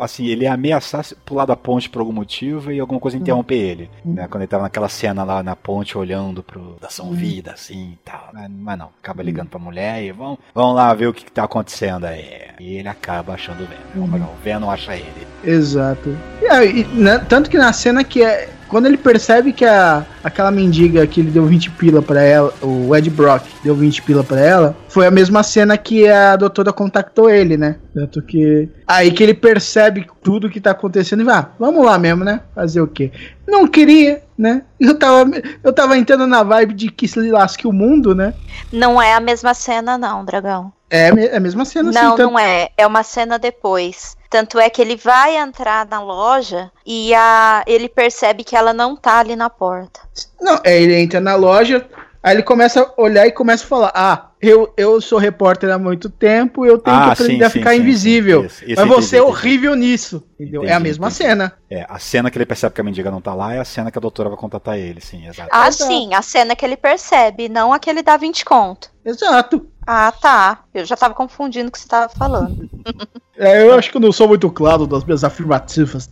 Assim, 0.00 0.26
ele 0.26 0.44
ia 0.44 0.52
ameaçar 0.52 1.04
pular 1.24 1.44
da 1.46 1.56
ponte 1.56 1.88
por 1.88 2.00
algum 2.00 2.12
motivo 2.12 2.70
e 2.70 2.78
alguma 2.78 3.00
coisa 3.00 3.16
interromper 3.16 3.54
ele. 3.56 3.90
Né, 4.04 4.26
quando 4.28 4.42
ele 4.42 4.48
tava 4.48 4.64
naquela 4.64 4.88
cena 4.88 5.24
lá 5.24 5.42
na 5.42 5.56
ponte 5.56 5.96
olhando 5.96 6.42
pro 6.42 6.76
da 6.80 6.88
São 6.90 7.12
Vida, 7.12 7.52
assim 7.52 7.92
e 7.92 7.98
tal. 8.04 8.28
Mas, 8.32 8.50
mas 8.50 8.78
não, 8.86 8.90
acaba 9.02 9.22
ligando 9.22 9.48
pra 9.48 9.58
mulher 9.58 10.02
e 10.02 10.12
vamos, 10.12 10.38
vamos 10.54 10.76
lá 10.76 10.92
ver 10.94 11.08
o 11.08 11.12
que, 11.12 11.24
que 11.24 11.32
tá 11.32 11.44
acontecendo 11.44 12.04
aí. 12.04 12.46
E 12.58 12.76
ele 12.76 12.88
acaba 12.88 13.34
achando 13.34 13.64
o 13.64 13.66
Venom. 13.66 14.06
Melhor, 14.06 14.28
o 14.28 14.42
Venom 14.42 14.70
acha 14.70 14.94
ele. 14.94 15.26
Exato. 15.44 16.16
E 16.40 16.46
aí, 16.46 16.84
né, 16.92 17.18
tanto 17.18 17.50
que 17.50 17.58
na 17.58 17.72
cena 17.72 18.04
que 18.04 18.22
é. 18.22 18.48
Quando 18.68 18.86
ele 18.86 18.96
percebe 18.96 19.52
que 19.52 19.64
a, 19.64 20.04
aquela 20.22 20.50
mendiga 20.50 21.06
que 21.06 21.20
ele 21.20 21.30
deu 21.30 21.46
20 21.46 21.70
pila 21.72 22.02
pra 22.02 22.22
ela, 22.22 22.52
o 22.62 22.94
Ed 22.94 23.08
Brock 23.10 23.44
deu 23.62 23.74
20 23.74 24.02
pila 24.02 24.24
pra 24.24 24.40
ela, 24.40 24.76
foi 24.88 25.06
a 25.06 25.10
mesma 25.10 25.42
cena 25.42 25.76
que 25.78 26.08
a 26.08 26.36
doutora 26.36 26.72
contactou 26.72 27.30
ele, 27.30 27.56
né? 27.56 27.76
Tanto 27.94 28.20
que. 28.22 28.68
Aí 28.86 29.10
que 29.10 29.22
ele 29.22 29.34
percebe 29.34 30.06
tudo 30.22 30.50
que 30.50 30.60
tá 30.60 30.72
acontecendo 30.72 31.20
e 31.20 31.24
vai, 31.24 31.36
ah, 31.36 31.50
vamos 31.58 31.84
lá 31.84 31.98
mesmo, 31.98 32.24
né? 32.24 32.40
Fazer 32.54 32.80
o 32.80 32.86
quê? 32.86 33.12
Não 33.46 33.66
queria, 33.66 34.22
né? 34.36 34.62
Eu 34.78 34.98
tava, 34.98 35.30
eu 35.62 35.72
tava 35.72 35.96
entrando 35.96 36.26
na 36.26 36.42
vibe 36.42 36.74
de 36.74 36.90
que 36.90 37.06
se 37.06 37.30
lasque 37.30 37.66
o 37.66 37.72
mundo, 37.72 38.14
né? 38.14 38.34
Não 38.72 39.00
é 39.00 39.14
a 39.14 39.20
mesma 39.20 39.54
cena, 39.54 39.96
não, 39.96 40.24
Dragão. 40.24 40.72
É 40.88 41.08
é 41.08 41.36
a 41.36 41.40
mesma 41.40 41.64
cena, 41.64 41.90
Não, 41.90 42.00
assim, 42.08 42.16
tanto- 42.16 42.30
não 42.30 42.38
é. 42.38 42.70
É 42.76 42.86
uma 42.86 43.02
cena 43.02 43.38
depois. 43.38 44.16
Tanto 44.30 44.58
é 44.58 44.68
que 44.70 44.80
ele 44.82 44.96
vai 44.96 45.36
entrar 45.36 45.86
na 45.86 46.00
loja 46.00 46.70
e 46.84 47.14
a, 47.14 47.62
ele 47.66 47.88
percebe 47.88 48.44
que 48.44 48.56
ela 48.56 48.72
não 48.72 48.96
tá 48.96 49.18
ali 49.18 49.34
na 49.36 49.48
porta. 49.50 50.00
Não, 50.40 50.60
é, 50.64 50.80
ele 50.80 50.94
entra 50.96 51.20
na 51.20 51.34
loja, 51.34 51.88
aí 52.22 52.34
ele 52.36 52.42
começa 52.42 52.82
a 52.82 53.00
olhar 53.00 53.26
e 53.26 53.32
começa 53.32 53.64
a 53.64 53.68
falar: 53.68 53.92
Ah, 53.94 54.25
eu, 54.48 54.72
eu 54.76 55.00
sou 55.00 55.18
repórter 55.18 55.70
há 55.70 55.78
muito 55.78 56.08
tempo, 56.10 56.64
eu 56.66 56.78
tenho 56.78 56.96
Ah, 56.96 57.02
que 57.02 57.10
aprender 57.10 57.44
sim, 57.44 57.46
a 57.46 57.50
ficar 57.50 57.74
sim, 57.74 57.80
invisível. 57.80 58.42
sim, 58.42 58.46
isso, 58.46 58.64
isso 58.64 58.74
Mas 58.74 58.86
eu 58.86 59.02
você 59.02 59.16
é 59.16 59.20
entendi, 59.20 59.30
horrível 59.30 59.74
nisso. 59.74 60.22
Entendeu? 60.38 60.62
é 60.64 60.72
a 60.72 60.80
Entendi, 60.80 60.80
mesma 60.80 61.10
entendi. 61.10 61.14
cena. 61.24 61.52
É, 61.70 61.84
a 61.88 61.98
cena 61.98 62.30
que 62.30 62.38
ele 62.38 62.46
percebe 62.46 62.74
que 62.74 62.80
a 62.80 62.84
mendiga 62.84 63.10
não 63.10 63.20
tá 63.20 63.34
lá 63.34 63.54
é 63.54 63.58
a 63.58 63.64
cena 63.64 63.90
que 63.90 63.98
a 63.98 64.00
doutora 64.00 64.28
vai 64.28 64.38
contatar 64.38 64.78
ele, 64.78 65.00
sim, 65.00 65.26
exato. 65.26 65.50
Ah, 65.52 65.68
Exato. 65.68 65.92
sim, 65.92 66.14
a 66.14 66.22
cena 66.22 66.54
que 66.56 66.64
ele 66.64 66.76
percebe, 66.76 67.48
não 67.48 67.72
a 67.72 67.78
que 67.78 67.90
ele 67.90 68.02
dá 68.02 68.16
20 68.16 68.44
conto. 68.44 68.90
Exato. 69.04 69.66
Ah, 69.86 70.12
tá. 70.12 70.64
Eu 70.74 70.84
já 70.84 70.96
tava 70.96 71.14
confundindo 71.14 71.68
o 71.68 71.72
que 71.72 71.78
você 71.78 71.88
tava 71.88 72.08
falando. 72.08 72.68
É, 73.38 73.62
eu 73.64 73.74
acho 73.74 73.90
que 73.90 73.98
eu 73.98 74.00
não 74.00 74.12
sou 74.12 74.26
muito 74.28 74.50
claro 74.50 74.86
das 74.86 75.04
minhas 75.04 75.22
afirmativas. 75.22 76.08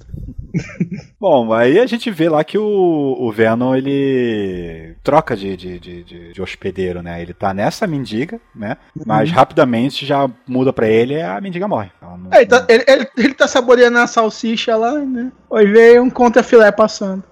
Bom, 1.20 1.52
aí 1.52 1.78
a 1.78 1.86
gente 1.86 2.10
vê 2.10 2.28
lá 2.28 2.42
que 2.44 2.56
o, 2.58 3.16
o 3.18 3.32
Venom 3.32 3.74
ele 3.74 4.94
troca 5.02 5.36
de, 5.36 5.56
de, 5.56 5.78
de, 5.78 6.02
de- 6.04 6.32
de 6.32 6.42
hospedeiro, 6.42 7.02
né? 7.02 7.20
Ele 7.20 7.32
tá 7.32 7.52
nessa 7.54 7.86
mendiga, 7.86 8.40
né? 8.54 8.76
Mas 9.06 9.30
rapidamente 9.30 10.04
já 10.06 10.30
muda 10.46 10.72
pra 10.72 10.88
ele 10.88 11.14
e 11.14 11.22
a 11.22 11.40
mendiga 11.40 11.66
morre. 11.68 11.90
Ela 12.00 12.16
não- 12.16 12.30
É, 12.32 12.36
ele, 12.38 12.46
tá, 12.46 12.66
ele, 12.68 12.84
ele- 12.86 13.08
ele 13.16 13.34
tá 13.34 13.46
saboreando 13.48 13.98
a 13.98 14.06
salsicha 14.06 14.76
lá, 14.76 14.92
né? 14.98 15.32
Aí 15.54 15.66
veio 15.66 16.02
um 16.02 16.10
contra-filé 16.10 16.70
passando. 16.72 17.22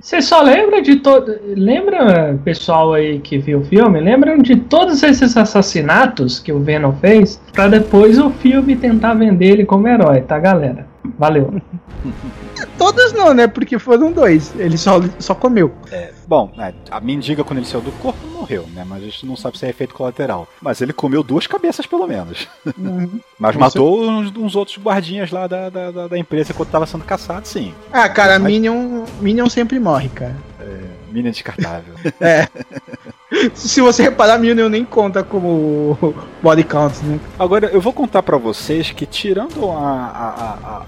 Você 0.00 0.20
só 0.22 0.42
lembra 0.42 0.80
de 0.82 0.96
todo. 0.96 1.34
Lembra, 1.56 2.38
pessoal 2.44 2.92
aí 2.94 3.18
que 3.18 3.38
viu 3.38 3.60
o 3.60 3.64
filme? 3.64 4.00
Lembram 4.00 4.38
de 4.38 4.56
todos 4.56 5.02
esses 5.02 5.36
assassinatos 5.36 6.38
que 6.38 6.52
o 6.52 6.60
Venom 6.60 6.92
fez? 6.92 7.40
Pra 7.52 7.66
depois 7.68 8.18
o 8.18 8.30
filme 8.30 8.76
tentar 8.76 9.14
vender 9.14 9.46
ele 9.46 9.64
como 9.64 9.88
herói, 9.88 10.20
tá, 10.20 10.38
galera? 10.38 10.86
Valeu. 11.18 11.60
Todos 12.78 13.12
não, 13.12 13.32
né? 13.34 13.46
Porque 13.46 13.78
foram 13.78 14.12
dois. 14.12 14.52
Ele 14.58 14.76
só, 14.76 15.00
só 15.18 15.34
comeu. 15.34 15.72
Bom, 16.26 16.52
é, 16.58 16.72
a 16.90 17.00
mendiga 17.00 17.44
quando 17.44 17.58
ele 17.58 17.66
saiu 17.66 17.80
do 17.82 17.92
corpo 17.92 18.18
morreu, 18.26 18.66
né? 18.74 18.84
Mas 18.86 19.02
a 19.02 19.04
gente 19.06 19.26
não 19.26 19.36
sabe 19.36 19.58
se 19.58 19.66
é 19.66 19.70
efeito 19.70 19.94
colateral. 19.94 20.46
Mas 20.60 20.80
ele 20.80 20.92
comeu 20.92 21.22
duas 21.22 21.46
cabeças 21.46 21.86
pelo 21.86 22.06
menos. 22.06 22.48
Mas 23.38 23.54
Com 23.54 23.60
matou 23.60 24.02
uns, 24.02 24.34
uns 24.36 24.56
outros 24.56 24.76
guardinhas 24.78 25.30
lá 25.30 25.46
da, 25.46 25.68
da, 25.70 25.90
da- 25.90 26.08
da 26.08 26.18
empresa 26.18 26.52
quando 26.54 26.68
tava 26.70 26.86
sendo 26.86 27.04
caçado, 27.04 27.46
sim. 27.46 27.63
Ah, 27.92 28.08
cara, 28.08 28.38
Mas- 28.38 28.52
Minion, 28.52 29.04
Minion 29.20 29.48
sempre 29.48 29.78
morre, 29.78 30.08
cara. 30.08 30.34
Mina 31.10 31.30
descartável. 31.30 31.94
Se 33.54 33.80
você 33.80 34.02
reparar, 34.02 34.38
Minion 34.38 34.68
nem 34.68 34.84
conta 34.84 35.22
como 35.22 36.14
body 36.42 36.64
count, 36.64 37.02
né? 37.04 37.18
Agora, 37.38 37.66
eu 37.68 37.80
vou 37.80 37.92
contar 37.92 38.22
pra 38.22 38.36
vocês 38.36 38.90
que, 38.90 39.06
tirando 39.06 39.70
a, 39.70 39.78
a, 39.78 40.28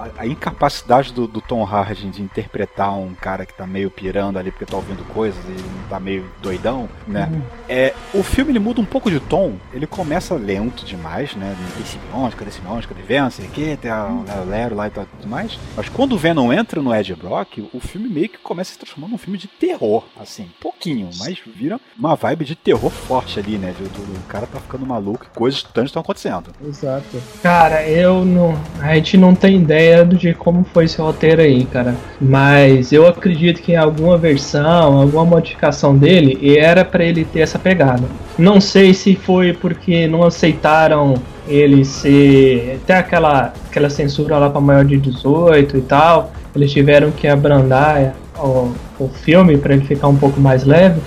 a- 0.05 0.09
a 0.19 0.27
incapacidade 0.27 1.13
do, 1.13 1.27
do 1.27 1.41
Tom 1.41 1.65
Hardy 1.65 2.09
de 2.11 2.23
interpretar 2.23 2.97
um 2.97 3.15
cara 3.15 3.45
que 3.47 3.55
tá 3.55 3.67
meio 3.67 3.91
pirando 3.91 4.39
ali 4.39 4.51
porque 4.51 4.65
tá 4.67 4.77
ouvindo 4.77 5.05
coisas 5.13 5.39
e 5.45 5.89
tá 5.89 5.99
meio 5.99 6.25
doidão, 6.43 6.89
né? 7.07 7.31
É, 7.69 7.95
o 8.15 8.23
filme 8.23 8.53
ele 8.53 8.59
muda 8.59 8.81
um 8.81 8.85
pouco 8.85 9.11
de 9.11 9.19
tom, 9.19 9.55
ele 9.73 9.87
começa 9.87 10.35
lento 10.35 10.85
demais, 10.85 11.35
né? 11.35 11.57
Tem 11.77 11.85
Simeões, 11.85 12.35
cadê 12.35 12.51
Simeões, 12.51 12.87
cadê 12.87 13.03
Venom, 13.03 13.31
sei 13.31 13.47
o 13.47 13.51
que, 13.51 13.77
tem 13.77 13.91
a, 13.91 14.07
o 14.07 14.49
Lero 14.49 14.75
lá 14.77 14.87
e 14.87 14.91
tal, 14.91 15.07
tudo 15.07 15.29
mais. 15.29 15.59
Mas 15.77 15.89
quando 15.89 16.13
o 16.13 16.19
Venom 16.19 16.53
entra 16.53 16.81
no 16.83 16.95
Ed 16.95 17.15
Brock, 17.15 17.59
o 17.73 17.81
filme 17.81 18.09
meio 18.09 18.29
que 18.29 18.39
começa 18.39 18.71
a 18.71 18.73
se 18.75 18.79
transformar 18.79 19.09
num 19.09 19.19
filme 19.19 19.39
de 19.39 19.49
terror, 19.49 20.05
assim, 20.21 20.49
pouquinho, 20.61 21.11
mas 21.19 21.39
vira 21.47 21.81
uma 21.99 22.15
vibe 22.15 22.36
de 22.45 22.55
terror 22.55 22.91
forte 22.91 23.39
ali, 23.41 23.57
né? 23.59 23.73
Do, 23.79 23.85
do- 23.89 24.13
o 24.19 24.23
cara 24.29 24.47
tá 24.47 24.59
ficando 24.61 24.85
maluco 24.87 25.25
e 25.25 25.39
coisas 25.39 25.63
tantas 25.63 25.91
estão 25.91 26.03
acontecendo. 26.03 26.45
Exato. 26.67 27.05
Cara, 27.43 27.87
eu 27.89 28.25
não. 28.25 28.55
A 28.81 28.95
gente 28.95 29.17
não 29.17 29.35
tem 29.35 29.57
ideia 29.57 30.05
de 30.05 30.35
como 30.35 30.65
foi 30.73 30.85
esse 30.85 31.01
roteiro 31.01 31.41
aí, 31.43 31.65
cara. 31.65 31.95
Mas 32.21 32.93
eu 32.93 33.07
acredito 33.07 33.63
que 33.63 33.73
em 33.73 33.77
alguma 33.77 34.17
versão, 34.19 35.01
alguma 35.01 35.25
modificação 35.25 35.97
dele, 35.97 36.57
era 36.59 36.85
pra 36.85 37.05
ele 37.05 37.25
ter 37.25 37.41
essa 37.41 37.59
pegada. 37.59 38.05
Não 38.39 38.61
sei 38.61 38.93
se 38.93 39.15
foi 39.17 39.53
porque 39.53 40.07
não 40.07 40.23
aceitaram 40.25 41.15
ele 41.49 41.85
ser. 41.85 42.81
até 42.83 42.95
aquela, 42.97 43.53
aquela 43.71 43.89
censura 43.91 44.39
lá 44.39 44.51
pra 44.51 44.61
maior 44.61 44.85
de 44.85 44.97
18 44.99 45.77
e 45.77 45.81
tal. 45.83 46.33
Eles 46.55 46.73
tiveram 46.73 47.11
que 47.11 47.29
abrandar 47.29 48.15
o, 48.39 48.73
o 48.99 49.09
filme 49.09 49.57
pra 49.59 49.75
ele 49.75 49.85
ficar 49.85 50.09
um 50.09 50.17
pouco 50.17 50.41
mais 50.41 50.65
leve. 50.65 51.01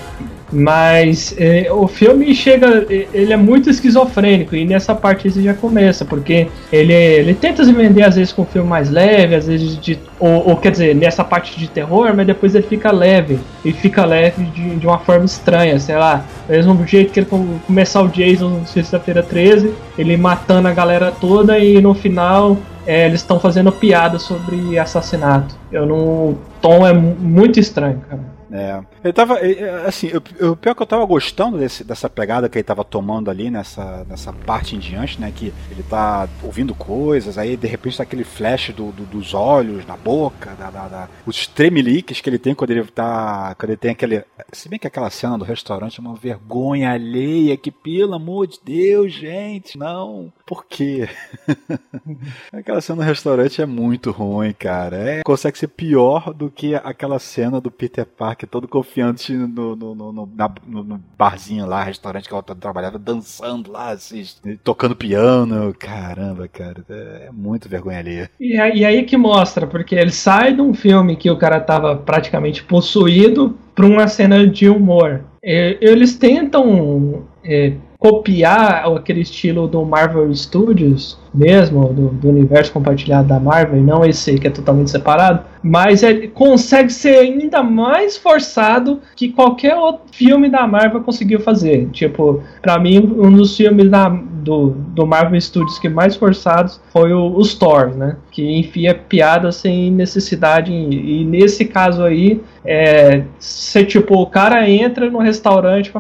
Mas 0.52 1.36
eh, 1.38 1.68
o 1.72 1.88
filme 1.88 2.34
chega, 2.34 2.86
ele 2.90 3.32
é 3.32 3.38
muito 3.38 3.70
esquizofrênico 3.70 4.56
e 4.56 4.66
nessa 4.66 4.96
parte 4.96 5.28
isso 5.28 5.42
já 5.42 5.54
começa, 5.54 6.04
porque 6.04 6.48
ele, 6.72 6.92
ele 6.94 7.34
tenta 7.36 7.64
se 7.64 7.72
vender 7.72 8.04
às 8.04 8.16
vezes 8.16 8.34
com 8.34 8.42
um 8.42 8.46
filme 8.46 8.68
mais 8.68 8.90
leve, 8.90 9.36
às 9.36 9.48
vezes 9.48 9.78
de, 9.80 10.00
ou, 10.20 10.50
ou 10.50 10.58
quer 10.58 10.72
dizer, 10.72 10.96
nessa 10.96 11.24
parte 11.24 11.58
de 11.60 11.68
terror, 11.70 12.12
mas 12.16 12.26
depois 12.26 12.56
ele 12.56 12.66
fica 12.66 12.92
leve, 12.92 13.40
e 13.64 13.72
fica 13.72 14.04
leve 14.06 14.44
de, 14.46 14.76
de 14.78 14.88
uma 14.88 14.98
forma 15.00 15.26
estranha, 15.26 15.80
sei 15.80 15.96
lá, 15.96 16.26
mesmo 16.50 16.86
jeito 16.88 17.12
que 17.14 17.20
ele 17.20 17.28
come- 17.28 17.60
começar 17.68 18.02
o 18.02 18.08
Jason 18.08 18.66
sexta-feira 18.66 19.22
13, 19.22 19.72
ele 19.98 20.18
matando 20.18 20.68
a 20.68 20.74
galera 20.74 21.12
toda 21.12 21.60
e 21.60 21.80
no 21.82 21.94
final 21.94 22.58
eh, 22.88 23.06
eles 23.06 23.22
estão 23.22 23.40
fazendo 23.40 23.72
piada 23.72 24.18
sobre 24.18 24.80
assassinato. 24.80 25.56
Eu 25.72 25.86
não, 25.86 25.98
o 25.98 26.38
tom 26.60 26.88
é 26.88 26.92
mu- 26.94 27.16
muito 27.20 27.60
estranho, 27.60 28.02
cara. 28.10 28.39
É. 28.52 28.82
Ele 29.04 29.14
tava. 29.14 29.38
Assim, 29.86 30.08
eu- 30.08 30.22
eu- 30.40 30.56
pior 30.56 30.74
que 30.74 30.82
eu 30.82 30.88
tava 30.88 31.06
gostando 31.06 31.58
desse- 31.60 31.84
dessa 31.84 32.10
pegada 32.10 32.50
que 32.50 32.58
ele 32.58 32.64
tava 32.64 32.84
tomando 32.84 33.30
ali 33.30 33.50
nessa, 33.52 34.04
nessa 34.10 34.34
parte 34.34 34.76
em 34.76 34.80
diante, 34.80 35.22
né? 35.22 35.32
Que 35.36 35.54
ele 35.70 35.84
tá 35.84 36.28
ouvindo 36.44 36.74
coisas, 36.74 37.38
aí 37.38 37.56
de 37.56 37.68
repente 37.68 37.98
tá 37.98 38.04
aquele 38.04 38.24
flash 38.24 38.72
do, 38.72 38.92
do- 38.92 39.06
dos 39.06 39.34
olhos, 39.34 39.86
na 39.86 39.96
boca, 39.96 40.52
da, 40.58 40.72
da- 40.72 40.88
da- 40.88 41.10
os 41.26 41.46
tremeliques 41.46 42.22
que 42.22 42.30
ele 42.30 42.40
tem 42.40 42.56
quando 42.56 42.72
ele 42.72 42.84
tá. 42.86 43.54
Quando 43.60 43.70
ele 43.70 43.78
tem 43.78 43.92
aquele. 43.92 44.24
Se 44.52 44.68
bem 44.68 44.80
que 44.80 44.88
aquela 44.88 45.10
cena 45.12 45.38
do 45.38 45.46
restaurante 45.46 46.00
é 46.00 46.02
uma 46.02 46.16
vergonha 46.16 46.92
alheia, 46.92 47.56
que 47.56 47.70
pelo 47.72 48.16
amor 48.16 48.48
de 48.48 48.60
Deus, 48.64 49.14
gente, 49.14 49.78
não. 49.78 50.34
Por 50.46 50.66
quê? 50.66 51.08
Aquela 52.52 52.82
cena 52.82 53.02
no 53.04 53.08
restaurante 53.08 53.62
é 53.62 53.66
muito 53.66 54.12
ruim, 54.12 54.54
cara. 54.58 54.98
É, 54.98 55.22
consegue 55.24 55.58
ser 55.58 55.68
pior 55.68 56.34
do 56.34 56.50
que 56.50 56.76
aquela 56.76 57.20
cena 57.20 57.62
do 57.62 57.70
Peter 57.72 58.06
Parker 58.06 58.39
todo 58.48 58.68
confiante 58.68 59.34
no, 59.34 59.76
no, 59.76 59.96
no, 59.96 60.12
no- 60.14 60.30
na- 60.36 60.52
no- 60.68 60.84
no 60.84 61.02
barzinho 61.18 61.66
lá, 61.66 61.84
restaurante 61.84 62.28
que 62.28 62.34
ela 62.34 62.44
tá- 62.44 62.56
trabalhava, 62.56 62.98
dançando 63.00 63.72
lá, 63.72 63.90
assim, 63.92 64.24
tocando 64.64 64.96
piano. 64.96 65.74
Caramba, 65.78 66.48
cara. 66.48 66.84
É, 66.90 67.30
muito 67.32 67.68
vergonha 67.70 68.00
ali. 68.00 68.28
E 68.40 68.60
aí, 68.60 68.80
e 68.80 68.86
aí 68.86 69.04
que 69.04 69.18
mostra, 69.18 69.68
porque 69.68 69.96
ele 69.96 70.12
sai 70.12 70.54
de 70.54 70.62
um 70.62 70.74
filme 70.74 71.16
que 71.16 71.30
o 71.30 71.38
cara 71.38 71.60
tava 71.60 71.96
praticamente 71.96 72.64
possuído 72.64 73.58
pra 73.76 73.86
uma 73.86 74.08
cena 74.08 74.46
de 74.48 74.68
humor. 74.70 75.24
Eles 75.42 76.18
tentam 76.18 77.24
é, 77.44 77.74
copiar 77.98 78.86
aquele 78.96 79.22
estilo 79.22 79.68
do 79.68 79.84
Marvel 79.86 80.34
Studios 80.36 81.18
mesmo, 81.34 81.94
do, 81.94 82.10
do, 82.10 82.30
universo 82.30 82.72
compartilhado 82.72 83.28
da 83.28 83.40
Marvel, 83.40 83.80
e 83.80 83.84
não 83.84 84.04
esse 84.04 84.38
que 84.40 84.48
é 84.48 84.50
totalmente 84.50 84.90
separado, 84.90 85.42
mas 85.62 86.04
ele 86.04 86.28
consegue 86.28 86.92
ser 86.92 87.18
ainda 87.18 87.62
mais 87.62 88.18
forçado 88.18 89.00
que 89.16 89.30
qualquer 89.30 89.76
outro 89.76 90.02
filme 90.12 90.50
da 90.50 90.66
Marvel 90.66 91.02
conseguiu 91.02 91.40
fazer. 91.40 91.90
Tipo, 91.92 92.42
para 92.62 92.80
mim, 92.80 92.98
um 92.98 93.32
dos 93.32 93.56
filmes 93.56 93.90
da, 93.90 94.10
do, 94.10 94.70
do 94.70 95.06
Marvel 95.06 95.40
Studios 95.40 95.78
que 95.78 95.90
mais 95.90 96.16
forçados 96.16 96.82
foi 96.92 97.14
o, 97.14 97.36
os 97.36 97.54
Thor, 97.54 97.96
né? 97.96 98.18
Que 98.32 98.60
enfia 98.60 98.96
piada 98.96 99.52
sem 99.52 99.92
necessidade, 99.92 100.72
e, 100.72 101.22
e 101.22 101.26
nesse 101.26 101.66
caso 101.66 102.04
aí, 102.04 102.42
é, 102.66 103.24
ser 103.38 103.86
tipo, 103.86 104.16
o 104.16 104.26
cara 104.26 104.68
entra 104.70 105.10
no 105.10 105.20
restaurante 105.20 105.92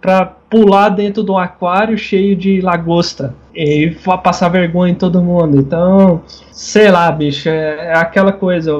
para 0.00 0.24
pular 0.50 0.88
dentro 0.88 1.22
do 1.22 1.36
aquário 1.36 1.96
cheio 1.96 2.34
de 2.34 2.60
lagosta 2.60 3.34
e 3.54 3.96
passar 4.22 4.48
vergonha 4.48 4.92
em 4.92 4.96
todo 4.96 5.22
mundo. 5.22 5.58
Então, 5.58 6.22
sei 6.50 6.90
lá, 6.90 7.10
bicho, 7.10 7.48
é, 7.48 7.88
é 7.88 7.96
aquela 7.96 8.32
coisa. 8.32 8.72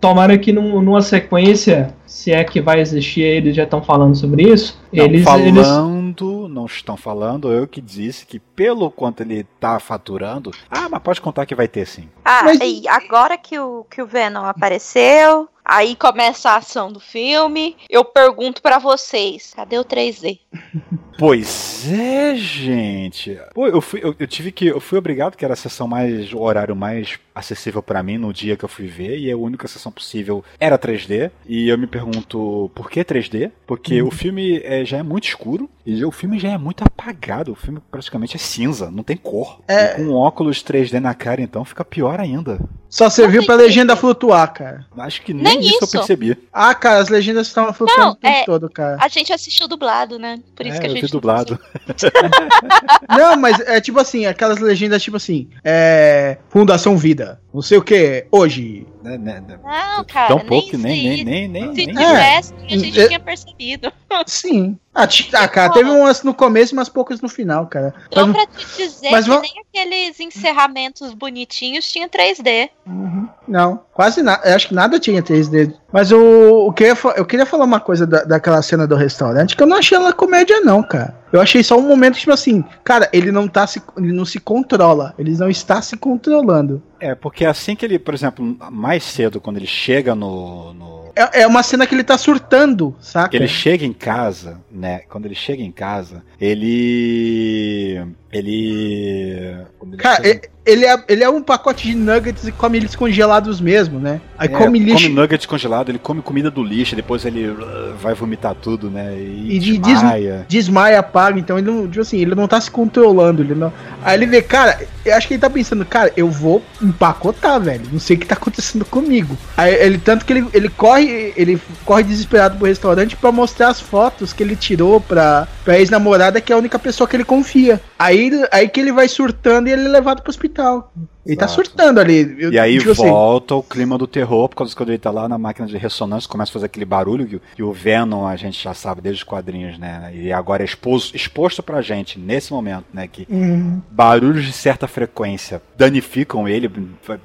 Tomara 0.00 0.36
que 0.38 0.52
num, 0.52 0.80
numa 0.82 1.00
sequência, 1.00 1.94
se 2.06 2.30
é 2.30 2.44
que 2.44 2.60
vai 2.60 2.80
existir, 2.80 3.22
eles 3.22 3.56
já 3.56 3.64
estão 3.64 3.82
falando 3.82 4.14
sobre 4.14 4.42
isso. 4.42 4.78
Não, 4.92 5.04
eles 5.04 5.24
falando, 5.24 5.46
eles... 5.46 5.68
não 5.68 6.66
estão 6.66 6.96
falando. 6.96 7.52
Eu 7.52 7.66
que 7.66 7.80
disse 7.80 8.26
que 8.26 8.38
pelo 8.38 8.90
quanto 8.90 9.22
ele 9.22 9.44
tá 9.60 9.78
faturando, 9.78 10.50
ah, 10.70 10.88
mas 10.88 11.02
pode 11.02 11.20
contar 11.20 11.46
que 11.46 11.54
vai 11.54 11.68
ter 11.68 11.86
sim. 11.86 12.08
Ah, 12.24 12.42
Mas- 12.44 12.58
e 12.60 12.86
agora 12.88 13.38
que 13.38 13.58
o, 13.58 13.84
que 13.90 14.02
o 14.02 14.06
Venom 14.06 14.44
apareceu, 14.44 15.48
aí 15.64 15.94
começa 15.96 16.50
a 16.50 16.56
ação 16.56 16.92
do 16.92 17.00
filme, 17.00 17.76
eu 17.88 18.04
pergunto 18.04 18.60
pra 18.60 18.78
vocês, 18.78 19.52
cadê 19.54 19.78
o 19.78 19.84
3D? 19.84 20.38
Pois 21.18 21.90
é, 21.90 22.34
gente. 22.36 23.38
Pô, 23.54 23.66
eu, 23.66 23.80
fui, 23.80 24.00
eu, 24.02 24.14
eu 24.18 24.26
tive 24.26 24.52
que. 24.52 24.66
Eu 24.66 24.80
fui 24.80 24.98
obrigado, 24.98 25.36
que 25.36 25.44
era 25.44 25.54
a 25.54 25.56
sessão 25.56 25.88
mais. 25.88 26.32
o 26.32 26.40
horário 26.40 26.76
mais 26.76 27.18
acessível 27.34 27.82
pra 27.82 28.02
mim 28.02 28.16
no 28.16 28.32
dia 28.32 28.56
que 28.56 28.64
eu 28.64 28.68
fui 28.68 28.86
ver, 28.86 29.18
e 29.18 29.30
a 29.30 29.36
única 29.36 29.68
sessão 29.68 29.92
possível 29.92 30.42
era 30.58 30.78
3D. 30.78 31.30
E 31.46 31.68
eu 31.68 31.76
me 31.76 31.86
pergunto, 31.86 32.70
por 32.74 32.90
que 32.90 33.04
3D? 33.04 33.50
Porque 33.66 34.00
o 34.00 34.10
filme 34.10 34.58
é, 34.64 34.84
já 34.86 34.98
é 34.98 35.02
muito 35.02 35.28
escuro, 35.28 35.68
e 35.84 36.02
o 36.04 36.10
filme 36.10 36.38
já 36.38 36.50
é 36.50 36.58
muito 36.58 36.82
apagado. 36.82 37.52
O 37.52 37.56
filme 37.56 37.80
praticamente 37.90 38.36
é 38.36 38.38
cinza, 38.38 38.90
não 38.90 39.02
tem 39.02 39.16
cor. 39.16 39.60
É. 39.68 39.92
E 39.92 39.94
com 40.04 40.12
óculos 40.12 40.62
3D 40.64 40.98
na 40.98 41.14
cara, 41.14 41.42
então, 41.42 41.64
fica 41.64 41.84
pior 41.84 42.20
ainda. 42.20 42.58
Só 42.88 43.10
serviu 43.10 43.44
pra 43.44 43.54
legenda 43.56 43.94
flutuar, 43.96 44.50
cara. 44.54 44.86
Acho 44.96 45.20
que 45.20 45.34
nem, 45.34 45.42
Nem 45.44 45.60
isso, 45.60 45.74
eu 45.74 45.84
isso. 45.84 45.90
percebi. 45.92 46.38
Ah, 46.52 46.74
cara, 46.74 47.00
as 47.00 47.08
legendas 47.10 47.46
estavam 47.48 47.72
flutuando 47.74 48.00
Não, 48.02 48.10
o 48.12 48.14
tempo 48.16 48.36
é- 48.36 48.44
todo, 48.44 48.70
cara. 48.70 48.96
A 49.00 49.08
gente 49.08 49.32
assistiu 49.32 49.68
dublado, 49.68 50.18
né? 50.18 50.40
Por 50.54 50.64
isso 50.64 50.76
É, 50.78 50.80
que 50.80 50.86
a 50.86 50.90
gente 50.90 51.05
dublado. 51.10 51.58
Não, 53.08 53.36
mas 53.36 53.60
é 53.60 53.80
tipo 53.80 53.98
assim, 53.98 54.26
aquelas 54.26 54.58
legendas 54.58 55.02
tipo 55.02 55.16
assim, 55.16 55.48
é. 55.64 56.38
Fundação 56.48 56.96
Vida. 56.96 57.40
Não 57.52 57.62
sei 57.62 57.78
o 57.78 57.82
que, 57.82 58.26
hoje. 58.30 58.86
Né, 59.06 59.16
né, 59.18 59.42
né. 59.46 59.58
Não, 59.62 60.04
cara, 60.04 60.26
Tão 60.26 60.38
nem 60.38 60.46
pouco 60.46 60.76
nem, 60.76 61.22
nem, 61.22 61.24
nem, 61.24 61.48
nem, 61.48 61.74
Se 61.76 61.86
nem- 61.86 61.94
tivesse, 61.94 62.54
a 62.54 62.68
gente 62.76 63.00
É. 63.00 63.06
tinha 63.06 63.20
percebido. 63.20 63.92
Sim. 64.26 64.76
Ah, 64.92 65.06
ah, 65.34 65.48
cara, 65.48 65.72
teve 65.72 65.90
umas 65.90 66.22
no 66.22 66.32
começo 66.34 66.74
e 66.74 66.76
umas 66.76 66.88
poucas 66.88 67.20
no 67.20 67.28
final, 67.28 67.66
cara. 67.66 67.94
Então, 68.08 68.26
Mas- 68.28 68.36
pra 68.36 68.46
te 68.46 68.66
dizer 68.78 69.10
mas 69.10 69.24
que 69.24 69.30
vamos- 69.30 69.42
nem 69.52 69.62
aqueles 69.68 70.18
encerramentos 70.18 71.12
bonitinhos 71.14 71.88
tinha 71.92 72.08
3D. 72.08 72.70
Uhum. 72.86 73.28
Não, 73.46 73.80
quase 73.92 74.22
nada. 74.22 74.54
Acho 74.56 74.68
que 74.68 74.74
nada 74.74 74.98
tinha 74.98 75.22
3D. 75.22 75.72
Mas 75.92 76.10
o, 76.10 76.66
o 76.66 76.72
que 76.72 76.84
eu, 76.84 76.96
eu 77.14 77.26
queria 77.26 77.44
falar 77.46 77.64
uma 77.66 77.78
coisa 77.78 78.06
da, 78.06 78.24
daquela 78.24 78.60
cena 78.62 78.86
do 78.86 78.96
restaurante 78.96 79.54
que 79.54 79.62
eu 79.62 79.66
não 79.66 79.76
achei 79.76 79.96
ela 79.96 80.12
comédia, 80.14 80.60
não, 80.62 80.82
cara. 80.82 81.14
Eu 81.32 81.40
achei 81.40 81.62
só 81.62 81.76
um 81.78 81.86
momento, 81.88 82.16
tipo 82.16 82.32
assim, 82.32 82.64
cara, 82.84 83.08
ele 83.12 83.32
não 83.32 83.48
tá 83.48 83.66
se. 83.66 83.82
Ele 83.96 84.12
não 84.12 84.24
se 84.24 84.38
controla. 84.38 85.12
Ele 85.18 85.36
não 85.36 85.48
está 85.50 85.82
se 85.82 85.96
controlando. 85.96 86.82
É, 87.00 87.14
porque 87.14 87.44
assim 87.44 87.74
que 87.74 87.84
ele, 87.84 87.98
por 87.98 88.14
exemplo, 88.14 88.56
mais 88.70 89.02
cedo, 89.02 89.40
quando 89.40 89.56
ele 89.56 89.66
chega 89.66 90.14
no. 90.14 90.72
no- 90.72 90.95
É, 91.16 91.42
é 91.42 91.46
uma 91.46 91.62
cena 91.62 91.86
que 91.86 91.94
ele 91.94 92.04
tá 92.04 92.18
surtando, 92.18 92.94
saca? 93.00 93.34
ele 93.34 93.48
chega 93.48 93.84
em 93.86 93.92
casa, 93.92 94.60
né? 94.70 95.00
Quando 95.08 95.24
ele 95.24 95.34
chega 95.34 95.62
em 95.62 95.72
casa, 95.72 96.22
ele. 96.38 98.02
Ele. 98.32 99.56
ele 99.82 99.96
Cara, 99.96 100.22
chega- 100.22 100.48
ele 100.66 100.84
é, 100.84 101.04
ele 101.08 101.22
é 101.22 101.30
um 101.30 101.40
pacote 101.40 101.86
de 101.86 101.94
nuggets 101.94 102.46
e 102.48 102.50
come 102.52 102.76
eles 102.76 102.96
congelados 102.96 103.60
mesmo, 103.60 104.00
né? 104.00 104.20
Aí 104.36 104.48
é, 104.48 104.50
come 104.50 104.80
lixo. 104.80 105.04
come 105.04 105.14
nugget 105.14 105.46
congelado, 105.46 105.88
ele 105.90 105.98
come 105.98 106.20
comida 106.20 106.50
do 106.50 106.62
lixo, 106.62 106.96
depois 106.96 107.24
ele 107.24 107.48
uh, 107.48 107.94
vai 108.00 108.14
vomitar 108.14 108.52
tudo, 108.56 108.90
né? 108.90 109.14
E, 109.16 109.54
E 109.54 109.58
de- 109.60 109.78
desmaia. 109.78 110.44
desmaia, 110.48 110.98
apaga, 110.98 111.38
então 111.38 111.56
ele 111.56 111.70
não, 111.70 111.86
tipo 111.86 112.00
assim, 112.00 112.18
ele 112.18 112.34
não 112.34 112.48
tá 112.48 112.60
se 112.60 112.68
controlando, 112.70 113.42
ele 113.42 113.54
não. 113.54 113.72
Aí 114.02 114.16
ele 114.18 114.26
vê, 114.26 114.42
cara, 114.42 114.80
eu 115.04 115.14
acho 115.14 115.28
que 115.28 115.34
ele 115.34 115.40
tá 115.40 115.48
pensando, 115.48 115.84
cara, 115.86 116.12
eu 116.16 116.28
vou 116.28 116.60
empacotar, 116.82 117.60
velho. 117.60 117.84
Não 117.92 118.00
sei 118.00 118.16
o 118.16 118.18
que 118.18 118.26
tá 118.26 118.34
acontecendo 118.34 118.84
comigo. 118.84 119.38
Aí 119.56 119.72
ele 119.72 119.98
tanto 119.98 120.26
que 120.26 120.32
ele, 120.32 120.48
ele 120.52 120.68
corre, 120.68 121.05
ele 121.08 121.60
corre 121.84 122.02
desesperado 122.02 122.56
pro 122.56 122.66
restaurante 122.66 123.16
pra 123.16 123.32
mostrar 123.32 123.68
as 123.68 123.80
fotos 123.80 124.32
que 124.32 124.42
ele 124.42 124.56
tirou 124.56 125.00
pra, 125.00 125.46
pra 125.64 125.78
ex-namorada, 125.78 126.40
que 126.40 126.52
é 126.52 126.54
a 126.54 126.58
única 126.58 126.78
pessoa 126.78 127.08
que 127.08 127.16
ele 127.16 127.24
confia. 127.24 127.80
Aí, 127.98 128.30
aí 128.50 128.68
que 128.68 128.80
ele 128.80 128.92
vai 128.92 129.08
surtando 129.08 129.68
e 129.68 129.72
ele 129.72 129.86
é 129.86 129.88
levado 129.88 130.22
pro 130.22 130.30
hospital. 130.30 130.92
Ele 131.26 131.36
tá 131.36 131.48
surtando 131.48 131.98
ali. 131.98 132.36
Eu- 132.38 132.52
E 132.52 132.58
aí 132.58 132.78
tipo 132.78 132.90
assim, 132.92 133.08
volta 133.08 133.54
o 133.54 133.62
clima 133.62 133.98
do 133.98 134.06
terror, 134.06 134.48
por 134.48 134.56
causa 134.56 134.72
que 134.72 134.76
quando 134.76 134.90
ele 134.90 134.98
tá 134.98 135.10
lá 135.10 135.28
na 135.28 135.36
máquina 135.36 135.66
de 135.66 135.76
ressonância, 135.76 136.28
começa 136.28 136.50
a 136.50 136.54
fazer 136.54 136.66
aquele 136.66 136.84
barulho 136.84 137.26
que, 137.26 137.40
que 137.56 137.62
o 137.62 137.72
Venom, 137.72 138.26
a 138.26 138.36
gente 138.36 138.62
já 138.62 138.72
sabe 138.74 139.00
desde 139.00 139.22
os 139.22 139.28
quadrinhos, 139.28 139.78
né? 139.78 140.10
E 140.14 140.32
agora 140.32 140.62
é 140.62 140.64
exposto, 140.64 141.14
exposto 141.16 141.62
pra 141.62 141.82
gente, 141.82 142.18
nesse 142.18 142.52
momento, 142.52 142.84
né? 142.92 143.06
Que 143.08 143.26
Uhum. 143.28 143.80
barulhos 143.90 144.44
de 144.44 144.52
certa 144.52 144.86
frequência 144.86 145.60
danificam 145.76 146.48
ele, 146.48 146.70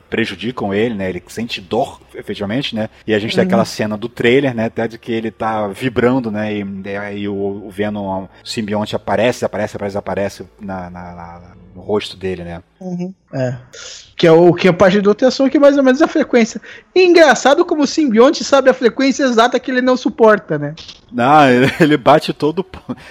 prejudicam 0.09 0.73
ele, 0.73 0.95
né? 0.95 1.09
Ele 1.09 1.21
sente 1.27 1.61
dor, 1.61 1.99
efetivamente, 2.15 2.75
né? 2.75 2.89
E 3.05 3.13
a 3.13 3.19
gente 3.19 3.35
tem 3.35 3.43
aquela 3.43 3.65
cena 3.65 3.97
do 3.97 4.09
trailer, 4.09 4.53
né? 4.55 4.65
Até 4.65 4.87
de 4.87 4.97
que 4.97 5.11
ele 5.11 5.31
tá 5.31 5.67
vibrando, 5.67 6.31
né? 6.31 6.53
E 6.53 6.97
aí 6.97 7.27
o, 7.27 7.33
o 7.33 7.69
Venom, 7.69 8.23
o 8.23 8.29
simbionte 8.43 8.95
aparece, 8.95 9.45
aparece, 9.45 9.75
aparece, 9.75 9.97
aparece 9.97 10.43
na, 10.59 10.89
na- 10.89 11.15
na- 11.15 11.41
no 11.75 11.81
rosto 11.81 12.17
dele, 12.17 12.43
né? 12.43 12.63
É. 13.33 13.57
Que 14.21 14.27
é 14.27 14.31
o 14.31 14.53
que 14.53 14.67
a 14.67 14.73
parte 14.73 15.01
do 15.01 15.09
ultrassom 15.09 15.49
que 15.49 15.57
é 15.57 15.59
mais 15.59 15.75
ou 15.79 15.83
menos 15.83 15.99
a 15.99 16.07
frequência. 16.07 16.61
E 16.93 17.03
engraçado 17.03 17.65
como 17.65 17.81
o 17.81 17.87
simbionte 17.87 18.43
sabe 18.43 18.69
a 18.69 18.73
frequência 18.73 19.23
exata 19.23 19.59
que 19.59 19.71
ele 19.71 19.81
não 19.81 19.97
suporta, 19.97 20.59
né? 20.59 20.75
Não, 21.11 21.49
ele- 21.49 21.97
bate 21.97 22.31
todo 22.31 22.63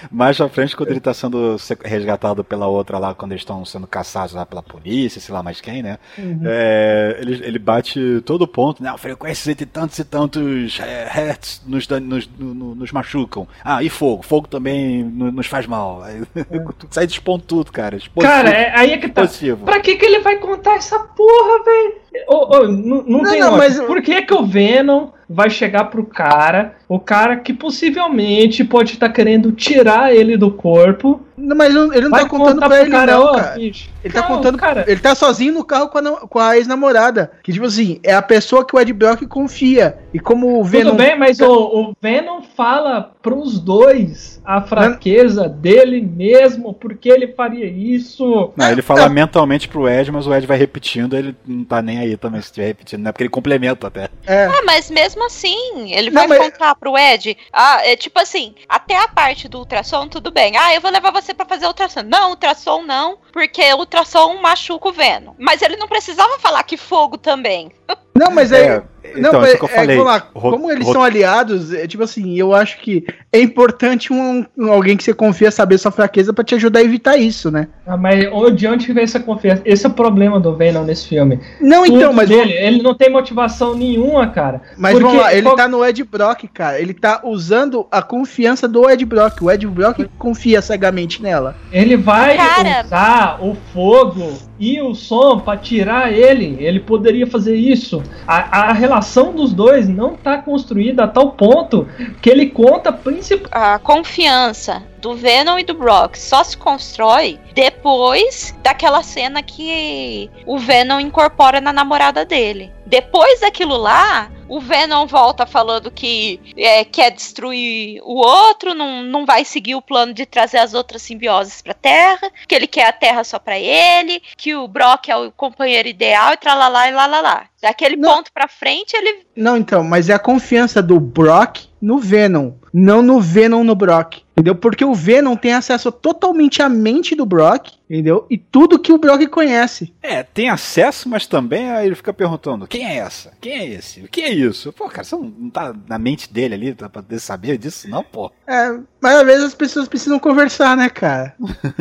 mais 0.09 0.41
à 0.41 0.49
frente 0.49 0.77
quando 0.77 0.91
ele 0.91 1.01
tá 1.01 1.13
sendo 1.13 1.59
se- 1.59 1.77
resgatado 1.85 2.45
pela 2.45 2.69
outra 2.69 2.97
lá, 2.97 3.13
quando 3.13 3.33
eles 3.33 3.43
estão 3.43 3.65
sendo 3.65 3.89
caçados 3.89 4.35
lá 4.37 4.47
pela 4.47 4.63
polícia, 4.63 5.21
sei 5.21 5.35
lá 5.35 5.43
mais 5.43 5.61
quem, 5.61 5.83
né? 5.83 5.99
É, 6.45 7.17
ele, 7.21 7.45
ele 7.45 7.59
bate 7.59 8.21
todo 8.25 8.47
ponto, 8.47 8.81
né? 8.81 8.95
Frequências 8.97 9.49
entre 9.49 9.67
tantos 9.67 9.99
e 9.99 10.05
tantos 10.05 10.79
é, 10.79 11.09
hertz 11.11 11.61
nos, 11.67 11.89
nos, 11.89 12.31
no- 12.39 12.55
no- 12.55 12.75
nos 12.77 12.93
machucam. 12.93 13.49
Ah, 13.65 13.83
e 13.83 13.89
fogo? 13.91 14.23
Fogo 14.23 14.47
também 14.47 15.03
no- 15.03 15.33
nos 15.33 15.49
faz 15.49 15.67
mal. 15.67 16.05
Aí, 16.05 16.23
Sai 16.89 17.07
de 17.09 17.21
tudo, 17.47 17.73
cara. 17.73 17.97
Expondo 17.97 18.27
Cara, 18.29 18.49
é, 18.51 18.73
aí 18.79 18.93
é 18.93 18.99
que 18.99 19.09
tá. 19.09 19.23
Positivo. 19.23 19.65
Pra 19.65 19.81
que, 19.81 19.97
que 19.97 20.05
ele 20.07 20.21
vai 20.21 20.37
contar 20.37 20.77
essa 20.77 21.00
porra, 21.09 21.63
velho? 21.65 22.01
Ô, 22.27 22.57
ô, 22.57 22.69
não, 22.69 23.03
não 23.03 23.23
Não, 23.23 23.31
tem 23.31 23.41
não, 23.41 23.57
mas- 23.57 23.79
Por 23.81 24.03
que, 24.03 24.23
que 24.23 24.35
o 24.35 24.45
Venom 24.45 25.09
vai 25.33 25.49
chegar 25.49 25.85
pro 25.85 26.05
cara, 26.05 26.75
o 26.89 26.99
cara 26.99 27.37
que 27.37 27.55
possivelmente 27.55 28.65
pode 28.65 28.95
estar 28.95 29.09
querendo 29.11 29.53
tirar 29.53 30.13
ele 30.13 30.37
do 30.37 30.51
corpo, 30.51 31.21
Não, 31.37 31.57
mas 31.57 31.73
não- 31.73 31.93
ele 31.95 32.09
não 32.09 32.19
tá 32.19 32.29
contando 32.29 32.59
pra 32.61 32.81
ele, 32.81 32.91
cara, 32.91 33.13
não, 33.17 33.33
cara. 33.37 33.55
Ele 33.61 34.13
tá 34.13 34.21
Não, 34.23 34.27
contando. 34.27 34.59
cara. 34.59 34.85
Ele 34.89 34.99
tá 35.01 35.15
sozinho 35.15 35.55
no 35.55 35.65
carro 35.65 35.89
com 35.89 35.99
a, 35.99 36.03
com 36.27 36.39
a 36.39 36.57
ex-namorada. 36.57 37.31
Que, 37.45 37.53
tipo 37.53 37.65
assim, 37.65 38.01
é 38.03 38.13
a 38.13 38.21
pessoa 38.21 38.65
que 38.67 38.75
o 38.75 38.81
Ed 38.81 38.93
Brock 38.93 39.23
confia. 39.29 39.99
E 40.13 40.19
como 40.19 40.59
o 40.61 40.65
Venom. 40.65 40.91
Tudo 40.91 40.99
bem, 40.99 41.17
mas 41.17 41.39
o, 41.41 41.47
o 41.51 41.93
Venom 42.03 42.41
fala 42.43 43.13
pros 43.23 43.59
dois 43.61 44.41
a 44.45 44.61
fraqueza 44.61 45.49
dele 45.49 46.01
mesmo, 46.03 46.75
porque 46.75 47.09
ele 47.09 47.29
faria 47.29 47.67
isso. 47.67 48.51
Não, 48.57 48.69
ele 48.71 48.83
fala 48.83 49.09
mentalmente 49.09 49.69
pro 49.69 49.89
Ed, 49.89 50.11
mas 50.11 50.27
o 50.27 50.35
Ed 50.35 50.45
vai 50.47 50.59
repetindo, 50.59 51.17
ele 51.17 51.37
não 51.47 51.63
tá 51.65 51.81
nem 51.81 52.00
aí 52.01 52.17
também 52.17 52.41
se 52.41 52.49
estiver 52.49 52.67
repetindo, 52.67 53.03
né? 53.03 53.13
Porque 53.13 53.23
ele 53.25 53.31
complementa 53.31 53.87
até. 53.87 54.09
É. 54.27 54.45
Ah, 54.47 54.63
mas 54.65 54.91
mesmo 54.91 55.25
assim, 55.27 55.93
ele 55.93 56.11
Não, 56.11 56.27
vai 56.27 56.39
mas- 56.39 56.51
contar 56.51 56.75
pro 56.75 56.97
Ed. 56.99 57.37
Ah, 57.53 57.81
é 57.87 57.97
tipo 57.97 58.19
assim, 58.21 58.55
até 58.69 58.97
a 58.97 59.09
parte 59.09 59.49
do 59.49 59.59
ultrassom, 59.59 60.09
tudo 60.09 60.31
bem. 60.31 60.57
Ah, 60.57 60.75
eu 60.75 60.81
vou 60.81 60.91
levar 60.91 61.11
você 61.13 61.33
pra 61.35 61.47
fazer 61.47 61.67
ultrassom. 61.67 62.03
Não, 62.03 62.31
ultrassom 62.31 62.83
não, 62.83 63.19
porque 63.33 63.73
ultrassom 63.75 64.41
machuca 64.41 64.89
o 64.89 64.93
Venom. 64.93 65.35
Mas 65.39 65.63
ele 65.63 65.77
não 65.77 65.89
precisava 65.89 66.39
falar 66.39 66.63
que 66.65 66.77
fogo 66.77 67.17
também. 67.19 67.71
Não, 68.15 68.31
mas 68.31 68.53
é. 68.53 68.83
É. 69.03 69.19
Então, 69.19 69.33
não, 69.33 69.43
isso 69.43 69.55
é, 69.55 69.59
que 69.59 69.65
eu 69.65 69.69
é, 69.69 69.75
falei. 69.75 69.97
vamos 69.97 70.13
lá, 70.13 70.21
como 70.21 70.71
eles 70.71 70.87
são 70.87 71.03
aliados, 71.03 71.73
é, 71.73 71.87
tipo 71.87 72.03
assim, 72.03 72.37
eu 72.39 72.55
acho 72.55 72.79
que 72.81 73.05
é 73.33 73.41
importante 73.41 74.13
um, 74.13 74.45
um- 74.57 74.71
alguém 74.73 74.97
que 74.97 75.03
você 75.03 75.13
confia 75.15 75.51
saber 75.51 75.79
sua 75.79 75.91
fraqueza 75.91 76.33
pra 76.33 76.45
te 76.45 76.55
ajudar 76.55 76.81
a 76.81 76.85
evitar 76.85 77.17
isso, 77.17 77.51
né? 77.51 77.69
Ah, 77.87 77.97
mas 77.97 78.29
onde- 78.33 78.57
de 78.57 78.67
onde 78.67 78.93
vem 78.93 79.03
essa 79.05 79.19
confiança? 79.19 79.63
Esse 79.65 79.87
é 79.87 79.89
o 79.89 79.93
problema 79.93 80.39
do 80.39 80.55
Venom 80.55 80.85
nesse 80.85 81.09
filme. 81.09 81.41
Não, 81.61 81.85
então, 81.87 82.01
Tudo 82.11 82.13
mas, 82.15 82.29
dele, 82.29 82.53
ele 82.53 82.83
não 82.83 82.95
tem 82.95 83.11
motivação 83.11 83.75
nenhuma, 83.75 84.27
cara. 84.29 84.61
mas 84.77 84.93
Porque 84.93 85.07
vamos 85.07 85.21
lá, 85.23 85.33
ele 85.33 85.43
qual- 85.43 85.57
tá 85.57 85.67
no 85.69 85.85
Ed 85.85 86.05
Brock, 86.05 86.45
cara. 86.53 86.79
Ele 86.81 86.93
tá 86.95 87.21
usando 87.25 87.87
a 87.91 88.03
confiança 88.03 88.69
do 88.69 88.89
Ed 88.89 89.05
Brock. 89.05 89.41
O 89.43 89.51
Ed 89.51 89.67
Brock 89.67 90.05
confia 90.19 90.61
cegamente 90.63 91.23
nela. 91.23 91.57
Ele 91.73 91.97
vai 91.97 92.37
Cara. 92.37 92.85
usar 92.85 93.39
o 93.41 93.57
fogo 93.73 94.33
e 94.59 94.81
o 94.81 94.95
som 94.95 95.39
pra 95.41 95.57
tirar 95.57 96.13
ele. 96.13 96.57
Ele 96.61 96.81
poderia 96.81 97.27
fazer 97.27 97.57
isso. 97.57 98.03
A, 98.27 98.69
a 98.71 98.73
relação 98.91 99.33
dos 99.33 99.53
dois 99.53 99.89
não 99.89 100.17
tá 100.17 100.39
construída 100.39 101.05
a 101.05 101.09
tal 101.09 101.31
ponto 101.31 101.87
que 102.21 102.29
ele 102.29 102.47
conta 102.47 102.93
principalmente. 102.93 103.51
a 103.53 103.79
confiança 103.79 104.83
do 105.01 105.15
Venom 105.15 105.59
e 105.59 105.65
do 105.65 105.75
Brock 105.75 106.17
só 106.17 106.43
se 106.43 106.57
constrói 106.57 107.39
depois 107.55 108.55
daquela 108.63 109.03
cena 109.03 109.43
que 109.43 110.29
o 110.45 110.59
Venom 110.59 110.99
incorpora 110.99 111.61
na 111.61 111.73
namorada 111.73 112.25
dele. 112.25 112.73
Depois 112.85 113.41
daquilo 113.41 113.77
lá, 113.77 114.29
o 114.51 114.61
Venom 114.61 115.07
volta 115.07 115.47
falando 115.47 115.91
que 115.93 116.41
é, 116.57 116.85
quer 116.85 117.13
destruir 117.13 118.01
o 118.03 118.17
outro, 118.17 118.75
não, 118.75 119.03
não 119.05 119.25
vai 119.25 119.45
seguir 119.45 119.77
o 119.77 119.83
plano 119.83 120.13
de 120.13 120.27
trazer 120.27 120.59
as 120.59 120.75
outras 120.75 121.03
simbioses 121.03 121.63
pra 121.63 121.73
Terra, 121.73 122.31
que 122.49 122.55
ele 122.55 122.67
quer 122.67 122.89
a 122.89 122.93
Terra 122.93 123.23
só 123.23 123.39
pra 123.39 123.57
ele, 123.59 124.21
que 124.37 124.55
o 124.55 124.67
Brock 124.67 125.09
é 125.09 125.17
o 125.17 125.31
companheiro 125.31 125.89
ideal 125.89 126.33
e 126.33 126.37
tralalá 126.37 126.89
e 126.89 126.93
lalá. 126.93 127.45
Daquele 127.63 127.97
Não. 127.97 128.17
ponto 128.17 128.33
pra 128.33 128.49
frente, 128.49 128.97
ele 128.97 129.21
Não, 129.37 129.57
então, 129.57 129.85
mas 129.85 130.09
é 130.09 130.15
a 130.15 130.19
confiança 130.19 130.83
do 130.83 130.99
Brock 130.99 131.69
no 131.81 131.99
Venom, 131.99 132.53
não 132.73 133.03
no 133.03 133.21
Venom 133.21 133.63
no 133.63 133.75
Brock. 133.75 134.23
Entendeu? 134.33 134.55
Porque 134.55 134.85
o 134.85 134.95
Venom 134.95 135.37
tem 135.37 135.53
acesso 135.53 135.93
totalmente 135.93 136.63
à 136.63 136.69
mente 136.69 137.15
do 137.15 137.25
Brock, 137.27 137.73
entendeu? 137.91 138.25
E 138.31 138.39
tudo 138.39 138.79
que 138.79 138.93
o 138.93 138.99
Brock 138.99 139.27
conhece. 139.27 139.93
É, 140.01 140.23
tem 140.23 140.49
acesso, 140.49 141.09
mas 141.09 141.27
também 141.27 141.71
aí 141.71 141.87
ele 141.87 141.97
fica 141.97 142.13
perguntando: 142.13 142.69
quem 142.69 142.87
é 142.87 142.99
essa? 142.99 143.33
Quem 143.41 143.53
é 143.53 143.67
esse? 143.67 144.01
O 144.03 144.09
que 144.09 144.21
é 144.21 144.31
isso? 144.31 144.73
Pô, 144.73 144.89
cara, 144.89 145.03
você 145.03 145.17
não, 145.17 145.25
não 145.25 145.51
tá 145.51 145.75
na 145.89 145.99
mente 145.99 146.33
dele 146.33 146.55
ali 146.55 146.75
pra 146.75 146.89
poder 146.89 147.19
saber 147.19 147.59
disso, 147.59 147.91
não, 147.91 148.05
pô. 148.05 148.31
É, 148.47 148.79
mas 149.01 149.17
às 149.17 149.27
vezes 149.27 149.45
as 149.45 149.55
pessoas 149.55 149.89
precisam 149.89 150.21
conversar, 150.21 150.77
né, 150.77 150.89
cara? 150.89 151.35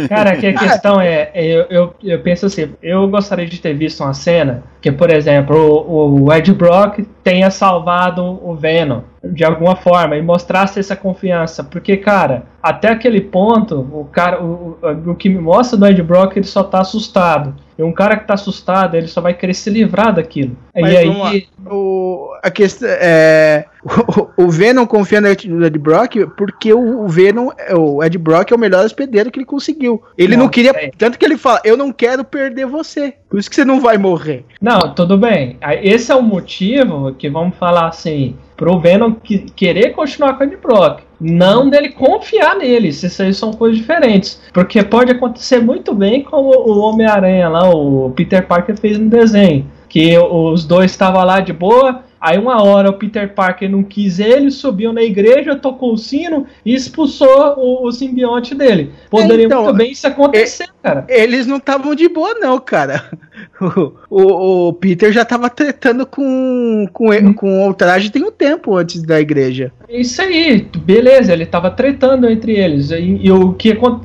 Cara, 0.08 0.36
que 0.36 0.48
a 0.48 0.54
questão 0.58 1.00
é, 1.00 1.30
é, 1.34 1.46
eu, 1.46 1.66
eu, 1.70 1.96
eu 2.04 2.22
penso 2.22 2.48
assim, 2.48 2.74
eu 2.82 3.08
gostaria 3.08 3.46
de 3.46 3.62
ter 3.62 3.76
visto 3.76 4.02
uma 4.02 4.14
cena 4.14 4.64
que, 4.82 4.92
por 4.92 5.12
exemplo, 5.12 5.56
o, 5.58 6.24
o 6.24 6.34
Ed 6.34 6.52
Brock 6.54 7.00
tenha 7.24 7.52
salvado 7.52 8.24
o 8.24 8.56
Venom 8.56 9.02
de 9.24 9.44
alguma 9.44 9.76
forma 9.76 10.16
e 10.16 10.22
mostrasse 10.22 10.80
essa 10.80 10.96
confiança, 10.96 11.64
porque, 11.64 11.98
cara, 11.98 12.44
até 12.62 12.90
aquele 12.90 13.22
ponto, 13.22 13.80
o 13.80 14.06
cara, 14.12 14.44
o, 14.44 14.78
o, 15.08 15.16
que 15.16 15.30
me 15.30 15.40
mostra 15.40 15.78
do 15.78 15.88
Ed 15.88 16.02
Brock, 16.04 16.36
ele 16.36 16.46
só 16.46 16.64
tá 16.64 16.82
assustado. 16.82 17.56
E 17.78 17.84
um 17.84 17.94
cara 17.94 18.18
que 18.18 18.28
tá 18.28 18.34
assustado, 18.34 18.96
ele 18.96 19.08
só 19.08 19.22
vai 19.22 19.34
querer 19.34 19.54
se 19.54 19.70
livrar 19.70 20.14
daquilo. 20.14 20.58
Mas 20.76 20.92
e 20.92 20.98
aí, 20.98 21.48
O, 21.66 22.30
a 22.44 22.52
questão 22.52 22.90
é. 22.92 23.66
O, 24.38 24.44
o 24.44 24.50
Venom 24.50 24.86
confia 24.86 25.22
no 25.22 25.28
Ed, 25.30 25.80
Brock 25.80 26.16
porque 26.36 26.74
o, 26.74 27.06
o 27.06 27.08
Venom, 27.08 27.50
o 27.78 28.04
Ed 28.04 28.18
Brock 28.18 28.52
é 28.52 28.56
o 28.56 28.60
melhor 28.60 28.84
hospedeiro 28.84 29.32
que 29.32 29.40
ele 29.40 29.46
conseguiu. 29.46 30.04
Ele 30.18 30.36
não, 30.36 30.44
Não, 30.44 30.50
queria. 30.50 30.72
é. 30.76 30.92
Tanto 30.98 31.18
que 31.18 31.24
ele 31.24 31.38
fala: 31.38 31.62
Eu 31.64 31.78
não 31.78 31.94
quero 31.94 32.26
perder 32.26 32.66
você. 32.66 33.14
Por 33.30 33.40
isso 33.40 33.50
que 33.50 33.56
você 33.56 33.64
não 33.64 33.80
vai 33.80 33.98
morrer. 33.98 34.44
Não, 34.62 34.94
tudo 34.94 35.18
bem. 35.18 35.58
Esse 35.82 36.12
é 36.12 36.16
o 36.16 36.22
motivo 36.22 37.14
que 37.14 37.30
vamos 37.30 37.56
falar 37.56 37.88
assim, 37.88 38.36
pro 38.60 38.78
Venom 38.78 39.14
que- 39.14 39.46
querer 39.56 39.92
continuar 39.92 40.34
com 40.34 40.44
o 40.44 40.48
Ed 40.48 40.58
Brock. 40.58 41.00
Não 41.20 41.70
dele 41.70 41.90
confiar 41.90 42.58
neles. 42.58 43.02
Isso 43.02 43.24
aí 43.24 43.34
são 43.34 43.54
coisas 43.54 43.78
diferentes. 43.78 44.42
Porque 44.54 44.84
pode 44.84 45.12
acontecer 45.12 45.62
muito 45.62 45.96
bem 45.96 46.24
como 46.24 46.50
o 46.50 46.80
Homem-Aranha 46.80 47.48
lá, 47.48 47.70
o 47.70 48.12
Peter 48.12 48.46
Parker 48.46 48.78
fez 48.78 48.98
no 49.00 49.10
desenho. 49.10 49.66
Que 49.88 50.18
os 50.18 50.66
dois 50.66 50.92
estavam 50.92 51.24
lá 51.24 51.40
de 51.40 51.54
boa. 51.54 52.04
Aí 52.20 52.38
uma 52.38 52.62
hora 52.62 52.90
o 52.90 52.94
Peter 52.94 53.34
Parker 53.34 53.70
não 53.72 53.82
quis 53.82 54.20
ele, 54.20 54.52
subiu 54.52 54.92
na 54.92 55.02
igreja, 55.02 55.56
tocou 55.56 55.94
o 55.94 55.98
sino 55.98 56.46
e 56.66 56.76
expulsou 56.76 57.56
o, 57.58 57.88
o 57.88 57.92
simbionte 57.94 58.54
dele. 58.54 58.92
Poderia 59.10 59.46
então, 59.46 59.64
muito 59.64 59.78
bem 59.78 59.92
isso 59.92 60.06
acontecer, 60.06 60.68
cara. 60.84 61.06
Eles 61.08 61.48
não 61.48 61.58
estavam 61.58 61.96
de 61.96 62.10
boa, 62.10 62.34
não, 62.36 62.60
cara. 62.60 63.06
O, 63.62 63.92
o- 64.10 64.68
o 64.70 64.74
Peter 64.74 65.12
já 65.12 65.26
tava 65.26 65.50
tretando 65.50 66.06
com, 66.06 66.88
com, 66.94 67.14
ele- 67.14 67.34
com 67.34 67.68
o 67.68 67.74
traje 67.74 68.10
tem 68.10 68.24
um 68.24 68.32
tempo 68.32 68.76
antes 68.76 69.02
da 69.04 69.20
igreja. 69.20 69.72
Isso 69.90 70.22
aí, 70.22 70.66
beleza, 70.84 71.34
ele 71.34 71.46
tava 71.46 71.70
tretando 71.72 72.30
entre 72.30 72.54
eles. 72.54 72.90
E, 72.92 73.20
e 73.22 73.32
o 73.32 73.54
que 73.54 73.72
acon- 73.74 74.02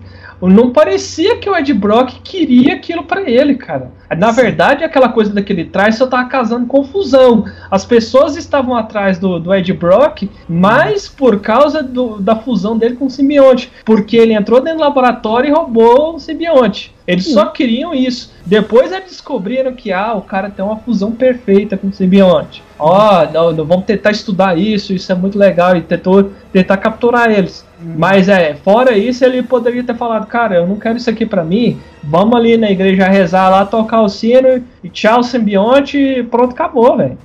não 0.49 0.71
parecia 0.71 1.37
que 1.37 1.49
o 1.49 1.57
Ed 1.57 1.73
Brock 1.73 2.21
queria 2.23 2.75
aquilo 2.75 3.05
pra 3.05 3.23
ele, 3.29 3.55
cara. 3.55 3.93
Na 4.17 4.31
verdade, 4.31 4.85
aquela 4.85 5.09
coisa 5.09 5.33
daquele 5.33 5.65
traje 5.65 5.97
só 5.97 6.07
tava 6.07 6.29
causando 6.29 6.67
confusão. 6.67 7.45
As 7.71 7.85
pessoas 7.85 8.37
estavam 8.37 8.77
atrás 8.77 9.19
do, 9.19 9.39
do 9.41 9.53
Ed 9.55 9.73
Brock, 9.73 10.29
mas 10.49 11.09
por 11.09 11.41
causa 11.41 11.83
do- 11.83 12.21
da 12.21 12.37
fusão 12.37 12.77
dele 12.79 12.97
com 12.97 13.07
o 13.07 13.11
simbionte. 13.11 13.71
Porque 13.85 14.17
ele 14.17 14.35
entrou 14.35 14.61
dentro 14.61 14.79
do 14.79 14.85
laboratório 14.85 15.49
e 15.49 15.53
roubou 15.53 16.15
o 16.15 16.21
simbionte. 16.21 16.93
Eles 17.07 17.27
só 17.33 17.47
queriam 17.47 17.93
isso. 17.93 18.33
Depois 18.47 18.91
eles 18.93 19.05
descobriram 19.11 19.75
que 19.75 19.93
ah, 19.93 20.15
o 20.15 20.23
cara 20.23 20.49
tem 20.49 20.65
uma 20.65 20.77
fusão 20.79 21.13
perfeita 21.13 21.77
com 21.77 21.89
o 21.89 21.93
simbionte. 21.93 22.63
Ó, 22.79 23.27
não, 23.33 23.53
não, 23.53 23.65
vamos 23.65 23.85
tentar 23.85 24.11
estudar 24.11 24.57
isso, 24.59 24.93
isso 24.93 25.11
é 25.13 25.15
muito 25.15 25.39
legal. 25.39 25.77
E 25.77 25.81
tentou 25.83 26.31
tentar 26.53 26.77
capturar 26.79 27.31
eles. 27.31 27.65
Mas 27.97 28.29
é, 28.29 28.55
fora 28.55 28.97
isso, 28.97 29.25
ele 29.25 29.43
poderia 29.43 29.85
ter 29.85 29.97
falado, 29.97 30.27
cara, 30.27 30.57
eu 30.57 30.67
não 30.67 30.77
quero 30.77 30.97
isso 30.97 31.11
aqui 31.11 31.27
pra 31.27 31.45
mim. 31.45 31.79
Vamos 32.03 32.35
ali 32.37 32.57
na 32.57 32.71
igreja 32.71 33.07
rezar 33.07 33.49
lá, 33.51 33.65
tocar 33.65 34.03
o 34.03 34.09
sino 34.09 34.63
e 34.83 34.89
tchau, 34.89 35.23
simbionte, 35.23 35.99
e 35.99 36.23
pronto, 36.23 36.53
acabou, 36.53 36.97
velho. 36.97 37.19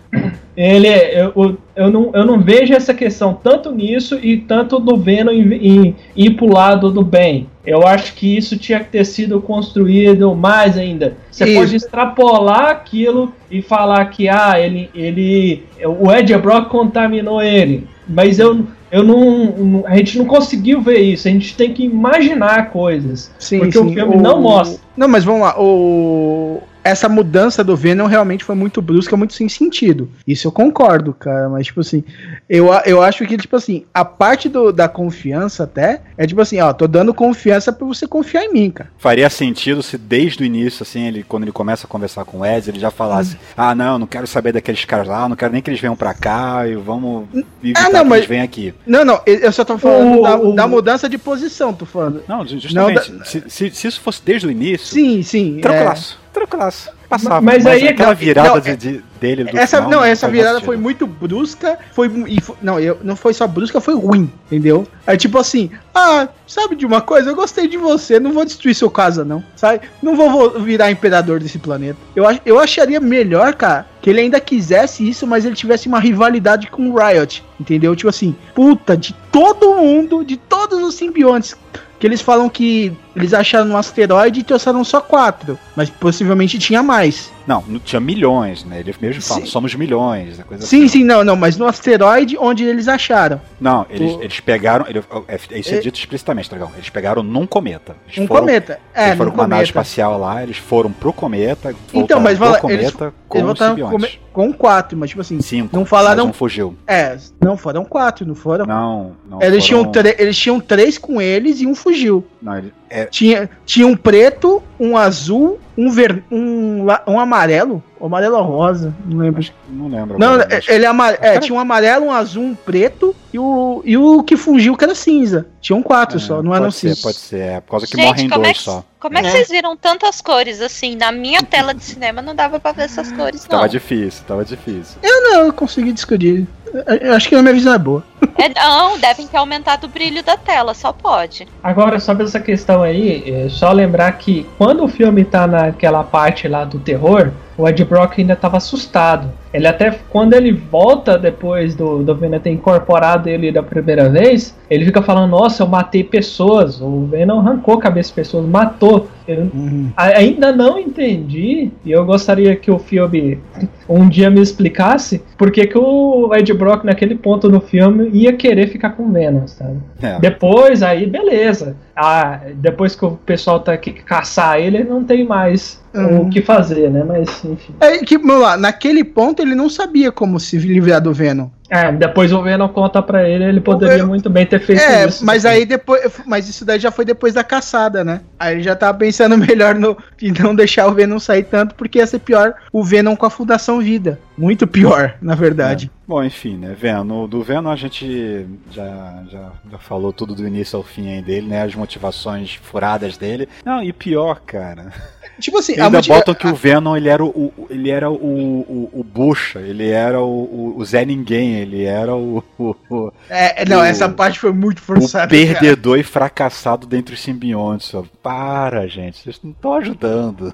Ele, 0.55 0.89
eu, 0.89 1.31
eu, 1.35 1.57
eu, 1.73 1.89
não, 1.89 2.11
eu 2.13 2.25
não 2.25 2.41
vejo 2.41 2.73
essa 2.73 2.93
questão 2.93 3.33
tanto 3.33 3.71
nisso 3.71 4.19
e 4.21 4.35
tanto 4.35 4.77
do 4.77 4.97
Venom 4.97 5.31
em, 5.31 5.53
em, 5.53 5.95
ir 6.15 6.31
pro 6.31 6.51
lado 6.51 6.91
do 6.91 7.01
bem. 7.01 7.47
Eu 7.65 7.87
acho 7.87 8.13
que 8.13 8.35
isso 8.35 8.57
tinha 8.57 8.79
que 8.79 8.89
ter 8.89 9.05
sido 9.05 9.39
construído 9.39 10.35
mais 10.35 10.77
ainda. 10.77 11.15
Você 11.31 11.45
Isso. 11.45 11.53
pode 11.53 11.75
extrapolar 11.75 12.71
aquilo 12.71 13.31
e 13.49 13.61
falar 13.61 14.03
que 14.07 14.27
ah, 14.27 14.59
ele, 14.59 14.89
ele, 14.93 15.63
o 16.01 16.11
Ed 16.11 16.35
Brock 16.37 16.67
contaminou 16.67 17.41
ele. 17.41 17.87
Mas 18.07 18.39
eu, 18.39 18.65
eu 18.91 19.03
não, 19.03 19.83
a 19.85 19.95
gente 19.95 20.17
não 20.17 20.25
conseguiu 20.25 20.81
ver 20.81 20.99
isso. 20.99 21.27
A 21.27 21.31
gente 21.31 21.55
tem 21.55 21.73
que 21.73 21.83
imaginar 21.83 22.71
coisas. 22.71 23.31
Sim, 23.37 23.59
porque 23.59 23.77
o 23.77 23.87
sim, 23.87 23.93
filme 23.93 24.17
não 24.17 24.41
mostra. 24.41 24.79
Não, 24.97 25.07
mas 25.07 25.23
vamos 25.23 25.41
lá. 25.41 25.59
O... 25.59 26.61
Essa 26.89 27.07
mudança 27.07 27.63
do 27.63 27.75
Venom 27.75 28.07
realmente 28.07 28.43
foi 28.43 28.55
muito 28.55 28.81
brusca, 28.81 29.15
muito 29.15 29.33
sem 29.33 29.47
sentido. 29.47 30.09
Isso 30.27 30.47
eu 30.47 30.51
concordo, 30.51 31.13
cara. 31.13 31.47
Mas, 31.49 31.67
tipo 31.67 31.81
assim, 31.81 32.03
eu, 32.49 32.69
eu 32.85 33.01
acho 33.01 33.25
que, 33.25 33.37
tipo 33.37 33.55
assim, 33.55 33.85
a 33.93 34.03
parte 34.03 34.49
do, 34.49 34.71
da 34.71 34.87
confiança 34.87 35.63
até 35.63 36.01
é 36.17 36.25
tipo 36.25 36.41
assim, 36.41 36.59
ó, 36.59 36.73
tô 36.73 36.87
dando 36.87 37.13
confiança 37.13 37.71
pra 37.71 37.85
você 37.85 38.07
confiar 38.07 38.43
em 38.45 38.53
mim, 38.53 38.71
cara. 38.71 38.89
Faria 38.97 39.29
sentido 39.29 39.83
se 39.83 39.97
desde 39.97 40.41
o 40.43 40.45
início, 40.45 40.83
assim, 40.83 41.07
ele, 41.07 41.23
quando 41.23 41.43
ele 41.43 41.51
começa 41.51 41.85
a 41.85 41.89
conversar 41.89 42.25
com 42.25 42.39
o 42.39 42.45
Ed, 42.45 42.69
ele 42.69 42.79
já 42.79 42.89
falasse: 42.91 43.35
Hum. 43.35 43.39
Ah, 43.57 43.75
não, 43.75 43.99
não 43.99 44.07
quero 44.07 44.25
saber 44.27 44.51
daqueles 44.53 44.83
caras 44.85 45.07
lá, 45.07 45.27
não 45.29 45.35
quero 45.35 45.53
nem 45.53 45.61
que 45.61 45.69
eles 45.69 45.79
venham 45.79 45.95
pra 45.95 46.13
cá 46.13 46.67
e 46.67 46.75
vamos 46.75 47.27
evitar 47.63 47.85
Ah, 47.85 47.89
não, 47.89 48.03
que 48.03 48.09
mas- 48.09 48.17
eles 48.19 48.29
venham 48.29 48.43
aqui. 48.45 48.73
Não, 48.85 49.05
não, 49.05 49.21
eu 49.25 49.51
só 49.51 49.63
tô 49.63 49.77
falando 49.77 50.19
O- 50.19 50.23
da, 50.23 50.37
o- 50.37 50.53
da 50.53 50.67
mudança 50.67 51.07
de 51.07 51.17
posição, 51.17 51.73
tô 51.73 51.85
falando. 51.85 52.23
Não, 52.27 52.45
ju- 52.45 52.59
justamente. 52.59 53.11
Não, 53.11 53.25
se, 53.25 53.43
se- 53.47 53.71
se 53.71 53.87
isso 53.87 54.01
fosse 54.01 54.21
desde 54.25 54.47
o 54.47 54.51
início, 54.51 54.87
Sim, 54.87 55.21
sim. 55.21 55.59
tranquilaço, 55.61 56.19
tranquilaço. 56.39 56.89
Passava. 57.09 57.41
Mas 57.41 57.65
aí 57.65 57.87
é 57.87 57.89
aquela 57.89 58.15
que- 58.15 58.25
virada 58.25 58.49
não, 58.49 58.59
de, 58.59 58.75
de- 58.75 59.03
dele 59.19 59.43
do 59.43 59.57
Essa, 59.57 59.77
final 59.77 59.89
não, 59.89 60.03
essa 60.05 60.27
virada 60.29 60.61
foi 60.61 60.77
muito 60.77 61.07
brusca, 61.07 61.77
foi, 61.91 62.07
mu- 62.07 62.27
e 62.27 62.39
fo- 62.39 62.55
não, 62.61 62.79
eu, 62.79 62.99
não 63.03 63.15
foi 63.15 63.33
só 63.33 63.47
brusca, 63.47 63.81
foi 63.81 63.95
ruim, 63.95 64.31
entendeu? 64.45 64.87
É 65.07 65.17
tipo 65.17 65.39
assim, 65.39 65.71
ah, 65.93 66.27
sabe 66.45 66.75
de 66.75 66.85
uma 66.85 67.01
coisa? 67.01 67.31
Eu 67.31 67.35
gostei 67.35 67.67
de 67.67 67.77
você, 67.77 68.19
não 68.19 68.31
vou 68.31 68.45
destruir 68.45 68.75
seu 68.75 68.91
casa 68.91 69.25
não, 69.25 69.43
sabe? 69.55 69.81
Não 70.03 70.15
vou, 70.15 70.29
vo- 70.29 70.59
virar 70.59 70.91
imperador 70.91 71.39
desse 71.39 71.57
planeta. 71.57 71.97
Eu, 72.15 72.25
eu 72.45 72.59
acharia 72.59 72.99
melhor, 72.99 73.55
cara, 73.55 73.87
que 74.01 74.09
ele 74.11 74.21
ainda 74.21 74.39
quisesse 74.39 75.07
isso, 75.07 75.25
mas 75.25 75.45
ele 75.45 75.55
tivesse 75.55 75.87
uma 75.87 75.99
rivalidade 75.99 76.67
com 76.69 76.89
o 76.91 76.95
Riot, 76.95 77.43
entendeu? 77.59 77.95
Tipo 77.95 78.09
assim, 78.09 78.35
puta, 78.53 78.95
de 78.95 79.13
todo 79.31 79.73
mundo, 79.75 80.23
de 80.23 80.37
todos 80.37 80.79
os 80.83 80.93
simbiontes, 80.93 81.55
que 81.99 82.07
eles 82.07 82.21
falam 82.21 82.49
que 82.49 82.93
eles 83.15 83.33
acharam 83.33 83.71
um 83.71 83.77
asteroide 83.77 84.39
e 84.39 84.43
trouxeram 84.43 84.83
só 84.83 85.01
quatro. 85.01 85.59
Mas 85.75 85.89
possivelmente 85.89 86.57
tinha 86.57 86.81
mais. 86.81 87.31
Não, 87.49 87.63
tinha 87.79 87.99
milhões, 87.99 88.63
né? 88.63 88.79
Ele 88.79 88.93
mesmo 89.01 89.23
fala, 89.23 89.39
Sim. 89.41 89.47
somos 89.47 89.73
milhões. 89.73 90.39
a 90.39 90.43
Coisa 90.43 90.67
Sim, 90.67 90.81
assim. 90.85 90.87
sim, 90.99 91.03
não, 91.03 91.23
não, 91.23 91.35
mas 91.35 91.57
no 91.57 91.65
asteroide 91.65 92.37
onde 92.37 92.63
eles 92.63 92.87
acharam. 92.87 93.41
Não, 93.59 93.87
eles, 93.89 94.13
O- 94.13 94.21
eles 94.21 94.39
pegaram. 94.39 94.85
Ele, 94.87 95.03
é, 95.27 95.57
isso 95.59 95.73
é 95.73 95.77
É- 95.77 95.79
dito 95.81 95.97
explicitamente, 95.97 96.47
Dragão. 96.47 96.69
Eles 96.75 96.89
pegaram 96.91 97.23
num 97.23 97.47
cometa. 97.47 97.95
Eles 98.07 98.19
Um 98.19 98.27
foram, 98.27 98.41
cometa. 98.41 98.79
É, 98.93 99.07
eles 99.07 99.17
foram 99.17 99.31
com 99.31 99.37
uma 99.37 99.47
nave 99.47 99.63
espacial 99.63 100.19
lá, 100.19 100.43
eles 100.43 100.57
foram 100.57 100.91
pro 100.91 101.11
cometa. 101.11 101.73
Então, 101.91 102.19
mas 102.19 102.37
fala- 102.37 102.59
cometa 102.59 102.81
eles- 102.83 102.93
com 103.27 103.37
Eles 103.37 103.45
voltaram 103.47 103.75
com, 103.89 103.99
com 104.31 104.53
quatro, 104.53 104.95
mas 104.97 105.09
tipo 105.09 105.21
assim, 105.21 105.41
Cinco. 105.41 105.75
não 105.75 105.85
falaram- 105.85 106.25
mas 106.27 106.35
um 106.35 106.37
fugiu. 106.37 106.75
é, 106.87 107.17
não 107.43 107.57
foram 107.57 107.83
quatro, 107.83 108.27
não 108.27 108.35
foram? 108.35 108.65
Não, 108.67 109.13
não. 109.27 109.41
eles, 109.41 109.67
foram- 109.67 109.91
tinham 109.91 110.05
eles 110.19 110.37
tinham 110.37 110.59
três 110.59 110.97
com 110.99 111.19
eles 111.19 111.61
e 111.61 111.65
um 111.67 111.73
fugiu. 111.73 112.23
Não, 112.41 112.57
ele- 112.57 112.73
é, 112.89 113.05
Tinha, 113.05 113.49
tinha 113.65 113.85
um 113.87 113.95
preto, 113.95 114.61
um 114.79 114.95
azul, 114.97 115.59
um, 115.79 115.89
ver, 115.89 116.23
um, 116.29 116.85
um 117.07 117.19
amarelo. 117.19 117.81
O 117.97 118.05
amarelo 118.05 118.35
ou 118.37 118.43
rosa, 118.43 118.93
não 119.05 119.19
lembro. 119.19 119.45
não 119.69 119.87
lembro. 119.87 120.19
Não, 120.19 120.37
mas- 120.37 120.67
ele 120.67 120.83
é 120.83 120.87
amare... 120.87 121.17
é, 121.21 121.39
tinha 121.39 121.55
um 121.55 121.59
amarelo, 121.59 122.05
um 122.07 122.11
azul, 122.11 122.43
um 122.43 122.55
preto 122.55 123.15
e 123.33 123.39
o, 123.39 123.81
e 123.85 123.95
o 123.97 124.23
que 124.23 124.35
fugiu 124.37 124.75
que 124.75 124.83
era 124.83 124.95
cinza. 124.95 125.45
Tinham 125.61 125.81
quatro 125.83 126.17
É, 126.17 126.19
só, 126.19 126.41
não 126.41 126.53
eram 126.53 126.65
Pode 126.65 126.75
ser, 126.75 126.95
pode 126.97 127.17
ser. 127.17 127.39
É 127.41 127.61
por 127.61 127.71
causa 127.71 127.87
que 127.87 127.95
Gente, 127.95 128.05
morrem 128.07 128.29
como 128.29 128.43
dois 128.43 128.49
é 128.49 128.57
que, 128.57 128.63
só. 128.63 128.83
como 128.99 129.17
é 129.17 129.21
que 129.21 129.27
É. 129.27 129.31
vocês 129.31 129.49
viram 129.49 129.75
tantas 129.77 130.21
cores 130.21 130.61
assim? 130.61 130.95
Na 130.95 131.11
minha 131.11 131.43
tela 131.43 131.73
de 131.73 131.83
cinema 131.83 132.21
não 132.21 132.33
dava 132.35 132.59
pra 132.59 132.71
ver 132.71 132.83
essas 132.83 133.11
cores, 133.11 133.41
não. 133.43 133.49
Tava 133.57 133.69
difícil, 133.69 134.23
tava 134.27 134.43
difícil. 134.45 134.97
Não, 135.03 135.45
eu 135.45 135.53
consegui 135.53 135.91
descobrir. 135.91 136.47
Eu- 136.73 136.95
eu 136.97 137.13
acho 137.15 137.27
que 137.27 137.33
a 137.35 137.41
minha 137.41 137.53
visão 137.53 137.73
é 137.73 137.79
boa. 137.79 138.03
É, 138.37 138.47
não, 138.49 138.97
devem 138.99 139.25
ter 139.27 139.37
aumentado 139.37 139.85
o 139.85 139.87
brilho 139.89 140.23
da 140.23 140.37
tela, 140.37 140.73
só 140.75 140.93
pode. 140.93 141.47
Agora, 141.63 141.99
sobre 141.99 142.25
essa 142.25 142.39
questão 142.39 142.83
aí, 142.83 143.23
é 143.27 143.49
só 143.49 143.71
lembrar 143.71 144.11
que 144.13 144.47
quando 144.57 144.83
o 144.83 144.87
filme 144.87 145.25
tá 145.25 145.47
naquela 145.47 146.03
parte 146.03 146.47
lá 146.47 146.63
do 146.63 146.79
terror, 146.79 147.31
o 147.57 147.67
Ed 147.67 147.83
Brock 147.85 148.19
ainda 148.19 148.35
tava 148.35 148.57
assustado. 148.57 149.31
Ele 149.53 149.67
até, 149.67 149.97
quando 150.09 150.33
ele 150.33 150.51
volta 150.51 151.17
depois 151.17 151.75
do, 151.75 152.03
do 152.03 152.15
Venom 152.15 152.39
ter 152.39 152.51
incorporado 152.51 153.27
ele 153.27 153.51
da 153.51 153.63
primeira 153.63 154.07
vez, 154.07 154.55
ele 154.69 154.85
fica 154.85 155.01
falando, 155.01 155.31
nossa, 155.31 155.63
eu 155.63 155.67
matei 155.67 156.03
pessoas, 156.03 156.79
o 156.79 157.05
Venom 157.05 157.39
arrancou 157.39 157.75
a 157.75 157.81
cabeça 157.81 158.09
de 158.09 158.15
pessoas, 158.15 158.45
matou. 158.45 159.07
Eu 159.31 159.49
a- 159.95 160.17
ainda 160.17 160.51
não 160.51 160.79
entendi, 160.79 161.71
e 161.85 161.91
eu 161.91 162.03
gostaria 162.05 162.55
que 162.55 162.69
o 162.71 162.79
filme 162.79 163.39
um 163.87 164.07
dia 164.09 164.29
me 164.29 164.41
explicasse, 164.41 165.21
por 165.37 165.51
que 165.51 165.65
que 165.67 165.77
o 165.77 166.33
Ed 166.35 166.53
Brock 166.53 166.83
naquele 166.83 167.15
ponto 167.15 167.47
do 167.49 167.59
filme 167.61 168.09
ia 168.13 168.33
querer 168.33 168.67
ficar 168.69 168.91
com 168.91 169.03
o 169.03 169.11
Venom, 169.11 169.47
sabe? 169.47 169.77
É. 170.01 170.19
Depois, 170.19 170.81
aí, 170.83 171.05
beleza. 171.05 171.75
Ah, 171.95 172.39
depois 172.55 172.95
que 172.95 173.05
o 173.05 173.11
pessoal 173.11 173.59
tá 173.59 173.73
aqui 173.73 173.91
caçar 173.91 174.59
ele, 174.59 174.83
não 174.83 175.03
tem 175.03 175.25
mais 175.25 175.79
Uhum. 175.93 176.21
o 176.21 176.29
que 176.29 176.41
fazer, 176.41 176.89
né? 176.89 177.03
Mas, 177.03 177.43
enfim. 177.43 177.73
É 177.81 177.97
que, 177.99 178.17
vamos 178.17 178.41
lá, 178.41 178.55
naquele 178.57 179.03
ponto 179.03 179.41
ele 179.41 179.55
não 179.55 179.67
sabia 179.69 180.11
como 180.11 180.39
se 180.39 180.57
livrar 180.57 181.01
do 181.01 181.11
Venom. 181.13 181.47
É, 181.69 181.91
depois 181.91 182.33
o 182.33 182.41
Venom 182.41 182.67
conta 182.69 183.01
pra 183.01 183.27
ele, 183.29 183.43
ele 183.43 183.61
poderia 183.61 183.99
Eu- 183.99 184.07
muito 184.07 184.29
bem 184.29 184.45
ter 184.45 184.59
feito 184.59 184.81
É, 184.81 185.05
isso. 185.05 185.23
mas 185.23 185.45
aí 185.45 185.65
depois. 185.65 186.01
Mas 186.25 186.49
isso 186.49 186.65
daí 186.65 186.79
já 186.79 186.89
foi 186.89 187.05
depois 187.05 187.33
da 187.35 187.43
caçada, 187.43 188.03
né? 188.03 188.21
Aí 188.39 188.55
ele 188.55 188.63
já 188.63 188.75
tava 188.75 188.97
pensando 188.97 189.37
melhor 189.37 189.75
no, 189.75 189.95
em 190.21 190.31
não 190.31 190.55
deixar 190.55 190.87
o 190.87 190.93
Venom 190.93 191.19
sair 191.19 191.43
tanto, 191.43 191.75
porque 191.75 191.99
ia 191.99 192.07
ser 192.07 192.19
pior 192.19 192.53
o 192.73 192.83
Venom 192.83 193.15
com 193.15 193.25
a 193.25 193.29
Fundação 193.29 193.79
Vida. 193.79 194.19
Muito 194.37 194.65
pior, 194.65 195.15
na 195.21 195.35
verdade. 195.35 195.91
Bom, 196.07 196.23
enfim, 196.23 196.57
né? 196.57 196.75
Venom, 196.79 197.27
do 197.27 197.43
Venom 197.43 197.69
a 197.69 197.75
gente 197.75 198.47
já, 198.71 199.23
já, 199.29 199.51
já 199.71 199.77
falou 199.77 200.11
tudo 200.11 200.33
do 200.33 200.47
início 200.47 200.75
ao 200.77 200.83
fim 200.83 201.13
aí 201.13 201.21
dele, 201.21 201.47
né? 201.47 201.61
As 201.61 201.75
motivações 201.75 202.55
furadas 202.55 203.15
dele. 203.15 203.47
Não, 203.63 203.83
e 203.83 203.93
pior, 203.93 204.39
cara. 204.45 204.87
Tipo 205.39 205.57
assim, 205.59 205.73
Ainda 205.73 205.89
moti- 205.97 206.09
botam 206.09 206.33
que 206.35 206.47
o 206.47 206.53
Venom 206.55 206.95
ele 206.95 207.09
era 207.09 207.23
o, 207.23 207.29
o- 207.29 207.67
ele 207.69 207.89
era 207.89 208.09
o, 208.09 208.15
o, 208.15 208.89
o 208.93 209.03
Bucha, 209.03 209.59
ele 209.59 209.89
era 209.89 210.19
o, 210.21 210.25
o, 210.25 210.73
o 210.77 210.85
Zé 210.85 211.05
Ninguém, 211.05 211.55
ele 211.55 211.83
era 211.83 212.15
o, 212.15 212.43
o, 212.57 212.75
o- 212.89 213.11
É, 213.29 213.63
não, 213.65 213.79
o- 213.79 213.83
essa 213.83 214.07
parte 214.09 214.39
foi 214.39 214.51
muito 214.51 214.79
o 214.79 214.81
forçada. 214.81 215.27
cara. 215.27 215.29
perdedor 215.29 215.97
e 215.99 216.03
fracassado 216.03 216.85
dentre 216.85 217.13
os 217.15 217.21
simbiontes. 217.21 217.93
ó. 217.93 218.03
Para, 218.21 218.85
gente, 218.87 219.19
vocês 219.23 219.39
não 219.43 219.51
estão 219.51 219.73
ajudando. 219.75 220.53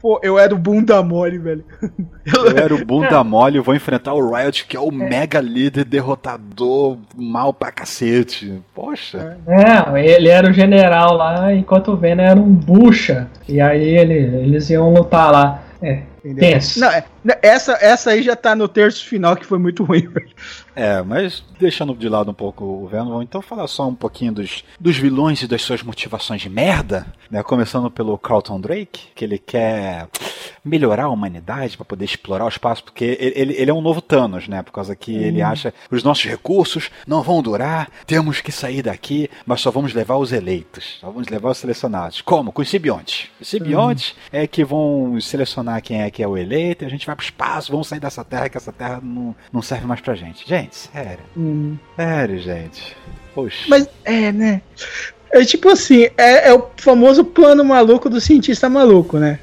Pô, 0.00 0.20
eu 0.22 0.38
era 0.38 0.54
o 0.54 0.58
bunda 0.58 1.02
mole, 1.02 1.38
velho. 1.38 1.64
Eu 2.26 2.56
era 2.56 2.74
o 2.74 2.84
bunda 2.84 3.22
mole, 3.24 3.56
eu 3.56 3.62
vou 3.62 3.74
enfrentar 3.74 4.12
o 4.14 4.30
Riot, 4.34 4.66
que 4.66 4.76
é 4.76 4.80
o 4.80 4.90
mega 4.92 5.40
líder 5.40 5.84
derrotador, 5.84 6.96
mal 7.16 7.52
pra 7.52 7.72
cacete. 7.72 8.60
Poxa. 8.74 9.38
É, 9.48 10.04
ele 10.14 10.28
era 10.28 10.48
o 10.50 10.52
general 10.52 11.14
lá, 11.16 11.52
enquanto 11.54 11.92
o 11.92 11.96
Venom 11.96 12.22
era 12.22 12.38
um 12.40 12.52
bucha. 12.52 13.28
E 13.48 13.60
aí 13.60 13.82
ele, 13.98 14.17
eles 14.18 14.68
iam 14.70 14.92
lutar 14.92 15.30
lá. 15.30 15.62
É, 15.80 16.02
Entendeu? 16.24 16.50
tenso. 16.50 16.80
Não, 16.80 16.90
é, 16.90 17.04
essa, 17.42 17.72
essa 17.80 18.10
aí 18.10 18.22
já 18.22 18.36
tá 18.36 18.54
no 18.54 18.68
terço 18.68 19.04
final, 19.04 19.36
que 19.36 19.46
foi 19.46 19.58
muito 19.58 19.84
ruim. 19.84 20.08
É, 20.74 21.02
mas 21.02 21.42
deixando 21.58 21.92
de 21.92 22.08
lado 22.08 22.30
um 22.30 22.34
pouco 22.34 22.64
o 22.64 22.86
Venom, 22.86 23.08
vamos 23.08 23.24
então 23.24 23.42
falar 23.42 23.66
só 23.66 23.88
um 23.88 23.94
pouquinho 23.94 24.32
dos, 24.32 24.62
dos 24.78 24.96
vilões 24.96 25.42
e 25.42 25.48
das 25.48 25.62
suas 25.62 25.82
motivações 25.82 26.40
de 26.40 26.48
merda, 26.48 27.04
né? 27.28 27.42
Começando 27.42 27.90
pelo 27.90 28.16
Carlton 28.16 28.60
Drake, 28.60 29.08
que 29.12 29.24
ele 29.24 29.38
quer 29.38 30.06
melhorar 30.64 31.04
a 31.04 31.08
humanidade 31.08 31.76
para 31.76 31.84
poder 31.84 32.04
explorar 32.04 32.44
o 32.44 32.48
espaço, 32.48 32.84
porque 32.84 33.16
ele, 33.20 33.54
ele, 33.54 33.70
é 33.70 33.74
um 33.74 33.80
novo 33.80 34.00
Thanos, 34.00 34.46
né? 34.46 34.62
Por 34.62 34.70
causa 34.70 34.94
que 34.94 35.16
ele 35.16 35.42
acha 35.42 35.72
que 35.72 35.94
os 35.96 36.04
nossos 36.04 36.24
recursos 36.24 36.90
não 37.06 37.22
vão 37.22 37.42
durar, 37.42 37.90
temos 38.06 38.40
que 38.40 38.52
sair 38.52 38.82
daqui, 38.82 39.28
mas 39.44 39.60
só 39.60 39.72
vamos 39.72 39.92
levar 39.92 40.16
os 40.16 40.32
eleitos, 40.32 40.98
só 41.00 41.08
vamos 41.08 41.28
levar 41.28 41.50
os 41.50 41.58
selecionados. 41.58 42.20
Como? 42.20 42.52
Com 42.52 42.62
os 42.62 42.68
simbiontes. 42.68 43.28
Os 43.40 43.48
simbiontes 43.48 44.14
é 44.30 44.46
que 44.46 44.64
vão 44.64 45.20
selecionar 45.20 45.82
quem 45.82 46.02
é 46.02 46.10
que 46.10 46.22
é 46.22 46.28
o 46.28 46.36
eleito, 46.36 46.84
e 46.84 46.86
a 46.86 46.90
gente 46.90 47.06
vai 47.08 47.16
pro 47.16 47.24
espaço, 47.24 47.72
vamos 47.72 47.88
sair 47.88 48.00
dessa 48.00 48.24
terra, 48.24 48.48
que 48.48 48.56
essa 48.56 48.72
terra 48.72 49.00
não, 49.02 49.34
não 49.52 49.62
serve 49.62 49.86
mais 49.86 50.00
pra 50.00 50.14
gente. 50.14 50.48
Gente, 50.48 50.76
sério. 50.76 51.24
Sério, 51.96 52.38
gente. 52.38 52.96
Poxa. 53.34 53.66
Mas, 53.68 53.88
é, 54.04 54.32
né? 54.32 54.62
É 55.30 55.44
tipo 55.44 55.68
assim, 55.68 56.08
é, 56.16 56.48
é 56.48 56.54
o 56.54 56.68
famoso 56.76 57.24
plano 57.24 57.64
maluco 57.64 58.08
do 58.08 58.20
cientista 58.20 58.68
maluco, 58.68 59.18
né? 59.18 59.40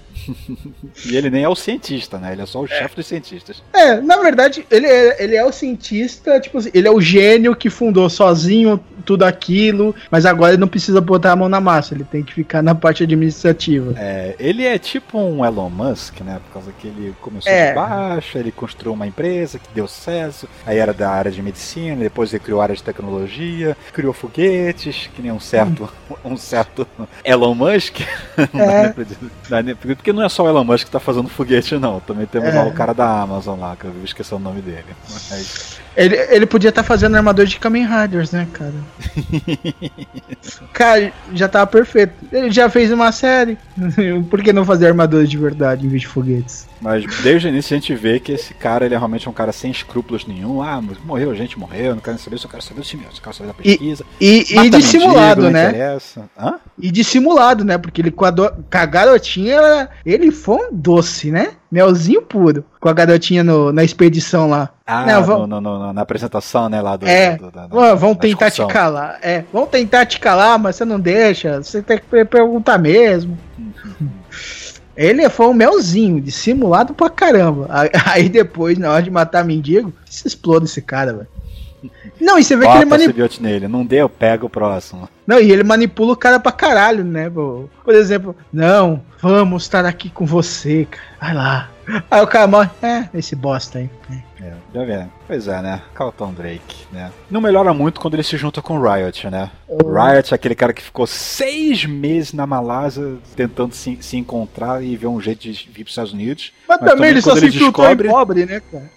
E 1.06 1.16
ele 1.16 1.30
nem 1.30 1.44
é 1.44 1.50
o 1.50 1.56
cientista, 1.56 2.18
né? 2.18 2.34
Ele 2.34 2.42
é 2.42 2.46
só 2.46 2.62
o 2.62 2.68
chefe 2.68 2.96
dos 2.96 3.08
cientistas. 3.08 3.62
É, 3.74 4.00
na 4.02 4.18
verdade, 4.18 4.66
ele 4.72 4.88
é, 4.88 5.24
ele 5.24 5.36
é 5.36 5.46
o 5.46 5.52
cientista, 5.52 6.40
tipo 6.40 6.58
assim, 6.58 6.70
ele 6.74 6.88
é 6.88 6.92
o 6.92 7.00
gênio 7.02 7.56
que 7.56 7.70
fundou 7.70 8.10
sozinho 8.10 8.80
tudo 9.06 9.24
aquilo, 9.24 9.94
mas 10.10 10.26
agora 10.26 10.54
ele 10.54 10.60
não 10.62 10.68
precisa 10.68 11.00
botar 11.00 11.34
a 11.34 11.36
mão 11.36 11.48
na 11.48 11.62
massa, 11.62 11.94
ele 11.94 12.04
tem 12.04 12.24
que 12.24 12.34
ficar 12.34 12.64
na 12.64 12.74
parte 12.74 13.04
administrativa. 13.04 13.94
É, 13.98 14.36
ele 14.40 14.64
é 14.66 14.80
tipo 14.80 15.20
um 15.20 15.46
Elon 15.46 15.70
Musk, 15.70 16.22
né? 16.22 16.40
Por 16.48 16.54
causa 16.54 16.72
que 16.80 16.88
ele 16.88 17.14
começou 17.22 17.52
É. 17.52 17.70
de 17.70 17.76
baixo, 17.76 18.38
ele 18.38 18.52
construiu 18.52 18.94
uma 18.94 19.06
empresa 19.06 19.60
que 19.60 19.68
deu 19.76 19.88
sucesso, 19.88 20.48
aí 20.66 20.78
era 20.80 20.92
da 20.94 21.10
área 21.10 21.30
de 21.32 21.42
medicina, 21.42 21.98
depois 21.98 22.34
ele 22.34 22.44
criou 22.44 22.60
a 22.62 22.64
área 22.64 22.76
de 22.76 22.82
tecnologia, 22.82 23.78
criou 23.94 24.12
foguetes, 24.14 25.08
que 25.16 25.22
nem 25.22 25.32
um 25.32 25.40
certo, 25.40 25.88
um 26.26 26.36
certo 26.38 26.88
Elon 27.24 27.54
Musk. 27.54 28.00
Não 28.54 28.66
dá 28.66 28.74
É. 28.74 28.84
nem 28.84 28.94
pra 28.94 29.04
dizer- 29.04 29.18
dá 29.50 29.62
nem- 29.64 29.76
Porque 29.76 30.12
não 30.16 30.24
é 30.24 30.30
só 30.30 30.44
o 30.44 30.48
Elon 30.50 30.64
Musk 30.64 30.86
que 30.86 30.92
tá 30.92 31.00
fazendo 31.00 31.30
foguete, 31.30 31.78
não. 31.78 32.00
Também 32.00 32.26
temos 32.26 32.50
É. 32.50 32.54
lá 32.54 32.64
o 32.68 32.74
cara 32.74 32.94
da 32.94 33.22
Amazon 33.22 33.60
lá, 33.60 33.76
que 33.76 33.86
eu 33.86 33.94
esqueci 34.04 34.34
o 34.34 34.40
nome 34.40 34.62
dele. 34.62 34.86
Mas, 35.10 35.75
Ele, 35.96 36.16
ele 36.30 36.46
podia 36.46 36.70
estar 36.70 36.84
fazendo 36.84 37.16
armador 37.16 37.46
de 37.46 37.58
Kamen 37.58 37.88
Riders, 37.88 38.32
né, 38.32 38.48
cara? 38.52 38.74
cara, 40.74 41.12
já 41.34 41.48
tava 41.48 41.68
perfeito. 41.68 42.14
Ele 42.32 42.52
já 42.52 42.70
fez 42.70 42.92
uma 42.92 43.12
série. 43.12 43.58
Por 44.30 44.42
que 44.42 44.52
não 44.54 44.66
fazer 44.66 44.88
armadores 44.88 45.30
de 45.30 45.38
verdade 45.38 45.86
em 45.86 45.90
vez 45.90 46.02
de 46.02 46.08
foguetes? 46.08 46.68
Mas 46.82 47.06
desde 47.24 47.48
o 47.48 47.50
início 47.50 47.76
a 47.76 47.80
gente 47.80 47.96
vê 47.96 48.20
que 48.20 48.34
esse 48.34 48.54
cara 48.54 48.86
ele 48.86 48.94
é 48.94 48.98
realmente 48.98 49.28
um 49.28 49.34
cara 49.34 49.52
sem 49.52 49.72
escrúpulos 49.72 50.26
nenhum. 50.26 50.62
Ah, 50.62 50.82
mas 50.82 50.98
morreu, 51.04 51.34
gente 51.36 51.58
morreu, 51.58 51.96
não 51.96 52.02
quero 52.02 52.18
saber, 52.20 52.38
só 52.38 52.48
quero 52.48 52.62
saber 52.62 52.82
do 52.82 52.86
simbionte, 52.86 53.16
só 53.16 53.22
quero 53.24 53.36
saber 53.36 53.48
da 53.48 53.54
pesquisa. 53.54 54.06
E, 54.20 54.46
e 54.52 54.56
Mata 54.56 54.70
dissimulado, 54.78 55.42
mendigo, 55.44 55.54
né? 55.54 55.70
interessa. 55.70 56.30
Hã? 56.38 56.56
E 56.78 56.92
dissimulado, 56.92 57.64
né? 57.64 57.78
Porque 57.78 58.02
ele 58.02 58.12
com 58.12 58.26
a, 58.26 58.32
do- 58.32 58.52
com 58.52 58.78
a 58.78 58.86
garotinha, 58.86 59.90
ele 60.06 60.30
foi 60.32 60.58
um 60.58 60.70
doce, 60.74 61.32
né? 61.32 61.54
Melzinho 61.72 62.22
puro. 62.22 62.64
Com 62.80 62.88
a 62.88 62.94
garotinha 62.94 63.44
no- 63.44 63.72
na 63.72 63.84
expedição 63.84 64.48
lá. 64.50 64.70
Ah, 64.86 65.06
Não, 65.06 65.24
vamos- 65.24 65.50
no- 65.50 65.60
no- 65.62 65.94
na 65.94 66.02
apresentação, 66.02 66.70
né, 66.70 66.82
lá 66.82 66.96
do... 66.96 67.08
É. 67.08 67.36
do- 67.38 67.52
Ó, 67.72 67.96
vão 67.96 68.14
tentar 68.16 68.46
discussão. 68.50 68.68
te 68.68 68.74
calar. 68.74 69.18
É, 69.22 69.44
vão 69.52 69.66
tentar 69.66 70.06
te 70.06 70.20
calar, 70.20 70.58
mas 70.60 70.76
você 70.76 70.86
não 70.86 71.00
deixa. 71.00 71.62
Você 71.62 71.82
tem 71.82 71.98
que 71.98 72.06
per- 72.06 72.28
perguntar 72.28 72.78
mesmo. 72.78 73.38
Ele 74.96 75.28
foi 75.30 75.48
um 75.48 75.54
melzinho, 75.54 76.22
dissimulado 76.22 76.94
pra 76.94 77.10
caramba. 77.10 77.68
Aí- 77.70 77.90
Aí 78.06 78.30
depois, 78.30 78.78
na 78.78 78.92
hora 78.92 79.04
de 79.04 79.12
matar 79.12 79.44
mendigo, 79.44 79.92
se 80.06 80.28
explode 80.28 80.66
esse 80.66 80.82
cara, 80.82 81.12
velho. 81.14 81.28
Não, 82.20 82.38
e 82.40 82.44
você 82.44 82.56
vê 82.56 82.66
que 82.66 82.72
ele 82.72 82.86
Bota 82.86 83.04
manipula. 83.04 83.30
nele, 83.42 83.68
não 83.68 83.86
deu, 83.86 84.08
pega 84.10 84.46
o 84.46 84.50
próximo. 84.50 85.10
Não, 85.26 85.40
e 85.40 85.52
ele 85.52 85.64
manipula 85.64 86.14
o 86.14 86.18
cara 86.18 86.40
pra 86.40 86.52
caralho, 86.52 87.04
né? 87.04 87.30
Por 87.30 87.94
exemplo, 87.94 88.36
não, 88.52 89.02
vamos 89.22 89.64
estar 89.64 89.86
aqui 89.86 90.10
com 90.10 90.26
você, 90.26 90.88
cara. 90.90 91.04
Vai 91.20 91.34
lá. 91.34 91.70
Aí 92.10 92.22
o 92.22 92.28
cara 92.28 92.48
morre. 92.48 92.70
É, 92.82 93.08
esse 93.14 93.36
bosta 93.36 93.80
aí. 93.80 93.90
É, 94.42 94.52
já 94.74 94.84
vê. 94.84 95.06
Pois 95.28 95.48
é, 95.48 95.62
né? 95.62 95.82
Carlton 95.94 96.34
Drake, 96.34 96.86
né? 96.92 97.12
Não 97.30 97.40
melhora 97.42 97.74
muito 97.74 98.00
quando 98.00 98.14
ele 98.16 98.24
se 98.24 98.38
junta 98.38 98.62
com 98.62 98.78
o 98.78 98.82
Riot, 98.94 99.30
né? 99.30 99.50
O 99.68 99.78
Riot 99.92 100.34
é 100.34 100.36
aquele 100.36 100.56
cara 100.56 100.74
que 100.74 100.82
ficou 100.82 101.06
seis 101.08 101.86
meses 101.86 102.34
na 102.34 102.46
Malásia 102.48 103.16
tentando 103.36 103.74
se, 103.74 103.98
se 104.02 104.18
encontrar 104.18 104.84
e 104.84 104.96
ver 104.96 105.08
um 105.08 105.22
jeito 105.22 105.42
de 105.42 105.52
vir 105.52 105.84
para 105.84 105.84
os 105.84 105.90
Estados 105.90 106.14
Unidos. 106.14 106.52
Mas, 106.68 106.80
Mas 106.82 106.90
também 106.92 107.10
ele 107.12 107.22
só 107.22 107.36
se 107.36 107.46
infiltrou 107.48 107.72
descobre- 107.88 108.08
em 108.08 108.12
pobre, 108.12 108.46
né, 108.46 108.62
cara? 108.72 108.92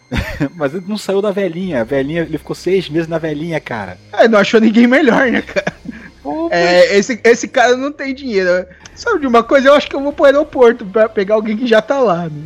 Mas 0.57 0.75
ele 0.75 0.85
não 0.89 0.99
saiu 0.99 1.21
da 1.23 1.31
velhinha. 1.31 1.81
A 1.81 1.85
velhinha, 1.85 2.23
ele 2.23 2.39
ficou 2.39 2.57
seis 2.57 2.89
meses 2.89 3.09
na 3.09 3.19
velhinha, 3.19 3.61
cara. 3.61 3.99
É, 4.13 4.27
não 4.29 4.39
achou 4.39 4.61
ninguém 4.61 4.87
melhor, 4.87 5.31
né, 5.31 5.43
cara? 5.43 5.73
Pô, 6.23 6.49
É, 6.53 6.97
esse, 6.97 7.21
esse 7.23 7.47
cara 7.49 7.77
não 7.77 7.93
tem 7.93 8.15
dinheiro. 8.15 8.67
Sabe 8.95 9.21
de 9.21 9.27
uma 9.27 9.43
coisa? 9.43 9.69
Eu 9.69 9.75
acho 9.75 9.89
que 9.89 9.95
eu 9.95 10.03
vou 10.03 10.13
pro 10.13 10.25
aeroporto 10.25 10.85
pra 10.85 11.09
pegar 11.09 11.35
alguém 11.37 11.57
que 11.57 11.67
já 11.67 11.81
tá 11.81 11.99
lá, 12.01 12.25
né? 12.25 12.43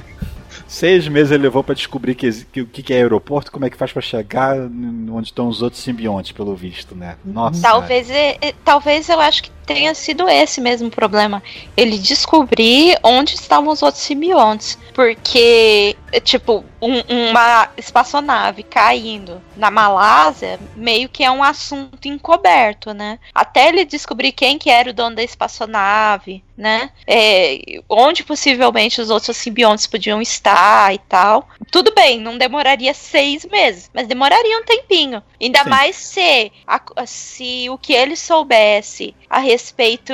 Seis 0.73 1.07
meses 1.07 1.31
ele 1.31 1.43
levou 1.43 1.62
pra 1.62 1.75
descobrir 1.75 2.14
que, 2.14 2.33
que, 2.47 2.62
o 2.62 2.66
que 2.66 2.95
é 2.95 2.97
aeroporto, 2.97 3.53
como 3.53 3.66
é 3.66 3.68
que 3.68 3.77
faz 3.77 3.93
pra 3.93 4.01
chegar 4.01 4.57
onde 4.57 5.27
estão 5.29 5.47
os 5.47 5.61
outros 5.61 5.83
simbiontes, 5.83 6.33
pelo 6.33 6.57
visto, 6.57 6.95
né? 6.95 7.16
Nossa. 7.23 7.61
Talvez, 7.61 8.09
é- 8.09 8.39
é- 8.41 8.55
talvez 8.64 9.07
eu 9.11 9.20
acho 9.20 9.43
que 9.43 9.51
tenha 9.67 9.95
sido 9.95 10.29
esse 10.29 10.61
mesmo 10.61 10.91
problema. 10.91 11.43
Ele 11.77 11.99
descobrir 11.99 12.99
onde 13.03 13.35
estavam 13.35 13.73
os 13.73 13.83
outros 13.83 14.03
simbiontes. 14.03 14.79
Porque, 14.95 15.97
tipo, 16.23 16.63
um- 16.81 17.31
uma 17.31 17.71
espaçonave 17.79 18.63
caindo 18.63 19.41
na 19.57 19.71
Malásia 19.71 20.59
meio 20.77 21.09
que 21.09 21.25
é 21.25 21.31
um 21.31 21.43
assunto 21.43 22.07
encoberto, 22.07 22.93
né? 22.93 23.19
Até 23.35 23.69
ele 23.69 23.85
descobrir 23.87 24.33
quem 24.33 24.59
que 24.59 24.69
era 24.69 24.91
o 24.91 24.93
dono 24.93 25.17
da 25.17 25.23
espaçonave, 25.23 26.45
né? 26.57 26.91
É, 27.07 27.81
onde 27.89 28.23
possivelmente 28.23 29.01
os 29.01 29.09
outros 29.11 29.37
simbiontes 29.37 29.87
podiam 29.87 30.21
estar 30.21 30.93
e 30.95 30.99
tal. 30.99 31.49
Tudo 31.71 31.93
bem, 31.95 32.21
não 32.21 32.37
demoraria 32.37 32.93
seis 32.93 33.45
meses, 33.47 33.91
mas 33.95 34.07
demoraria 34.07 34.59
um 34.59 34.65
tempinho. 34.65 35.23
Ainda 35.41 35.63
Sim. 35.65 35.71
mais 35.71 35.97
se, 35.97 36.53
a- 36.67 36.81
se 37.07 37.69
o 37.71 37.79
que 37.79 37.93
ele 37.95 38.15
soubesse 38.17 39.15
a 39.31 39.39
respeito 39.39 39.62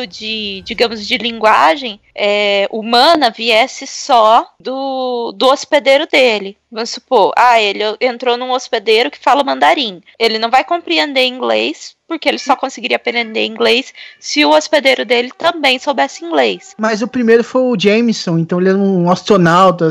de, 0.09 0.63
digamos, 0.65 1.07
de 1.07 1.17
linguagem 1.17 2.01
é, 2.15 2.69
humana 2.71 3.31
viesse 3.31 3.87
só 3.87 4.47
do, 4.61 5.33
do 5.33 5.47
hospedeiro 5.47 6.07
dele. 6.07 6.57
Vamos 6.71 6.91
supor, 6.91 7.33
ah, 7.37 7.61
ele 7.61 7.83
entrou 8.01 8.37
num 8.37 8.51
hospedeiro 8.51 9.11
que 9.11 9.19
fala 9.19 9.43
mandarim. 9.43 10.03
Ele 10.19 10.39
não 10.39 10.51
vai 10.51 10.65
compreender 10.65 11.25
inglês, 11.25 11.97
porque 12.07 12.29
ele 12.29 12.39
só 12.39 12.57
conseguiria 12.57 12.97
aprender 12.97 13.47
inglês 13.47 13.95
se 14.19 14.45
o 14.45 14.51
hospedeiro 14.51 15.05
dele 15.05 15.31
também 15.37 15.79
soubesse 15.79 16.25
inglês. 16.25 16.75
Mas 16.77 17.01
o 17.01 17.09
primeiro 17.09 17.43
foi 17.43 17.63
o 17.63 17.79
Jameson, 17.79 18.39
então 18.39 18.61
ele 18.61 18.71
era 18.71 18.79
um 18.79 19.11
astronauta. 19.11 19.89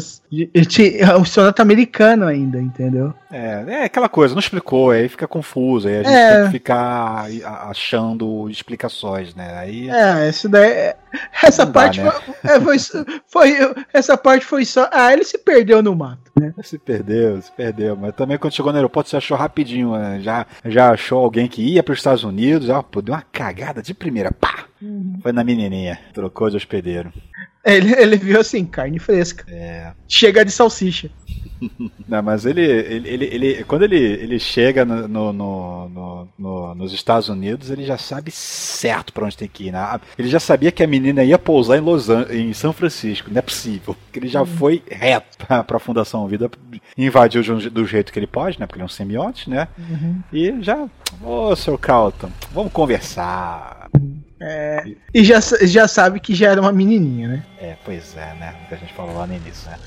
Tinha- 0.67 1.17
um 1.17 1.21
astronauta 1.21 1.61
americano 1.61 2.25
ainda, 2.28 2.59
entendeu? 2.61 3.13
É, 3.32 3.63
é 3.67 3.84
aquela 3.86 4.09
coisa, 4.09 4.34
não 4.34 4.39
explicou, 4.39 4.91
aí 4.91 5.07
fica 5.07 5.28
confuso, 5.28 5.88
aí 5.88 5.95
a 5.99 6.03
gente 6.03 6.13
É. 6.13 6.36
tem 6.36 6.45
que 6.45 6.51
ficar 6.51 7.25
achando 7.69 8.49
explicações, 8.49 9.34
né? 9.36 9.57
Aí. 9.57 9.89
É, 9.89 10.30
isso 10.30 10.49
daí. 10.49 10.69
é- 10.69 10.95
Essa 11.41 11.63
Não 11.65 11.71
dá, 11.71 11.80
parte 11.82 12.01
né? 12.01 12.11
foi, 12.61 12.75
é, 12.75 13.19
foi, 13.28 13.73
Essa 13.93 14.17
parte 14.17 14.45
foi 14.45 14.65
só. 14.65 14.88
Ah, 14.91 15.11
ele 15.13 15.23
se 15.23 15.38
perdeu 15.38 15.82
no 15.82 15.95
mato, 15.95 16.30
né? 16.39 16.53
Se 16.63 16.78
perdeu, 16.78 17.41
se 17.41 17.51
perdeu. 17.51 17.95
Mas 17.95 18.13
também 18.13 18.38
quando 18.38 18.53
chegou 18.53 18.71
no 18.71 18.78
aeroporto, 18.78 19.09
você 19.09 19.17
achou 19.17 19.36
rapidinho, 19.38 19.93
né? 19.97 20.19
Já, 20.21 20.45
já 20.65 20.91
achou 20.91 21.23
alguém 21.23 21.47
que 21.47 21.61
ia 21.61 21.82
para 21.82 21.93
os 21.93 21.99
Estados 21.99 22.23
Unidos, 22.23 22.67
já, 22.67 22.84
pô, 22.84 23.01
deu 23.01 23.15
uma 23.15 23.23
cagada 23.32 23.82
de 23.82 23.93
primeira, 23.93 24.32
pá! 24.32 24.65
Foi 25.21 25.32
na 25.32 25.43
menininha, 25.43 25.99
trocou 26.13 26.49
de 26.49 26.57
hospedeiro. 26.57 27.11
Ele, 27.65 27.93
ele 27.93 28.15
viu 28.15 28.39
assim, 28.39 28.63
carne 28.65 28.97
fresca. 28.97 29.43
É. 29.49 29.91
Chega 30.07 30.45
de 30.45 30.51
salsicha. 30.51 31.09
Não, 32.07 32.21
mas 32.23 32.45
ele, 32.45 32.61
ele, 32.61 33.09
ele, 33.09 33.25
ele- 33.25 33.63
quando 33.65 33.84
ele, 33.84 33.97
ele 33.97 34.39
chega 34.39 34.86
no, 34.86 35.05
no- 35.07 35.34
no- 35.34 35.89
no- 35.89 36.28
no- 36.39 36.75
nos 36.75 36.93
Estados 36.93 37.28
Unidos, 37.28 37.69
ele 37.69 37.84
já 37.84 37.97
sabe 37.97 38.32
certo 38.32 39.11
pra 39.11 39.25
onde 39.25 39.36
tem 39.36 39.47
que 39.49 39.65
ir. 39.67 39.71
Né? 39.73 39.99
Ele 40.17 40.30
já 40.30 40.39
sabia 40.39 40.71
que 40.71 40.82
a 40.84 40.88
menina 40.88 41.23
ia 41.23 41.38
pousar 41.38 41.78
em, 41.78 41.82
Los 41.82 42.09
An 42.09 42.28
em 42.30 42.53
São 42.53 42.71
Francisco, 42.71 43.30
não 43.30 43.39
é 43.39 43.41
possível. 43.41 43.95
Porque 44.05 44.19
Ele 44.19 44.28
já 44.30 44.45
foi 44.45 44.82
reto 44.89 45.38
pra, 45.45 45.61
pra 45.63 45.80
Fundação 45.80 46.25
Vida, 46.28 46.49
invadiu 46.97 47.41
de 47.41 47.51
um 47.51 47.57
do 47.57 47.86
jeito 47.86 48.13
que 48.13 48.19
ele 48.19 48.28
pode, 48.28 48.59
né? 48.59 48.65
Porque 48.65 48.78
ele 48.78 48.84
é 48.84 48.86
um 48.86 48.89
simbionte, 48.89 49.49
né? 49.49 49.67
E 50.32 50.55
já, 50.61 50.88
ô, 51.21 51.53
Sr. 51.55 51.78
Carlton, 51.78 52.30
vamos 52.53 52.71
conversar. 52.71 53.76
É, 54.39 54.83
e 55.13 55.23
já, 55.23 55.39
já 55.39 55.88
sabe 55.88 56.19
que 56.19 56.35
já 56.35 56.51
era 56.51 56.61
uma 56.61 56.71
menininha, 56.71 57.27
né? 57.27 57.43
É, 57.59 57.75
pois 57.83 58.15
é, 58.15 58.33
né? 58.35 58.55
O 58.63 58.67
que 58.67 58.75
a 58.75 58.77
gente 58.77 58.93
falou 58.93 59.15
lá 59.15 59.25
no 59.25 59.33
início, 59.33 59.69
né? 59.69 59.77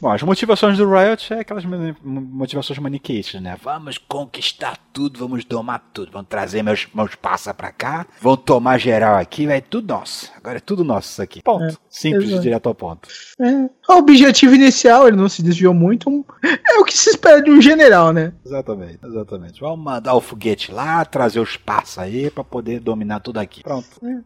Bom, 0.00 0.10
as 0.12 0.22
motivações 0.22 0.76
do 0.76 0.88
Riot 0.90 1.32
é 1.32 1.40
aquelas 1.40 1.64
motivações 2.04 2.78
maniqueístas, 2.78 3.40
né? 3.40 3.56
Vamos 3.62 3.96
conquistar 3.98 4.76
tudo, 4.92 5.18
vamos 5.18 5.44
domar 5.44 5.82
tudo, 5.92 6.12
vamos 6.12 6.28
trazer 6.28 6.62
meus, 6.62 6.86
meus 6.94 7.14
passa 7.14 7.52
pra 7.54 7.72
cá, 7.72 8.06
vão 8.20 8.36
tomar 8.36 8.78
geral 8.78 9.16
aqui, 9.16 9.46
vai 9.46 9.60
tudo 9.62 9.94
nosso. 9.94 10.30
Agora 10.36 10.58
é 10.58 10.60
tudo 10.60 10.84
nosso 10.84 11.10
isso 11.12 11.22
aqui. 11.22 11.42
Ponto. 11.42 11.64
É, 11.64 11.76
Simples, 11.88 12.28
exato. 12.28 12.42
direto 12.42 12.66
ao 12.68 12.74
ponto. 12.74 13.08
É. 13.40 13.92
O 13.92 13.96
objetivo 13.98 14.54
inicial, 14.54 15.08
ele 15.08 15.16
não 15.16 15.28
se 15.28 15.42
desviou 15.42 15.72
muito. 15.72 16.24
É 16.44 16.78
o 16.78 16.84
que 16.84 16.96
se 16.96 17.10
espera 17.10 17.42
de 17.42 17.50
um 17.50 17.60
general, 17.62 18.12
né? 18.12 18.32
Exatamente, 18.44 18.98
exatamente. 19.04 19.60
Vamos 19.60 19.82
mandar 19.84 20.14
o 20.14 20.20
foguete 20.20 20.70
lá, 20.72 21.04
trazer 21.04 21.40
os 21.40 21.56
passa 21.56 22.02
aí 22.02 22.30
pra 22.30 22.44
poder 22.44 22.80
dominar 22.80 23.20
tudo 23.20 23.38
aqui. 23.38 23.62
Pronto. 23.62 23.86
Né? 24.02 24.22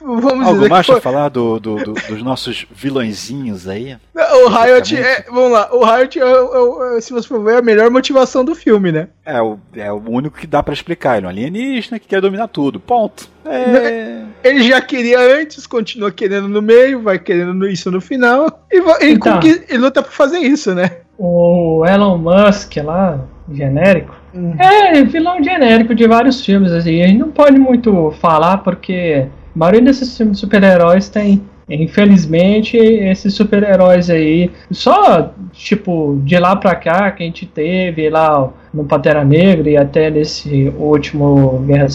Vamos 0.00 0.46
Algo 0.46 0.68
mais 0.68 0.86
pra 0.86 0.94
foi- 0.96 1.00
falar 1.00 1.28
do, 1.28 1.60
do- 1.60 1.76
do- 1.84 1.92
dos 1.92 2.22
nossos 2.22 2.66
vilõezinhos 2.70 3.68
aí? 3.68 3.98
O 4.14 4.48
Riot 4.48 4.94
é. 5.02 5.24
Vamos 5.30 5.52
lá, 5.52 5.68
o 5.72 5.84
Riot, 5.84 6.18
é, 6.18 6.22
é- 6.22 6.96
é- 6.96 7.00
se 7.00 7.12
você 7.12 7.26
for 7.28 7.42
ver, 7.44 7.54
é 7.54 7.58
a 7.58 7.62
melhor 7.62 7.90
motivação 7.90 8.44
do 8.44 8.54
filme, 8.54 8.90
né? 8.92 9.08
É 9.24 9.40
o, 9.40 9.58
é 9.74 9.92
o 9.92 10.02
único 10.08 10.38
que 10.38 10.46
dá 10.46 10.62
pra 10.62 10.74
explicar. 10.74 11.16
Ele 11.16 11.26
é 11.26 11.28
um 11.28 11.30
alienígena 11.30 11.98
que 11.98 12.06
quer 12.08 12.20
dominar 12.20 12.48
tudo. 12.48 12.78
Ponto. 12.80 13.28
É. 13.44 14.22
Ele 14.44 14.62
já 14.68 14.80
queria 14.80 15.18
antes, 15.40 15.66
continua 15.66 16.10
querendo 16.10 16.48
no 16.48 16.62
meio, 16.62 17.02
vai 17.02 17.18
querendo 17.18 17.66
isso 17.68 17.90
no 17.90 18.00
final. 18.00 18.66
E, 18.70 18.78
e 19.04 19.12
Então. 19.12 19.40
e 19.70 19.76
luta 19.76 20.02
pra 20.02 20.10
fazer 20.12 20.38
isso, 20.38 20.74
né? 20.74 20.90
O 21.18 21.84
Elon 21.86 22.18
Musk 22.18 22.76
lá, 22.84 23.20
genérico, 23.52 24.14
Hum. 24.34 24.54
é 24.58 25.02
vilão 25.04 25.42
genérico 25.42 25.94
de 25.94 26.06
vários 26.08 26.44
filmes. 26.44 26.72
Assim, 26.72 27.02
a 27.02 27.06
gente 27.06 27.18
não 27.18 27.30
pode 27.30 27.58
muito 27.58 28.12
falar 28.20 28.58
porque 28.58 29.26
a 29.54 29.58
maioria 29.58 29.82
desses 29.82 30.16
filmes 30.16 30.36
de 30.36 30.40
super-heróis 30.40 31.08
tem. 31.08 31.42
Infelizmente, 31.68 32.76
esses 32.76 33.34
super-heróis 33.34 34.10
aí, 34.10 34.50
só 34.70 35.32
tipo 35.52 36.20
de 36.24 36.38
lá 36.38 36.56
pra 36.56 36.74
cá 36.74 37.10
que 37.10 37.22
a 37.22 37.26
gente 37.26 37.46
teve 37.46 38.08
lá 38.10 38.50
no 38.72 38.84
Pantera 38.84 39.24
Negra 39.24 39.70
e 39.70 39.76
até 39.76 40.10
nesse 40.10 40.72
último 40.78 41.64
Guerra- 41.66 41.86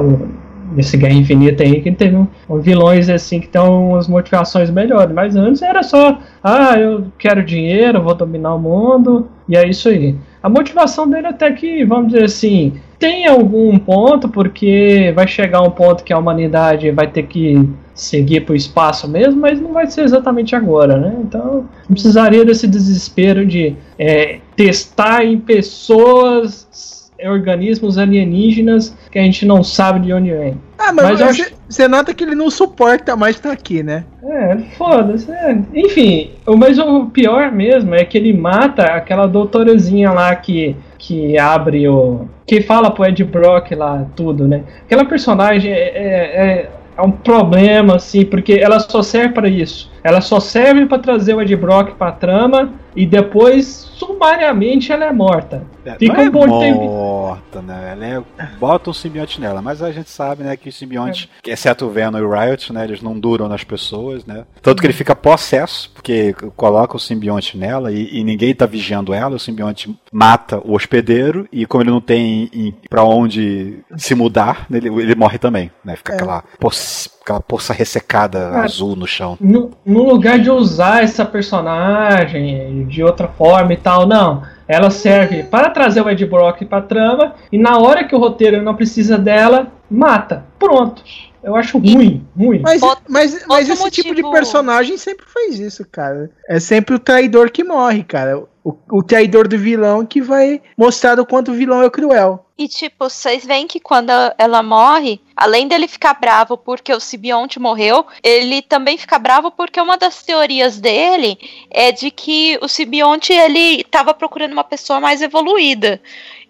o- 0.00 0.28
nesse 0.74 0.96
Guerra 0.96 1.14
Infinita 1.14 1.62
aí, 1.62 1.80
que 1.80 1.92
teve 1.92 2.16
um, 2.16 2.26
vilões 2.58 3.08
assim 3.08 3.38
que 3.38 3.46
tem 3.48 3.60
umas 3.60 4.08
motivações 4.08 4.70
melhores. 4.70 5.14
Mas 5.14 5.36
antes 5.36 5.62
era 5.62 5.82
só, 5.82 6.18
ah, 6.42 6.78
eu 6.78 7.06
quero 7.18 7.44
dinheiro, 7.44 8.02
vou 8.02 8.14
dominar 8.14 8.54
o 8.54 8.58
mundo, 8.58 9.28
e 9.48 9.56
é 9.56 9.68
isso 9.68 9.88
aí. 9.88 10.16
A 10.42 10.48
motivação 10.48 11.08
dele 11.08 11.28
até 11.28 11.50
que, 11.52 11.84
vamos 11.84 12.12
dizer 12.12 12.24
assim, 12.24 12.74
tem 12.98 13.26
algum 13.26 13.78
ponto, 13.78 14.28
porque 14.28 15.12
vai 15.14 15.28
chegar 15.28 15.60
um 15.62 15.70
ponto 15.70 16.02
que 16.02 16.12
a 16.12 16.18
humanidade 16.18 16.90
vai 16.90 17.06
ter 17.06 17.24
que 17.24 17.68
seguir 17.96 18.42
para 18.42 18.52
o 18.52 18.56
espaço 18.56 19.08
mesmo, 19.08 19.40
mas 19.40 19.60
não 19.60 19.72
vai 19.72 19.86
ser 19.86 20.02
exatamente 20.02 20.54
agora, 20.54 20.98
né? 20.98 21.16
Então 21.20 21.66
não 21.88 21.94
precisaria 21.94 22.44
desse 22.44 22.68
desespero 22.68 23.44
de 23.44 23.74
é, 23.98 24.38
testar 24.54 25.24
em 25.24 25.38
pessoas, 25.40 27.06
organismos 27.24 27.96
alienígenas 27.96 28.94
que 29.10 29.18
a 29.18 29.22
gente 29.22 29.46
não 29.46 29.64
sabe 29.64 30.00
de 30.00 30.12
onde 30.12 30.30
vem. 30.30 30.60
Ah, 30.78 30.92
mas, 30.92 31.20
Mas 31.20 31.36
você, 31.36 31.52
você 31.68 31.88
nota 31.88 32.12
que 32.12 32.22
ele 32.22 32.34
não 32.34 32.50
suporta 32.50 33.16
mais 33.16 33.36
estar 33.36 33.50
aqui, 33.50 33.82
né? 33.82 34.04
É, 34.22 34.56
foda-se. 34.76 35.30
é. 35.30 35.58
Enfim, 35.74 36.32
mas 36.58 36.78
o 36.78 37.06
pior 37.06 37.50
mesmo 37.50 37.94
é 37.94 38.04
que 38.04 38.18
ele 38.18 38.32
mata 38.32 38.84
aquela 38.84 39.26
doutorazinha 39.26 40.10
lá 40.10 40.34
que, 40.36 40.76
que 40.98 41.38
abre 41.38 41.88
o. 41.88 42.28
que 42.46 42.60
fala 42.60 42.90
pro 42.90 43.06
Ed 43.06 43.24
Brock 43.24 43.72
lá 43.72 44.06
tudo, 44.14 44.46
né? 44.46 44.64
Aquela 44.84 45.04
personagem 45.04 45.72
é, 45.72 45.76
é, 45.76 46.70
é- 46.96 47.02
um 47.02 47.10
problema, 47.10 47.96
assim, 47.96 48.24
porque 48.24 48.54
ela 48.54 48.78
só 48.80 49.02
serve 49.02 49.34
para 49.34 49.48
isso. 49.48 49.90
Ela 50.06 50.20
só 50.20 50.38
serve 50.38 50.86
para 50.86 50.98
trazer 50.98 51.34
o 51.34 51.42
Ed 51.42 51.54
Brock 51.56 51.94
pra 51.96 52.12
trama 52.12 52.72
e 52.94 53.04
depois, 53.04 53.66
sumariamente, 53.94 54.90
ela 54.92 55.04
é 55.06 55.12
morta. 55.12 55.64
É, 55.84 55.94
Fica 55.98 56.14
não 56.14 56.22
é 56.22 56.28
um 56.28 56.30
bom 56.30 56.60
tempo. 56.60 56.80
morta, 56.84 57.60
né? 57.62 57.90
Ela 57.92 58.06
é, 58.06 58.46
bota 58.58 58.90
um 58.90 58.92
simbionte 58.92 59.40
nela, 59.40 59.60
mas 59.60 59.82
a 59.82 59.90
gente 59.92 60.08
sabe, 60.10 60.42
né, 60.44 60.56
que 60.56 60.68
os 60.68 60.76
simbiontes, 60.78 61.28
que 61.42 61.50
exceto 61.50 61.86
o 61.86 61.90
Venom 61.90 62.18
e 62.18 62.22
o 62.22 62.30
Riot, 62.32 62.72
né, 62.72 62.84
eles 62.84 63.02
não 63.02 63.18
duram 63.18 63.48
nas 63.48 63.64
pessoas, 63.64 64.24
né? 64.24 64.44
Tanto 64.62 64.80
que 64.80 64.86
ele 64.86 64.94
fica 64.94 65.14
possesso, 65.14 65.90
porque 65.94 66.32
coloca 66.56 66.96
o 66.96 67.00
simbionte 67.00 67.56
nela 67.58 67.92
e, 67.92 68.18
e 68.18 68.24
ninguém 68.24 68.54
tá 68.54 68.64
vigiando 68.66 69.12
ela, 69.12 69.36
o 69.36 69.40
simbionte 69.40 69.94
mata 70.12 70.58
o 70.64 70.74
hospedeiro 70.74 71.46
e 71.52 71.66
como 71.66 71.82
ele 71.82 71.90
não 71.90 72.00
tem 72.00 72.48
em- 72.52 72.74
pra 72.88 73.04
onde 73.04 73.78
se 73.96 74.14
mudar, 74.14 74.66
ele, 74.70 74.88
ele 74.88 75.14
morre 75.14 75.38
também, 75.38 75.70
né? 75.84 75.96
Fica 75.96 76.14
aquela 76.14 76.42
poss- 76.58 77.10
aquela 77.26 77.40
poça 77.40 77.72
ressecada 77.72 78.50
Cara, 78.50 78.64
azul 78.64 78.94
no 78.94 79.06
chão. 79.06 79.36
No, 79.40 79.72
no 79.84 80.04
lugar 80.04 80.38
de 80.38 80.48
usar 80.48 81.02
essa 81.02 81.24
personagem 81.24 82.86
de 82.86 83.02
outra 83.02 83.26
forma 83.26 83.72
e 83.72 83.76
tal, 83.76 84.06
não. 84.06 84.42
Ela 84.68 84.90
serve 84.90 85.42
para 85.42 85.70
trazer 85.70 86.00
o 86.00 86.08
Ed 86.08 86.24
Brock 86.24 86.62
pra 86.64 86.80
trama 86.80 87.34
e 87.50 87.58
na 87.58 87.78
hora 87.78 88.04
que 88.04 88.14
o 88.14 88.18
roteiro 88.18 88.62
não 88.62 88.74
precisa 88.76 89.18
dela, 89.18 89.72
mata. 89.90 90.44
Pronto. 90.58 91.02
Eu 91.42 91.54
acho 91.54 91.78
ruim, 91.78 92.26
ruim. 92.36 92.60
Mas, 92.60 92.80
mas, 93.08 93.44
mas 93.46 93.68
esse 93.68 93.88
tipo 93.90 94.08
de 94.14 94.22
motivo- 94.22 94.32
personagem 94.32 94.98
sempre 94.98 95.24
faz 95.26 95.60
isso, 95.60 95.86
cara. 95.90 96.28
É 96.48 96.58
sempre 96.58 96.96
o 96.96 96.98
traidor 96.98 97.50
que 97.52 97.62
morre, 97.62 98.02
cara. 98.02 98.42
O, 98.66 98.76
o 98.98 99.00
traidor 99.00 99.46
do 99.46 99.56
vilão 99.56 100.04
que 100.04 100.20
vai 100.20 100.60
mostrar 100.76 101.20
o 101.20 101.24
quanto 101.24 101.52
o 101.52 101.54
vilão 101.54 101.84
é 101.84 101.88
cruel. 101.88 102.44
E 102.58 102.66
tipo, 102.66 103.08
vocês 103.08 103.44
veem 103.44 103.66
que 103.66 103.78
quando 103.78 104.10
ela 104.36 104.60
morre, 104.60 105.20
além 105.36 105.68
dele 105.68 105.86
ficar 105.86 106.14
bravo 106.14 106.56
porque 106.56 106.92
o 106.92 106.98
Sibionte 106.98 107.60
morreu, 107.60 108.04
ele 108.24 108.62
também 108.62 108.98
fica 108.98 109.20
bravo 109.20 109.52
porque 109.52 109.80
uma 109.80 109.96
das 109.96 110.24
teorias 110.24 110.80
dele 110.80 111.38
é 111.70 111.92
de 111.92 112.10
que 112.10 112.58
o 112.60 112.66
Sibionte 112.66 113.32
ele 113.32 113.82
estava 113.82 114.12
procurando 114.12 114.54
uma 114.54 114.64
pessoa 114.64 114.98
mais 114.98 115.22
evoluída. 115.22 116.00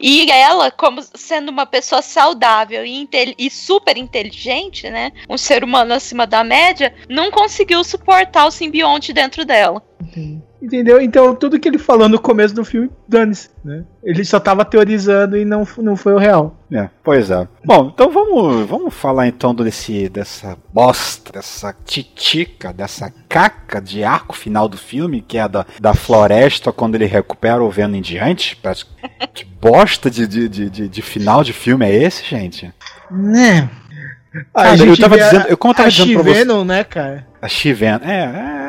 E 0.00 0.30
ela, 0.30 0.70
como 0.70 1.02
sendo 1.02 1.50
uma 1.50 1.66
pessoa 1.66 2.00
saudável 2.00 2.86
e, 2.86 3.06
e 3.36 3.50
super 3.50 3.98
inteligente, 3.98 4.88
né? 4.88 5.10
Um 5.28 5.36
ser 5.36 5.64
humano 5.64 5.92
acima 5.92 6.26
da 6.26 6.44
média, 6.44 6.94
não 7.10 7.30
conseguiu 7.30 7.82
suportar 7.84 8.46
o 8.46 8.50
simbionte 8.50 9.12
dentro 9.12 9.44
dela. 9.44 9.82
Entendeu? 10.66 11.00
Então 11.00 11.32
tudo 11.32 11.60
que 11.60 11.68
ele 11.68 11.78
falou 11.78 12.08
no 12.08 12.18
começo 12.18 12.52
do 12.52 12.64
filme, 12.64 12.90
dane-se, 13.06 13.48
né? 13.64 13.84
Ele 14.02 14.24
só 14.24 14.40
tava 14.40 14.64
teorizando 14.64 15.36
e 15.36 15.44
não, 15.44 15.64
não 15.78 15.94
foi 15.94 16.12
o 16.12 16.18
real. 16.18 16.56
É, 16.72 16.88
pois 17.04 17.30
é. 17.30 17.46
Bom, 17.64 17.92
então 17.94 18.10
vamos, 18.10 18.66
vamos 18.66 18.92
falar 18.92 19.28
então 19.28 19.54
desse, 19.54 20.08
dessa 20.08 20.58
bosta, 20.72 21.32
dessa 21.34 21.72
titica, 21.84 22.72
dessa 22.72 23.12
caca 23.28 23.80
de 23.80 24.02
arco 24.02 24.34
final 24.34 24.68
do 24.68 24.76
filme, 24.76 25.20
que 25.22 25.38
é 25.38 25.46
da, 25.48 25.64
da 25.80 25.94
floresta 25.94 26.72
quando 26.72 26.96
ele 26.96 27.06
recupera 27.06 27.62
o 27.62 27.70
Venom 27.70 27.94
em 27.94 28.02
diante. 28.02 28.58
Que 29.32 29.44
bosta 29.44 30.10
de, 30.10 30.26
de, 30.26 30.48
de, 30.48 30.88
de- 30.88 31.02
final 31.02 31.44
de 31.44 31.52
filme 31.52 31.86
é 31.86 31.94
esse, 31.94 32.24
gente? 32.24 32.72
Né? 33.08 33.70
Cara, 34.52 34.76
eu 34.76 34.96
tava 34.96 35.16
dizendo- 35.16 35.46
eu- 35.48 35.56
como 35.56 35.70
eu 35.72 35.76
tava 35.76 35.88
a 35.88 35.90
dizendo 35.92 36.24
pra 36.24 36.32
você- 36.32 36.64
né, 36.64 36.84
cara? 36.84 37.26
A 37.40 37.48
Shiven. 37.48 38.00
É, 38.02 38.10
é, 38.10 38.16
é, 38.18 38.65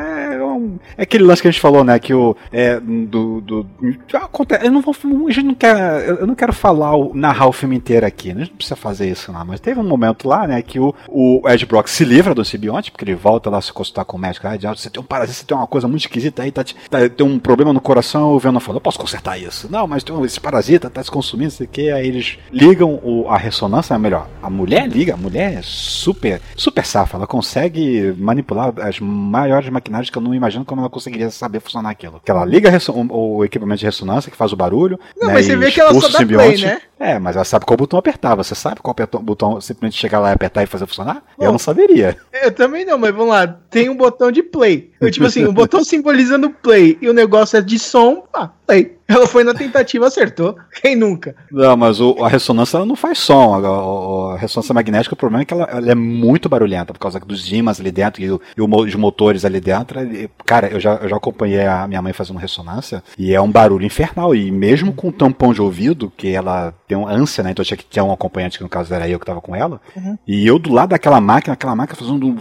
um- 0.58 0.78
é 0.96 1.02
aquele 1.02 1.24
lance 1.24 1.40
que 1.42 1.48
a 1.48 1.50
gente 1.50 1.60
falou, 1.60 1.84
né? 1.84 1.98
Que 1.98 2.12
o. 2.14 2.36
É, 2.52 2.78
do. 2.80 3.40
do 3.40 3.66
acontece, 4.14 4.66
eu 4.66 4.70
não 4.72 4.80
vou. 4.80 4.94
A 5.28 5.30
gente 5.32 5.46
não 5.46 5.54
quer. 5.54 6.08
Eu 6.08 6.26
não 6.26 6.34
quero 6.34 6.52
falar, 6.52 6.92
narrar 7.14 7.46
o 7.46 7.52
filme 7.52 7.76
inteiro 7.76 8.06
aqui. 8.06 8.28
né? 8.28 8.34
A 8.34 8.38
gente 8.40 8.50
não 8.50 8.56
precisa 8.56 8.76
fazer 8.76 9.08
isso, 9.10 9.32
não. 9.32 9.44
Mas 9.44 9.60
teve 9.60 9.80
um 9.80 9.84
momento 9.84 10.28
lá, 10.28 10.46
né? 10.46 10.60
Que 10.62 10.78
o, 10.80 10.94
o 11.08 11.42
Ed 11.48 11.64
Brock 11.66 11.88
se 11.88 12.04
livra 12.04 12.34
do 12.34 12.44
simbionte, 12.44 12.90
porque 12.90 13.04
ele 13.04 13.14
volta 13.14 13.50
lá 13.50 13.60
se 13.60 13.72
consultar 13.72 14.04
com 14.04 14.16
o 14.16 14.20
médico. 14.20 14.46
Ah, 14.46 14.56
você 14.74 14.90
tem 14.90 15.00
um 15.02 15.06
parasita, 15.06 15.38
você 15.38 15.44
tem 15.46 15.56
uma 15.56 15.66
coisa 15.66 15.86
muito 15.88 16.00
esquisita 16.02 16.42
aí, 16.42 16.50
tá, 16.50 16.64
tá- 16.90 17.08
tem 17.08 17.26
um 17.26 17.38
problema 17.38 17.72
no 17.72 17.80
coração. 17.80 18.32
O 18.32 18.38
Venom 18.38 18.60
falou: 18.60 18.76
Eu 18.78 18.80
posso 18.82 18.98
consertar 18.98 19.38
isso. 19.40 19.68
Não, 19.70 19.86
mas 19.86 20.02
tem 20.02 20.14
um- 20.14 20.24
esse 20.24 20.40
parasita 20.40 20.90
tá 20.90 21.02
se 21.02 21.10
consumindo, 21.10 21.50
sei 21.50 21.66
o 21.66 21.70
que. 21.70 21.90
Aí 21.90 22.06
eles 22.08 22.38
ligam 22.52 22.98
o- 23.02 23.26
a 23.28 23.36
ressonância, 23.36 23.94
é 23.94 23.98
melhor. 23.98 24.28
A 24.42 24.50
mulher 24.50 24.88
liga, 24.88 25.14
a 25.14 25.16
mulher 25.16 25.54
é 25.54 25.60
super, 25.62 26.40
super 26.56 26.84
safa. 26.84 27.16
Ela 27.16 27.26
consegue 27.26 28.14
manipular 28.18 28.72
as 28.80 28.98
maiores 29.00 29.68
maquinários 29.68 30.10
que 30.10 30.18
eu 30.18 30.22
não 30.22 30.34
imagino 30.34 30.47
como 30.64 30.80
ela 30.80 30.90
conseguiria 30.90 31.30
saber 31.30 31.60
funcionar 31.60 31.90
aquilo. 31.90 32.20
Que 32.24 32.30
ela 32.30 32.44
liga 32.44 32.70
o, 32.88 33.36
o 33.38 33.44
equipamento 33.44 33.80
de 33.80 33.86
ressonância 33.86 34.30
que 34.30 34.36
faz 34.36 34.52
o 34.52 34.56
barulho. 34.56 34.98
Não, 35.16 35.28
né, 35.28 35.34
mas 35.34 35.46
você 35.46 35.56
vê 35.56 35.70
que 35.70 35.80
ela 35.80 35.92
só 35.94 36.08
dá 36.08 36.18
play, 36.18 36.56
simbionte. 36.56 36.64
né? 36.66 36.80
É, 36.98 37.18
mas 37.18 37.36
ela 37.36 37.44
sabe 37.44 37.64
qual 37.64 37.76
botão 37.76 37.98
apertar. 37.98 38.34
Você 38.34 38.54
sabe 38.54 38.80
qual 38.80 38.94
botão 39.22 39.60
simplesmente 39.60 39.98
chegar 39.98 40.18
lá 40.18 40.30
e 40.30 40.34
apertar 40.34 40.62
e 40.62 40.66
fazer 40.66 40.86
funcionar? 40.86 41.22
eu 41.38 41.46
Bom. 41.46 41.52
não 41.52 41.58
saberia. 41.58 42.16
Eu 42.42 42.52
também 42.52 42.84
não, 42.84 42.98
mas 42.98 43.12
vamos 43.12 43.28
lá. 43.28 43.46
Tem 43.46 43.88
um 43.88 43.96
botão 43.96 44.30
de 44.30 44.42
play. 44.42 44.90
Eu, 45.00 45.10
tipo 45.10 45.26
assim, 45.26 45.44
o 45.44 45.52
botão 45.52 45.84
simbolizando 45.84 46.50
play 46.50 46.98
e 47.00 47.08
o 47.08 47.12
negócio 47.12 47.56
é 47.56 47.62
de 47.62 47.78
som, 47.78 48.24
ah, 48.34 48.50
play. 48.66 48.97
Ela 49.08 49.26
foi 49.26 49.42
na 49.42 49.54
tentativa, 49.54 50.06
acertou. 50.06 50.56
Quem 50.82 50.94
nunca? 50.94 51.34
Não, 51.50 51.76
mas 51.76 51.98
o- 52.00 52.22
a 52.22 52.28
ressonância 52.28 52.76
ela 52.76 52.84
não 52.86 52.94
faz 52.94 53.18
som. 53.18 53.54
A, 53.54 53.58
a- 53.66 54.34
a 54.34 54.36
ressonância 54.38 54.74
magnética, 54.74 55.14
o 55.14 55.16
problema 55.16 55.42
é 55.42 55.44
que 55.46 55.54
ela, 55.54 55.64
ela 55.64 55.90
é 55.90 55.94
muito 55.94 56.48
barulhenta 56.48 56.92
por 56.92 56.98
causa 56.98 57.18
dos 57.20 57.50
ímãs 57.50 57.80
ali 57.80 57.90
dentro 57.90 58.22
e, 58.22 58.30
o- 58.30 58.40
e 58.56 58.60
o 58.60 58.68
os 58.68 58.94
motores 58.94 59.44
ali 59.44 59.60
dentro. 59.60 59.98
E, 60.00 60.28
cara, 60.44 60.68
eu 60.68 60.78
já, 60.78 60.94
eu 60.96 61.08
já 61.08 61.16
acompanhei 61.16 61.66
a 61.66 61.88
minha 61.88 62.02
mãe 62.02 62.12
fazendo 62.12 62.38
ressonância 62.38 63.02
e 63.18 63.34
é 63.34 63.40
um 63.40 63.50
barulho 63.50 63.86
infernal. 63.86 64.34
E 64.34 64.50
mesmo 64.50 64.92
com 64.92 65.10
tampão 65.10 65.52
de 65.54 65.62
ouvido, 65.62 66.12
que 66.16 66.28
ela 66.32 66.74
tem 66.86 66.96
uma 66.96 67.10
ânsia, 67.10 67.42
né? 67.42 67.50
Então 67.52 67.62
eu 67.62 67.66
tinha 67.66 67.78
que 67.78 67.84
ter 67.86 68.00
um 68.02 68.12
acompanhante, 68.12 68.58
que 68.58 68.62
no 68.64 68.68
caso 68.70 68.92
era 68.92 69.08
eu 69.08 69.18
que 69.18 69.24
tava 69.26 69.40
com 69.40 69.56
ela. 69.56 69.80
E 70.26 70.46
eu 70.46 70.58
do 70.58 70.72
lado 70.72 70.90
daquela 70.90 71.20
máquina, 71.20 71.54
aquela 71.54 71.74
máquina 71.74 71.98
fazendo 71.98 72.26
um. 72.26 72.36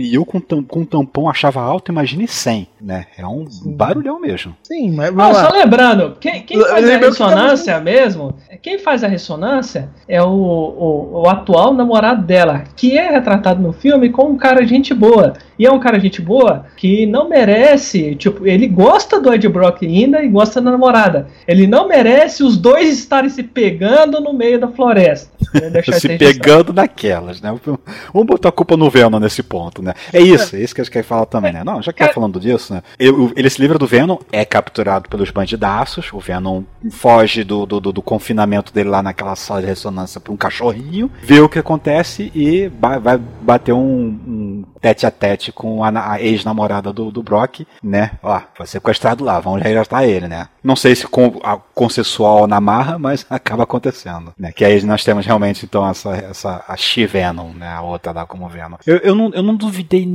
E 0.00 0.14
eu 0.14 0.24
com, 0.24 0.40
tam, 0.40 0.62
com 0.62 0.84
tampão 0.84 1.28
achava 1.28 1.60
alto, 1.60 1.90
imagine 1.92 2.26
100, 2.26 2.68
né? 2.80 3.06
É 3.16 3.26
um 3.26 3.46
barulhão 3.64 4.20
mesmo. 4.20 4.54
Sim, 4.62 4.90
mas 4.92 5.08
Ah, 5.08 5.12
vamos 5.12 5.36
só 5.38 5.42
lá. 5.44 5.52
lembrando, 5.52 6.16
quem, 6.20 6.42
quem 6.42 6.60
faz 6.60 6.88
a 6.88 6.96
ressonância 6.96 7.80
mesmo, 7.80 8.34
quem 8.62 8.78
faz 8.78 9.04
a 9.04 9.08
ressonância 9.08 9.88
é 10.08 10.22
o, 10.22 10.28
o, 10.28 11.22
o 11.22 11.28
atual 11.28 11.74
namorado 11.74 12.22
dela, 12.24 12.64
que 12.76 12.96
é 12.96 13.10
retratado 13.10 13.60
no 13.62 13.72
filme 13.72 14.08
como 14.10 14.30
um 14.30 14.36
cara 14.36 14.64
gente 14.66 14.92
boa. 14.94 15.34
E 15.58 15.66
é 15.66 15.72
um 15.72 15.80
cara 15.80 15.98
gente 15.98 16.22
boa 16.22 16.66
que 16.76 17.04
não 17.04 17.28
merece, 17.28 18.14
tipo, 18.14 18.46
ele 18.46 18.68
gosta 18.68 19.20
do 19.20 19.34
Ed 19.34 19.48
Brock 19.48 19.82
ainda 19.84 20.22
e 20.22 20.28
gosta 20.28 20.60
da 20.60 20.70
namorada. 20.70 21.26
Ele 21.48 21.66
não 21.66 21.88
merece 21.88 22.44
os 22.44 22.56
dois 22.56 22.96
estarem 22.96 23.28
se 23.28 23.42
pegando 23.42 24.20
no 24.20 24.32
meio 24.32 24.60
da 24.60 24.68
floresta. 24.68 25.36
Né, 25.58 25.82
se 25.98 26.10
pegando 26.18 26.72
naquelas, 26.74 27.40
né? 27.40 27.52
Vamos 28.12 28.26
botar 28.26 28.50
a 28.50 28.52
culpa 28.52 28.76
no 28.76 28.90
Venom 28.90 29.18
nesse 29.18 29.42
ponto, 29.42 29.82
né? 29.82 29.87
É 30.12 30.20
isso, 30.20 30.56
é 30.56 30.60
isso 30.60 30.74
que 30.74 30.80
a 30.80 30.84
gente 30.84 30.92
quer 30.92 31.02
falar 31.04 31.26
também, 31.26 31.52
né? 31.52 31.62
Não, 31.64 31.80
já 31.82 31.92
que 31.92 31.98
tá 32.04 32.12
falando 32.12 32.38
disso, 32.40 32.72
né? 32.74 32.82
Eu- 32.98 33.32
ele 33.36 33.48
se 33.50 33.60
livra 33.60 33.78
do 33.78 33.86
Venom, 33.86 34.18
é 34.32 34.44
capturado 34.44 35.08
pelos 35.08 35.30
bandidaços, 35.30 36.10
o 36.12 36.18
Venom 36.20 36.62
foge 36.90 37.44
do, 37.44 37.66
do, 37.66 37.80
do- 37.80 37.92
do 37.92 38.02
confinamento 38.02 38.72
dele 38.72 38.88
lá 38.88 39.02
naquela 39.02 39.34
sala 39.36 39.60
de 39.60 39.66
ressonância 39.66 40.20
pra 40.20 40.32
um 40.32 40.36
cachorrinho, 40.36 41.10
vê 41.22 41.40
o 41.40 41.48
que 41.48 41.58
acontece 41.58 42.30
e 42.34 42.68
ba- 42.68 42.98
vai 42.98 43.18
bater 43.40 43.72
um, 43.72 43.78
um 44.26 44.64
tete 44.80 45.06
a 45.06 45.10
tete 45.10 45.52
com 45.52 45.82
a, 45.84 46.12
a 46.12 46.20
ex-namorada 46.20 46.92
do, 46.92 47.10
do 47.10 47.22
Brock, 47.22 47.66
né? 47.82 48.12
Ó, 48.22 48.40
foi 48.54 48.66
sequestrado 48.66 49.24
lá, 49.24 49.40
vamos 49.40 49.62
resgatar 49.62 50.04
ele, 50.06 50.28
né? 50.28 50.48
Não 50.62 50.76
sei 50.76 50.94
se 50.94 51.06
com, 51.06 51.40
a, 51.42 51.56
consensual 51.74 52.46
na 52.46 52.60
marra, 52.60 52.98
mas 52.98 53.24
acaba 53.30 53.62
acontecendo, 53.62 54.32
né? 54.38 54.52
Que 54.52 54.64
aí 54.64 54.82
nós 54.84 55.04
temos 55.04 55.24
realmente, 55.26 55.64
então, 55.64 55.88
essa, 55.88 56.10
essa 56.10 56.64
a 56.68 56.76
She-Venom, 56.76 57.52
né? 57.54 57.68
A 57.68 57.82
outra 57.82 58.12
lá 58.12 58.26
como 58.26 58.48
Venom. 58.48 58.76
Eu, 58.86 58.96
eu, 58.98 59.14
não, 59.14 59.30
eu 59.32 59.42
não 59.42 59.54
duvidei 59.56 60.06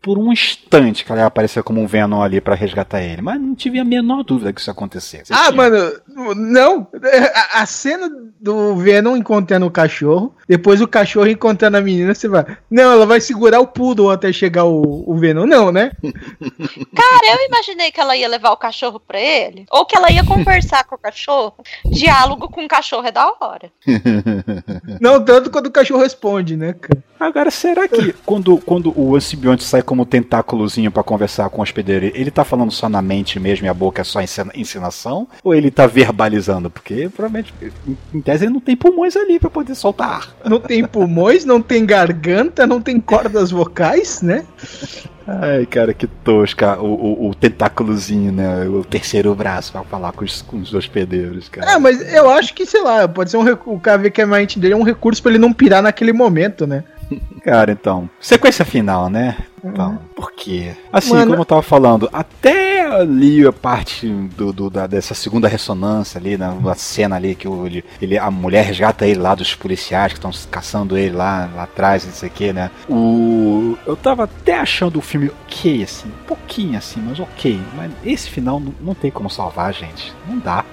por 0.00 0.18
um 0.18 0.32
instante 0.32 1.04
que 1.04 1.12
ela 1.12 1.22
ia 1.22 1.26
aparecer 1.26 1.62
como 1.62 1.80
um 1.80 1.86
Venom 1.86 2.22
ali 2.22 2.40
pra 2.40 2.54
resgatar 2.54 3.02
ele, 3.02 3.22
mas 3.22 3.40
não 3.40 3.54
tive 3.54 3.78
a 3.78 3.84
menor 3.84 4.22
dúvida 4.24 4.52
que 4.52 4.60
isso 4.60 4.70
ia 4.70 4.72
acontecer. 4.72 5.24
Você 5.24 5.32
Ah, 5.32 5.44
tinha? 5.46 5.56
mano, 5.56 5.92
não. 6.36 6.86
A, 7.34 7.62
a 7.62 7.66
cena 7.66 8.08
do 8.40 8.76
Venom 8.76 9.16
encontrando 9.16 9.66
o 9.66 9.70
cachorro, 9.70 10.34
depois 10.48 10.80
o 10.80 10.88
cachorro 10.88 11.28
encontrando 11.28 11.76
a 11.76 11.80
menina, 11.80 12.14
você 12.14 12.28
vai. 12.28 12.44
Não, 12.70 12.92
ela 12.92 13.06
vai 13.06 13.20
segurar 13.20 13.60
o 13.60 13.66
até 14.08 14.32
chegar 14.32 14.64
o, 14.64 15.04
o 15.06 15.16
Venom. 15.18 15.44
Não, 15.44 15.72
né? 15.72 15.90
Cara, 16.94 17.38
eu 17.38 17.46
imaginei 17.46 17.90
que 17.90 18.00
ela 18.00 18.16
ia 18.16 18.28
levar 18.28 18.52
o 18.52 18.56
cachorro 18.56 19.00
pra 19.00 19.20
ele, 19.20 19.66
ou 19.70 19.84
que 19.84 19.96
ela 19.96 20.10
ia 20.10 20.24
conversar 20.24 20.84
com 20.84 20.94
o 20.94 20.98
cachorro. 20.98 21.54
Diálogo 21.84 22.48
com 22.48 22.64
o 22.64 22.68
cachorro 22.68 23.06
é 23.06 23.12
da 23.12 23.34
hora. 23.40 23.70
Não 25.00 25.22
tanto 25.22 25.50
quando 25.50 25.66
o 25.66 25.70
cachorro 25.70 26.02
responde, 26.02 26.56
né, 26.56 26.74
cara? 26.80 27.02
Agora, 27.20 27.50
será 27.50 27.86
que 27.86 28.14
quando, 28.24 28.56
quando 28.56 28.98
o 28.98 29.20
simbionte 29.20 29.62
sai 29.62 29.82
como 29.82 30.06
tentáculozinho 30.06 30.90
pra 30.90 31.02
conversar 31.02 31.50
com 31.50 31.58
o 31.60 31.62
hospedeiro, 31.62 32.10
ele 32.14 32.30
tá 32.30 32.44
falando 32.44 32.70
só 32.72 32.88
na 32.88 33.02
mente 33.02 33.38
mesmo 33.38 33.66
e 33.66 33.68
a 33.68 33.74
boca 33.74 34.00
é 34.00 34.04
só 34.04 34.22
encena- 34.22 34.52
encenação? 34.54 35.28
Ou 35.44 35.54
ele 35.54 35.70
tá 35.70 35.86
verbalizando? 35.86 36.70
Porque 36.70 37.10
provavelmente, 37.14 37.52
em- 37.86 37.96
em 38.14 38.20
tese, 38.22 38.46
ele 38.46 38.54
não 38.54 38.60
tem 38.60 38.74
pulmões 38.74 39.16
ali 39.16 39.38
pra 39.38 39.50
poder 39.50 39.74
soltar 39.74 40.08
ar. 40.08 40.34
Não 40.46 40.58
tem 40.58 40.82
pulmões, 40.86 41.44
não 41.44 41.60
tem 41.60 41.84
garganta, 41.84 42.66
não 42.66 42.80
tem 42.80 42.98
cordas 42.98 43.50
vocais, 43.50 44.22
né? 44.22 44.46
Ai, 45.40 45.66
cara, 45.66 45.94
que 45.94 46.06
tosca. 46.06 46.80
O, 46.80 46.86
o, 46.86 47.30
o 47.30 47.34
tentáculozinho, 47.34 48.32
né? 48.32 48.66
O 48.66 48.84
terceiro 48.84 49.34
braço 49.34 49.70
pra 49.72 49.82
falar 49.84 50.12
com 50.12 50.24
os, 50.24 50.42
com 50.42 50.58
os 50.58 50.74
hospedeiros, 50.74 51.48
cara. 51.48 51.74
Ah, 51.74 51.78
mas 51.78 52.00
eu 52.12 52.28
acho 52.30 52.52
que, 52.54 52.66
sei 52.66 52.82
lá, 52.82 53.06
pode 53.06 53.30
ser 53.30 53.36
um 53.36 53.44
recurso. 53.44 53.76
O 53.76 53.80
cara 53.80 53.98
vê 53.98 54.10
que 54.10 54.20
a 54.20 54.26
mente 54.26 54.58
dele 54.58 54.74
é 54.74 54.76
um 54.76 54.82
recurso 54.82 55.22
pra 55.22 55.30
ele 55.30 55.38
não 55.38 55.52
pirar 55.52 55.82
naquele 55.82 56.12
momento, 56.12 56.66
né? 56.66 56.84
Cara, 57.44 57.72
então. 57.72 58.08
Sequência 58.20 58.64
final, 58.64 59.08
né? 59.08 59.36
Então, 59.64 59.98
por 60.16 60.32
quê? 60.32 60.74
Assim, 60.92 61.14
Mano- 61.14 61.26
como 61.30 61.40
eu 61.42 61.44
tava 61.44 61.62
falando, 61.62 62.08
até 62.12 62.86
ali 62.86 63.46
a 63.46 63.52
parte 63.52 64.08
do, 64.08 64.52
do- 64.52 64.70
da, 64.70 64.86
dessa 64.86 65.14
segunda 65.14 65.46
ressonância 65.48 66.18
ali, 66.18 66.36
na 66.36 66.54
na 66.54 66.74
cena 66.74 67.16
ali 67.16 67.34
que 67.34 67.46
o- 67.46 67.66
ele, 67.66 67.84
ele- 68.00 68.18
a 68.18 68.30
mulher 68.30 68.64
resgata 68.64 69.06
ele 69.06 69.20
lá 69.20 69.34
dos 69.34 69.54
policiais 69.54 70.12
que 70.12 70.18
estão 70.18 70.30
caçando 70.50 70.96
ele 70.96 71.14
lá, 71.14 71.48
lá 71.54 71.62
atrás, 71.64 72.04
não 72.04 72.12
sei 72.12 72.28
o 72.28 72.32
que, 72.32 72.52
né? 72.52 72.70
O, 72.88 73.76
eu 73.86 73.96
tava 73.96 74.24
até 74.24 74.58
achando 74.58 74.98
o 74.98 75.02
filme 75.02 75.30
ok, 75.46 75.82
assim, 75.82 76.08
um 76.08 76.24
pouquinho 76.26 76.76
assim, 76.78 77.00
mas 77.00 77.20
ok. 77.20 77.60
Mas 77.76 77.92
esse 78.04 78.28
final 78.30 78.58
não, 78.58 78.74
não 78.80 78.94
tem 78.94 79.10
como 79.10 79.28
salvar, 79.30 79.72
gente. 79.74 80.12
Não 80.28 80.38
dá. 80.38 80.64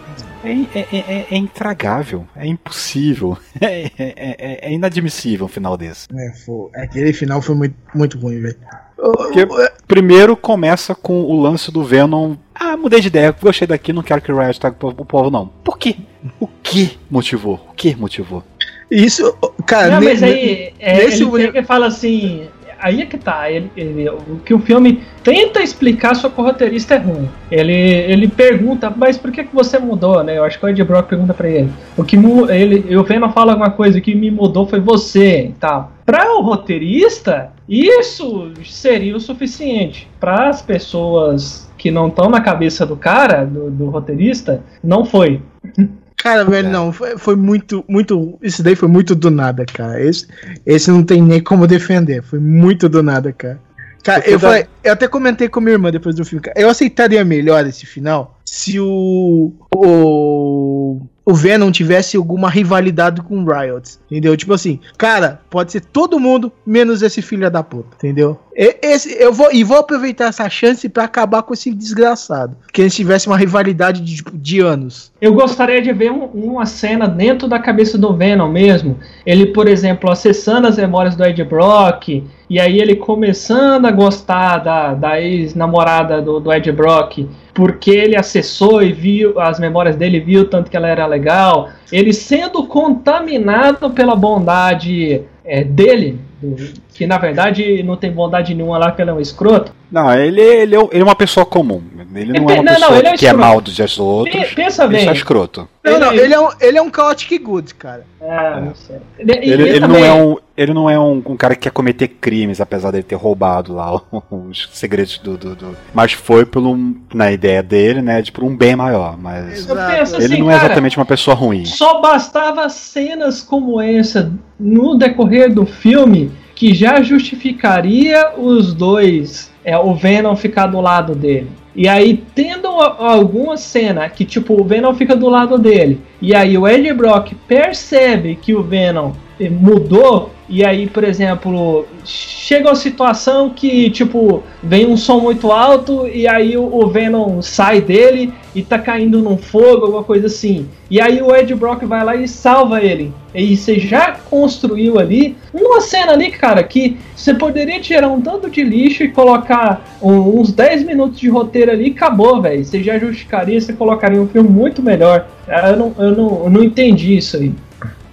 É, 0.44 0.52
é, 0.80 0.88
é, 0.94 1.28
é 1.32 1.38
intragável, 1.38 2.26
é 2.36 2.46
impossível, 2.48 3.38
é, 3.60 3.92
é, 3.98 4.60
é, 4.70 4.72
inadmissível 4.72 5.46
um 5.46 5.50
final 5.50 5.76
desse. 5.76 6.08
É, 6.16 6.32
foi, 6.46 6.70
aquele 6.76 7.12
final 7.12 7.42
foi 7.42 7.56
muito, 7.56 7.76
muito 7.94 8.18
ruim, 8.20 8.40
velho. 8.40 8.56
Porque 8.98 9.48
primeiro 9.88 10.36
começa 10.36 10.96
com 10.96 11.22
o 11.22 11.40
lance 11.40 11.72
do 11.72 11.84
Venom. 11.84 12.36
Ah, 12.54 12.76
mudei 12.76 13.00
de 13.00 13.08
ideia, 13.08 13.36
gostei 13.40 13.68
daqui, 13.68 13.94
não 13.94 14.02
quero 14.02 14.22
que 14.22 14.32
o 14.32 14.38
Riot 14.38 14.60
tague 14.60 14.76
o 14.82 15.06
povo, 15.06 15.30
não. 15.30 15.48
Por 15.64 15.78
quê? 15.78 15.96
O 16.40 16.48
que 16.48 16.98
motivou? 17.10 17.62
O 17.70 17.74
que 17.74 17.96
motivou? 17.96 18.44
Isso, 18.90 19.38
cara, 19.66 19.92
não, 19.92 20.02
mas 20.02 20.24
aí 20.24 20.74
é, 20.80 20.98
nesse 20.98 21.24
ele, 21.24 21.44
ele 21.44 21.64
fala 21.64 21.88
assim, 21.88 22.48
aí 22.80 23.02
é 23.02 23.06
que 23.06 23.18
tá. 23.18 23.50
Ele, 23.50 23.72
ele, 23.76 24.10
o 24.10 24.40
que 24.44 24.54
o 24.54 24.60
filme 24.60 25.04
tenta 25.24 25.62
explicar 25.62 26.16
só 26.16 26.30
que 26.30 26.40
o 26.40 26.44
roteirista 26.44 26.96
é 26.96 26.98
ruim. 26.98 27.30
Ele, 27.52 27.74
ele 27.74 28.28
pergunta, 28.28 28.90
mas 28.90 29.18
por 29.18 29.32
que, 29.32 29.44
que 29.44 29.56
você 29.56 29.78
mudou, 29.80 30.24
né? 30.24 30.38
Eu 30.38 30.44
acho 30.44 30.60
que 30.60 30.66
o 30.66 30.70
Ed 30.70 30.84
Brock 30.84 31.08
pergunta 31.08 31.34
pra 31.34 31.50
ele. 31.50 31.72
O 31.98 32.04
que 32.04 32.18
ele, 32.50 32.96
o 32.96 33.04
Venom 33.04 33.30
fala 33.30 33.54
alguma 33.54 33.72
coisa, 33.72 34.00
o 34.00 34.02
que 34.02 34.16
me 34.16 34.32
mudou 34.32 34.68
foi 34.68 34.80
você 34.80 35.48
e 35.48 35.54
tal. 35.60 35.92
Pra 36.06 36.38
o 36.38 36.42
roteirista, 36.42 37.52
isso 37.68 38.52
seria 38.64 39.16
o 39.16 39.20
suficiente. 39.20 40.08
Para 40.20 40.50
as 40.50 40.62
pessoas 40.62 41.70
que 41.78 41.92
não 41.92 42.08
estão 42.08 42.30
na 42.30 42.42
cabeça 42.42 42.86
do 42.86 42.96
cara, 42.96 43.46
do, 43.46 43.70
do 43.70 43.90
roteirista, 43.90 44.64
não 44.84 45.06
foi. 45.06 45.42
Cara, 46.18 46.44
velho, 46.44 46.68
é. 46.68 46.72
não, 46.72 46.92
foi, 46.92 47.18
foi, 47.18 47.36
muito, 47.36 47.86
muito. 47.88 48.38
Isso 48.42 48.64
daí 48.64 48.76
foi 48.76 48.90
muito 48.90 49.16
do 49.16 49.30
nada, 49.30 49.66
cara. 49.66 50.04
Esse, 50.04 50.28
esse 50.66 50.90
não 50.90 51.04
tem 51.04 51.22
nem 51.22 51.42
como 51.42 51.68
defender. 51.68 52.24
Foi 52.24 52.40
muito 52.40 52.90
do 52.90 53.04
nada, 53.04 53.32
cara. 53.32 53.60
Cara, 54.04 54.28
eu, 54.28 54.40
falei, 54.40 54.66
eu 54.84 54.94
até 54.94 55.08
comentei 55.08 55.50
com 55.50 55.60
minha 55.60 55.74
irmã 55.74 55.92
depois 55.92 56.16
do 56.16 56.26
filme. 56.26 56.42
Cara, 56.42 56.60
eu 56.60 56.70
aceitaria 56.70 57.24
melhor 57.24 57.66
esse 57.68 57.86
final 57.86 58.40
se 58.46 58.80
o, 58.80 59.54
o 59.76 61.02
o 61.28 61.34
Venom 61.34 61.70
tivesse 61.70 62.16
alguma 62.16 62.50
rivalidade 62.50 63.22
com 63.22 63.44
o 63.44 63.46
Riot, 63.46 63.98
entendeu? 64.10 64.38
Tipo 64.38 64.54
assim, 64.54 64.80
cara, 64.98 65.42
pode 65.50 65.74
ser 65.74 65.82
todo 65.82 66.18
mundo 66.18 66.50
menos 66.66 67.02
esse 67.02 67.22
filho 67.22 67.52
da 67.52 67.62
puta, 67.62 67.98
entendeu? 67.98 68.40
Esse, 68.56 69.14
eu 69.22 69.34
vou 69.34 69.50
e 69.52 69.62
vou 69.62 69.78
aproveitar 69.78 70.30
essa 70.30 70.50
chance 70.50 70.88
para 70.88 71.04
acabar 71.04 71.44
com 71.44 71.54
esse 71.54 71.72
desgraçado, 71.74 72.56
que 72.72 72.82
eles 72.82 72.96
tivessem 72.96 73.30
uma 73.30 73.38
rivalidade 73.38 74.00
de, 74.02 74.16
tipo, 74.16 74.38
de 74.38 74.62
anos. 74.62 75.12
Eu 75.20 75.34
gostaria 75.34 75.82
de 75.82 75.92
ver 75.92 76.12
um, 76.12 76.24
uma 76.34 76.66
cena 76.66 77.08
dentro 77.08 77.46
da 77.46 77.60
cabeça 77.60 77.98
do 77.98 78.16
Venom 78.16 78.50
mesmo. 78.50 78.98
Ele, 79.26 79.48
por 79.48 79.68
exemplo, 79.68 80.10
acessando 80.10 80.66
as 80.66 80.78
memórias 80.78 81.16
do 81.16 81.26
Ed 81.26 81.44
Brock, 81.44 82.24
e 82.50 82.60
aí 82.60 82.80
ele 82.80 82.96
começando 82.96 83.86
a 83.86 83.92
gostar 83.92 84.60
da, 84.60 84.94
da 84.94 85.22
ex-namorada 85.22 86.22
do, 86.22 86.40
do 86.40 86.52
Ed 86.52 86.72
Brock, 86.72 87.28
porque 87.58 87.90
ele 87.90 88.16
acessou 88.16 88.84
e 88.84 88.94
viu 88.94 89.40
as 89.40 89.60
memórias 89.60 89.96
dele, 89.96 90.20
viu 90.20 90.48
tanto 90.48 90.70
que 90.70 90.78
ela 90.78 90.88
era 90.88 91.08
legal. 91.08 91.72
Ele 91.92 92.14
sendo 92.14 92.66
contaminado 92.66 93.90
pela 93.90 94.16
bondade 94.16 95.22
é, 95.46 95.64
dele, 95.64 96.20
do, 96.42 96.56
que 96.94 97.08
na 97.08 97.18
verdade 97.18 97.82
não 97.84 97.96
tem 97.96 98.12
bondade 98.12 98.54
nenhuma 98.54 98.78
lá, 98.78 98.92
que 98.92 99.02
ele 99.02 99.12
é 99.12 99.14
um 99.14 99.20
escroto. 99.20 99.72
Não, 99.92 100.14
ele, 100.14 100.42
ele, 100.42 100.76
é, 100.76 100.80
ele 100.92 101.02
é 101.02 101.04
uma 101.04 101.16
pessoa 101.16 101.46
comum. 101.46 101.82
Ele 102.14 102.34
não 102.34 102.50
é 102.50 102.54
uma 102.56 102.64
não, 102.64 102.74
pessoa 102.74 103.02
não, 103.04 103.10
é 103.12 103.18
que 103.18 103.28
é 103.28 103.34
mal 103.34 103.62
dos 103.62 104.00
outros. 104.00 104.54
Pensa 104.54 104.88
bem. 104.88 105.02
Ele 105.02 105.10
é 105.10 105.14
escroto. 105.14 105.68
Não, 105.84 106.00
não, 106.00 106.14
ele 106.14 106.34
é 106.34 106.40
um, 106.40 106.50
ele 106.60 106.78
é 106.78 106.82
um 106.82 106.92
chaotic 106.94 107.38
good, 107.40 107.74
cara. 107.76 108.06
Ah, 108.22 108.60
não 108.60 108.76
sei. 108.76 108.98
Ele, 109.18 109.32
ele, 109.34 109.70
ele 109.70 109.88
não 109.88 110.04
é 110.04 110.14
um, 110.14 110.38
ele 110.58 110.74
não 110.74 110.90
é 110.90 111.00
um, 111.00 111.22
um, 111.26 111.38
cara 111.38 111.56
que 111.56 111.62
quer 111.62 111.72
cometer 111.72 112.08
crimes, 112.08 112.60
apesar 112.60 112.92
dele 112.92 113.04
ter 113.04 113.16
roubado 113.16 113.74
lá 113.74 113.94
os 114.30 114.70
segredos 114.74 115.18
do, 115.20 115.38
do, 115.38 115.56
do, 115.56 115.78
Mas 115.94 116.12
foi 116.12 116.46
pelo, 116.46 116.76
na 117.14 117.32
ideia 117.32 117.64
dele, 117.64 118.02
né, 118.02 118.22
de 118.22 118.32
por 118.32 118.44
um 118.44 118.56
bem 118.56 118.76
maior. 118.76 119.18
Mas 119.18 119.70
ele 119.70 119.82
assim, 120.02 120.40
não 120.40 120.52
é 120.52 120.56
exatamente 120.56 120.98
uma 120.98 121.06
pessoa 121.06 121.36
ruim. 121.36 121.64
Só 121.78 122.02
bastava 122.02 122.68
cenas 122.70 123.44
como 123.44 123.80
essa 123.80 124.34
no 124.60 124.96
decorrer 124.96 125.54
do 125.54 125.64
filme 125.64 126.32
que 126.56 126.74
já 126.74 127.04
justificaria 127.04 128.34
os 128.36 128.74
dois, 128.74 129.52
é, 129.64 129.78
o 129.78 129.94
Venom 129.94 130.36
ficar 130.36 130.66
do 130.66 130.82
lado 130.82 131.14
dele. 131.14 131.52
E 131.76 131.88
aí, 131.88 132.24
tendo 132.34 132.66
alguma 132.68 133.58
cena 133.58 134.10
que, 134.10 134.26
tipo, 134.26 134.60
o 134.60 134.64
Venom 134.64 134.96
fica 134.96 135.16
do 135.16 135.30
lado 135.30 135.60
dele, 135.60 136.02
e 136.20 136.34
aí 136.34 136.58
o 136.58 136.68
Eddie 136.68 136.94
Brock 136.94 137.34
percebe 137.48 138.36
que 138.36 138.56
o 138.56 138.64
Venom 138.64 139.12
mudou, 139.40 140.32
e 140.50 140.64
aí, 140.64 140.88
por 140.88 141.04
exemplo, 141.04 141.86
chega 142.06 142.70
uma 142.70 142.76
situação 142.76 143.50
que, 143.50 143.90
tipo, 143.90 144.42
vem 144.64 144.86
um 144.86 144.96
som 144.96 145.20
muito 145.20 145.52
alto 145.52 146.08
e 146.08 146.26
aí 146.26 146.56
o, 146.58 146.88
Venom 146.88 147.42
sai 147.42 147.82
dele 147.82 148.34
e 148.56 148.64
tá 148.64 148.80
caindo 148.80 149.22
num 149.22 149.38
fogo, 149.38 149.86
alguma 149.86 150.04
coisa 150.04 150.28
assim. 150.28 150.70
E 150.90 151.02
aí 151.02 151.22
o 151.22 151.36
Ed 151.36 151.54
Brock 151.54 151.84
vai 151.84 152.02
lá 152.06 152.16
e 152.16 152.30
salva 152.30 152.82
ele. 152.82 153.14
E 153.36 153.58
você 153.58 153.78
já 153.78 154.14
construiu 154.30 154.98
ali 154.98 155.36
uma 155.54 155.82
cena 155.82 156.14
ali, 156.14 156.32
cara, 156.32 156.64
que 156.64 156.98
você 157.14 157.34
poderia 157.34 157.82
tirar 157.82 158.08
um 158.08 158.22
tanto 158.22 158.50
de 158.50 158.64
lixo 158.64 159.04
e 159.04 159.10
colocar 159.10 159.98
uns 160.02 160.54
10 160.54 160.84
minutos 160.84 161.20
de 161.20 161.28
roteiro 161.28 161.72
ali 161.72 161.90
e 161.90 161.92
acabou, 161.92 162.42
velho. 162.42 162.64
Você 162.64 162.82
já 162.82 162.98
justificaria, 162.98 163.60
você 163.60 163.74
colocaria 163.74 164.22
um 164.22 164.28
filme 164.28 164.48
muito 164.48 164.82
melhor. 164.82 165.28
Eu 165.46 165.76
não, 165.76 165.96
eu 166.00 166.16
não, 166.16 166.44
eu 166.46 166.50
não 166.50 166.64
entendi 166.64 167.18
isso 167.18 167.36
aí. 167.36 167.52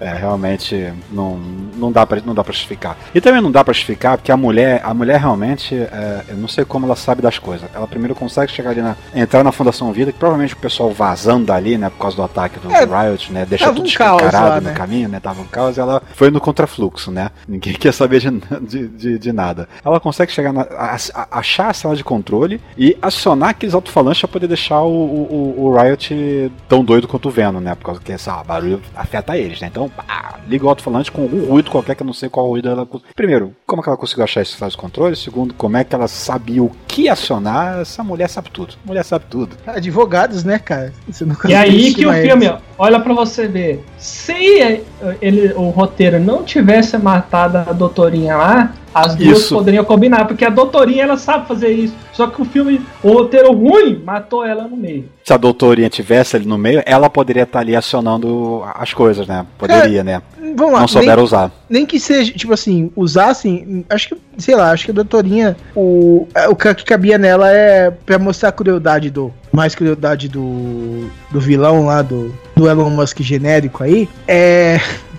É, 0.00 0.12
realmente 0.12 0.92
não, 1.10 1.36
não 1.76 1.92
dá 1.92 2.06
para 2.06 2.20
não 2.20 2.34
dá 2.34 2.42
para 2.42 2.52
justificar. 2.52 2.96
E 3.14 3.20
também 3.20 3.40
não 3.40 3.50
dá 3.50 3.64
para 3.64 3.72
justificar 3.72 4.18
porque 4.18 4.32
a 4.32 4.36
mulher, 4.36 4.80
a 4.84 4.92
mulher 4.92 5.20
realmente, 5.20 5.74
é, 5.74 6.24
eu 6.28 6.36
não 6.36 6.48
sei 6.48 6.64
como 6.64 6.86
ela 6.86 6.96
sabe 6.96 7.22
das 7.22 7.38
coisas. 7.38 7.68
Ela 7.74 7.86
primeiro 7.86 8.14
consegue 8.14 8.52
chegar 8.52 8.70
ali 8.70 8.82
na 8.82 8.96
entrar 9.14 9.44
na 9.44 9.52
Fundação 9.52 9.92
Vida, 9.92 10.12
que 10.12 10.18
provavelmente 10.18 10.54
o 10.54 10.58
pessoal 10.58 10.90
vazando 10.90 11.46
dali, 11.46 11.78
né, 11.78 11.90
por 11.90 11.98
causa 11.98 12.16
do 12.16 12.22
ataque 12.22 12.58
do, 12.58 12.70
é, 12.70 12.84
Riot, 12.84 13.32
né, 13.32 13.46
deixa 13.48 13.66
tudo 13.66 13.82
um 13.82 13.84
escancarado 13.84 14.60
no 14.60 14.68
né? 14.68 14.74
caminho, 14.74 15.08
né, 15.08 15.20
tava 15.20 15.40
um 15.40 15.46
caos, 15.46 15.78
ela 15.78 16.02
foi 16.14 16.30
no 16.30 16.40
contrafluxo, 16.40 17.10
né? 17.10 17.30
Ninguém 17.46 17.74
quer 17.78 17.92
saber 17.92 18.20
de, 18.20 18.30
de, 18.62 18.88
de, 18.88 19.18
de 19.18 19.32
nada. 19.32 19.68
Ela 19.84 20.00
consegue 20.00 20.32
chegar 20.32 20.52
na, 20.52 20.62
a, 20.62 20.96
a, 21.14 21.38
achar 21.38 21.70
a 21.70 21.74
sala 21.74 21.96
de 21.96 22.04
controle 22.04 22.60
e 22.76 22.96
acionar 23.00 23.50
aqueles 23.50 23.74
alto-falantes 23.74 24.20
para 24.20 24.28
poder 24.28 24.48
deixar 24.48 24.82
o, 24.82 24.90
o, 24.90 25.54
o, 25.58 25.76
Riot 25.76 26.52
tão 26.68 26.84
doido 26.84 27.08
quanto 27.08 27.28
o 27.28 27.30
Venom, 27.30 27.60
né? 27.60 27.74
Por 27.74 27.84
causa 27.84 28.00
que 28.00 28.12
esse 28.12 28.30
barulho 28.46 28.80
afeta 28.94 29.36
eles, 29.36 29.60
né? 29.60 29.68
Então, 29.70 29.83
pá, 29.88 30.38
liga 30.46 30.64
o 30.64 30.68
alto-falante 30.68 31.10
com 31.10 31.22
algum 31.22 31.46
ruído 31.46 31.70
qualquer 31.70 31.94
que 31.94 32.02
eu 32.02 32.06
não 32.06 32.12
sei 32.12 32.28
qual 32.28 32.48
ruído 32.48 32.68
ela. 32.68 32.86
Primeiro, 33.14 33.54
como 33.66 33.80
é 33.80 33.82
que 33.82 33.88
ela 33.88 33.98
conseguiu 33.98 34.24
achar 34.24 34.42
esse 34.42 34.56
de 34.64 34.76
controle? 34.76 35.16
Segundo, 35.16 35.54
como 35.54 35.76
é 35.76 35.84
que 35.84 35.94
ela 35.94 36.08
sabia 36.08 36.62
o 36.62 36.70
que 36.86 37.08
acionar? 37.08 37.80
Essa 37.80 38.02
mulher 38.02 38.28
sabe 38.28 38.50
tudo. 38.50 38.74
mulher 38.84 39.04
sabe 39.04 39.24
tudo. 39.28 39.56
Advogados, 39.66 40.44
né, 40.44 40.58
cara? 40.58 40.92
e 41.48 41.54
aí 41.54 41.94
que 41.94 42.06
o 42.06 42.12
filme, 42.12 42.52
olha 42.78 43.00
para 43.00 43.14
você 43.14 43.46
ver. 43.46 43.84
Se 43.98 44.82
ele, 45.20 45.52
o 45.54 45.70
roteiro 45.70 46.18
não 46.18 46.42
tivesse 46.42 46.96
matado 46.98 47.58
a 47.58 47.72
doutorinha 47.72 48.36
lá, 48.36 48.74
as 48.94 49.16
duas 49.16 49.38
isso. 49.38 49.54
poderiam 49.54 49.84
combinar, 49.84 50.24
porque 50.26 50.44
a 50.44 50.50
doutorinha 50.50 51.02
ela 51.02 51.16
sabe 51.16 51.48
fazer 51.48 51.70
isso. 51.70 51.94
Só 52.12 52.28
que 52.28 52.40
o 52.40 52.44
filme, 52.44 52.80
o 53.02 53.12
roteiro 53.12 53.52
ruim, 53.52 54.00
matou 54.04 54.44
ela 54.44 54.68
no 54.68 54.76
meio. 54.76 55.08
Se 55.24 55.32
a 55.32 55.36
doutorinha 55.36 55.90
tivesse 55.90 56.36
ali 56.36 56.46
no 56.46 56.56
meio, 56.56 56.80
ela 56.86 57.10
poderia 57.10 57.42
estar 57.42 57.58
ali 57.58 57.74
acionando 57.74 58.62
as 58.74 58.94
coisas, 58.94 59.26
né? 59.26 59.44
Poderia, 59.58 59.73
é, 59.78 60.02
né? 60.02 60.22
Vamos 60.56 60.72
lá, 60.72 60.80
Não 60.80 60.88
souberam 60.88 61.16
nem, 61.16 61.24
usar. 61.24 61.50
Nem 61.68 61.86
que 61.86 61.98
seja, 61.98 62.32
tipo 62.32 62.52
assim, 62.52 62.90
usassem. 62.94 63.84
Acho 63.88 64.08
que, 64.08 64.16
sei 64.38 64.54
lá, 64.54 64.70
acho 64.70 64.84
que 64.84 64.90
a 64.90 64.94
doutorinha, 64.94 65.56
o, 65.74 66.26
é, 66.34 66.48
o 66.48 66.54
que 66.54 66.74
cabia 66.84 67.18
nela 67.18 67.50
é 67.50 67.90
pra 67.90 68.18
mostrar 68.18 68.50
a 68.50 68.52
crueldade 68.52 69.10
do. 69.10 69.32
Mais 69.52 69.74
crueldade 69.74 70.28
do. 70.28 71.08
Do 71.30 71.40
vilão 71.40 71.86
lá, 71.86 72.02
do, 72.02 72.34
do 72.54 72.68
Elon 72.68 72.90
Musk 72.90 73.20
genérico 73.20 73.82
aí. 73.82 74.08
É 74.28 74.78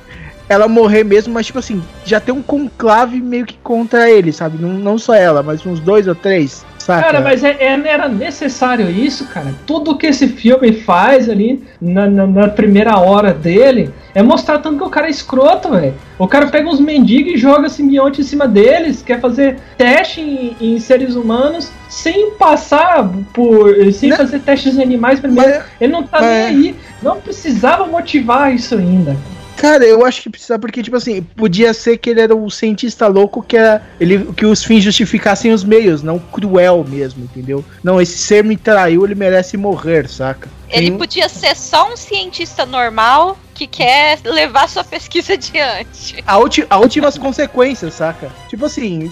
ela 0.48 0.68
morrer 0.68 1.04
mesmo, 1.04 1.34
mas 1.34 1.48
tipo 1.48 1.60
assim, 1.60 1.84
já 2.06 2.20
tem 2.20 2.34
um 2.34 2.42
conclave 2.42 3.20
meio 3.20 3.46
que 3.46 3.58
contra 3.64 4.10
ele, 4.10 4.32
sabe? 4.32 4.62
Não, 4.62 4.70
não 4.70 4.98
só 4.98 5.14
ela, 5.16 5.42
mas 5.42 5.66
uns 5.66 5.80
dois 5.80 6.08
ou 6.08 6.16
três. 6.16 6.66
Saca? 6.86 7.02
Cara, 7.02 7.20
mas 7.20 7.44
é, 7.44 7.58
é, 7.60 7.82
era 7.88 8.08
necessário 8.08 8.88
isso, 8.92 9.26
cara. 9.26 9.56
Tudo 9.66 9.98
que 9.98 10.06
esse 10.06 10.28
filme 10.28 10.72
faz 10.72 11.28
ali 11.28 11.64
na, 11.82 12.08
na, 12.08 12.28
na 12.28 12.48
primeira 12.48 12.96
hora 13.00 13.34
dele 13.34 13.92
é 14.14 14.22
mostrar 14.22 14.60
tanto 14.60 14.78
que 14.78 14.84
o 14.84 14.90
cara 14.90 15.08
é 15.08 15.10
escroto, 15.10 15.72
velho. 15.72 15.96
O 16.20 16.28
cara 16.28 16.46
pega 16.46 16.70
uns 16.70 16.80
mendigos 16.80 17.34
e 17.34 17.38
joga 17.38 17.70
simbionte 17.70 18.22
em 18.22 18.24
cima 18.24 18.48
deles, 18.48 19.02
quer 19.02 19.20
fazer 19.20 19.58
teste 19.76 20.22
em, 20.22 20.56
em 20.62 20.80
seres 20.80 21.16
humanos 21.16 21.72
sem 21.90 22.30
passar 22.34 23.10
por. 23.34 23.74
sem 23.92 24.12
não, 24.12 24.18
fazer 24.18 24.42
testes 24.42 24.78
em 24.78 24.84
animais 24.84 25.20
primeiro. 25.20 25.56
Mas, 25.58 25.64
Ele 25.82 25.92
não 25.92 26.04
tá 26.04 26.22
mas, 26.22 26.30
nem 26.30 26.46
aí. 26.46 26.76
Não 27.02 27.20
precisava 27.20 27.88
motivar 27.88 28.54
isso 28.54 28.76
ainda. 28.76 29.18
Cara, 29.58 29.86
eu 29.86 30.06
acho 30.06 30.22
que 30.22 30.30
precisa, 30.30 30.60
porque, 30.60 30.84
tipo 30.84 30.98
assim, 30.98 31.22
podia 31.22 31.74
ser 31.74 31.98
que 31.98 32.10
ele 32.10 32.22
era 32.22 32.36
um 32.36 32.50
cientista 32.50 33.08
louco 33.08 33.42
que 33.42 33.58
era. 33.58 33.82
Ele, 34.00 34.32
que 34.34 34.46
os 34.46 34.64
fins 34.64 34.84
justificassem 34.84 35.52
os 35.54 35.64
meios, 35.64 36.04
não 36.04 36.20
cruel 36.20 36.86
mesmo, 36.88 37.24
entendeu? 37.24 37.64
Não, 37.84 38.02
esse 38.02 38.18
ser 38.18 38.44
me 38.44 38.58
traiu, 38.58 39.06
ele 39.06 39.16
merece 39.16 39.58
morrer, 39.58 40.10
saca? 40.10 40.50
Ele 40.70 40.92
podia 40.92 41.30
ser 41.30 41.56
só 41.56 41.92
um 41.92 41.96
cientista 41.96 42.66
normal 42.66 43.38
que 43.56 43.66
quer 43.66 44.20
levar 44.24 44.70
sua 44.70 44.84
pesquisa 44.84 45.34
adiante. 45.34 46.24
A, 46.28 46.38
ulti, 46.38 46.66
a 46.70 46.78
últimas 46.78 47.18
consequências, 47.18 47.94
saca? 47.96 48.30
Tipo 48.50 48.66
assim, 48.66 49.12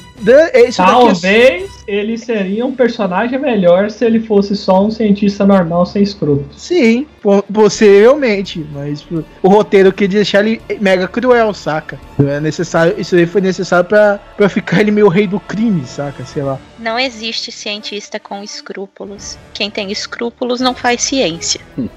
isso 0.67 0.77
Talvez 0.83 1.71
ele 1.87 2.17
seria 2.17 2.65
um 2.65 2.75
personagem 2.75 3.39
melhor 3.39 3.89
se 3.89 4.05
ele 4.05 4.19
fosse 4.19 4.55
só 4.55 4.85
um 4.85 4.91
cientista 4.91 5.45
normal 5.45 5.85
sem 5.85 6.03
escrúpulos. 6.03 6.61
Sim, 6.61 7.07
po- 7.21 7.43
possivelmente, 7.51 8.65
mas 8.73 9.05
o 9.41 9.47
roteiro 9.49 9.91
queria 9.91 10.17
deixar 10.19 10.45
ele 10.45 10.61
mega 10.79 11.07
cruel, 11.07 11.53
saca? 11.53 11.99
É 12.19 12.39
necessário, 12.39 12.95
isso 12.97 13.15
aí 13.15 13.25
foi 13.25 13.41
necessário 13.41 13.85
pra, 13.85 14.19
pra 14.37 14.49
ficar 14.49 14.81
ele 14.81 14.91
meio 14.91 15.07
rei 15.07 15.25
do 15.25 15.39
crime, 15.39 15.85
saca? 15.85 16.25
Sei 16.25 16.43
lá. 16.43 16.59
Não 16.77 16.99
existe 16.99 17.51
cientista 17.51 18.19
com 18.19 18.43
escrúpulos. 18.43 19.37
Quem 19.53 19.69
tem 19.71 19.91
escrúpulos 19.91 20.59
não 20.59 20.75
faz 20.75 21.01
ciência. 21.01 21.61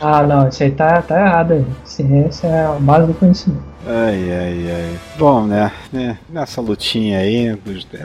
Ah, 0.00 0.22
não, 0.22 0.48
isso 0.48 0.62
aí 0.62 0.70
tá, 0.70 1.00
tá 1.02 1.20
errado 1.20 1.52
aí. 1.52 1.64
Ciência 1.84 2.46
é 2.48 2.66
a 2.66 2.78
base 2.78 3.06
do 3.06 3.14
conhecimento. 3.14 3.71
Ai, 3.84 4.30
ai, 4.32 4.70
ai. 4.70 4.98
Bom, 5.18 5.44
né? 5.44 5.72
né, 5.92 6.16
Nessa 6.28 6.60
lutinha 6.60 7.18
aí, 7.18 7.48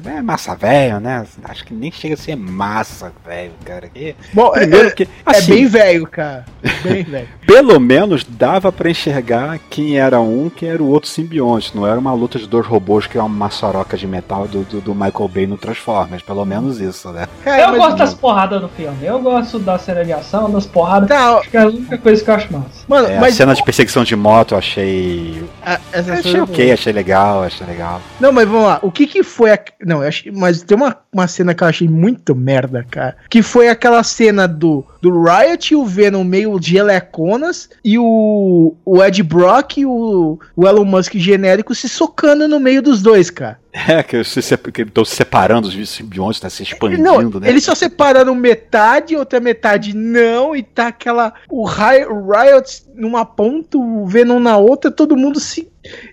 é 0.05 0.21
massa 0.21 0.55
velho, 0.55 0.99
né? 0.99 1.23
Acho 1.43 1.63
que 1.65 1.73
nem 1.73 1.91
chega 1.91 2.15
a 2.15 2.17
ser 2.17 2.36
massa 2.36 3.11
velho, 3.25 3.51
cara. 3.63 3.86
aqui. 3.86 4.15
Bom, 4.34 4.47
é, 4.55 4.61
Primeiro 4.61 4.88
é- 4.88 4.91
que, 4.91 5.03
é 5.03 5.07
assim, 5.25 5.51
bem 5.53 5.67
velho, 5.67 6.07
cara. 6.07 6.45
Bem 6.84 7.03
velho. 7.03 7.28
pelo 7.45 7.80
menos 7.80 8.23
dava 8.23 8.71
pra 8.71 8.89
enxergar 8.89 9.59
quem 9.69 9.99
era 9.99 10.19
um, 10.19 10.49
quem 10.49 10.69
era 10.69 10.82
o 10.82 10.88
outro 10.89 11.09
simbionte. 11.09 11.75
Não 11.75 11.86
era 11.86 11.99
uma 11.99 12.13
luta 12.13 12.39
de 12.39 12.47
dois 12.47 12.65
robôs 12.65 13.05
que 13.05 13.17
é 13.17 13.21
uma 13.21 13.30
maçaroca 13.30 13.95
de 13.95 14.07
metal 14.07 14.47
do, 14.47 14.63
do, 14.63 14.82
do 14.82 14.95
Michael 14.95 15.28
Bay 15.32 15.45
no 15.47 15.57
Transformers. 15.57 16.23
Pelo 16.23 16.43
menos 16.43 16.80
isso, 16.82 17.11
né? 17.11 17.28
Cara, 17.43 17.61
eu 17.61 17.67
mas- 17.69 17.78
gosto 17.78 17.97
das 17.97 18.13
porradas 18.15 18.59
do 18.61 18.69
filme. 18.69 18.97
Eu 19.05 19.19
gosto 19.21 19.59
da 19.59 19.78
cena 19.78 20.03
de 20.03 20.11
ação, 20.11 20.49
das 20.49 20.65
porradas. 20.65 21.07
Tá, 21.07 21.38
Acho 21.38 21.49
que 21.51 21.57
é 21.57 21.61
a 21.61 21.67
única 21.67 21.97
coisa 21.99 22.23
que 22.23 22.30
eu 22.30 22.34
acho 22.34 22.51
massa. 22.51 22.67
mano, 22.88 23.07
É, 23.07 23.17
a 23.17 23.21
mas 23.21 23.36
cena 23.36 23.53
de 23.53 23.63
perseguição 23.63 24.03
de 24.03 24.15
moto 24.15 24.53
eu 24.53 24.57
achei. 24.57 25.43
A- 25.75 25.79
essa 25.91 26.13
Achei 26.13 26.31
cena- 26.31 26.43
ok, 26.43 26.71
achei 26.71 26.93
legal, 26.93 27.43
achei 27.43 27.65
legal. 27.67 28.01
Não, 28.19 28.31
mas 28.31 28.47
vamos 28.47 28.65
lá. 28.67 28.79
O 28.81 28.91
que 28.91 29.05
que 29.07 29.23
foi 29.23 29.51
a... 29.51 29.59
Não, 29.85 30.01
eu 30.01 30.07
achei... 30.07 30.31
mas 30.31 30.61
tem 30.63 30.75
uma, 30.77 30.97
uma 31.11 31.27
cena 31.27 31.53
que 31.53 31.63
eu 31.63 31.67
achei 31.67 31.87
muito 31.87 32.35
merda, 32.35 32.85
cara. 32.89 33.15
Que 33.29 33.41
foi 33.41 33.67
aquela 33.69 34.01
cena 34.03 34.47
do, 34.47 34.85
do 35.01 35.23
Riot 35.23 35.73
e 35.73 35.75
o 35.75 35.85
Venom 35.85 36.23
meio 36.23 36.57
geleconas 36.61 37.69
e 37.83 37.97
o, 37.99 38.75
o 38.85 39.03
Ed 39.03 39.21
Brock 39.23 39.77
e 39.77 39.85
o, 39.85 40.39
o 40.55 40.67
Elon 40.67 40.85
Musk 40.85 41.13
genérico 41.15 41.73
se 41.75 41.87
socando 41.89 42.47
no 42.47 42.59
meio 42.59 42.81
dos 42.81 43.01
dois, 43.01 43.29
cara. 43.29 43.59
É, 43.87 44.01
que 44.01 44.16
eles 44.16 44.36
estão 44.36 45.05
se 45.05 45.16
separando, 45.16 45.67
os 45.67 45.89
simbiontes, 45.89 46.39
tá 46.39 46.49
se 46.49 46.63
expandindo, 46.63 47.04
não, 47.04 47.29
né? 47.39 47.49
eles 47.49 47.63
só 47.63 47.75
separaram 47.75 48.33
metade, 48.33 49.16
outra 49.16 49.39
metade 49.39 49.95
não, 49.95 50.55
e 50.55 50.63
tá 50.63 50.87
aquela. 50.87 51.33
O, 51.49 51.63
Ri- 51.66 52.05
o 52.09 52.32
Riot 52.32 52.83
numa 52.95 53.24
ponta, 53.25 53.78
o 53.78 54.08
Venom 54.08 54.39
na 54.39 54.58
outra, 54.58 54.89
todo 54.89 55.16
mundo 55.16 55.39
se. 55.39 55.67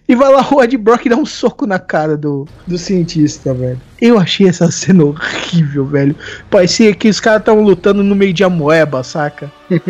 E 0.09 0.15
vai 0.15 0.31
lá 0.31 0.47
o 0.53 0.63
Ed 0.63 0.77
Brock 0.77 1.09
dar 1.09 1.17
um 1.17 1.25
soco 1.27 1.67
na 1.67 1.79
cara 1.79 2.17
do, 2.17 2.47
do 2.67 2.77
cientista, 2.79 3.55
velho. 3.55 3.81
Eu 4.01 4.19
achei 4.19 4.47
essa 4.47 4.71
cena 4.71 5.05
horrível, 5.05 5.87
velho. 5.87 6.15
Parecia 6.51 6.95
que 6.95 7.09
os 7.09 7.19
caras 7.19 7.41
estavam 7.41 7.63
lutando 7.65 8.03
no 8.03 8.15
meio 8.15 8.33
de 8.33 8.45
amoeba, 8.45 9.03
saca? 9.03 9.51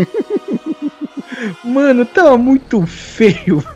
Mano, 1.64 2.04
tava 2.06 2.38
muito 2.38 2.86
feio, 2.86 3.58
velho. 3.58 3.73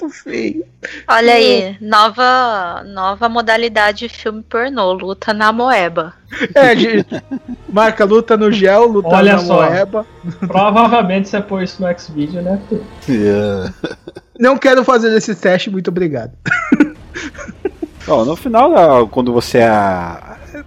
Muito 0.00 0.14
feio. 0.14 0.64
Olha 1.06 1.34
aí, 1.34 1.76
nova, 1.80 2.82
nova 2.86 3.28
modalidade 3.28 3.98
de 4.00 4.08
filme 4.08 4.42
pornô, 4.42 4.92
luta 4.92 5.34
na 5.34 5.52
moeba. 5.52 6.14
É, 6.54 6.74
gente, 6.76 7.22
marca 7.68 8.04
luta 8.04 8.36
no 8.36 8.50
gel, 8.50 8.86
luta 8.86 9.08
Olha 9.08 9.32
na 9.34 9.38
só. 9.38 9.54
moeba. 9.62 10.06
Provavelmente 10.46 11.28
você 11.28 11.40
pôr 11.40 11.62
isso 11.62 11.82
no 11.82 11.88
X-Video, 11.88 12.42
né? 12.42 12.60
É. 13.08 13.90
Não 14.38 14.56
quero 14.56 14.84
fazer 14.84 15.14
esse 15.16 15.34
teste, 15.34 15.70
muito 15.70 15.88
obrigado. 15.88 16.32
Ó, 18.08 18.24
no 18.24 18.34
final, 18.36 19.06
quando 19.08 19.32
você. 19.32 19.60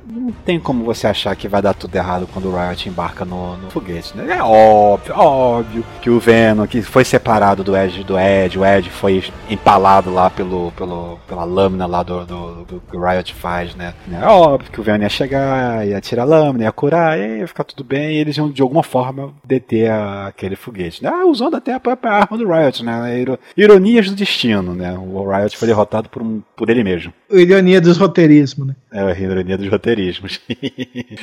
Não 0.05 0.31
tem 0.45 0.59
como 0.59 0.83
você 0.83 1.07
achar 1.07 1.35
que 1.35 1.47
vai 1.47 1.61
dar 1.61 1.73
tudo 1.73 1.95
errado 1.95 2.27
quando 2.33 2.49
o 2.49 2.55
Riot 2.57 2.89
embarca 2.89 3.23
no, 3.23 3.55
no 3.57 3.69
foguete, 3.69 4.15
né? 4.17 4.37
É 4.37 4.43
óbvio, 4.43 5.13
óbvio 5.17 5.85
que 6.01 6.09
o 6.09 6.19
Venom, 6.19 6.67
que 6.67 6.81
foi 6.81 7.03
separado 7.05 7.63
do 7.63 7.75
Ed 7.75 8.03
do 8.03 8.17
Ed, 8.19 8.57
o 8.59 8.65
Ed 8.65 8.89
foi 8.89 9.23
empalado 9.49 10.11
lá 10.13 10.29
pelo, 10.29 10.71
pelo, 10.73 11.17
pela 11.27 11.43
lâmina 11.43 11.85
lá 11.85 12.03
do, 12.03 12.25
do, 12.25 12.65
do 12.65 12.83
que 12.89 12.97
o 12.97 13.01
Riot 13.05 13.33
faz, 13.33 13.75
né? 13.75 13.93
É 14.11 14.25
óbvio 14.25 14.71
que 14.71 14.79
o 14.79 14.83
Venom 14.83 15.03
ia 15.03 15.09
chegar, 15.09 15.87
ia 15.87 16.01
tirar 16.01 16.23
a 16.23 16.25
lâmina, 16.25 16.65
ia 16.65 16.71
curar, 16.71 17.17
ia 17.17 17.47
ficar 17.47 17.63
tudo 17.63 17.83
bem, 17.83 18.15
e 18.15 18.17
eles 18.17 18.35
iam 18.37 18.49
de 18.51 18.61
alguma 18.61 18.83
forma 18.83 19.33
deter 19.45 19.89
a- 19.89 20.27
aquele 20.27 20.55
foguete, 20.55 21.01
né? 21.03 21.09
Ah, 21.13 21.25
usando 21.25 21.55
até 21.55 21.73
a 21.73 21.79
própria 21.79 22.11
arma 22.11 22.37
do 22.37 22.47
Riot, 22.51 22.83
né? 22.83 23.19
Iro- 23.19 23.39
Ironias 23.55 24.09
do 24.09 24.15
destino, 24.15 24.73
né? 24.75 24.93
O 24.97 25.29
Riot 25.31 25.55
foi 25.57 25.67
derrotado 25.67 26.09
por, 26.09 26.21
um, 26.21 26.41
por 26.57 26.69
ele 26.69 26.83
mesmo. 26.83 27.13
Ironia 27.31 27.79
dos 27.79 27.97
roteirismos, 27.97 28.67
né? 28.67 28.75
É 28.91 29.01
a 29.01 29.17
ironia 29.19 29.57
dos 29.57 29.67
roteirismos. 29.93 30.41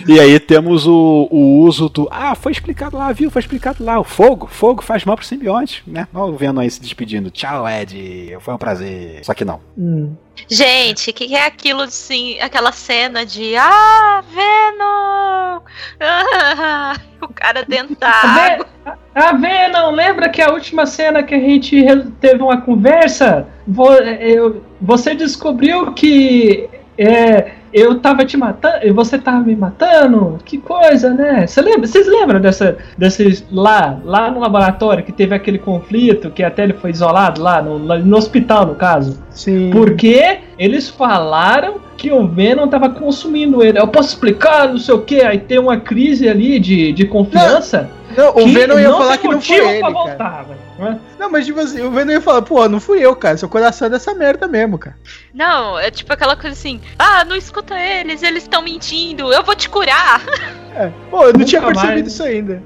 e 0.09 0.21
aí 0.21 0.39
temos 0.39 0.87
o, 0.87 1.29
o 1.31 1.59
uso 1.61 1.89
do. 1.89 2.09
Ah, 2.11 2.35
foi 2.35 2.53
explicado 2.53 2.97
lá, 2.97 3.13
viu? 3.13 3.31
Foi 3.31 3.41
explicado 3.41 3.85
lá. 3.85 3.99
O 3.99 4.05
fogo. 4.05 4.47
Fogo 4.47 4.83
faz 4.83 5.05
mal 5.05 5.17
pro 5.17 5.25
simbionte, 5.27 5.83
né? 5.87 6.07
Ó, 6.15 6.27
o 6.29 6.37
Venom 6.37 6.61
aí 6.61 6.71
se 6.71 6.81
despedindo. 6.81 7.31
Tchau, 7.31 7.69
Ed. 7.69 8.37
Foi 8.41 8.55
um 8.55 8.59
prazer. 8.59 9.25
Só 9.25 9.35
que 9.35 9.45
não. 9.45 9.61
Hum. 9.77 10.15
Gente, 10.49 11.11
o 11.11 11.15
que, 11.15 11.29
que 11.29 11.35
é 11.35 11.47
aquilo 11.47 11.83
assim, 11.83 12.39
aquela 12.41 12.73
cena 12.73 13.27
de 13.27 13.55
Ah, 13.57 14.23
Venom! 14.33 15.61
Ah, 16.01 16.97
o 17.21 17.29
cara 17.29 17.63
dentro 17.65 17.95
da 17.97 18.09
água. 18.09 18.67
Ah, 19.15 19.33
Venom, 19.33 19.91
lembra 19.91 20.29
que 20.31 20.41
a 20.41 20.51
última 20.51 20.87
cena 20.87 21.23
que 21.23 21.35
a 21.35 21.39
gente 21.39 21.85
teve 22.21 22.43
uma 22.43 22.61
conversa? 22.63 23.47
Vo- 23.67 23.93
eu- 23.95 24.65
você 24.81 25.15
descobriu 25.15 25.93
que 25.93 26.69
é, 26.97 27.53
eu 27.73 27.99
tava 27.99 28.25
te 28.25 28.37
matando 28.37 28.87
e 28.87 28.91
você 28.91 29.19
tava 29.19 29.41
me 29.41 29.55
matando? 29.55 30.39
Que 30.45 30.59
coisa, 30.59 31.13
né? 31.15 31.47
Você 31.47 31.61
lembra, 31.61 31.87
vocês 31.87 32.07
lembram 32.07 32.41
dessa, 32.41 32.79
desses 32.97 33.45
lá, 33.51 33.99
lá 34.05 34.31
no 34.31 34.41
laboratório 34.41 35.05
que 35.05 35.13
teve 35.13 35.35
aquele 35.35 35.59
conflito 35.59 36.31
que 36.31 36.43
até 36.43 36.65
ele 36.65 36.75
foi 36.75 36.91
isolado 36.91 37.41
lá 37.41 37.63
no, 37.63 37.79
no 37.79 38.17
hospital, 38.17 38.67
no 38.67 38.75
caso? 38.75 39.23
Sim. 39.31 39.71
Porque 39.71 40.39
eles 40.59 40.89
falaram 40.89 41.81
que 41.97 42.11
o 42.11 42.27
Venom 42.27 42.67
tava 42.67 42.89
consumindo 42.89 43.63
ele. 43.63 43.79
Eu 43.79 43.87
posso 43.87 44.09
explicar, 44.09 44.69
não 44.69 44.79
sei 44.79 44.95
o 44.95 45.03
que. 45.03 45.21
Aí 45.23 45.39
tem 45.39 45.59
uma 45.59 45.79
crise 45.79 46.29
ali 46.29 46.59
de, 46.59 46.93
de 46.93 47.07
confiança. 47.07 47.83
Não, 47.83 48.00
o 48.31 48.33
que 48.45 48.53
Venom 48.53 48.79
ia 48.79 48.89
não 48.89 48.99
falar 48.99 49.19
que 49.19 49.29
não 49.29 49.41
foi 49.41 49.57
ele, 49.57 49.81
cara. 49.81 49.93
voltar, 49.93 50.45
velho, 50.45 50.61
não? 50.79 51.01
Não, 51.19 51.31
mas 51.31 51.47
tipo 51.47 51.61
assim, 51.61 51.81
o 51.83 51.91
Venom 51.91 52.11
ia 52.13 52.21
falar, 52.21 52.43
pô, 52.43 52.69
não 52.69 52.81
fui 52.81 52.99
eu, 53.01 53.15
cara. 53.15 53.37
Seu 53.37 53.49
coração 53.49 53.87
é 53.87 53.91
dessa 53.91 54.15
merda 54.15 54.49
mesmo, 54.49 54.79
cara. 54.79 54.97
Não, 55.35 55.79
é 55.79 55.91
tipo 55.91 56.13
aquela 56.13 56.35
coisa 56.37 56.51
assim: 56.57 56.81
Ah, 56.99 57.25
não 57.25 57.37
escuta 57.37 57.79
eles, 57.79 58.23
eles 58.23 58.43
estão 58.45 58.63
mentindo, 58.63 59.33
eu 59.33 59.43
vou 59.43 59.55
te 59.55 59.69
curar. 59.69 60.23
É. 60.73 60.89
Pô, 61.11 61.23
eu 61.25 61.33
não 61.33 61.41
Nunca 61.41 61.45
tinha 61.47 61.61
percebido 61.63 61.95
mais. 61.95 62.07
isso 62.07 62.23
ainda. 62.23 62.63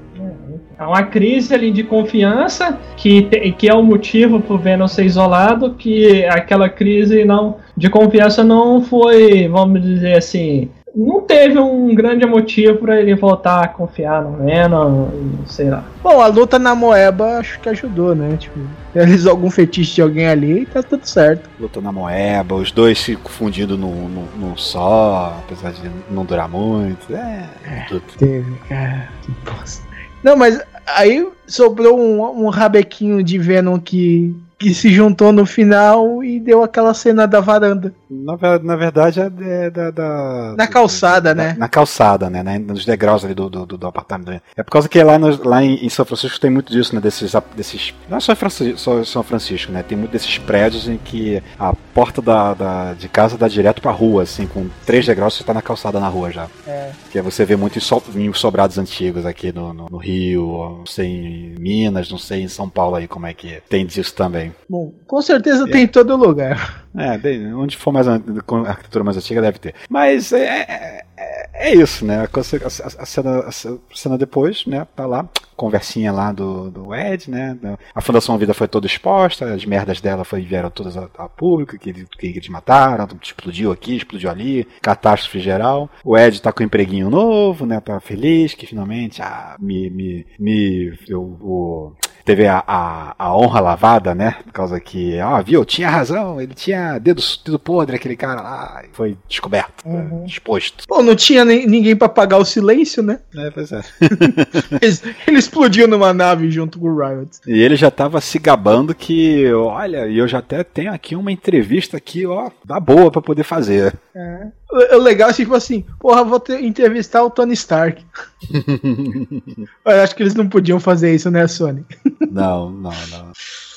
É 0.77 0.83
uma 0.83 1.01
crise 1.03 1.55
ali 1.55 1.71
de 1.71 1.83
confiança 1.83 2.77
que, 2.95 3.23
te- 3.23 3.51
que 3.53 3.67
é 3.67 3.73
o 3.73 3.81
motivo 3.81 4.39
pro 4.39 4.59
Venom 4.59 4.87
ser 4.87 5.05
isolado, 5.05 5.73
que 5.73 6.23
aquela 6.25 6.69
crise 6.69 7.25
não 7.25 7.57
de 7.75 7.89
confiança 7.89 8.43
não 8.43 8.79
foi, 8.79 9.47
vamos 9.47 9.81
dizer 9.81 10.17
assim, 10.17 10.69
não 10.95 11.21
teve 11.21 11.59
um 11.59 11.93
grande 11.93 12.25
motivo 12.25 12.77
pra 12.77 12.99
ele 12.99 13.15
voltar 13.15 13.63
a 13.63 13.67
confiar 13.67 14.23
no 14.23 14.45
Venom, 14.45 15.09
sei 15.45 15.69
lá. 15.69 15.83
Bom, 16.01 16.21
a 16.21 16.27
luta 16.27 16.57
na 16.57 16.73
Moeba 16.73 17.37
acho 17.37 17.59
que 17.59 17.69
ajudou, 17.69 18.15
né? 18.15 18.37
Tipo, 18.37 18.59
realizou 18.93 19.31
algum 19.31 19.51
fetiche 19.51 19.95
de 19.95 20.01
alguém 20.01 20.27
ali 20.27 20.61
e 20.61 20.65
tá 20.65 20.81
tudo 20.81 21.05
certo. 21.05 21.49
Lutou 21.59 21.83
na 21.83 21.91
moeba, 21.91 22.55
os 22.55 22.71
dois 22.71 22.97
se 22.97 23.15
confundindo 23.17 23.77
num, 23.77 24.07
num, 24.07 24.25
num 24.37 24.57
só, 24.57 25.37
apesar 25.43 25.73
de 25.73 25.91
não 26.09 26.23
durar 26.23 26.47
muito. 26.47 27.13
É, 27.13 27.49
tudo. 27.89 28.03
Teve, 28.17 28.55
cara. 28.69 29.09
Que 29.21 29.31
bosta. 29.43 29.85
Não, 30.23 30.35
mas 30.35 30.59
aí 30.87 31.27
sobrou 31.45 31.99
um, 31.99 32.45
um 32.45 32.49
rabequinho 32.49 33.21
de 33.21 33.37
Venom 33.37 33.77
que, 33.77 34.33
que 34.57 34.73
se 34.73 34.89
juntou 34.93 35.31
no 35.31 35.45
final 35.45 36.23
e 36.23 36.39
deu 36.39 36.63
aquela 36.63 36.93
cena 36.93 37.27
da 37.27 37.39
varanda. 37.39 37.93
Na, 38.09 38.59
na 38.59 38.75
verdade 38.75 39.19
é 39.19 39.29
é 39.65 39.69
da, 39.69 39.91
da- 39.91 40.55
Na 40.57 40.67
calçada, 40.67 41.33
da- 41.33 41.43
né? 41.43 41.55
Na 41.57 41.67
calçada, 41.67 42.29
né? 42.29 42.57
Nos 42.59 42.85
degraus 42.85 43.25
ali 43.25 43.33
do, 43.33 43.49
do, 43.49 43.65
do- 43.65 43.77
do 43.77 43.87
apartamento. 43.87 44.41
É 44.55 44.63
por 44.63 44.71
causa 44.71 44.87
que 44.87 45.01
lá, 45.03 45.17
nos- 45.19 45.39
lá 45.39 45.63
em, 45.63 45.89
São 45.89 46.05
Francisco 46.05 46.39
tem 46.39 46.49
muito 46.49 46.71
disso, 46.71 46.95
né? 46.95 47.01
Desses. 47.01 47.33
desses 47.55 47.93
não 48.09 48.17
é 48.17 48.19
só, 48.19 48.31
em 48.31 48.35
Franci- 48.35 48.73
só 48.77 49.03
São 49.03 49.23
Francisco, 49.23 49.71
né? 49.71 49.83
Tem 49.83 49.97
muito 49.97 50.11
desses 50.11 50.37
prédios 50.37 50.87
em 50.87 50.97
que 50.97 51.41
a 51.59 51.73
porta 51.93 52.21
da, 52.21 52.53
da- 52.53 52.93
de 52.93 53.09
casa 53.09 53.37
dá 53.37 53.47
direto 53.47 53.81
pra 53.81 53.91
rua, 53.91 54.23
assim, 54.23 54.47
com 54.47 54.67
três 54.85 55.05
degraus 55.05 55.33
você 55.35 55.43
tá 55.43 55.53
na 55.53 55.61
calçada 55.61 55.99
na 55.99 56.07
rua 56.07 56.31
já. 56.31 56.47
É. 56.65 56.91
Que 57.11 57.21
você 57.21 57.43
vê 57.45 57.55
muito 57.55 57.77
em, 57.77 57.81
so, 57.81 58.01
em 58.15 58.31
sobrados 58.33 58.77
antigos 58.77 59.25
aqui 59.25 59.51
no, 59.51 59.73
no, 59.73 59.87
no 59.89 59.97
Rio, 59.97 60.77
não 60.79 60.85
sei 60.85 61.07
em 61.07 61.55
Minas, 61.59 62.09
não 62.09 62.17
sei 62.17 62.41
em 62.43 62.47
São 62.47 62.69
Paulo 62.69 62.95
aí 62.95 63.07
como 63.07 63.25
é 63.25 63.33
que 63.33 63.61
tem 63.69 63.85
disso 63.85 64.13
também. 64.13 64.44
Bom, 64.69 64.93
com 65.07 65.21
certeza 65.21 65.67
tem 65.69 65.83
em 65.83 65.87
todo 65.87 66.15
lugar. 66.15 66.85
É, 66.97 67.53
onde 67.53 67.75
for 67.75 67.91
mais 67.91 68.07
com 68.45 68.57
arquitetura 68.65 69.03
mais 69.03 69.17
antiga 69.17 69.41
deve 69.41 69.59
ter. 69.59 69.75
Mas 69.89 70.31
é, 70.31 70.45
é- 70.45 71.01
é- 71.17 71.49
é 71.69 71.73
isso, 71.75 72.05
né? 72.05 72.19
A, 72.19 72.23
a- 72.23 73.01
a 73.03 73.05
cena, 73.05 73.39
a 73.39 73.51
cena 73.93 74.17
depois, 74.17 74.65
né? 74.65 74.85
Tá 74.95 75.05
lá, 75.05 75.27
conversinha 75.57 76.11
lá 76.11 76.31
do, 76.31 76.69
do 76.71 76.93
Ed, 76.95 77.29
né? 77.29 77.57
A 77.93 77.99
Fundação 78.01 78.37
Vida 78.37 78.53
foi 78.53 78.67
toda 78.67 78.85
exposta, 78.87 79.53
as 79.53 79.65
merdas 79.65 79.99
dela 80.01 80.23
foi, 80.23 80.41
vieram 80.41 80.69
todas 80.69 80.95
a, 80.97 81.09
a 81.17 81.27
público, 81.29 81.77
que, 81.77 81.93
que 81.93 82.27
eles 82.27 82.47
mataram, 82.49 83.07
explodiu 83.21 83.71
aqui, 83.71 83.95
explodiu 83.97 84.29
ali, 84.29 84.65
catástrofe 84.81 85.39
geral. 85.39 85.89
O 86.03 86.17
Ed 86.17 86.41
tá 86.41 86.51
com 86.53 86.63
um 86.63 86.65
empreguinho 86.65 87.09
novo, 87.09 87.65
né? 87.65 87.79
Tá 87.81 87.99
feliz 87.99 88.53
que 88.53 88.65
finalmente, 88.67 89.21
ah, 89.21 89.55
me, 89.59 89.89
me, 89.89 90.25
me, 90.39 90.97
eu, 91.09 91.21
o- 91.21 91.93
teve 92.25 92.47
a, 92.47 92.63
a, 92.67 93.15
a 93.17 93.37
honra 93.37 93.59
lavada, 93.61 94.15
né? 94.15 94.35
Por 94.43 94.51
causa 94.51 94.79
que, 94.79 95.19
ó, 95.21 95.41
viu, 95.43 95.63
tinha 95.63 95.89
razão, 95.89 96.41
ele 96.41 96.53
tinha 96.53 96.97
dedo, 96.99 97.21
dedo 97.45 97.59
podre, 97.59 97.95
aquele 97.95 98.15
cara 98.17 98.41
lá, 98.41 98.83
foi 98.93 99.15
descoberto, 99.29 99.85
Uhum. 99.85 100.25
exposto. 100.25 100.83
Pô, 100.87 101.01
não 101.03 101.15
tinha 101.15 101.45
nem- 101.45 101.67
ninguém 101.67 101.95
pra 101.95 102.09
pagar 102.09 102.37
o 102.37 102.45
silêncio, 102.45 103.03
né? 103.03 103.19
É, 103.37 103.51
pois 103.51 103.71
é. 103.71 103.81
Ele, 104.81 105.15
ele 105.27 105.37
explodiu 105.37 105.87
numa 105.87 106.13
nave 106.13 106.49
junto 106.49 106.79
com 106.79 106.87
o 106.87 106.97
Riot. 106.97 107.29
E 107.47 107.61
ele 107.61 107.75
já 107.75 107.91
tava 107.91 108.19
se 108.21 108.39
gabando 108.39 108.93
que, 108.95 109.51
olha, 109.53 110.07
e 110.07 110.17
eu 110.17 110.27
já 110.27 110.39
até 110.39 110.63
tenho 110.63 110.91
aqui 110.93 111.15
uma 111.15 111.31
entrevista 111.31 111.97
aqui, 111.97 112.25
ó, 112.25 112.49
da 112.65 112.79
boa 112.79 113.11
pra 113.11 113.21
poder 113.21 113.43
fazer. 113.43 113.93
O, 114.15 114.51
o 114.71 114.97
legal 114.97 115.29
é 115.29 115.33
tipo 115.33 115.53
assim, 115.53 115.85
porra, 115.99 116.23
vou 116.23 116.39
ter- 116.39 116.63
entrevistar 116.63 117.23
o 117.23 117.29
Tony 117.29 117.53
Stark. 117.53 118.03
Eu 119.85 120.01
acho 120.03 120.15
que 120.15 120.23
eles 120.23 120.35
não 120.35 120.47
podiam 120.49 120.79
fazer 120.79 121.13
isso, 121.13 121.29
né, 121.31 121.47
Sony? 121.47 121.85
Não, 122.31 122.69
não, 122.69 122.91
não. 122.91 123.31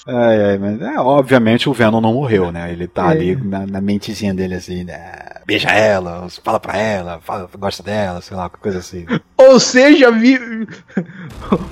Ai, 0.07 0.43
ai, 0.43 0.59
mas 0.59 0.81
é, 0.81 0.99
obviamente 0.99 1.69
o 1.69 1.73
Venom 1.73 2.01
não 2.01 2.15
morreu, 2.15 2.51
né? 2.51 2.73
Ele 2.73 2.89
tá 2.89 3.07
É. 3.09 3.11
ali 3.11 3.37
na, 3.37 3.67
na 3.67 3.81
mentezinha 3.81 4.33
dele 4.35 4.55
assim, 4.55 4.83
né? 4.83 5.13
Beija 5.47 5.69
ela, 5.71 6.27
fala 6.43 6.59
pra 6.59 6.77
ela, 6.77 7.21
fala, 7.21 7.49
gosta 7.59 7.83
dela, 7.83 8.21
sei 8.21 8.37
lá, 8.37 8.49
coisa 8.49 8.79
assim. 8.79 9.05
Ou 9.37 9.61
seja, 9.61 10.11
vi... 10.11 10.39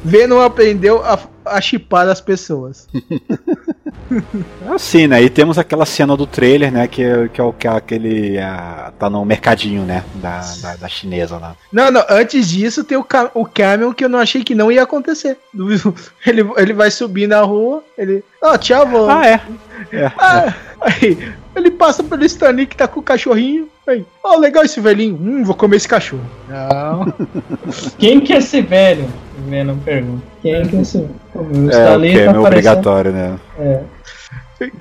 Venom 0.05 0.41
aprendeu 0.43 1.03
a, 1.05 1.19
a 1.47 1.61
chipar 1.61 2.07
as 2.09 2.21
pessoas. 2.21 2.87
Assim, 4.75 5.07
né? 5.07 5.23
E 5.23 5.31
temos 5.31 5.59
aquela 5.59 5.87
cena 5.87 6.17
do 6.17 6.27
trailer, 6.27 6.73
né? 6.73 6.87
Que, 6.87 7.29
que 7.33 7.41
é 7.41 7.45
o 7.45 7.53
que 7.53 7.67
é 7.67 7.71
aquele. 7.71 8.37
tá 8.99 9.09
no 9.11 9.25
mercadinho, 9.25 9.83
né? 9.83 10.05
Da, 10.17 10.41
da, 10.61 10.77
da 10.77 10.89
chinesa 10.89 11.39
lá. 11.39 11.57
Não, 11.73 11.91
não, 11.91 12.05
antes 12.09 12.49
disso 12.49 12.85
tem 12.85 12.99
o, 12.99 13.07
o 13.35 13.45
Camel 13.45 13.95
que 13.95 14.05
eu 14.05 14.09
não 14.09 14.19
achei 14.19 14.43
que 14.43 14.55
não 14.55 14.71
ia 14.71 14.83
acontecer. 14.83 15.39
Ele, 16.27 16.45
ele 16.57 16.73
vai 16.73 16.91
subir 16.91 17.29
na 17.29 17.41
rua, 17.43 17.83
ele. 17.97 18.25
Ah, 18.43 18.59
tchau, 18.59 18.87
vou. 18.87 19.09
Ah, 19.09 19.27
é. 19.27 19.41
É. 19.93 20.11
Ah, 20.19 20.55
aí, 20.81 21.33
ele 21.55 21.71
passa 21.71 22.03
pelo 22.03 22.25
Stanley 22.25 22.67
que 22.67 22.77
tá 22.77 22.89
com 22.89 22.99
o 22.99 23.03
cachorrinho. 23.03 23.69
Aí, 23.87 24.05
ó, 24.25 24.37
legal 24.37 24.65
esse 24.65 24.81
velhinho. 24.81 25.15
Hum, 25.15 25.45
vou 25.45 25.55
comer 25.55 25.77
esse 25.77 25.87
cachorro. 25.87 26.25
Não. 26.49 27.15
Quem 27.99 28.21
que 28.21 28.33
é 28.33 28.39
esse 28.39 28.61
velho? 28.63 29.07
O 29.39 29.51
Venom 29.51 29.77
pergunta. 29.79 30.25
Que 30.47 30.51
é? 30.51 30.63
O 31.35 31.39
É, 31.39 31.39
o 31.39 31.71
é 31.71 31.85
tá 31.93 31.99
meio 31.99 32.15
parecendo- 32.15 32.41
obrigatório, 32.47 33.13
né? 33.13 33.37
É. 33.59 33.81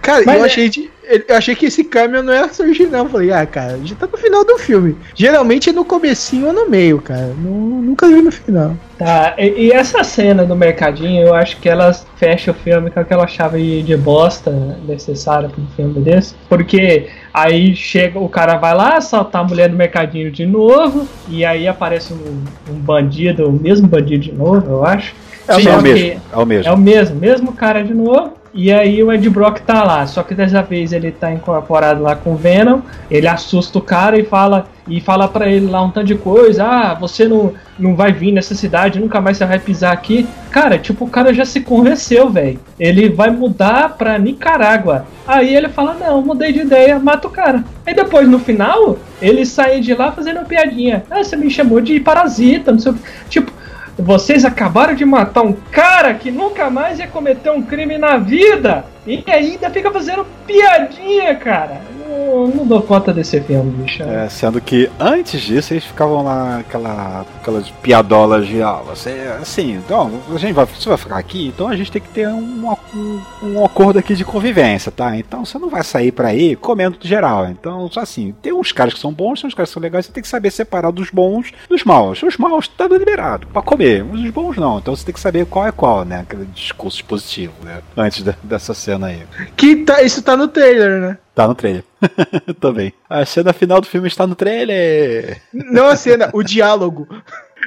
Cara, 0.01 0.23
Mas 0.25 0.37
eu, 0.37 0.43
é- 0.43 0.45
achei 0.45 0.69
de- 0.69 0.89
eu 1.27 1.35
achei 1.35 1.53
que 1.53 1.65
esse 1.65 1.83
Camel 1.83 2.23
não 2.23 2.33
ia 2.33 2.47
surgir, 2.47 2.85
não. 2.85 2.99
Eu 2.99 3.09
Falei, 3.09 3.33
ah, 3.33 3.45
cara, 3.45 3.77
já 3.83 3.93
tá 3.93 4.07
no 4.09 4.17
final 4.17 4.45
do 4.45 4.57
filme. 4.57 4.95
Geralmente 5.13 5.69
é 5.69 5.73
no 5.73 5.83
comecinho 5.83 6.47
ou 6.47 6.53
no 6.53 6.69
meio, 6.69 7.01
cara. 7.01 7.33
Nu- 7.37 7.81
nunca 7.81 8.07
vi 8.07 8.21
no 8.21 8.31
final. 8.31 8.71
Tá, 8.97 9.35
e, 9.37 9.65
e 9.65 9.71
essa 9.73 10.01
cena 10.01 10.45
do 10.45 10.55
mercadinho, 10.55 11.27
eu 11.27 11.33
acho 11.35 11.57
que 11.57 11.67
ela 11.67 11.91
fecha 12.15 12.51
o 12.51 12.53
filme 12.53 12.89
com 12.89 13.01
aquela 13.01 13.27
chave 13.27 13.83
de 13.83 13.97
bosta 13.97 14.49
necessária 14.87 15.49
para 15.49 15.61
um 15.61 15.67
filme 15.75 15.99
desse. 15.99 16.35
Porque 16.47 17.09
aí 17.33 17.75
chega, 17.75 18.17
o 18.17 18.29
cara 18.29 18.55
vai 18.55 18.73
lá 18.73 18.95
assaltar 18.95 19.41
a 19.41 19.45
mulher 19.45 19.69
no 19.69 19.75
mercadinho 19.75 20.31
de 20.31 20.45
novo, 20.45 21.05
e 21.27 21.43
aí 21.43 21.67
aparece 21.67 22.13
um, 22.13 22.45
um 22.71 22.75
bandido, 22.75 23.49
o 23.49 23.51
mesmo 23.51 23.89
bandido 23.89 24.23
de 24.23 24.31
novo, 24.31 24.65
eu 24.71 24.85
acho. 24.85 25.13
Sim, 25.49 25.63
Só 25.63 25.69
é 25.69 25.77
o 25.77 25.81
mesmo. 25.81 26.21
É 26.31 26.37
o 26.37 26.45
mesmo. 26.45 26.69
É 26.69 26.73
o 26.73 26.77
mesmo, 26.77 27.15
mesmo 27.15 27.53
cara 27.53 27.83
de 27.83 27.93
novo. 27.93 28.33
E 28.57 28.71
aí 28.71 29.03
o 29.03 29.11
Ed 29.11 29.29
Brock 29.29 29.59
tá 29.59 29.83
lá, 29.83 30.07
só 30.07 30.23
que 30.23 30.33
dessa 30.33 30.61
vez 30.61 30.93
ele 30.93 31.11
tá 31.11 31.29
incorporado 31.29 32.01
lá 32.01 32.15
com 32.15 32.31
o 32.31 32.37
Venom, 32.37 32.79
ele 33.11 33.27
assusta 33.27 33.77
o 33.79 33.81
cara 33.81 34.17
e 34.17 34.23
fala 34.23 34.65
e 34.87 35.01
fala 35.01 35.27
para 35.27 35.49
ele 35.49 35.67
lá 35.67 35.81
um 35.81 35.89
tanto 35.89 36.07
de 36.07 36.15
coisa, 36.15 36.63
ah, 36.63 36.93
você 36.93 37.27
não, 37.27 37.53
não 37.77 37.95
vai 37.95 38.13
vir 38.13 38.31
nessa 38.31 38.55
cidade, 38.55 38.99
nunca 38.99 39.19
mais 39.19 39.35
você 39.35 39.45
vai 39.45 39.59
pisar 39.59 39.91
aqui. 39.91 40.25
Cara, 40.51 40.77
tipo, 40.77 41.03
o 41.03 41.09
cara 41.09 41.33
já 41.33 41.43
se 41.43 41.61
convenceu, 41.61 42.29
velho. 42.29 42.59
Ele 42.79 43.09
vai 43.09 43.29
mudar 43.29 43.97
pra 43.97 44.17
Nicarágua. 44.17 45.05
Aí 45.27 45.55
ele 45.55 45.69
fala, 45.69 45.95
não, 45.95 46.21
mudei 46.21 46.53
de 46.53 46.59
ideia, 46.59 46.99
mata 46.99 47.27
o 47.27 47.31
cara. 47.31 47.63
Aí 47.85 47.93
depois, 47.93 48.29
no 48.29 48.39
final, 48.39 48.97
ele 49.21 49.45
sai 49.45 49.79
de 49.79 49.93
lá 49.95 50.11
fazendo 50.11 50.37
uma 50.37 50.45
piadinha. 50.45 51.03
Ah, 51.09 51.23
você 51.23 51.35
me 51.35 51.49
chamou 51.49 51.81
de 51.81 51.99
parasita, 51.99 52.71
não 52.71 52.79
sei 52.79 52.91
o 52.91 52.95
que. 52.95 53.01
Tipo, 53.27 53.51
vocês 53.97 54.43
acabaram 54.43 54.93
de 54.93 55.05
matar 55.05 55.41
um 55.41 55.53
cara 55.53 56.13
que 56.13 56.29
nunca 56.31 56.69
mais 56.69 56.99
ia 56.99 57.07
cometer 57.07 57.49
um 57.49 57.61
crime 57.61 57.97
na 57.97 58.17
vida 58.17 58.85
e 59.07 59.23
ainda 59.27 59.69
fica 59.69 59.91
fazendo 59.91 60.25
piadinha, 60.45 61.35
cara. 61.35 61.81
Não, 62.15 62.47
não 62.47 62.65
dou 62.67 62.81
conta 62.81 63.13
desse 63.13 63.39
filme, 63.41 63.71
bicho. 63.83 64.03
É, 64.03 64.27
sendo 64.29 64.59
que 64.61 64.89
antes 64.99 65.41
disso 65.41 65.73
eles 65.73 65.83
ficavam 65.85 66.23
lá 66.23 66.59
aquela, 66.59 67.25
aquelas 67.39 67.69
piadolas 67.69 68.47
de 68.47 68.61
ah, 68.61 68.81
você 68.85 69.11
assim, 69.41 69.73
então, 69.73 70.11
a 70.33 70.37
gente 70.37 70.53
vai, 70.53 70.65
você 70.65 70.87
vai 70.89 70.97
ficar 70.97 71.17
aqui, 71.17 71.47
então 71.47 71.67
a 71.67 71.75
gente 71.75 71.91
tem 71.91 72.01
que 72.01 72.09
ter 72.09 72.27
um, 72.27 72.73
um, 72.93 73.21
um 73.43 73.65
acordo 73.65 73.99
aqui 73.99 74.15
de 74.15 74.23
convivência, 74.25 74.91
tá? 74.91 75.15
Então 75.17 75.45
você 75.45 75.57
não 75.57 75.69
vai 75.69 75.83
sair 75.83 76.11
pra 76.11 76.29
aí 76.29 76.55
comendo 76.55 76.97
geral. 77.01 77.47
Então, 77.47 77.89
só 77.91 78.01
assim, 78.01 78.33
tem 78.41 78.53
uns 78.53 78.71
caras 78.71 78.93
que 78.93 78.99
são 78.99 79.11
bons, 79.13 79.41
tem 79.41 79.47
uns 79.47 79.53
caras 79.53 79.69
que 79.69 79.73
são 79.73 79.81
legais, 79.81 80.05
você 80.05 80.11
tem 80.11 80.23
que 80.23 80.29
saber 80.29 80.51
separar 80.51 80.91
dos 80.91 81.09
bons 81.09 81.51
dos 81.69 81.83
maus. 81.83 82.21
Os 82.23 82.37
maus 82.37 82.67
tá 82.67 82.87
liberado 82.87 83.47
pra 83.47 83.61
comer, 83.61 84.03
mas 84.03 84.21
os 84.21 84.29
bons 84.29 84.57
não. 84.57 84.77
Então 84.77 84.95
você 84.95 85.05
tem 85.05 85.13
que 85.13 85.19
saber 85.19 85.45
qual 85.45 85.67
é 85.67 85.71
qual, 85.71 86.05
né? 86.05 86.19
Aquele 86.21 86.45
discurso 86.45 87.03
positivo, 87.05 87.53
né? 87.63 87.79
Antes 87.97 88.23
da- 88.23 88.35
dessa 88.43 88.73
cena 88.73 89.07
aí. 89.07 89.21
Que 89.55 89.77
tá, 89.77 90.01
isso 90.01 90.21
tá 90.21 90.35
no 90.37 90.47
trailer, 90.47 91.01
né? 91.01 91.17
Tá 91.35 91.47
no 91.47 91.53
trailer. 91.53 91.83
Também. 92.61 92.93
A 93.09 93.25
cena 93.25 93.51
final 93.53 93.81
do 93.81 93.87
filme 93.87 94.07
está 94.07 94.25
no 94.25 94.35
trailer. 94.35 95.41
Não 95.53 95.87
a 95.87 95.95
cena, 95.97 96.29
o 96.33 96.41
diálogo. 96.41 97.07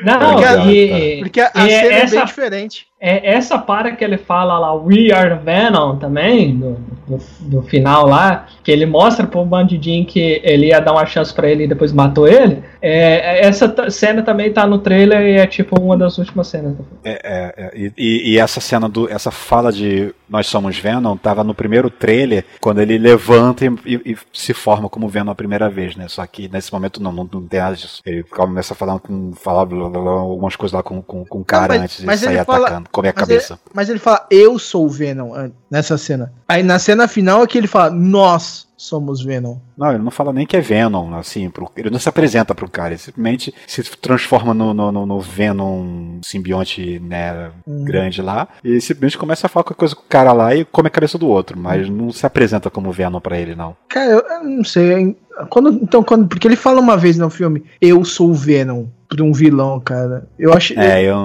Não, 0.03 0.19
Porque 0.33 0.45
a- 0.45 0.65
e, 0.67 1.19
Porque 1.21 1.41
a, 1.41 1.49
a 1.49 1.61
cena 1.69 1.71
é 1.71 1.93
essa, 2.03 2.17
bem 2.17 2.25
diferente. 2.25 2.88
É, 3.01 3.33
essa 3.35 3.59
para 3.59 3.93
que 3.95 4.03
ele 4.05 4.19
fala 4.19 4.59
lá, 4.59 4.75
We 4.75 5.13
Are 5.13 5.39
Venom 5.43 5.97
também, 5.97 6.57
do, 6.57 6.73
do, 7.07 7.19
do 7.41 7.63
final 7.63 8.07
lá, 8.07 8.47
que 8.65 8.71
ele 8.71 8.87
mostra 8.87 9.27
pro 9.27 9.45
bandidinho 9.45 10.05
que 10.05 10.41
ele 10.43 10.67
ia 10.67 10.81
dar 10.81 10.93
uma 10.93 11.07
chance 11.07 11.33
pra 11.33 11.49
ele 11.49 11.65
e 11.65 11.69
depois 11.69 11.93
matou 11.93 12.27
ele. 12.27 12.63
É, 12.83 13.47
essa 13.47 13.69
t- 13.69 13.91
cena 13.91 14.23
também 14.23 14.53
tá 14.53 14.67
no 14.67 14.79
trailer 14.79 15.21
e 15.23 15.37
é 15.39 15.47
tipo 15.47 15.81
uma 15.81 15.97
das 15.97 16.19
últimas 16.19 16.47
cenas. 16.49 16.75
É, 17.05 17.11
é, 17.23 17.55
é, 17.57 17.71
e- 17.97 18.33
e, 18.35 18.39
essa 18.39 18.61
cena 18.61 18.89
do. 18.89 19.09
Essa 19.11 19.31
fala 19.31 19.73
de 19.73 20.13
Nós 20.29 20.47
somos 20.47 20.77
Venom 20.79 21.17
tava 21.17 21.43
no 21.43 21.55
primeiro 21.55 21.89
trailer, 21.89 22.45
quando 22.61 22.81
ele 22.81 22.99
levanta 22.99 23.65
e, 23.65 23.69
e- 23.87 24.13
e 24.13 24.17
se 24.33 24.53
forma 24.53 24.89
como 24.89 25.09
Venom 25.09 25.31
a 25.31 25.35
primeira 25.35 25.71
vez, 25.71 25.97
né? 25.97 26.07
Só 26.09 26.27
que 26.27 26.49
nesse 26.49 26.73
momento 26.73 27.03
não, 27.03 27.11
não, 27.13 27.29
não 27.33 27.43
tem 27.47 27.61
nada 27.61 27.75
disso. 27.77 28.03
Ele 28.05 28.23
começa 28.25 28.75
a 28.75 28.77
falar 28.77 28.99
com. 28.99 29.33
falar 29.33 29.65
blá, 29.65 29.89
blá, 29.89 30.01
blá, 30.01 30.13
algumas 30.13 30.55
coisas 30.57 30.75
lá 30.75 30.83
com, 30.83 31.01
com, 31.01 31.25
com 31.25 31.39
o 31.41 31.45
cara 31.45 31.75
mas- 31.75 31.83
antes 31.83 31.97
de 32.01 32.07
mas 32.07 32.21
sair 32.21 32.37
ele 32.37 32.45
fala- 32.45 32.67
atacando, 32.67 32.88
comer 32.91 33.09
a 33.11 33.13
Mas 33.17 33.21
cabeça. 33.29 33.59
Mas 33.75 33.89
ele 33.89 33.99
fala, 33.99 34.27
eu 34.31 34.59
sou 34.59 34.85
o 34.87 34.89
Venom 34.89 35.51
nessa 35.71 35.97
cena. 35.99 36.33
Aí 36.49 36.63
na 36.63 36.79
cena 36.79 37.07
final 37.09 37.43
é 37.43 37.47
que 37.47 37.57
ele 37.59 37.67
fala, 37.67 37.91
nós 37.91 38.67
somos 38.77 39.21
Venom. 39.25 39.57
Não, 39.77 39.91
ele 39.91 39.99
não 40.05 40.11
fala 40.11 40.33
nem 40.33 40.47
que 40.47 40.57
é 40.57 40.61
Venom, 40.61 41.13
assim, 41.17 41.51
pro- 41.51 41.69
ele 41.77 41.91
não 41.91 41.99
se 41.99 42.09
apresenta 42.09 42.55
pro 42.55 42.71
cara, 42.71 42.91
ele 42.91 42.99
simplesmente 42.99 43.53
se 43.67 43.83
transforma 43.83 44.55
no, 44.55 44.73
no, 44.73 44.93
no- 44.93 45.05
no 45.05 45.21
Venom 45.21 46.21
simbionte, 46.23 47.01
né, 47.01 47.51
Hum. 47.67 47.83
grande 47.85 48.23
lá, 48.23 48.47
e 48.63 48.81
simplesmente 48.81 49.19
começa 49.19 49.47
a 49.47 49.51
falar 49.51 49.65
qualquer 49.65 49.79
coisa 49.81 49.97
com 49.97 50.03
o 50.03 50.09
cara 50.09 50.33
lá 50.33 50.55
e 50.55 50.65
come 50.65 50.87
a 50.87 50.91
cabeça 50.93 51.19
do 51.19 51.27
outro, 51.27 51.59
mas 51.59 51.89
não 51.91 52.13
se 52.13 52.25
apresenta 52.25 52.71
como 52.71 52.93
Venom 52.93 53.21
pra 53.21 53.37
ele, 53.37 53.57
não. 53.57 53.77
Cara, 53.89 54.13
eu, 54.13 54.21
eu 54.21 54.45
não 54.45 54.63
sei. 54.65 55.17
Quando, 55.51 55.71
então, 55.73 56.03
quando, 56.05 56.29
porque 56.29 56.47
ele 56.47 56.55
fala 56.57 56.81
uma 56.81 56.97
vez 56.97 57.19
no 57.19 57.29
filme, 57.31 57.65
eu 57.81 58.05
sou 58.05 58.31
o 58.31 58.35
Venom, 58.35 58.87
pra 59.09 59.25
um 59.25 59.33
vilão, 59.33 59.81
cara. 59.81 60.29
Eu 60.39 60.53
acho. 60.53 60.79
É, 60.79 61.03
eu 61.03 61.17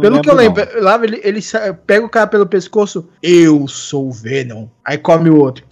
Pelo 0.00 0.20
que 0.20 0.28
eu 0.30 0.34
não. 0.34 0.42
lembro, 0.42 0.66
lá 0.82 1.02
ele, 1.02 1.20
ele 1.22 1.40
pega 1.86 2.04
o 2.04 2.08
cara 2.10 2.26
pelo 2.26 2.46
pescoço, 2.46 3.08
eu 3.22 3.66
sou 3.68 4.08
o 4.08 4.12
Venom. 4.12 4.66
Aí 4.84 4.98
come 4.98 5.30
o 5.30 5.38
outro. 5.38 5.64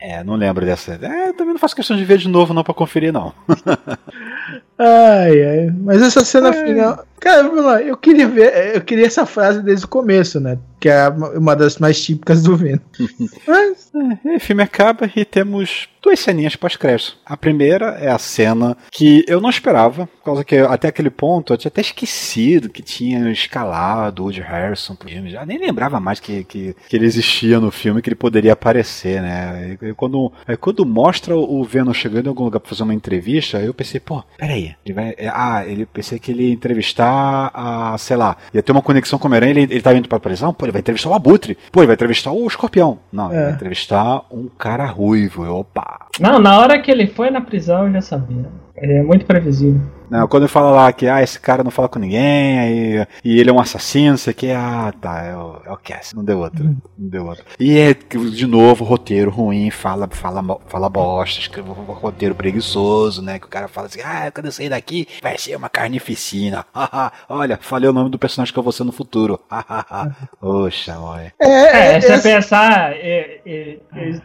É, 0.00 0.24
não 0.24 0.34
lembro 0.34 0.66
dessa. 0.66 0.94
É, 0.94 1.32
também 1.32 1.52
não 1.54 1.58
faço 1.60 1.76
questão 1.76 1.96
de 1.96 2.04
ver 2.04 2.18
de 2.18 2.28
novo 2.28 2.52
não 2.52 2.64
pra 2.64 2.74
conferir, 2.74 3.12
não. 3.12 3.32
Ai, 4.78 5.42
ai. 5.44 5.70
Mas 5.80 6.02
essa 6.02 6.24
cena 6.24 6.48
É. 6.48 6.64
final. 6.66 7.04
Cara, 7.22 7.44
vamos 7.44 7.64
lá, 7.64 7.80
eu 7.80 7.96
queria 7.96 8.26
ver, 8.26 8.74
eu 8.74 8.80
queria 8.80 9.06
essa 9.06 9.24
frase 9.24 9.62
desde 9.62 9.84
o 9.84 9.88
começo, 9.88 10.40
né? 10.40 10.58
Que 10.80 10.88
é 10.88 11.08
uma 11.08 11.54
das 11.54 11.78
mais 11.78 12.02
típicas 12.04 12.42
do 12.42 12.56
Venom. 12.56 12.80
Mas, 13.46 13.92
É, 14.24 14.36
o 14.36 14.40
filme 14.40 14.62
acaba 14.64 15.08
e 15.14 15.24
temos 15.24 15.88
duas 16.02 16.18
ceninhas 16.18 16.56
pós-crédito. 16.56 17.16
A 17.24 17.36
primeira 17.36 17.90
é 18.00 18.10
a 18.10 18.18
cena 18.18 18.76
que 18.90 19.24
eu 19.28 19.40
não 19.40 19.48
esperava, 19.48 20.06
por 20.08 20.24
causa 20.24 20.44
que 20.44 20.56
até 20.56 20.88
aquele 20.88 21.10
ponto 21.10 21.52
eu 21.52 21.56
tinha 21.56 21.68
até 21.68 21.80
esquecido 21.80 22.68
que 22.68 22.82
tinha 22.82 23.30
escalado 23.30 24.22
o 24.22 24.24
Woody 24.24 24.40
Harrison 24.40 24.96
pro 24.96 25.08
filme. 25.08 25.30
Já 25.30 25.46
nem 25.46 25.58
lembrava 25.58 26.00
mais 26.00 26.18
que, 26.18 26.42
que, 26.42 26.74
que 26.88 26.96
ele 26.96 27.06
existia 27.06 27.60
no 27.60 27.70
filme, 27.70 28.02
que 28.02 28.08
ele 28.08 28.16
poderia 28.16 28.54
aparecer, 28.54 29.22
né? 29.22 29.76
E, 29.80 29.94
quando, 29.94 30.32
aí 30.48 30.56
quando 30.56 30.84
mostra 30.84 31.36
o 31.36 31.62
Venom 31.62 31.92
chegando 31.94 32.26
em 32.26 32.30
algum 32.30 32.42
lugar 32.44 32.58
pra 32.58 32.70
fazer 32.70 32.82
uma 32.82 32.94
entrevista, 32.94 33.58
eu 33.60 33.72
pensei, 33.72 34.00
pô, 34.00 34.24
peraí, 34.36 34.74
ele 34.84 34.94
vai. 34.94 35.14
é, 35.16 35.28
Ah, 35.32 35.64
ele 35.64 35.86
pensei 35.86 36.18
que 36.18 36.32
ele 36.32 36.48
ia 36.48 36.52
entrevistar 36.52 37.11
a, 37.12 37.98
sei 37.98 38.16
lá, 38.16 38.36
ia 38.52 38.62
ter 38.62 38.72
uma 38.72 38.82
conexão 38.82 39.18
com 39.18 39.26
o 39.26 39.28
Homem-Aranha, 39.28 39.50
ele, 39.52 39.62
ele 39.74 39.82
tava 39.82 39.96
indo 39.96 40.08
pra 40.08 40.18
prisão, 40.20 40.52
pô, 40.52 40.64
ele 40.64 40.72
vai 40.72 40.80
entrevistar 40.80 41.08
o 41.10 41.14
Abutre, 41.14 41.56
pô, 41.70 41.80
ele 41.80 41.86
vai 41.86 41.94
entrevistar 41.94 42.30
o 42.32 42.46
Escorpião. 42.46 42.98
Não, 43.12 43.30
ele 43.30 43.40
É. 43.40 43.44
vai 43.44 43.52
entrevistar 43.52 44.22
um 44.30 44.48
cara 44.58 44.86
ruivo. 44.86 45.44
Eu, 45.44 45.56
opa, 45.58 46.06
Não, 46.20 46.38
na 46.38 46.58
hora 46.58 46.80
que 46.80 46.90
ele 46.90 47.06
foi 47.06 47.30
na 47.30 47.40
prisão 47.40 47.86
eu 47.86 47.92
já 47.94 48.00
sabia. 48.00 48.46
Ele 48.76 48.92
é 48.94 49.02
muito 49.02 49.24
previsível. 49.26 49.80
Não, 50.10 50.28
quando 50.28 50.42
ele 50.42 50.52
fala 50.52 50.70
lá 50.70 50.92
que 50.92 51.06
ah, 51.08 51.22
esse 51.22 51.40
cara 51.40 51.64
não 51.64 51.70
fala 51.70 51.88
com 51.88 51.98
ninguém, 51.98 52.58
aí, 52.58 53.06
e 53.24 53.40
ele 53.40 53.48
é 53.48 53.52
um 53.52 53.58
assassino, 53.60 54.18
sei 54.18 54.34
que, 54.34 54.50
ah, 54.50 54.92
tá, 55.00 55.22
é 55.22 55.34
o, 55.34 55.56
é 55.64 55.72
o 55.72 55.76
Cass, 55.78 56.12
não 56.14 56.22
deu 56.22 56.38
outro, 56.38 56.64
não 56.64 56.76
deu 57.08 57.24
outro. 57.26 57.42
E 57.58 57.78
é, 57.78 57.94
de 57.94 58.46
novo, 58.46 58.84
roteiro 58.84 59.30
ruim, 59.30 59.70
fala, 59.70 60.06
fala, 60.10 60.44
fala 60.66 60.90
bosta, 60.90 61.40
escreve 61.40 61.70
um 61.70 61.72
roteiro 61.72 62.34
preguiçoso, 62.34 63.22
né, 63.22 63.38
que 63.38 63.46
o 63.46 63.48
cara 63.48 63.68
fala 63.68 63.86
assim, 63.86 64.00
ah, 64.04 64.30
quando 64.30 64.46
eu 64.46 64.52
sair 64.52 64.68
daqui, 64.68 65.08
vai 65.22 65.38
ser 65.38 65.56
uma 65.56 65.70
carnificina, 65.70 66.66
olha, 67.26 67.58
falei 67.62 67.88
o 67.88 67.92
nome 67.94 68.10
do 68.10 68.18
personagem 68.18 68.52
que 68.52 68.58
eu 68.58 68.62
vou 68.62 68.72
ser 68.72 68.84
no 68.84 68.92
futuro, 68.92 69.40
oxa, 70.42 70.98
olha. 70.98 71.32
é, 71.40 71.48
É, 71.48 71.96
é, 71.96 72.00
se 72.02 72.06
você 72.08 72.12
essa- 72.12 72.28
pensar, 72.28 72.92
é, 72.92 73.40
é, 73.46 73.78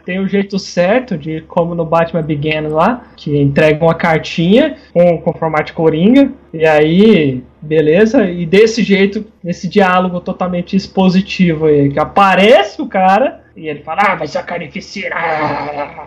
têm 0.04 0.20
o 0.20 0.28
jeito 0.28 0.58
certo 0.58 1.16
de, 1.16 1.40
como 1.42 1.74
no 1.74 1.84
Batman 1.86 2.22
Begins 2.22 2.70
lá, 2.70 3.06
que 3.16 3.40
entrega 3.40 3.82
uma 3.82 3.94
cartinha 3.94 4.47
com, 4.92 5.18
com 5.18 5.32
formato 5.32 5.66
de 5.66 5.72
coringa, 5.72 6.30
e 6.52 6.64
aí, 6.66 7.42
beleza, 7.60 8.24
e 8.30 8.44
desse 8.46 8.82
jeito, 8.82 9.24
nesse 9.42 9.68
diálogo 9.68 10.20
totalmente 10.20 10.74
expositivo 10.76 11.66
aí, 11.66 11.90
que 11.90 11.98
aparece 11.98 12.80
o 12.80 12.86
cara, 12.86 13.40
e 13.56 13.68
ele 13.68 13.80
fala, 13.82 14.02
ah, 14.06 14.14
vai 14.14 14.26
ser 14.26 14.38
a 14.38 14.42
carnificina, 14.42 15.16
ah, 15.16 16.06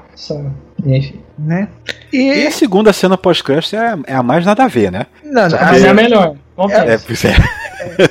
enfim. 0.85 1.19
né? 1.37 1.67
E 2.11 2.43
E, 2.43 2.47
a 2.47 2.51
segunda 2.51 2.91
cena 2.93 3.17
pós-crédito 3.17 3.75
é, 3.75 3.97
é 4.07 4.15
a 4.15 4.23
mais 4.23 4.45
nada 4.45 4.63
a 4.63 4.67
ver, 4.67 4.91
né? 4.91 5.05
não, 5.23 5.47
não, 5.49 5.57
Mas 5.59 5.83
é 5.83 5.89
a 5.89 5.93
melhor, 5.93 6.35
É, 6.35 6.37
confesso. 6.55 7.05
pois 7.05 7.25
é. 7.25 7.33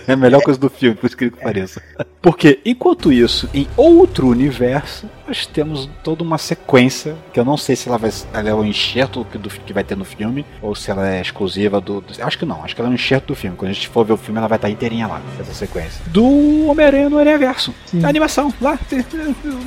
É 0.09 0.15
a 0.15 0.17
melhor 0.17 0.43
coisa 0.43 0.59
do 0.59 0.69
filme, 0.69 0.97
por 0.97 1.07
incrível 1.09 1.39
que 1.39 1.45
pareça. 1.45 1.81
Porque, 2.21 2.59
enquanto 2.65 3.13
isso, 3.13 3.49
em 3.55 3.69
outro 3.77 4.27
universo, 4.27 5.07
nós 5.31 5.47
temos 5.47 5.89
toda 6.03 6.25
uma 6.25 6.39
sequência, 6.39 7.17
que 7.33 7.39
eu 7.39 7.45
não 7.45 7.57
sei 7.57 7.77
se 7.77 7.89
ela, 7.89 7.97
vai, 7.97 8.11
ela 8.35 8.49
é 8.49 8.53
o 8.55 8.65
enxerto 8.65 9.25
que, 9.31 9.39
do, 9.39 9.49
que 9.49 9.73
vai 9.73 9.85
ter 9.85 9.97
no 9.97 10.05
filme, 10.05 10.45
ou 10.61 10.75
se 10.75 10.91
ela 10.91 11.09
é 11.09 11.21
exclusiva 11.21 11.81
do, 11.81 12.01
do- 12.01 12.21
Acho 12.21 12.37
que 12.37 12.45
não, 12.45 12.65
acho 12.65 12.75
que 12.75 12.81
ela 12.81 12.89
é 12.89 12.93
um 12.93 12.95
enxerto 12.95 13.27
do 13.29 13.35
filme. 13.37 13.57
Quando 13.57 13.71
a 13.71 13.75
gente 13.75 13.87
for 13.89 14.05
ver 14.05 14.15
o 14.15 14.17
filme, 14.17 14.39
ela 14.39 14.49
vai 14.49 14.57
estar 14.59 14.69
inteirinha 14.69 15.07
lá, 15.07 15.23
essa 15.39 15.55
sequência. 15.55 16.03
Do 16.09 16.67
Homem-Aranha 16.67 17.09
no 17.09 17.19
Aranha-Verso. 17.19 17.73
Sim. 17.87 18.05
A 18.05 18.09
animação, 18.09 18.53
lá, 18.61 18.77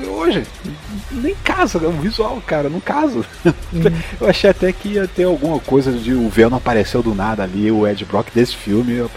hoje. 0.08 0.46
Nem 1.12 1.34
casa, 1.36 1.78
é 1.84 1.88
um 1.88 2.00
visual, 2.02 2.42
cara, 2.46 2.70
não 2.70 2.80
caso. 2.82 3.26
Eu 4.20 4.28
achei 4.30 4.50
até 4.50 4.72
que 4.74 4.90
ia 4.90 5.08
ter 5.08 5.24
alguma 5.24 5.60
coisa 5.60 5.92
de 5.94 6.14
o 6.14 6.28
Venom 6.30 6.58
apareceu 6.58 7.02
do 7.02 7.16
nada 7.16 7.44
ali, 7.44 7.72
o 7.72 7.88
Ed 7.88 8.04
Brock 8.06 8.28
desse 8.34 8.56
filme. 8.56 8.94
Eu, 8.94 9.10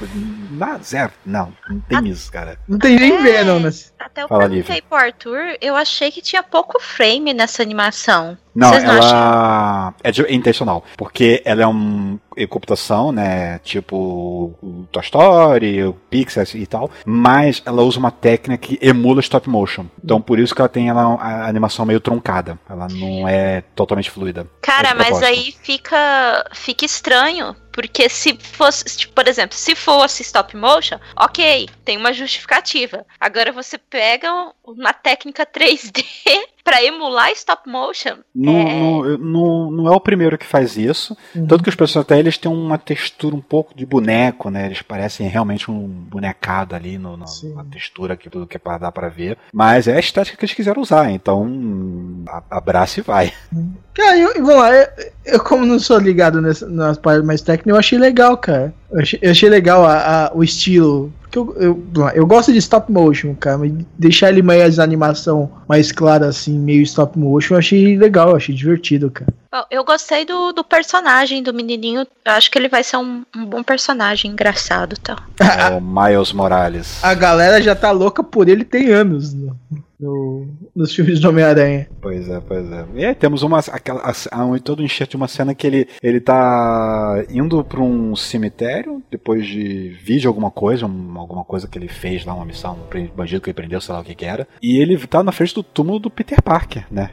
nada, 0.51 0.83
zero. 0.85 1.13
Não, 1.25 1.53
não 1.69 1.81
tem 1.81 2.07
isso, 2.09 2.31
cara. 2.31 2.57
não 2.69 2.79
tem 2.79 2.97
nem 2.99 3.13
É. 3.17 3.23
Venom 3.23 3.59
nesse. 3.59 3.91
Até 3.99 4.23
eu 4.23 4.29
Fala, 4.29 4.49
perguntei 4.49 4.81
pro 4.83 4.97
Arthur, 4.99 5.57
eu 5.61 5.75
achei 5.75 6.11
que 6.13 6.21
tinha 6.23 6.36
pouco 6.43 6.81
frame 6.81 7.33
nessa 7.35 7.63
animação. 7.63 8.37
Não, 8.55 8.71
Vocês 8.71 8.85
não 8.85 8.95
ela 8.97 9.95
é, 10.03 10.11
de- 10.11 10.23
é 10.25 10.33
intencional, 10.35 10.83
porque 10.97 11.43
ela 11.45 11.63
é 11.63 11.67
um 11.67 12.19
é 12.39 12.47
computação, 12.47 13.13
né, 13.13 13.59
tipo 13.63 14.87
Toy 14.93 15.03
Story, 15.03 15.95
Pixar 16.11 16.47
e 16.55 16.67
tal, 16.67 16.91
mas 17.05 17.63
ela 17.67 17.83
usa 17.83 17.99
uma 17.99 18.11
técnica 18.11 18.67
que 18.67 18.79
emula 18.81 19.21
stop 19.21 19.49
motion. 19.49 19.87
Então 20.03 20.21
por 20.21 20.39
isso 20.39 20.55
que 20.55 20.61
ela 20.61 20.69
tem 20.69 20.89
ela, 20.89 21.17
a 21.17 21.47
animação 21.49 21.85
meio 21.85 22.01
truncada. 22.01 22.59
Ela 22.69 22.89
não 22.91 23.29
é 23.29 23.63
totalmente 23.75 24.11
fluida. 24.11 24.47
Cara, 24.63 24.91
É 24.91 24.95
mas 24.95 25.23
aí 25.23 25.55
fica, 25.63 26.45
fica 26.55 26.85
estranho. 26.85 27.55
Porque 27.77 28.09
se 28.09 28.39
fosse, 28.41 28.85
tipo, 28.97 29.13
por 29.13 29.29
exemplo, 29.29 29.55
se 29.55 29.75
fosse 29.75 30.23
stop 30.23 30.57
motion, 30.57 30.99
ok, 31.15 31.69
tem 31.85 31.99
uma 31.99 32.11
justificativa. 32.11 33.07
Agora 33.21 33.53
você 33.53 33.77
pega 33.77 34.51
uma 34.65 34.95
técnica 34.95 35.45
3D 35.45 36.03
pra 36.67 36.83
emular 36.83 37.31
stop 37.31 37.71
motion. 37.71 38.17
Não, 38.35 38.53
É. 38.59 38.65
não, 38.81 39.19
não, 39.19 39.71
não 39.71 39.87
é 39.87 39.93
o 39.93 40.01
primeiro 40.01 40.37
que 40.37 40.45
faz 40.45 40.77
isso. 40.77 41.17
Uhum. 41.33 41.47
Tanto 41.47 41.63
que 41.63 41.69
os 41.71 41.77
personagens 41.77 42.05
até 42.05 42.19
eles 42.19 42.37
têm 42.37 42.51
uma 42.51 42.77
textura 42.77 43.37
um 43.37 43.41
pouco 43.41 43.73
de 43.73 43.87
boneco, 43.87 44.51
né? 44.51 44.67
Eles 44.67 44.83
parecem 44.83 45.29
realmente 45.29 45.71
um 45.71 45.87
bonecado 45.87 46.75
ali 46.75 46.99
no, 46.99 47.17
no- 47.17 47.25
na 47.55 47.65
textura 47.65 48.15
aqui, 48.15 48.29
tudo 48.29 48.49
que 48.49 48.57
é 48.57 48.59
pra 48.61 48.79
dar 48.79 48.91
pra 48.91 49.09
ver. 49.09 49.39
Mas 49.53 49.87
é 49.87 49.95
a 49.97 50.01
estética 50.01 50.37
que 50.37 50.45
eles 50.45 50.55
quiseram 50.57 50.83
usar, 50.83 51.09
então 51.13 51.47
abraça 52.51 52.99
e 52.99 53.03
vai. 53.03 53.33
Cara, 53.95 54.19
eu, 54.19 54.35
vamos 54.35 54.57
lá, 54.57 54.73
eu, 54.75 54.87
eu 55.27 55.41
como 55.45 55.65
não 55.65 55.79
sou 55.79 55.99
ligado 55.99 56.43
nessa, 56.43 56.69
nas 56.69 56.99
partes 56.99 57.25
mais 57.25 57.41
técnicas, 57.43 57.71
eu 57.73 57.79
achei 57.79 57.99
legal, 57.99 58.37
cara. 58.37 58.75
Eu 58.91 59.01
achei, 59.01 59.19
eu 59.23 59.31
achei 59.31 59.49
legal 59.49 59.85
a- 59.87 60.27
a- 60.27 60.33
o 60.35 60.43
estilo. 60.43 61.13
Porque 61.45 61.65
eu, 61.65 61.85
eu, 61.95 62.09
eu 62.15 62.27
gosto 62.27 62.53
de 62.53 62.59
stop 62.59 62.91
motion, 62.91 63.35
cara, 63.35 63.59
mas 63.59 63.73
deixar 63.99 64.31
ele 64.31 64.41
mais 64.41 64.79
animação 64.79 65.51
mais 65.69 65.93
clara, 65.93 66.29
assim, 66.29 66.59
meio 66.59 66.83
stop 66.83 67.19
motion, 67.19 67.55
eu 67.55 67.59
achei 67.59 67.97
legal, 67.99 68.31
eu 68.31 68.37
achei 68.37 68.55
divertido, 68.55 69.11
cara. 69.11 69.33
Bom, 69.53 69.65
Eu 69.71 69.85
gostei 69.85 70.25
do, 70.25 70.53
do 70.53 70.65
personagem 70.65 71.43
do 71.43 71.53
menininho. 71.53 72.07
Eu 72.25 72.33
acho 72.33 72.51
que 72.51 72.59
ele 72.59 72.69
vai 72.69 72.83
ser 72.83 72.97
um, 72.97 73.23
um 73.35 73.45
bom 73.45 73.63
personagem, 73.63 74.31
engraçado 74.31 74.95
e 74.95 75.01
tal. 75.01 75.17
É 75.41 75.75
o 75.75 75.81
Miles 75.81 76.33
Morales. 76.33 77.03
A 77.03 77.15
galera 77.15 77.61
já 77.61 77.75
tá 77.75 77.91
louca 77.91 78.23
por 78.23 78.49
ele 78.49 78.65
tem 78.65 78.91
anos 78.91 79.35
no, 79.35 79.57
no- 79.99 80.47
nos 80.75 80.95
filmes 80.95 81.21
do 81.21 81.29
Homem-Aranha. 81.29 81.89
Pois 82.01 82.29
é, 82.29 82.41
pois 82.41 82.71
é. 82.71 82.85
E 82.95 83.05
aí 83.05 83.15
temos 83.15 83.43
uma, 83.43 83.59
aquela, 83.59 84.03
a, 84.31 84.45
um, 84.45 84.59
todo 84.59 84.83
enxerto 84.83 85.11
de 85.13 85.17
uma 85.17 85.29
cena 85.29 85.55
que 85.55 85.67
ele, 85.67 85.89
ele 86.03 86.21
tá 86.21 87.25
indo 87.31 87.63
pra 87.65 87.81
um 87.81 88.15
cemitério 88.17 89.03
depois 89.11 89.47
de 89.47 89.95
de 90.07 90.27
alguma 90.27 90.51
coisa, 90.51 90.87
um- 90.87 91.19
alguma 91.19 91.45
coisa 91.45 91.67
que 91.69 91.79
ele 91.79 91.89
fez 91.89 92.25
lá, 92.25 92.35
uma 92.35 92.45
missão, 92.45 92.79
um 92.95 93.07
bandido 93.17 93.41
que 93.41 93.51
ele 93.51 93.55
prendeu, 93.55 93.81
sei 93.81 93.95
lá 93.95 94.01
o 94.01 94.05
que 94.05 94.15
que 94.15 94.25
era. 94.25 94.47
E 94.63 94.79
ele 94.79 94.97
tá 95.07 95.23
na 95.23 95.33
frente 95.33 95.55
do 95.55 95.63
túmulo 95.63 95.99
do 95.99 96.11
Peter 96.11 96.41
Parker, 96.43 96.87
né? 96.91 97.11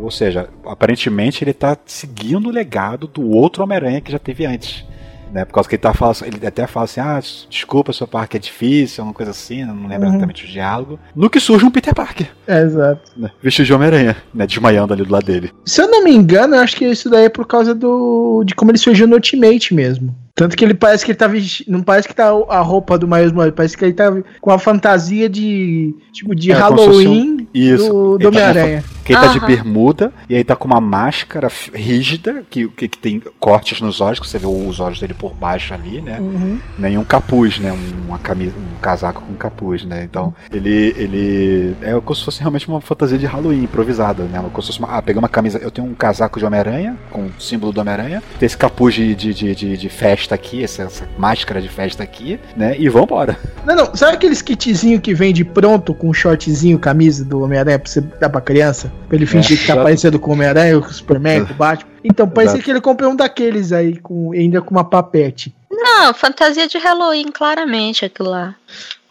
Ou 0.00 0.10
seja, 0.10 0.48
aparentemente 0.64 1.42
ele 1.42 1.52
tá 1.52 1.76
seguindo 1.86 2.48
o 2.48 2.52
legado 2.52 3.06
do 3.08 3.28
outro 3.30 3.64
Homem-Aranha 3.64 4.00
que 4.00 4.12
já 4.12 4.18
teve 4.18 4.44
antes. 4.46 4.84
Né, 5.32 5.44
por 5.46 5.54
causa 5.54 5.68
que 5.68 5.76
ele, 5.76 5.82
tá, 5.82 5.94
fala- 5.94 6.14
ele 6.24 6.46
até 6.46 6.66
fala 6.66 6.84
assim: 6.84 7.00
ah, 7.00 7.18
desculpa, 7.48 7.92
seu 7.92 8.06
Parker 8.06 8.38
é 8.38 8.42
difícil, 8.42 9.02
uma 9.02 9.14
coisa 9.14 9.30
assim, 9.30 9.64
não 9.64 9.86
lembro 9.88 10.02
Uhum. 10.06 10.08
exatamente 10.14 10.44
o 10.44 10.48
diálogo. 10.48 10.98
No 11.16 11.30
que 11.30 11.40
surge 11.40 11.64
um 11.64 11.70
Peter 11.70 11.94
Parker 11.94 12.28
É, 12.46 12.60
exato. 12.62 13.00
né, 13.16 13.30
vestido 13.42 13.64
de 13.66 13.72
Homem-Aranha, 13.72 14.16
né, 14.34 14.46
desmaiando 14.46 14.92
ali 14.92 15.04
do 15.04 15.12
lado 15.12 15.24
dele. 15.24 15.50
Se 15.64 15.80
eu 15.80 15.88
não 15.88 16.04
me 16.04 16.12
engano, 16.14 16.54
eu 16.56 16.60
acho 16.60 16.76
que 16.76 16.84
isso 16.84 17.08
daí 17.08 17.24
é 17.24 17.28
por 17.30 17.46
causa 17.46 17.74
do 17.74 18.44
de 18.44 18.54
como 18.54 18.70
ele 18.70 18.78
surgiu 18.78 19.06
no 19.06 19.14
Ultimate 19.14 19.72
mesmo. 19.74 20.14
Tanto 20.34 20.56
que 20.56 20.64
ele 20.64 20.72
parece 20.74 21.04
que 21.04 21.10
ele 21.12 21.18
tá 21.18 21.26
vesti... 21.26 21.62
Não 21.68 21.82
parece 21.82 22.08
que 22.08 22.14
tá 22.14 22.28
a 22.48 22.60
roupa 22.60 22.98
do 22.98 23.06
Miles 23.06 23.32
Morales, 23.32 23.54
parece 23.54 23.76
que 23.76 23.84
ele 23.84 23.92
tá 23.92 24.10
com 24.40 24.50
a 24.50 24.58
fantasia 24.58 25.28
de. 25.28 25.94
Tipo, 26.10 26.34
de 26.34 26.50
É, 26.50 26.54
Halloween 26.54 27.46
Isso. 27.52 27.86
do, 27.86 28.12
do 28.18 28.18
tá 28.18 28.28
Homem-Aranha. 28.28 28.82
Que 29.04 29.12
ele 29.12 29.20
tá 29.20 29.26
de 29.28 29.40
bermuda 29.40 30.12
e 30.28 30.36
aí 30.36 30.44
tá 30.44 30.54
com 30.54 30.66
uma 30.66 30.80
máscara 30.80 31.48
rígida, 31.74 32.44
que, 32.48 32.68
que, 32.68 32.88
que 32.88 32.98
tem 32.98 33.20
cortes 33.40 33.80
nos 33.80 34.00
olhos, 34.00 34.20
que 34.20 34.26
você 34.28 34.38
vê 34.38 34.46
os 34.46 34.78
olhos 34.80 35.00
dele 35.00 35.14
por 35.14 35.34
baixo 35.34 35.74
ali, 35.74 36.00
né? 36.00 36.18
Uhum. 36.20 36.58
Nem 36.78 36.96
um 36.98 37.04
capuz, 37.04 37.58
né? 37.58 37.72
Um- 37.72 38.02
Uma 38.12 38.18
camisa, 38.18 38.52
um 38.58 38.78
casaco 38.80 39.22
com 39.22 39.32
capuz, 39.34 39.84
né? 39.84 40.04
Então, 40.04 40.34
ele. 40.52 40.94
ele 40.98 41.76
É 41.80 41.92
como 42.00 42.14
se 42.14 42.24
fosse 42.24 42.40
realmente 42.40 42.68
uma 42.68 42.80
fantasia 42.80 43.16
de 43.18 43.24
Halloween 43.26 43.62
improvisada, 43.64 44.24
né? 44.24 44.38
Como 44.52 44.60
se 44.62 44.66
fosse 44.68 44.78
uma, 44.78 44.88
ah, 44.98 45.00
pegar 45.02 45.18
uma 45.18 45.28
camisa. 45.30 45.58
Eu 45.58 45.70
tenho 45.70 45.86
um 45.88 45.94
casaco 45.94 46.38
de 46.38 46.44
Homem-Aranha, 46.44 46.96
com 47.10 47.22
o 47.26 47.32
símbolo 47.40 47.72
do 47.72 47.80
Homem-Aranha, 47.80 48.22
tem 48.38 48.46
esse 48.46 48.56
capuz 48.56 48.94
de, 48.94 49.14
de, 49.14 49.32
de, 49.32 49.54
de, 49.54 49.76
de 49.78 49.88
festa 49.88 50.34
aqui, 50.34 50.62
essa, 50.62 50.82
essa 50.82 51.08
máscara 51.16 51.60
de 51.62 51.68
festa 51.70 52.02
aqui, 52.02 52.38
né? 52.56 52.76
E 52.78 52.88
vambora. 52.88 53.38
Não, 53.64 53.74
não. 53.74 53.94
Sabe 53.96 54.14
aqueles 54.16 54.42
kitzinho 54.42 55.00
que 55.00 55.14
vem 55.14 55.32
de 55.32 55.44
pronto 55.44 55.94
com 55.94 56.10
um 56.10 56.12
shortzinho, 56.14 56.78
camisa 56.78 57.24
do 57.24 57.40
Homem-Aranha 57.42 57.78
pra 57.78 57.90
você 57.90 58.00
dar 58.02 58.28
pra 58.28 58.40
criança? 58.42 58.91
Pra 59.08 59.16
ele 59.16 59.26
fingir 59.26 59.56
É, 59.58 59.60
que 59.60 59.66
tá 59.66 59.74
já- 59.74 59.82
parecendo 59.82 60.18
com 60.18 60.30
o 60.30 60.32
Homem-Aranha, 60.34 60.80
com 60.80 60.86
o 60.86 60.92
Superman, 60.92 61.44
com 61.44 61.52
o 61.52 61.56
Batman. 61.56 61.90
Então, 62.04 62.28
parecia 62.28 62.54
Exato. 62.56 62.64
que 62.64 62.70
ele 62.70 62.80
comprou 62.80 63.10
um 63.12 63.16
daqueles 63.16 63.72
aí, 63.72 63.96
com, 63.98 64.32
ainda 64.32 64.60
com 64.62 64.70
uma 64.70 64.84
papete. 64.84 65.54
Não, 65.70 66.12
fantasia 66.14 66.66
de 66.66 66.78
Halloween, 66.78 67.30
claramente, 67.32 68.04
aquilo 68.04 68.30
lá. 68.30 68.54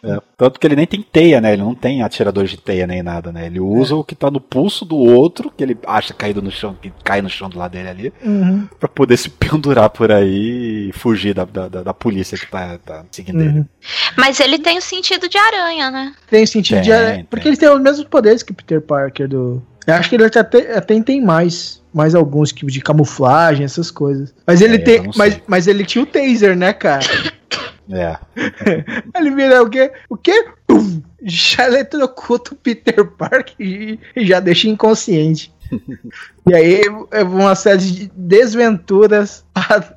É, 0.04 0.18
tanto 0.36 0.58
que 0.58 0.66
ele 0.66 0.74
nem 0.74 0.86
tem 0.86 1.00
teia, 1.00 1.40
né? 1.40 1.52
Ele 1.52 1.62
não 1.62 1.76
tem 1.76 2.02
atiradores 2.02 2.50
de 2.50 2.56
teia 2.56 2.88
nem 2.88 3.04
nada, 3.04 3.30
né? 3.30 3.46
Ele 3.46 3.60
usa 3.60 3.94
o 3.94 4.02
que 4.02 4.16
tá 4.16 4.28
no 4.32 4.40
pulso 4.40 4.84
do 4.84 4.96
outro, 4.96 5.52
que 5.56 5.62
ele 5.62 5.78
acha 5.86 6.12
caído 6.12 6.42
no 6.42 6.50
chão, 6.50 6.76
que 6.82 6.92
cai 7.04 7.22
no 7.22 7.28
chão 7.30 7.48
do 7.48 7.56
lado 7.56 7.70
dele 7.70 7.88
ali, 7.88 8.12
Uhum. 8.24 8.66
pra 8.80 8.88
poder 8.88 9.16
se 9.16 9.30
pendurar 9.38 9.88
por 9.90 10.10
aí 10.10 10.88
e 10.88 10.92
fugir 10.92 11.32
da, 11.34 11.44
da, 11.44 11.68
da- 11.68 11.82
da 11.84 11.94
polícia 11.94 12.36
que 12.36 12.50
tá, 12.50 12.78
tá 12.84 13.04
seguindo 13.12 13.40
ele. 13.40 13.58
Uhum. 13.60 13.66
Mas 14.18 14.40
ele 14.40 14.58
tem 14.58 14.76
o 14.76 14.82
sentido 14.82 15.28
de 15.28 15.38
aranha, 15.38 15.88
né? 15.92 16.12
Tem 16.28 16.44
sentido 16.46 16.80
de. 16.80 16.90
Tem, 16.90 17.24
Porque 17.26 17.44
tem. 17.44 17.52
ele 17.52 17.56
tem 17.60 17.68
os 17.68 17.80
mesmos 17.80 18.06
poderes 18.08 18.42
que 18.42 18.52
Peter 18.52 18.80
Parker 18.80 19.28
do. 19.28 19.62
Eu 19.86 19.94
acho 19.94 20.08
que 20.08 20.14
ele 20.16 20.24
até, 20.24 20.76
até 20.76 21.00
tem 21.00 21.20
mais. 21.20 21.80
Mais 21.92 22.14
alguns 22.14 22.52
tipos 22.52 22.72
de 22.72 22.80
camuflagem, 22.80 23.66
essas 23.66 23.90
coisas. 23.90 24.34
Mas 24.46 24.62
ele 24.62 24.76
É, 24.76 24.78
tem. 24.78 25.10
Mas, 25.14 25.38
mas 25.46 25.66
ele 25.66 25.84
tinha 25.84 26.02
o 26.02 26.06
taser, 26.06 26.56
né, 26.56 26.72
cara? 26.72 27.04
É. 27.90 28.16
Ele 29.18 29.30
vira 29.34 29.62
o 29.62 29.68
quê? 29.68 29.92
O 30.08 30.16
quê? 30.16 30.46
Pum! 30.66 31.02
Já 31.24 31.66
eletrocuta 31.66 32.54
o 32.54 32.56
Peter 32.56 33.04
Parker 33.04 33.54
e, 33.58 33.98
e 34.16 34.24
já 34.24 34.40
deixa 34.40 34.68
inconsciente. 34.68 35.52
e 36.48 36.54
aí 36.54 36.80
é 37.10 37.22
uma 37.22 37.54
série 37.54 37.78
de 37.78 38.12
desventuras 38.14 39.44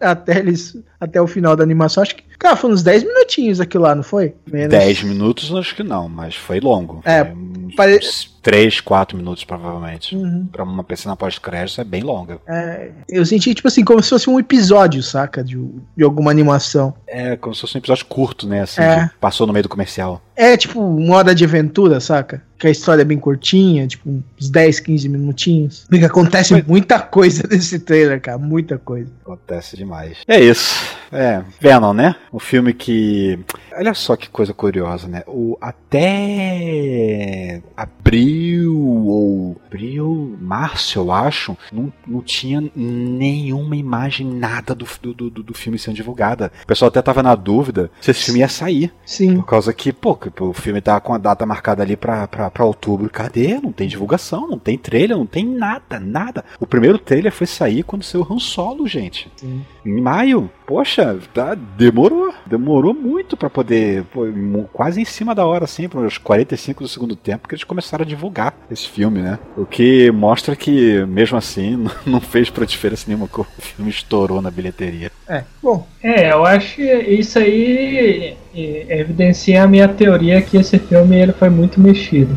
até 0.01 0.39
eles 0.39 0.77
até 0.99 1.21
o 1.21 1.27
final 1.27 1.55
da 1.55 1.63
animação. 1.63 2.03
Acho 2.03 2.15
que, 2.15 2.23
cara, 2.45 2.55
foi 2.55 2.71
uns 2.71 2.83
10 2.83 3.03
minutinhos 3.03 3.59
aquilo 3.59 3.83
lá, 3.83 3.95
não 3.95 4.03
foi? 4.03 4.33
Menos. 4.51 4.69
10 4.69 5.03
minutos 5.03 5.53
acho 5.53 5.75
que 5.75 5.83
não, 5.83 6.07
mas 6.07 6.35
foi 6.35 6.59
longo. 6.59 7.01
É, 7.05 7.23
Foi 7.25 7.33
uns 7.67 7.75
pare- 7.75 7.99
3, 8.41 8.79
4 8.79 9.17
minutos 9.17 9.43
provavelmente. 9.43 10.15
Uhum. 10.15 10.47
Pra 10.51 10.63
uma 10.63 10.85
cena 10.95 11.15
pós-crédito 11.15 11.81
é 11.81 11.83
bem 11.83 12.03
longa. 12.03 12.37
É, 12.47 12.91
eu 13.09 13.25
senti, 13.25 13.53
tipo 13.55 13.67
assim, 13.67 13.83
como 13.83 14.01
se 14.03 14.09
fosse 14.11 14.29
um 14.29 14.39
episódio, 14.39 15.01
saca? 15.01 15.43
De, 15.43 15.57
de 15.97 16.03
alguma 16.03 16.29
animação. 16.31 16.93
É 17.07 17.35
como 17.35 17.55
se 17.55 17.61
fosse 17.61 17.75
um 17.75 17.79
episódio 17.79 18.05
curto, 18.05 18.47
né? 18.47 18.61
Assim, 18.61 18.81
É. 18.81 19.09
passou 19.19 19.47
no 19.47 19.53
meio 19.53 19.63
do 19.63 19.69
comercial. 19.69 20.21
É 20.35 20.55
tipo 20.57 20.79
uma 20.79 21.15
hora 21.15 21.33
de 21.33 21.43
aventura, 21.43 21.99
saca? 21.99 22.43
Que 22.65 22.69
a 22.69 22.71
história 22.71 23.03
é 23.03 23.05
bem 23.05 23.19
curtinha, 23.19 23.85
tipo 23.85 24.09
uns 24.09 24.49
10, 24.49 24.79
15 24.79 25.07
minutinhos. 25.07 25.85
Porque 25.87 26.03
acontece 26.03 26.65
muita 26.67 26.99
coisa 26.99 27.43
nesse 27.47 27.77
trailer, 27.77 28.19
cara. 28.19 28.39
Muita 28.39 28.79
coisa. 28.79 29.11
Acontece 29.21 29.77
demais. 29.77 30.17
É 30.27 30.39
isso. 30.39 30.83
É, 31.11 31.43
Venom, 31.61 31.93
né? 31.93 32.15
Um 32.33 32.39
filme 32.39 32.73
que. 32.73 33.37
Olha 33.77 33.93
só 33.93 34.15
que 34.15 34.29
coisa 34.29 34.51
curiosa, 34.51 35.07
né? 35.07 35.21
O 35.27 35.55
até 35.61 37.61
abril 37.77 38.79
ou 38.79 39.61
abril, 39.67 40.37
março, 40.41 40.97
eu 40.97 41.11
acho, 41.11 41.57
não, 41.71 41.91
não 42.07 42.21
tinha 42.21 42.63
nenhuma 42.75 43.75
imagem, 43.75 44.25
nada 44.25 44.73
do, 44.73 44.87
do, 45.01 45.13
do, 45.13 45.43
do 45.43 45.53
filme 45.53 45.77
sendo 45.77 45.95
divulgada. 45.95 46.51
O 46.63 46.67
pessoal 46.67 46.87
até 46.87 47.01
tava 47.01 47.21
na 47.21 47.35
dúvida 47.35 47.91
se 48.01 48.11
esse 48.11 48.25
filme 48.25 48.39
ia 48.39 48.47
sair. 48.47 48.93
Sim. 49.05 49.35
Por 49.35 49.45
causa 49.45 49.73
que, 49.73 49.91
pô, 49.91 50.15
que 50.15 50.31
o 50.41 50.53
filme 50.53 50.81
tá 50.81 50.99
com 50.99 51.13
a 51.13 51.17
data 51.17 51.45
marcada 51.45 51.83
ali 51.83 51.95
pra, 51.95 52.27
pra, 52.27 52.49
pra 52.55 52.65
outubro. 52.65 53.09
Cadê? 53.09 53.59
Não 53.61 53.73
tem 53.73 53.85
divulgação, 53.85 54.47
não 54.47 54.57
tem 54.57 54.77
trailer, 54.77 55.17
não 55.17 55.25
tem 55.25 55.45
nada, 55.45 55.99
nada. 55.99 56.45
O 56.57 56.65
primeiro 56.65 56.97
trailer 56.97 57.31
foi 57.33 57.45
sair 57.45 57.83
quando 57.83 58.03
saiu 58.03 58.25
o 58.27 58.33
Han 58.33 58.39
Solo, 58.39 58.87
gente. 58.87 59.29
Sim. 59.35 59.61
Em 59.85 60.01
maio. 60.01 60.49
Poxa, 60.65 61.19
tá, 61.33 61.53
demorou. 61.53 62.33
Demorou 62.45 62.93
muito 62.93 63.35
pra 63.35 63.49
poder. 63.49 64.03
pô, 64.05 64.25
quase 64.71 65.01
em 65.01 65.05
cima 65.05 65.35
da 65.35 65.45
hora, 65.45 65.65
assim, 65.65 65.89
pros 65.89 66.17
45 66.17 66.83
do 66.83 66.89
segundo 66.89 67.15
tempo, 67.15 67.47
que 67.47 67.53
eles 67.53 67.63
começaram 67.65 68.03
a 68.03 68.07
divulgar 68.07 68.55
esse 68.71 68.87
filme, 68.87 69.21
né? 69.21 69.37
O 69.57 69.65
que 69.65 70.09
mostra 70.11 70.55
que, 70.55 71.05
mesmo 71.05 71.37
assim, 71.37 71.85
não 72.07 72.21
fez 72.21 72.49
pra 72.49 72.65
diferença 72.65 73.03
nenhuma 73.07 73.27
que 73.27 73.41
o 73.41 73.47
filme 73.59 73.91
estourou 73.91 74.41
na 74.41 74.49
bilheteria. 74.49 75.11
É. 75.27 75.43
Bom, 75.61 75.85
É, 76.01 76.31
eu 76.31 76.45
acho 76.45 76.75
que 76.77 76.83
isso 76.83 77.37
aí 77.37 78.35
é, 78.55 78.99
evidencia 78.99 79.63
a 79.63 79.67
minha 79.67 79.87
teoria 79.87 80.41
que 80.41 80.57
esse 80.57 80.79
filme 80.79 81.15
ele 81.17 81.33
foi 81.33 81.49
muito 81.49 81.79
mexido. 81.81 82.35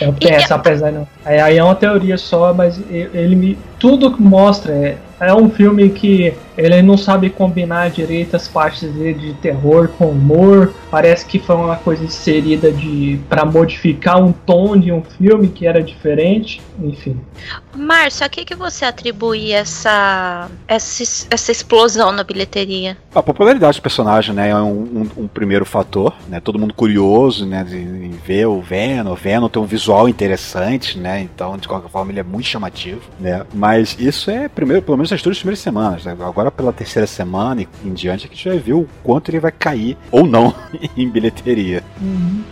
Eu 0.00 0.12
penso, 0.12 0.54
apesar 0.54 0.90
de 0.90 0.98
não. 0.98 1.08
Aí 1.24 1.38
aí 1.40 1.58
é 1.58 1.64
uma 1.64 1.74
teoria 1.74 2.18
só, 2.18 2.52
mas 2.52 2.80
ele 2.90 3.34
me. 3.36 3.58
Tudo 3.78 4.14
que 4.14 4.22
mostra 4.22 4.72
é, 4.72 4.96
é 5.20 5.34
um 5.34 5.50
filme 5.50 5.88
que 5.90 6.32
ele 6.56 6.80
não 6.82 6.96
sabe 6.96 7.30
combinar 7.30 7.90
direito 7.90 8.36
as 8.36 8.46
partes 8.46 8.88
dele 8.92 9.14
de 9.18 9.34
terror 9.34 9.88
com 9.98 10.06
humor. 10.10 10.72
Parece 10.88 11.26
que 11.26 11.40
foi 11.40 11.56
uma 11.56 11.74
coisa 11.76 12.04
inserida 12.04 12.70
de 12.70 13.18
para 13.28 13.44
modificar 13.44 14.22
um 14.22 14.30
tom 14.32 14.76
de 14.76 14.92
um 14.92 15.02
filme 15.02 15.48
que 15.48 15.66
era 15.66 15.82
diferente. 15.82 16.60
Enfim. 16.80 17.20
Márcio, 17.76 18.24
a 18.24 18.28
que, 18.28 18.44
que 18.44 18.54
você 18.54 18.84
atribui 18.84 19.50
essa, 19.52 20.48
essa, 20.68 21.26
essa 21.30 21.50
explosão 21.50 22.12
na 22.12 22.22
bilheteria? 22.22 22.96
A 23.14 23.22
popularidade 23.22 23.78
do 23.78 23.82
personagem, 23.82 24.34
né, 24.34 24.50
é 24.50 24.56
um, 24.56 24.68
um- 25.16 25.22
um 25.24 25.28
primeiro 25.28 25.64
fator, 25.64 26.14
né, 26.28 26.38
todo 26.40 26.58
mundo 26.58 26.74
curioso, 26.74 27.46
né, 27.46 27.64
de, 27.64 27.82
de 27.84 28.16
ver 28.18 28.46
o 28.46 28.60
Venom, 28.60 29.12
o 29.12 29.16
Venom 29.16 29.48
tem 29.48 29.60
um 29.60 29.66
visual 29.66 30.08
interessante, 30.08 30.98
né, 30.98 31.11
então 31.20 31.56
de 31.56 31.68
qualquer 31.68 31.88
forma 31.88 32.12
ele 32.12 32.20
é 32.20 32.22
muito 32.22 32.46
chamativo, 32.46 33.02
né, 33.18 33.44
mas 33.52 33.96
isso 33.98 34.30
é 34.30 34.48
primeiro, 34.48 34.82
pelo 34.82 34.96
menos 34.96 35.10
nas 35.10 35.22
duas 35.22 35.38
primeiras 35.38 35.60
semanas, 35.60 36.04
né? 36.04 36.16
agora 36.20 36.50
pela 36.50 36.72
terceira 36.72 37.06
semana 37.06 37.62
e 37.62 37.68
em 37.84 37.92
diante 37.92 38.26
é 38.26 38.28
que 38.28 38.34
a 38.34 38.36
gente 38.36 38.48
vai 38.48 38.58
ver 38.58 38.74
o 38.74 38.88
quanto 39.02 39.30
ele 39.30 39.40
vai 39.40 39.52
cair 39.52 39.96
ou 40.10 40.26
não 40.26 40.54
em 40.96 41.08
bilheteria. 41.08 41.82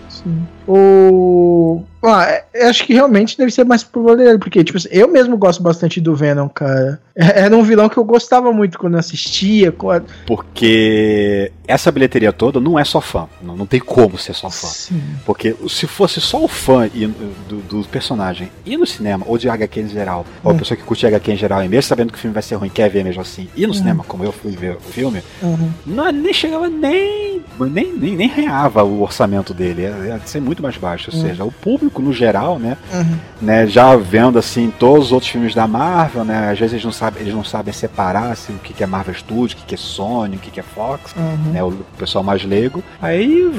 sim. 0.09 0.47
O. 0.67 1.83
Ah, 2.03 2.41
acho 2.63 2.87
que 2.87 2.95
realmente 2.95 3.37
deve 3.37 3.51
ser 3.51 3.63
mais 3.65 3.83
dele, 4.17 4.39
porque, 4.39 4.65
tipo 4.65 4.79
eu 4.91 5.07
mesmo 5.13 5.37
gosto 5.37 5.63
bastante 5.63 6.01
do 6.01 6.15
Venom, 6.17 6.49
cara. 6.49 6.99
Era 7.15 7.55
um 7.55 7.63
vilão 7.63 7.91
que 7.91 7.99
eu 7.99 8.05
gostava 8.05 8.51
muito 8.53 8.79
quando 8.79 8.97
assistia. 8.97 9.71
quando- 9.71 10.07
Porque 10.27 11.53
essa 11.69 11.93
bilheteria 11.93 12.33
toda 12.33 12.59
não 12.59 12.79
é 12.79 12.85
só 12.85 13.03
fã, 13.03 13.29
não, 13.43 13.55
não 13.55 13.67
tem 13.67 13.79
como 13.81 14.17
ser 14.17 14.33
só 14.35 14.49
fã. 14.49 14.67
Sim. 14.69 15.03
Porque 15.27 15.55
se 15.69 15.87
fosse 15.87 16.23
só 16.23 16.43
o 16.43 16.49
fã 16.49 16.87
e- 16.87 17.07
do, 17.07 17.57
do 17.69 17.85
personagem 17.89 18.51
ir 18.65 18.79
no 18.79 18.87
cinema, 18.87 19.25
ou 19.29 19.37
de 19.37 19.51
HQ 19.51 19.81
em 19.83 19.89
geral, 19.89 20.25
ou 20.43 20.53
a 20.53 20.55
Hum. 20.55 20.59
pessoa 20.59 20.79
que 20.79 20.83
curte 20.83 21.07
HQ 21.07 21.33
em 21.33 21.37
geral, 21.37 21.63
e 21.63 21.69
mesmo 21.69 21.83
sabendo 21.89 22.11
que 22.13 22.19
o 22.19 22.21
filme 22.21 22.33
vai 22.33 22.43
ser 22.43 22.55
ruim, 22.55 22.71
quer 22.71 22.89
ver 22.89 23.05
mesmo 23.05 23.21
assim, 23.21 23.47
ir 23.55 23.67
no 23.67 23.75
cinema, 23.75 24.03
como 24.09 24.25
eu 24.25 24.33
fui 24.33 24.53
ver 24.53 24.77
o 24.77 24.81
filme, 24.81 25.23
Uhum. 25.43 25.71
não, 25.85 26.11
nem 26.11 26.33
chegava 26.33 26.67
nem. 26.71 27.43
nem, 27.61 27.93
nem, 27.93 28.17
nem 28.17 28.29
reava 28.29 28.83
o 28.83 29.03
orçamento 29.03 29.53
dele. 29.53 29.83
Ia, 29.83 29.89
ia 30.07 30.21
ser 30.25 30.41
muito 30.41 30.50
mais 30.63 30.77
baixo. 30.77 31.11
Ou 31.13 31.19
Hum. 31.19 31.23
seja, 31.23 31.45
o 31.45 31.53
público 31.53 32.01
no 32.03 32.13
geral, 32.13 32.59
né? 32.59 32.77
Uhum. 32.93 33.17
né, 33.41 33.67
já 33.67 33.95
vendo 33.97 34.39
assim 34.39 34.71
todos 34.79 35.07
os 35.07 35.13
outros 35.13 35.31
filmes 35.31 35.55
da 35.55 35.67
Marvel, 35.67 36.25
né? 36.25 36.51
Às 36.51 36.59
vezes 36.59 36.73
eles 36.75 36.85
não 36.85 36.93
sabem, 36.93 37.23
eles 37.23 37.33
não 37.35 37.43
sabem 37.45 37.73
separar 37.73 38.31
assim, 38.33 38.55
o 38.55 38.59
que 38.59 38.73
que 38.75 38.83
é 38.83 38.87
Marvel 38.87 39.15
Studios, 39.15 39.53
o 39.53 39.57
que 39.57 39.65
que 39.65 39.75
é 39.75 39.79
Sony, 39.79 40.37
o 40.37 40.39
que 40.39 40.51
que 40.51 40.61
é 40.61 40.63
Fox, 40.63 41.15
Uhum. 41.17 41.53
né? 41.53 41.63
O 41.63 41.73
pessoal 41.97 42.23
mais 42.25 42.45
leigo. 42.45 42.83
Aí 43.01 43.51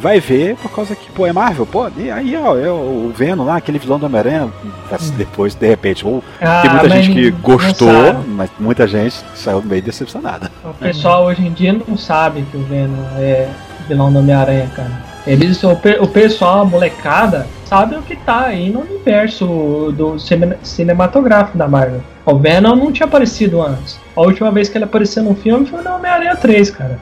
vai 0.00 0.20
ver 0.20 0.56
por 0.56 0.70
causa 0.70 0.94
que, 0.94 1.10
pô, 1.12 1.26
é 1.26 1.32
Marvel, 1.32 1.66
pô, 1.66 1.88
e 1.96 2.10
aí 2.10 2.36
ó, 2.36 2.56
é 2.56 2.70
o 2.70 3.12
Venom 3.16 3.44
lá, 3.44 3.56
aquele 3.56 3.78
vilão 3.78 3.98
do 3.98 4.06
Homem-Aranha, 4.06 4.48
tá- 4.88 4.98
depois, 5.16 5.54
de 5.54 5.66
repente, 5.68 6.06
ou 6.06 6.22
Ah, 6.40 6.62
tem 6.62 6.70
muita 6.70 6.88
gente 6.90 7.12
que 7.12 7.30
gostou, 7.30 8.14
mas 8.28 8.50
muita 8.58 8.86
gente 8.86 9.16
saiu 9.34 9.62
meio 9.62 9.82
decepcionada. 9.82 10.50
O 10.64 10.72
pessoal 10.74 11.24
hoje 11.24 11.42
em 11.46 11.52
dia 11.52 11.72
não 11.72 11.96
sabe 11.96 12.42
que 12.50 12.56
o 12.56 12.62
Venom 12.64 13.02
é 13.16 13.48
vilão 13.88 14.12
do 14.12 14.18
Homem-Aranha, 14.20 14.70
cara. 14.74 15.13
Eles, 15.26 15.62
o, 15.64 15.74
pe- 15.76 15.98
o 16.00 16.06
pessoal, 16.06 16.60
a 16.60 16.64
molecada, 16.64 17.46
sabe 17.64 17.96
o 17.96 18.02
que 18.02 18.14
tá 18.14 18.46
aí 18.46 18.68
no 18.70 18.80
universo 18.80 19.92
do 19.96 20.18
cine- 20.18 20.56
cinematográfico 20.62 21.56
da 21.56 21.66
Marvel. 21.66 22.00
O 22.26 22.36
Venom 22.38 22.76
não 22.76 22.92
tinha 22.92 23.06
aparecido 23.06 23.62
antes. 23.62 23.98
A 24.14 24.20
última 24.20 24.50
vez 24.50 24.68
que 24.68 24.76
ele 24.76 24.84
apareceu 24.84 25.22
num 25.22 25.34
filme 25.34 25.66
foi 25.66 25.82
no 25.82 25.94
Homem-Aranha 25.94 26.36
3, 26.36 26.70
cara. 26.70 26.98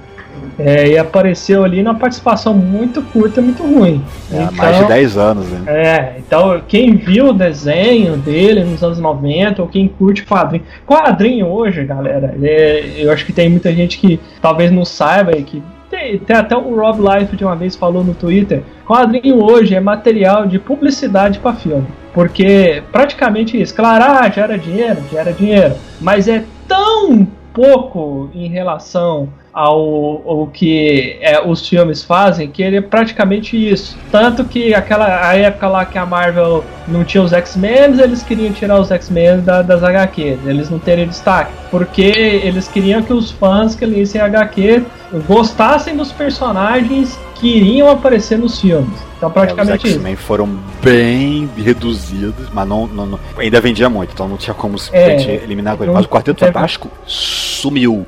É, 0.58 0.88
e 0.88 0.98
apareceu 0.98 1.64
ali 1.64 1.82
numa 1.82 1.94
participação 1.94 2.52
muito 2.52 3.00
curta 3.02 3.40
e 3.40 3.42
muito 3.44 3.62
ruim. 3.62 4.04
É, 4.30 4.42
há 4.42 4.50
mais 4.52 4.78
de 4.78 4.84
10 4.84 5.16
anos, 5.16 5.46
né? 5.48 5.62
É, 5.66 6.14
então 6.18 6.60
quem 6.68 6.94
viu 6.96 7.28
o 7.28 7.32
desenho 7.32 8.16
dele 8.16 8.62
nos 8.62 8.82
anos 8.84 8.98
90, 8.98 9.62
ou 9.62 9.68
quem 9.68 9.88
curte 9.88 10.24
quadrinho. 10.24 10.64
Quadrinho 10.86 11.46
hoje, 11.46 11.82
galera, 11.84 12.34
é, 12.42 12.92
eu 12.98 13.10
acho 13.10 13.24
que 13.24 13.32
tem 13.32 13.48
muita 13.48 13.72
gente 13.72 13.98
que 13.98 14.20
talvez 14.40 14.70
não 14.70 14.84
saiba 14.84 15.32
e 15.36 15.42
que. 15.42 15.62
Tem, 16.26 16.36
até 16.36 16.56
o 16.56 16.74
Rob 16.74 17.00
Life 17.00 17.36
de 17.36 17.44
uma 17.44 17.54
vez 17.54 17.76
falou 17.76 18.02
no 18.02 18.14
Twitter. 18.14 18.62
Quadrinho 18.86 19.42
hoje 19.42 19.74
é 19.74 19.80
material 19.80 20.46
de 20.46 20.58
publicidade 20.58 21.38
para 21.38 21.54
filme. 21.54 21.86
Porque 22.12 22.82
praticamente 22.90 23.60
isso. 23.60 23.74
Claro, 23.74 24.04
ah, 24.04 24.28
gera 24.28 24.58
dinheiro, 24.58 25.02
gera 25.10 25.32
dinheiro. 25.32 25.74
Mas 26.00 26.28
é 26.28 26.44
tão 26.66 27.26
pouco 27.52 28.30
em 28.34 28.48
relação 28.48 29.28
ao, 29.52 30.22
ao 30.26 30.46
que 30.46 31.18
é, 31.20 31.40
os 31.46 31.68
filmes 31.68 32.02
fazem, 32.02 32.48
que 32.50 32.62
ele 32.62 32.76
é 32.76 32.80
praticamente 32.80 33.56
isso. 33.56 33.96
Tanto 34.10 34.44
que 34.44 34.74
aquela 34.74 35.28
a 35.28 35.36
época 35.36 35.68
lá 35.68 35.84
que 35.84 35.98
a 35.98 36.06
Marvel 36.06 36.64
não 36.88 37.04
tinha 37.04 37.22
os 37.22 37.32
X-Men, 37.32 38.00
eles 38.00 38.22
queriam 38.22 38.52
tirar 38.52 38.80
os 38.80 38.90
X-Men 38.90 39.40
da, 39.40 39.62
das 39.62 39.82
HQs, 39.82 40.46
eles 40.46 40.70
não 40.70 40.78
terem 40.78 41.06
destaque, 41.06 41.52
porque 41.70 42.02
eles 42.02 42.68
queriam 42.68 43.02
que 43.02 43.12
os 43.12 43.30
fãs 43.30 43.74
que 43.74 43.84
lessem 43.84 44.20
HQ 44.20 44.84
gostassem 45.26 45.96
dos 45.96 46.12
personagens 46.12 47.18
que 47.42 47.48
iriam 47.56 47.90
aparecer 47.90 48.38
nos 48.38 48.60
filmes. 48.60 48.88
Então 49.18 49.28
praticamente 49.30 49.78
Os 49.84 49.90
isso. 49.90 49.98
X-Men 49.98 50.14
foram 50.16 50.48
bem 50.82 51.48
reduzidos, 51.56 52.48
mas 52.52 52.68
não, 52.68 52.86
não- 52.86 53.06
não- 53.06 53.18
ainda 53.36 53.60
vendia 53.60 53.88
muito, 53.90 54.12
então 54.12 54.28
não 54.28 54.36
tinha 54.36 54.54
como 54.54 54.76
É, 54.76 54.78
simplesmente 54.78 55.28
eliminar 55.44 55.76
com 55.76 55.82
ele. 55.82 55.88
não- 55.88 55.94
Mas 55.96 56.06
o 56.06 56.08
Quarteto 56.08 56.44
é- 56.44 56.46
Fantástico 56.52 56.88
sumiu. 57.04 58.06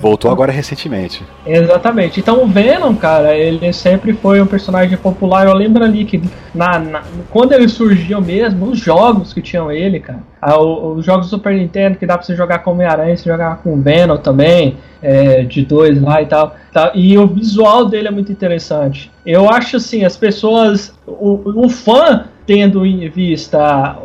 Voltou 0.00 0.30
agora 0.30 0.52
recentemente. 0.52 1.24
Exatamente. 1.44 2.20
Então 2.20 2.42
o 2.44 2.46
Venom, 2.46 2.94
cara, 2.94 3.36
ele 3.36 3.72
sempre 3.72 4.12
foi 4.12 4.40
um 4.40 4.46
personagem 4.46 4.96
popular. 4.96 5.46
Eu 5.48 5.54
lembro 5.54 5.82
ali 5.82 6.04
que 6.04 6.22
na, 6.54 6.78
na- 6.78 7.02
quando 7.30 7.50
ele 7.52 7.68
surgiu 7.68 8.20
mesmo, 8.20 8.66
os 8.70 8.78
jogos 8.78 9.32
que 9.32 9.42
tinham 9.42 9.72
ele, 9.72 9.98
cara. 9.98 10.20
Ah, 10.40 10.60
Os 10.60 11.04
jogos 11.04 11.26
do 11.26 11.30
Super 11.30 11.54
Nintendo 11.54 11.98
que 11.98 12.06
dá 12.06 12.16
pra 12.16 12.26
você 12.26 12.34
jogar 12.34 12.60
com 12.60 12.72
Homem-Aranha, 12.72 13.16
você 13.16 13.28
jogar 13.28 13.56
com 13.62 13.80
Venom 13.80 14.16
também, 14.16 14.76
é, 15.02 15.42
de 15.42 15.64
dois 15.64 16.00
lá 16.00 16.22
e 16.22 16.26
tal, 16.26 16.54
tá? 16.72 16.92
E 16.94 17.16
o 17.16 17.26
visual 17.26 17.86
dele 17.86 18.08
é 18.08 18.10
muito 18.10 18.32
interessante. 18.32 19.10
Eu 19.24 19.50
acho 19.50 19.76
assim, 19.76 20.04
as 20.04 20.16
pessoas. 20.16 20.94
O, 21.06 21.64
o 21.64 21.68
fã 21.68 22.26
tendo 22.48 22.86
em 22.86 23.06
vista 23.10 23.98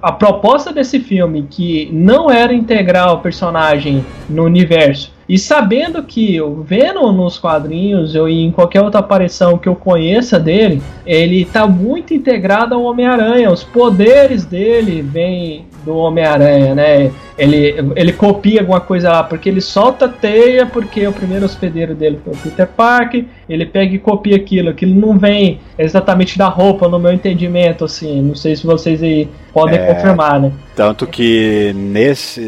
a 0.00 0.12
proposta 0.12 0.72
desse 0.72 0.98
filme, 1.00 1.46
que 1.50 1.90
não 1.92 2.30
era 2.30 2.54
integrar 2.54 3.12
o 3.12 3.18
personagem 3.18 4.02
no 4.26 4.44
universo, 4.44 5.12
e 5.28 5.38
sabendo 5.38 6.02
que 6.02 6.40
o 6.40 6.62
Venom 6.62 7.12
nos 7.12 7.38
quadrinhos 7.38 8.14
ou 8.14 8.28
em 8.28 8.50
qualquer 8.50 8.82
outra 8.82 9.00
aparição 9.00 9.56
que 9.56 9.68
eu 9.68 9.74
conheça 9.74 10.38
dele, 10.38 10.82
ele 11.06 11.44
tá 11.44 11.66
muito 11.66 12.12
integrado 12.12 12.74
ao 12.74 12.82
Homem-Aranha. 12.82 13.50
Os 13.50 13.64
poderes 13.64 14.44
dele 14.44 15.00
vêm 15.02 15.66
do 15.84 15.96
Homem-Aranha, 15.96 16.74
né? 16.74 17.10
Ele, 17.36 17.74
ele 17.96 18.12
copia 18.12 18.60
alguma 18.60 18.80
coisa 18.80 19.10
lá, 19.10 19.24
porque 19.24 19.48
ele 19.48 19.60
solta 19.60 20.08
teia, 20.08 20.66
porque 20.66 21.06
o 21.06 21.12
primeiro 21.12 21.44
hospedeiro 21.44 21.94
dele 21.94 22.20
foi 22.22 22.32
o 22.32 22.36
Peter 22.36 22.66
Parker, 22.66 23.24
ele 23.48 23.66
pega 23.66 23.94
e 23.94 23.98
copia 23.98 24.36
aquilo. 24.36 24.70
Aquilo 24.70 24.94
não 24.94 25.18
vem 25.18 25.60
exatamente 25.78 26.36
da 26.38 26.48
roupa, 26.48 26.88
no 26.88 26.98
meu 26.98 27.12
entendimento, 27.12 27.84
assim. 27.84 28.22
Não 28.22 28.34
sei 28.34 28.56
se 28.56 28.66
vocês 28.66 29.02
aí 29.02 29.28
podem 29.52 29.78
É. 29.78 29.92
confirmar, 29.94 30.40
né? 30.40 30.52
Tanto 30.76 31.06
que 31.06 31.72
nesse. 31.74 32.40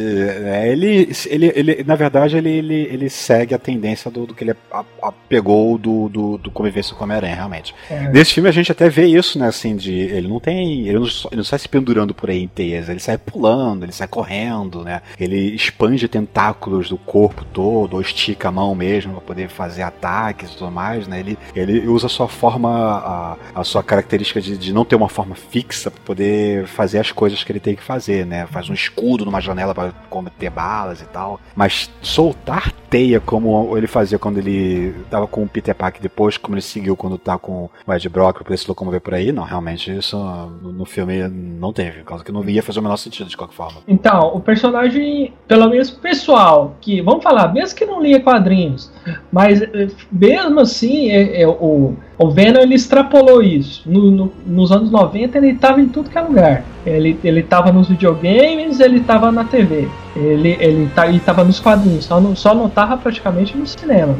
é, 0.44 0.68
ele, 0.72 1.08
ele, 1.30 1.52
ele, 1.54 1.84
na 1.86 1.94
verdade, 1.94 2.36
ele, 2.36 2.50
ele, 2.50 2.74
ele 2.92 3.08
segue 3.08 3.54
a 3.54 3.58
tendência 3.58 4.10
do, 4.10 4.26
do 4.26 4.34
que 4.34 4.42
ele 4.42 4.54
a- 4.72 4.84
a- 5.02 5.12
pegou 5.28 5.78
do, 5.78 6.08
do, 6.08 6.38
do 6.38 6.50
convivência 6.50 6.94
com 6.94 7.04
Homem-Aranha, 7.04 7.36
realmente. 7.36 7.72
É. 7.88 8.08
Nesse 8.10 8.34
filme 8.34 8.48
a 8.48 8.52
gente 8.52 8.72
até 8.72 8.88
vê 8.88 9.06
isso, 9.06 9.38
né? 9.38 9.46
Assim, 9.46 9.76
de. 9.76 9.92
Ele 9.94 10.26
não 10.28 10.40
tem. 10.40 10.88
Ele 10.88 10.98
não, 10.98 11.06
ele 11.06 11.36
não 11.36 11.44
sai 11.44 11.58
se 11.60 11.68
pendurando 11.68 12.12
por 12.14 12.28
aí 12.30 12.42
em 12.42 12.48
teias, 12.48 12.88
ele 12.88 12.98
sai 12.98 13.16
pulando, 13.16 13.84
ele 13.84 13.92
sai 13.92 14.08
correndo, 14.08 14.82
né? 14.82 15.02
Ele 15.20 15.54
expande 15.54 16.08
tentáculos 16.08 16.88
do 16.88 16.96
corpo 16.98 17.44
todo, 17.44 17.94
ou 17.94 18.00
estica 18.00 18.48
a 18.48 18.52
mão 18.52 18.74
mesmo 18.74 19.12
pra 19.12 19.20
poder 19.20 19.48
fazer 19.48 19.82
ataques 19.82 20.50
e 20.52 20.56
tudo 20.56 20.70
mais, 20.72 20.85
né? 21.08 21.20
Ele, 21.20 21.38
ele 21.54 21.86
usa 21.88 22.06
a 22.06 22.10
sua 22.10 22.28
forma, 22.28 22.70
a, 22.70 23.36
a 23.60 23.64
sua 23.64 23.82
característica 23.82 24.40
de, 24.40 24.56
de 24.56 24.72
não 24.72 24.84
ter 24.84 24.96
uma 24.96 25.08
forma 25.08 25.34
fixa 25.34 25.90
pra 25.90 26.00
poder 26.04 26.66
fazer 26.66 26.98
as 26.98 27.12
coisas 27.12 27.42
que 27.42 27.52
ele 27.52 27.60
tem 27.60 27.74
que 27.74 27.82
fazer, 27.82 28.24
né? 28.26 28.46
Faz 28.46 28.68
um 28.68 28.74
escudo 28.74 29.24
numa 29.24 29.40
janela 29.40 29.74
pra 29.74 29.92
combater 30.08 30.50
balas 30.50 31.00
e 31.00 31.06
tal. 31.06 31.40
Mas 31.54 31.90
soltar 32.00 32.72
teia 32.88 33.20
como 33.20 33.76
ele 33.76 33.86
fazia 33.86 34.18
quando 34.18 34.38
ele 34.38 34.94
tava 35.10 35.26
com 35.26 35.42
o 35.42 35.48
Peter 35.48 35.74
Parker 35.74 36.00
depois, 36.00 36.36
como 36.36 36.54
ele 36.54 36.62
seguiu 36.62 36.96
quando 36.96 37.18
tá 37.18 37.36
com 37.36 37.68
o 37.86 37.92
Ed 37.92 38.08
Brock 38.08 38.36
pra 38.36 38.44
poder 38.44 38.56
se 38.56 38.68
locomover 38.68 39.00
por 39.00 39.14
aí, 39.14 39.32
não, 39.32 39.42
realmente 39.42 39.90
isso 39.96 40.16
no, 40.16 40.72
no 40.72 40.84
filme 40.84 41.26
não 41.28 41.72
teve, 41.72 42.00
por 42.00 42.06
causa 42.06 42.24
que 42.24 42.32
não 42.32 42.48
ia 42.48 42.62
fazer 42.62 42.78
o 42.78 42.82
menor 42.82 42.96
sentido 42.96 43.28
de 43.28 43.36
qualquer 43.36 43.54
forma. 43.54 43.80
Então, 43.86 44.34
o 44.34 44.40
personagem, 44.40 45.32
pelo 45.48 45.68
menos 45.68 45.90
pessoal, 45.90 46.76
que, 46.80 47.00
vamos 47.00 47.22
falar, 47.22 47.52
mesmo 47.52 47.76
que 47.76 47.84
não 47.84 48.00
lia 48.00 48.20
quadrinhos, 48.20 48.90
mas 49.30 49.62
eh, 49.62 49.88
mesmo 50.10 50.60
assim, 50.60 51.10
é- 51.10 51.42
é, 51.42 51.46
o, 51.48 51.94
o 52.18 52.30
Venom 52.30 52.60
ele 52.60 52.74
extrapolou 52.74 53.42
isso. 53.42 53.82
No- 53.86 54.10
no- 54.10 54.32
nos 54.46 54.72
anos 54.72 54.90
90 54.90 55.38
ele 55.38 55.50
estava 55.50 55.80
em 55.80 55.88
tudo 55.88 56.10
que 56.10 56.18
é 56.18 56.20
lugar. 56.20 56.64
Ele, 56.84 57.18
ele 57.24 57.42
nos 57.72 57.88
videogames, 57.88 58.78
ele 58.80 58.98
estava 58.98 59.32
na 59.32 59.44
TV. 59.44 59.88
Ele, 60.14 60.56
ele, 60.60 60.88
tá, 60.94 61.06
nos 61.44 61.58
quadrinhos, 61.60 62.04
só 62.06 62.20
não, 62.20 62.34
só 62.34 62.54
não 62.54 62.68
tava 62.70 62.96
praticamente 62.96 63.56
no 63.56 63.66
cinema. 63.66 64.16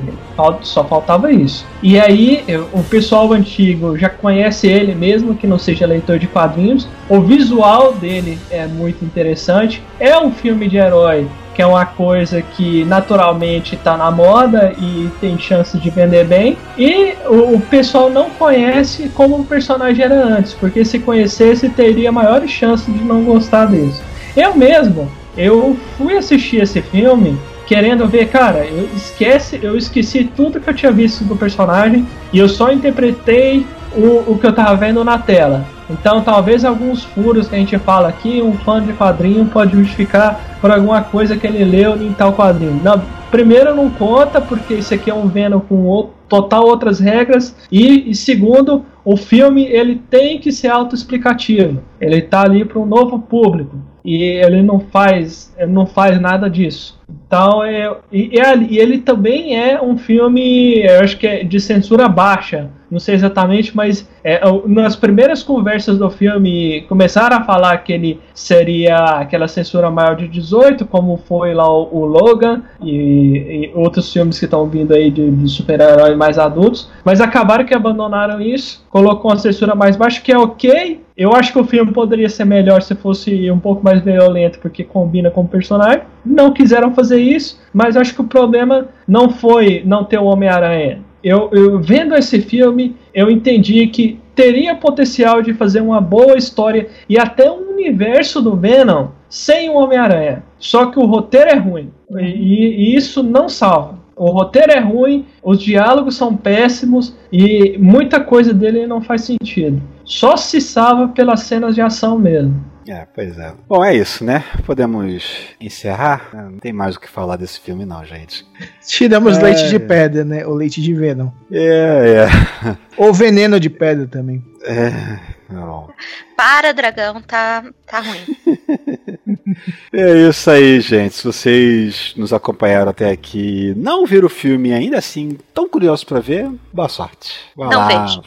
Só 0.63 0.85
faltava 0.85 1.33
isso. 1.33 1.65
E 1.83 1.99
aí, 1.99 2.43
eu- 2.47 2.69
o 2.73 2.83
pessoal 2.83 3.33
antigo 3.33 3.97
já 3.97 4.09
conhece 4.11 4.67
ele, 4.67 4.95
mesmo 4.95 5.35
que 5.35 5.47
não 5.47 5.59
seja 5.59 5.87
leitor 5.87 6.19
de 6.19 6.27
quadrinhos. 6.27 6.87
O 7.09 7.21
visual 7.21 7.93
dele 7.95 8.39
é 8.51 8.67
muito 8.67 9.05
interessante. 9.05 9.83
É 9.99 10.19
um 10.19 10.31
filme 10.31 10.69
de 10.69 10.77
herói 10.77 11.27
que 11.57 11.63
é 11.63 11.67
uma 11.67 11.87
coisa 11.87 12.43
que 12.43 12.85
naturalmente 12.85 13.77
está 13.77 13.97
na 13.97 14.11
moda 14.11 14.75
e 14.79 15.11
tem 15.23 15.39
chance 15.39 15.79
de 15.79 15.89
vender 15.89 16.27
bem. 16.27 16.59
E 16.77 17.15
o, 17.25 17.59
pessoal 17.59 18.11
não 18.11 18.29
conhece 18.29 19.09
como 19.09 19.37
o 19.37 19.45
personagem 19.45 20.05
era 20.05 20.23
antes, 20.23 20.53
porque 20.53 20.85
se 20.85 20.99
conhecesse 20.99 21.71
teria 21.71 22.13
maiores 22.13 22.51
chances 22.51 22.93
de 22.93 23.03
não 23.03 23.25
gostar 23.25 23.69
disso. 23.69 24.03
Eu 24.37 24.55
mesmo, 24.55 25.11
eu 25.35 25.75
fui 25.97 26.15
assistir 26.19 26.61
esse 26.61 26.83
filme 26.83 27.39
querendo 27.65 28.07
ver, 28.07 28.29
cara, 28.29 28.67
eu 28.67 28.91
esquece, 28.95 29.59
eu 29.63 29.79
esqueci 29.79 30.25
tudo 30.37 30.61
que 30.61 30.69
eu 30.69 30.75
tinha 30.75 30.93
visto 30.93 31.25
do 31.25 31.37
personagem 31.37 32.07
e 32.35 32.39
eu 32.39 32.51
só 32.51 32.71
interpretei 32.71 33.67
o, 33.97 34.33
o 34.33 34.39
que 34.39 34.47
eu 34.47 34.53
tava 34.53 34.77
vendo 34.77 35.03
na 35.03 35.17
tela. 35.17 35.65
Então, 35.89 36.21
talvez 36.23 36.65
alguns 36.65 37.05
furos 37.05 37.49
que 37.49 37.55
a 37.55 37.59
gente 37.59 37.79
fala 37.79 38.09
aqui, 38.09 38.43
um 38.43 38.53
fã 38.53 38.83
de 38.83 38.93
quadrinho 38.93 39.47
pode 39.47 39.77
justificar 39.77 40.59
por 40.61 40.71
alguma 40.71 41.03
coisa 41.03 41.37
que 41.37 41.47
ele 41.47 41.65
leu 41.65 41.97
em 42.03 42.13
tal 42.13 42.33
quadrinho. 42.33 42.81
Não, 42.83 43.01
primeiro, 43.31 43.75
não 43.75 43.89
conta, 43.91 44.41
porque 44.41 44.75
isso 44.75 44.93
aqui 44.93 45.11
é 45.11 45.15
um 45.15 45.29
Venom 45.29 45.61
com 45.61 45.87
o- 45.89 46.11
total 46.29 46.65
outras 46.67 46.99
regras. 46.99 47.55
E, 47.71 48.11
e 48.11 48.15
segundo, 48.15 48.85
o 49.05 49.17
filme 49.17 49.65
ele 49.65 50.03
tem 50.11 50.41
que 50.41 50.51
ser 50.51 50.69
autoexplicativo. 50.69 51.81
Ele 52.01 52.21
tá 52.21 52.43
ali 52.43 52.65
para 52.65 52.81
um 52.81 52.87
novo 52.87 53.21
público. 53.21 53.77
E 54.05 54.23
ele 54.23 54.63
não 54.63 54.81
faz, 54.81 55.53
ele 55.59 55.73
não 55.73 55.87
faz 55.87 56.21
nada 56.21 56.49
disso. 56.51 56.96
Então, 57.09 57.63
é, 57.63 57.97
e, 58.11 58.31
e 58.69 58.79
ele 58.79 58.99
também 58.99 59.57
é 59.57 59.81
um 59.81 59.97
filme, 59.97 60.83
eu 60.83 61.01
acho 61.01 61.17
que 61.17 61.27
é 61.27 61.45
de 61.45 61.61
censura 61.61 62.09
baixa. 62.09 62.71
Não 62.89 63.01
sei 63.01 63.17
exatamente, 63.17 63.77
mas 63.77 64.09
é, 64.23 64.41
nas 64.67 64.95
primeiras 64.95 65.43
conversas 65.43 65.99
do 65.99 66.09
filme 66.09 66.83
começaram 66.83 67.37
a 67.37 67.43
falar 67.43 67.79
que 67.79 67.93
ele 67.93 68.21
seria 68.33 68.97
aquela 68.97 69.49
censura 69.49 69.91
maior 69.91 70.15
de 70.15 70.29
18, 70.29 70.87
como 70.87 71.17
foi 71.17 71.53
lá 71.53 71.69
o, 71.69 71.89
o 71.93 72.05
Logan 72.05 72.63
e, 72.81 73.71
e 73.71 73.73
outros 73.75 74.13
filmes 74.13 74.39
que 74.39 74.45
estão 74.45 74.69
vindo 74.69 74.95
aí 74.95 75.11
de, 75.11 75.31
de 75.31 75.49
super-heróis 75.49 76.17
mais 76.17 76.39
adultos, 76.39 76.89
mas 77.05 77.21
acabaram 77.21 77.65
que 77.65 77.75
abandonaram 77.75 78.41
isso, 78.41 78.85
colocou 78.89 79.33
uma 79.33 79.39
censura 79.39 79.75
mais 79.75 79.97
baixa, 79.97 80.21
que 80.21 80.31
é 80.31 80.39
ok. 80.39 81.06
Eu 81.17 81.33
acho 81.33 81.53
que 81.53 81.59
o 81.59 81.65
filme 81.65 81.93
poderia 81.93 82.29
ser 82.29 82.45
melhor 82.45 82.83
se 82.83 82.95
fosse 82.95 83.51
um 83.51 83.59
pouco 83.59 83.83
mais 83.83 84.03
violento, 84.03 84.59
porque 84.59 84.85
combina 84.85 85.31
com 85.31 85.43
o 85.43 85.49
personagem. 85.49 86.03
Não 86.25 86.53
quiseram 86.53 86.95
fazer 86.95 87.19
isso, 87.19 87.59
mas 87.73 87.97
acho 87.97 88.15
que 88.15 88.21
o 88.21 88.25
problema 88.25 88.89
não 89.09 89.31
foi 89.31 89.83
não 89.87 90.05
ter 90.05 90.19
o 90.19 90.27
Homem-Aranha. 90.27 91.01
Eu, 91.25 91.49
eu 91.53 91.81
vendo 91.81 92.15
esse 92.15 92.41
filme, 92.41 92.95
eu 93.15 93.31
entendi 93.31 93.87
que 93.87 94.21
teria 94.35 94.75
potencial 94.75 95.41
de 95.41 95.55
fazer 95.55 95.81
uma 95.81 96.01
boa 96.01 96.37
história 96.37 96.89
e 97.09 97.19
até 97.19 97.51
um 97.51 97.71
universo 97.73 98.43
do 98.43 98.55
Venom 98.55 99.09
sem 99.29 99.71
o 99.71 99.75
Homem-Aranha. 99.75 100.45
Só 100.59 100.87
que 100.87 100.99
o 100.99 101.07
roteiro 101.07 101.51
é 101.51 101.57
ruim. 101.57 101.91
E, 102.19 102.25
e 102.25 102.95
isso 102.95 103.23
não 103.23 103.49
salva. 103.49 103.99
O 104.19 104.31
roteiro 104.31 104.73
é 104.73 104.81
ruim, 104.81 105.27
os 105.43 105.61
diálogos 105.61 106.17
são 106.17 106.35
péssimos 106.35 107.15
e 107.31 107.77
muita 107.79 108.19
coisa 108.19 108.55
dele 108.55 108.87
não 108.87 109.03
faz 109.03 109.23
sentido. 109.23 109.83
Só 110.07 110.39
se 110.39 110.59
salva 110.59 111.09
pelas 111.09 111.41
cenas 111.41 111.75
de 111.75 111.83
ação 111.83 112.19
mesmo. 112.19 112.65
É, 112.89 113.07
pois 113.15 113.39
é. 113.39 113.53
Bom, 113.69 113.85
é 113.85 113.95
isso, 113.97 114.25
né? 114.25 114.45
Podemos 114.65 115.23
encerrar? 115.61 116.31
Não 116.33 116.59
tem 116.59 116.73
mais 116.73 116.95
o 116.97 117.01
que 117.01 117.09
falar 117.09 117.37
desse 117.37 117.59
filme, 117.59 117.85
não, 117.85 118.05
gente. 118.05 118.47
Tiramos 118.87 119.37
É. 119.39 119.43
leite 119.43 119.69
de 119.69 119.79
pedra, 119.79 120.25
né? 120.25 120.47
O 120.47 120.55
leite 120.55 120.81
de 120.81 120.95
Venom. 120.95 121.31
É, 121.51 122.27
é. 122.27 122.77
Ou 122.97 123.13
veneno 123.13 123.59
de 123.59 123.69
pedra 123.69 124.07
também. 124.07 124.45
É. 124.65 125.19
Bom. 125.49 125.89
Para, 126.37 126.73
dragão, 126.73 127.21
tá, 127.23 127.65
tá 127.87 128.01
ruim. 128.01 128.37
É 129.93 130.29
isso 130.29 130.51
aí, 130.51 130.81
gente. 130.81 131.15
Se 131.15 131.25
vocês 131.25 132.13
nos 132.17 132.33
acompanharam 132.33 132.91
até 132.91 133.11
aqui, 133.11 133.73
não 133.77 134.05
viram 134.05 134.27
o 134.27 134.31
filme 134.31 134.73
ainda 134.73 134.99
assim, 134.99 135.39
tão 135.55 135.69
curiosos 135.69 136.05
pra 136.05 136.21
ver, 136.21 136.51
boa 136.73 136.89
sorte. 136.89 137.39
Vai 137.57 137.69
Não 137.71 137.79
lá, 137.79 138.05
vejo. 138.05 138.23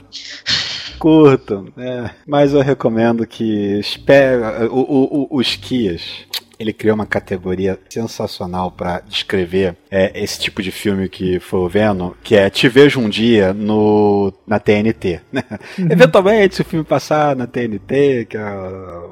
Curtam. 1.00 1.68
É. 1.78 2.10
Mas 2.28 2.54
eu 2.54 2.62
recomendo 2.62 3.26
que 3.26 3.80
espere 3.80 4.68
o, 4.68 4.76
o, 4.80 5.24
o- 5.34 5.38
os 5.38 5.56
Kias. 5.56 6.02
Ele 6.60 6.74
criou 6.74 6.96
uma 6.96 7.06
categoria 7.06 7.80
sensacional 7.90 8.70
para 8.70 9.00
descrever 9.08 9.78
é, 9.90 10.12
esse 10.22 10.40
tipo 10.40 10.62
de 10.62 10.72
filme 10.72 11.08
que 11.08 11.40
foi 11.40 11.70
vendo, 11.70 12.16
que 12.22 12.36
é 12.36 12.50
Te 12.50 12.68
Vejo 12.68 13.00
um 13.00 13.08
Dia 13.10 13.54
no, 13.54 14.34
na 14.46 14.60
TNT. 14.60 15.22
Né? 15.32 15.44
Uhum. 15.78 15.88
Eventualmente, 15.92 16.56
se 16.56 16.62
o 16.62 16.66
filme 16.66 16.84
passar 16.84 17.36
na 17.36 17.46
TNT, 17.48 18.26
que 18.30 18.38
é 18.38 18.44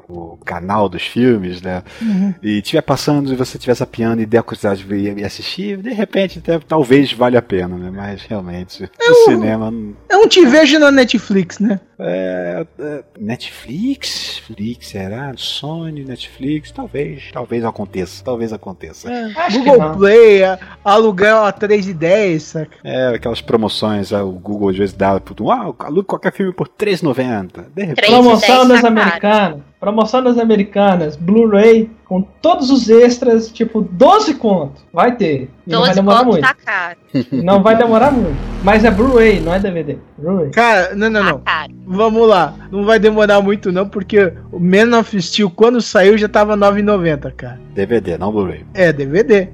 o 0.09 0.37
canal 0.43 0.89
dos 0.89 1.03
filmes, 1.03 1.61
né? 1.61 1.83
Uhum. 2.01 2.33
E 2.41 2.57
estiver 2.57 2.81
passando 2.81 3.31
e 3.31 3.35
você 3.35 3.57
estiver 3.57 3.75
zapeando 3.75 4.21
e 4.21 4.25
der 4.25 4.39
a 4.39 4.43
curiosidade 4.43 4.83
de 4.83 5.23
assistir, 5.23 5.77
de 5.77 5.91
repente 5.91 6.39
até, 6.39 6.59
talvez 6.59 7.13
valha 7.13 7.39
a 7.39 7.41
pena, 7.41 7.77
né? 7.77 7.91
Mas 7.91 8.23
realmente, 8.23 8.83
é 8.83 9.09
o 9.09 9.11
um, 9.11 9.25
cinema. 9.25 9.73
É 10.09 10.17
um 10.17 10.27
Te 10.27 10.45
Vejo 10.45 10.79
na 10.79 10.91
Netflix, 10.91 11.59
né? 11.59 11.79
É, 11.99 12.65
é, 12.79 13.03
Netflix? 13.19 14.37
Flix, 14.39 14.87
será? 14.87 15.33
Sony, 15.35 16.03
Netflix? 16.03 16.71
Talvez, 16.71 17.29
talvez 17.37 17.63
aconteça. 17.63 18.23
Talvez 18.23 18.51
aconteça. 18.51 19.11
É, 19.11 19.31
Google 19.51 19.93
Play, 19.97 20.41
aluguel 20.83 21.43
a 21.43 21.53
3,10, 21.53 22.39
saca? 22.39 22.77
É, 22.83 23.09
aquelas 23.09 23.41
promoções, 23.41 24.11
o 24.11 24.31
Google 24.31 24.69
às 24.69 24.77
vezes 24.77 24.95
dá. 24.95 25.11
Ah, 25.11 25.85
alugue 25.85 26.07
qualquer 26.07 26.33
filme 26.33 26.51
por 26.51 26.67
3,90. 26.67 27.95
Promoção 27.95 28.67
das 28.67 28.83
americanas. 28.83 29.61
Promoção 29.79 30.23
das 30.23 30.39
americanas, 30.39 31.15
Blu-ray, 31.15 31.89
com 32.05 32.21
todos 32.21 32.71
os 32.71 32.89
extras, 32.89 33.51
tipo 33.51 33.81
12 33.81 34.33
conto. 34.35 34.81
Vai 34.91 35.15
ter. 35.15 35.49
E 35.67 35.69
12 35.69 35.71
não 35.71 35.81
vai 35.81 35.93
demorar 35.93 36.23
muito. 36.23 36.41
Tá 36.41 36.55
caro. 36.65 36.97
Não 37.31 37.63
vai 37.63 37.77
demorar 37.77 38.11
muito. 38.11 38.37
Mas 38.63 38.83
é 38.83 38.91
Blu-ray, 38.91 39.39
não 39.39 39.53
é 39.53 39.59
DVD. 39.59 39.97
Blu-ray. 40.17 40.49
Cara, 40.49 40.95
não, 40.95 41.09
não, 41.09 41.23
não. 41.23 41.39
Tá 41.39 41.67
Vamos 41.85 42.27
lá. 42.27 42.53
Não 42.71 42.83
vai 42.85 42.99
demorar 42.99 43.41
muito, 43.41 43.71
não, 43.71 43.87
porque 43.87 44.33
o 44.51 44.59
Man 44.59 44.97
of 44.97 45.21
Steel, 45.21 45.49
quando 45.49 45.79
saiu, 45.79 46.17
já 46.17 46.27
tava 46.27 46.57
9,90, 46.57 47.31
cara. 47.33 47.59
DVD, 47.73 48.17
não 48.17 48.31
Blu-ray. 48.31 48.65
É, 48.73 48.91
DVD. 48.91 49.49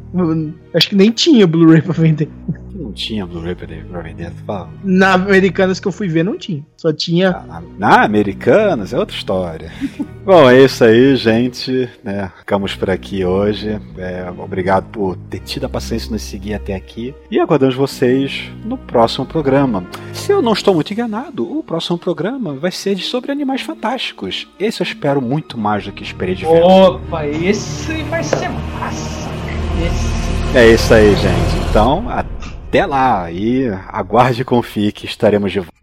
Acho 0.73 0.89
que 0.89 0.95
nem 0.95 1.11
tinha 1.11 1.45
Blu-ray 1.45 1.81
pra 1.81 1.93
vender. 1.93 2.29
Não 2.83 2.91
tinha 2.91 3.25
Blu-ray 3.25 3.55
pra 3.55 4.01
vender, 4.01 4.29
fala. 4.45 4.69
Na 4.83 5.13
Americanas 5.13 5.79
que 5.79 5.87
eu 5.87 5.91
fui 5.91 6.09
ver, 6.09 6.23
não 6.25 6.37
tinha. 6.37 6.65
Só 6.75 6.91
tinha. 6.91 7.31
Na, 7.31 7.63
na 7.77 8.03
Americanas 8.03 8.91
é 8.91 8.99
outra 8.99 9.15
história. 9.15 9.71
Bom, 10.25 10.49
é 10.49 10.61
isso 10.61 10.83
aí, 10.83 11.15
gente. 11.15 11.89
Né? 12.03 12.29
Ficamos 12.39 12.75
por 12.75 12.89
aqui 12.89 13.23
hoje. 13.23 13.79
É, 13.97 14.29
obrigado 14.37 14.83
por 14.91 15.15
ter 15.29 15.39
tido 15.39 15.65
a 15.65 15.69
paciência 15.69 16.07
de 16.07 16.13
nos 16.13 16.23
seguir 16.23 16.55
até 16.55 16.75
aqui. 16.75 17.15
E 17.31 17.39
aguardamos 17.39 17.73
vocês 17.73 18.51
no 18.65 18.77
próximo 18.77 19.25
programa. 19.25 19.85
Se 20.11 20.33
eu 20.33 20.41
não 20.41 20.51
estou 20.51 20.73
muito 20.73 20.91
enganado, 20.91 21.57
o 21.57 21.63
próximo 21.63 21.97
programa 21.97 22.53
vai 22.53 22.71
ser 22.71 22.97
sobre 22.97 23.31
animais 23.31 23.61
fantásticos. 23.61 24.49
Esse 24.59 24.81
eu 24.81 24.85
espero 24.85 25.21
muito 25.21 25.57
mais 25.57 25.85
do 25.85 25.93
que 25.93 26.03
esperei 26.03 26.35
de 26.35 26.43
ver. 26.43 26.61
Opa, 26.61 27.25
esse 27.25 28.03
vai 28.03 28.23
ser 28.25 28.49
massa. 28.49 29.29
Esse... 29.81 30.57
É 30.57 30.67
isso 30.67 30.93
aí, 30.93 31.15
gente. 31.15 31.69
Então, 31.69 32.05
até 32.73 32.87
lá 32.87 33.31
e 33.31 33.67
aguarde 33.87 34.41
e 34.41 34.45
confie 34.45 34.91
que 34.91 35.05
estaremos 35.05 35.51
de 35.51 35.59
volta. 35.59 35.82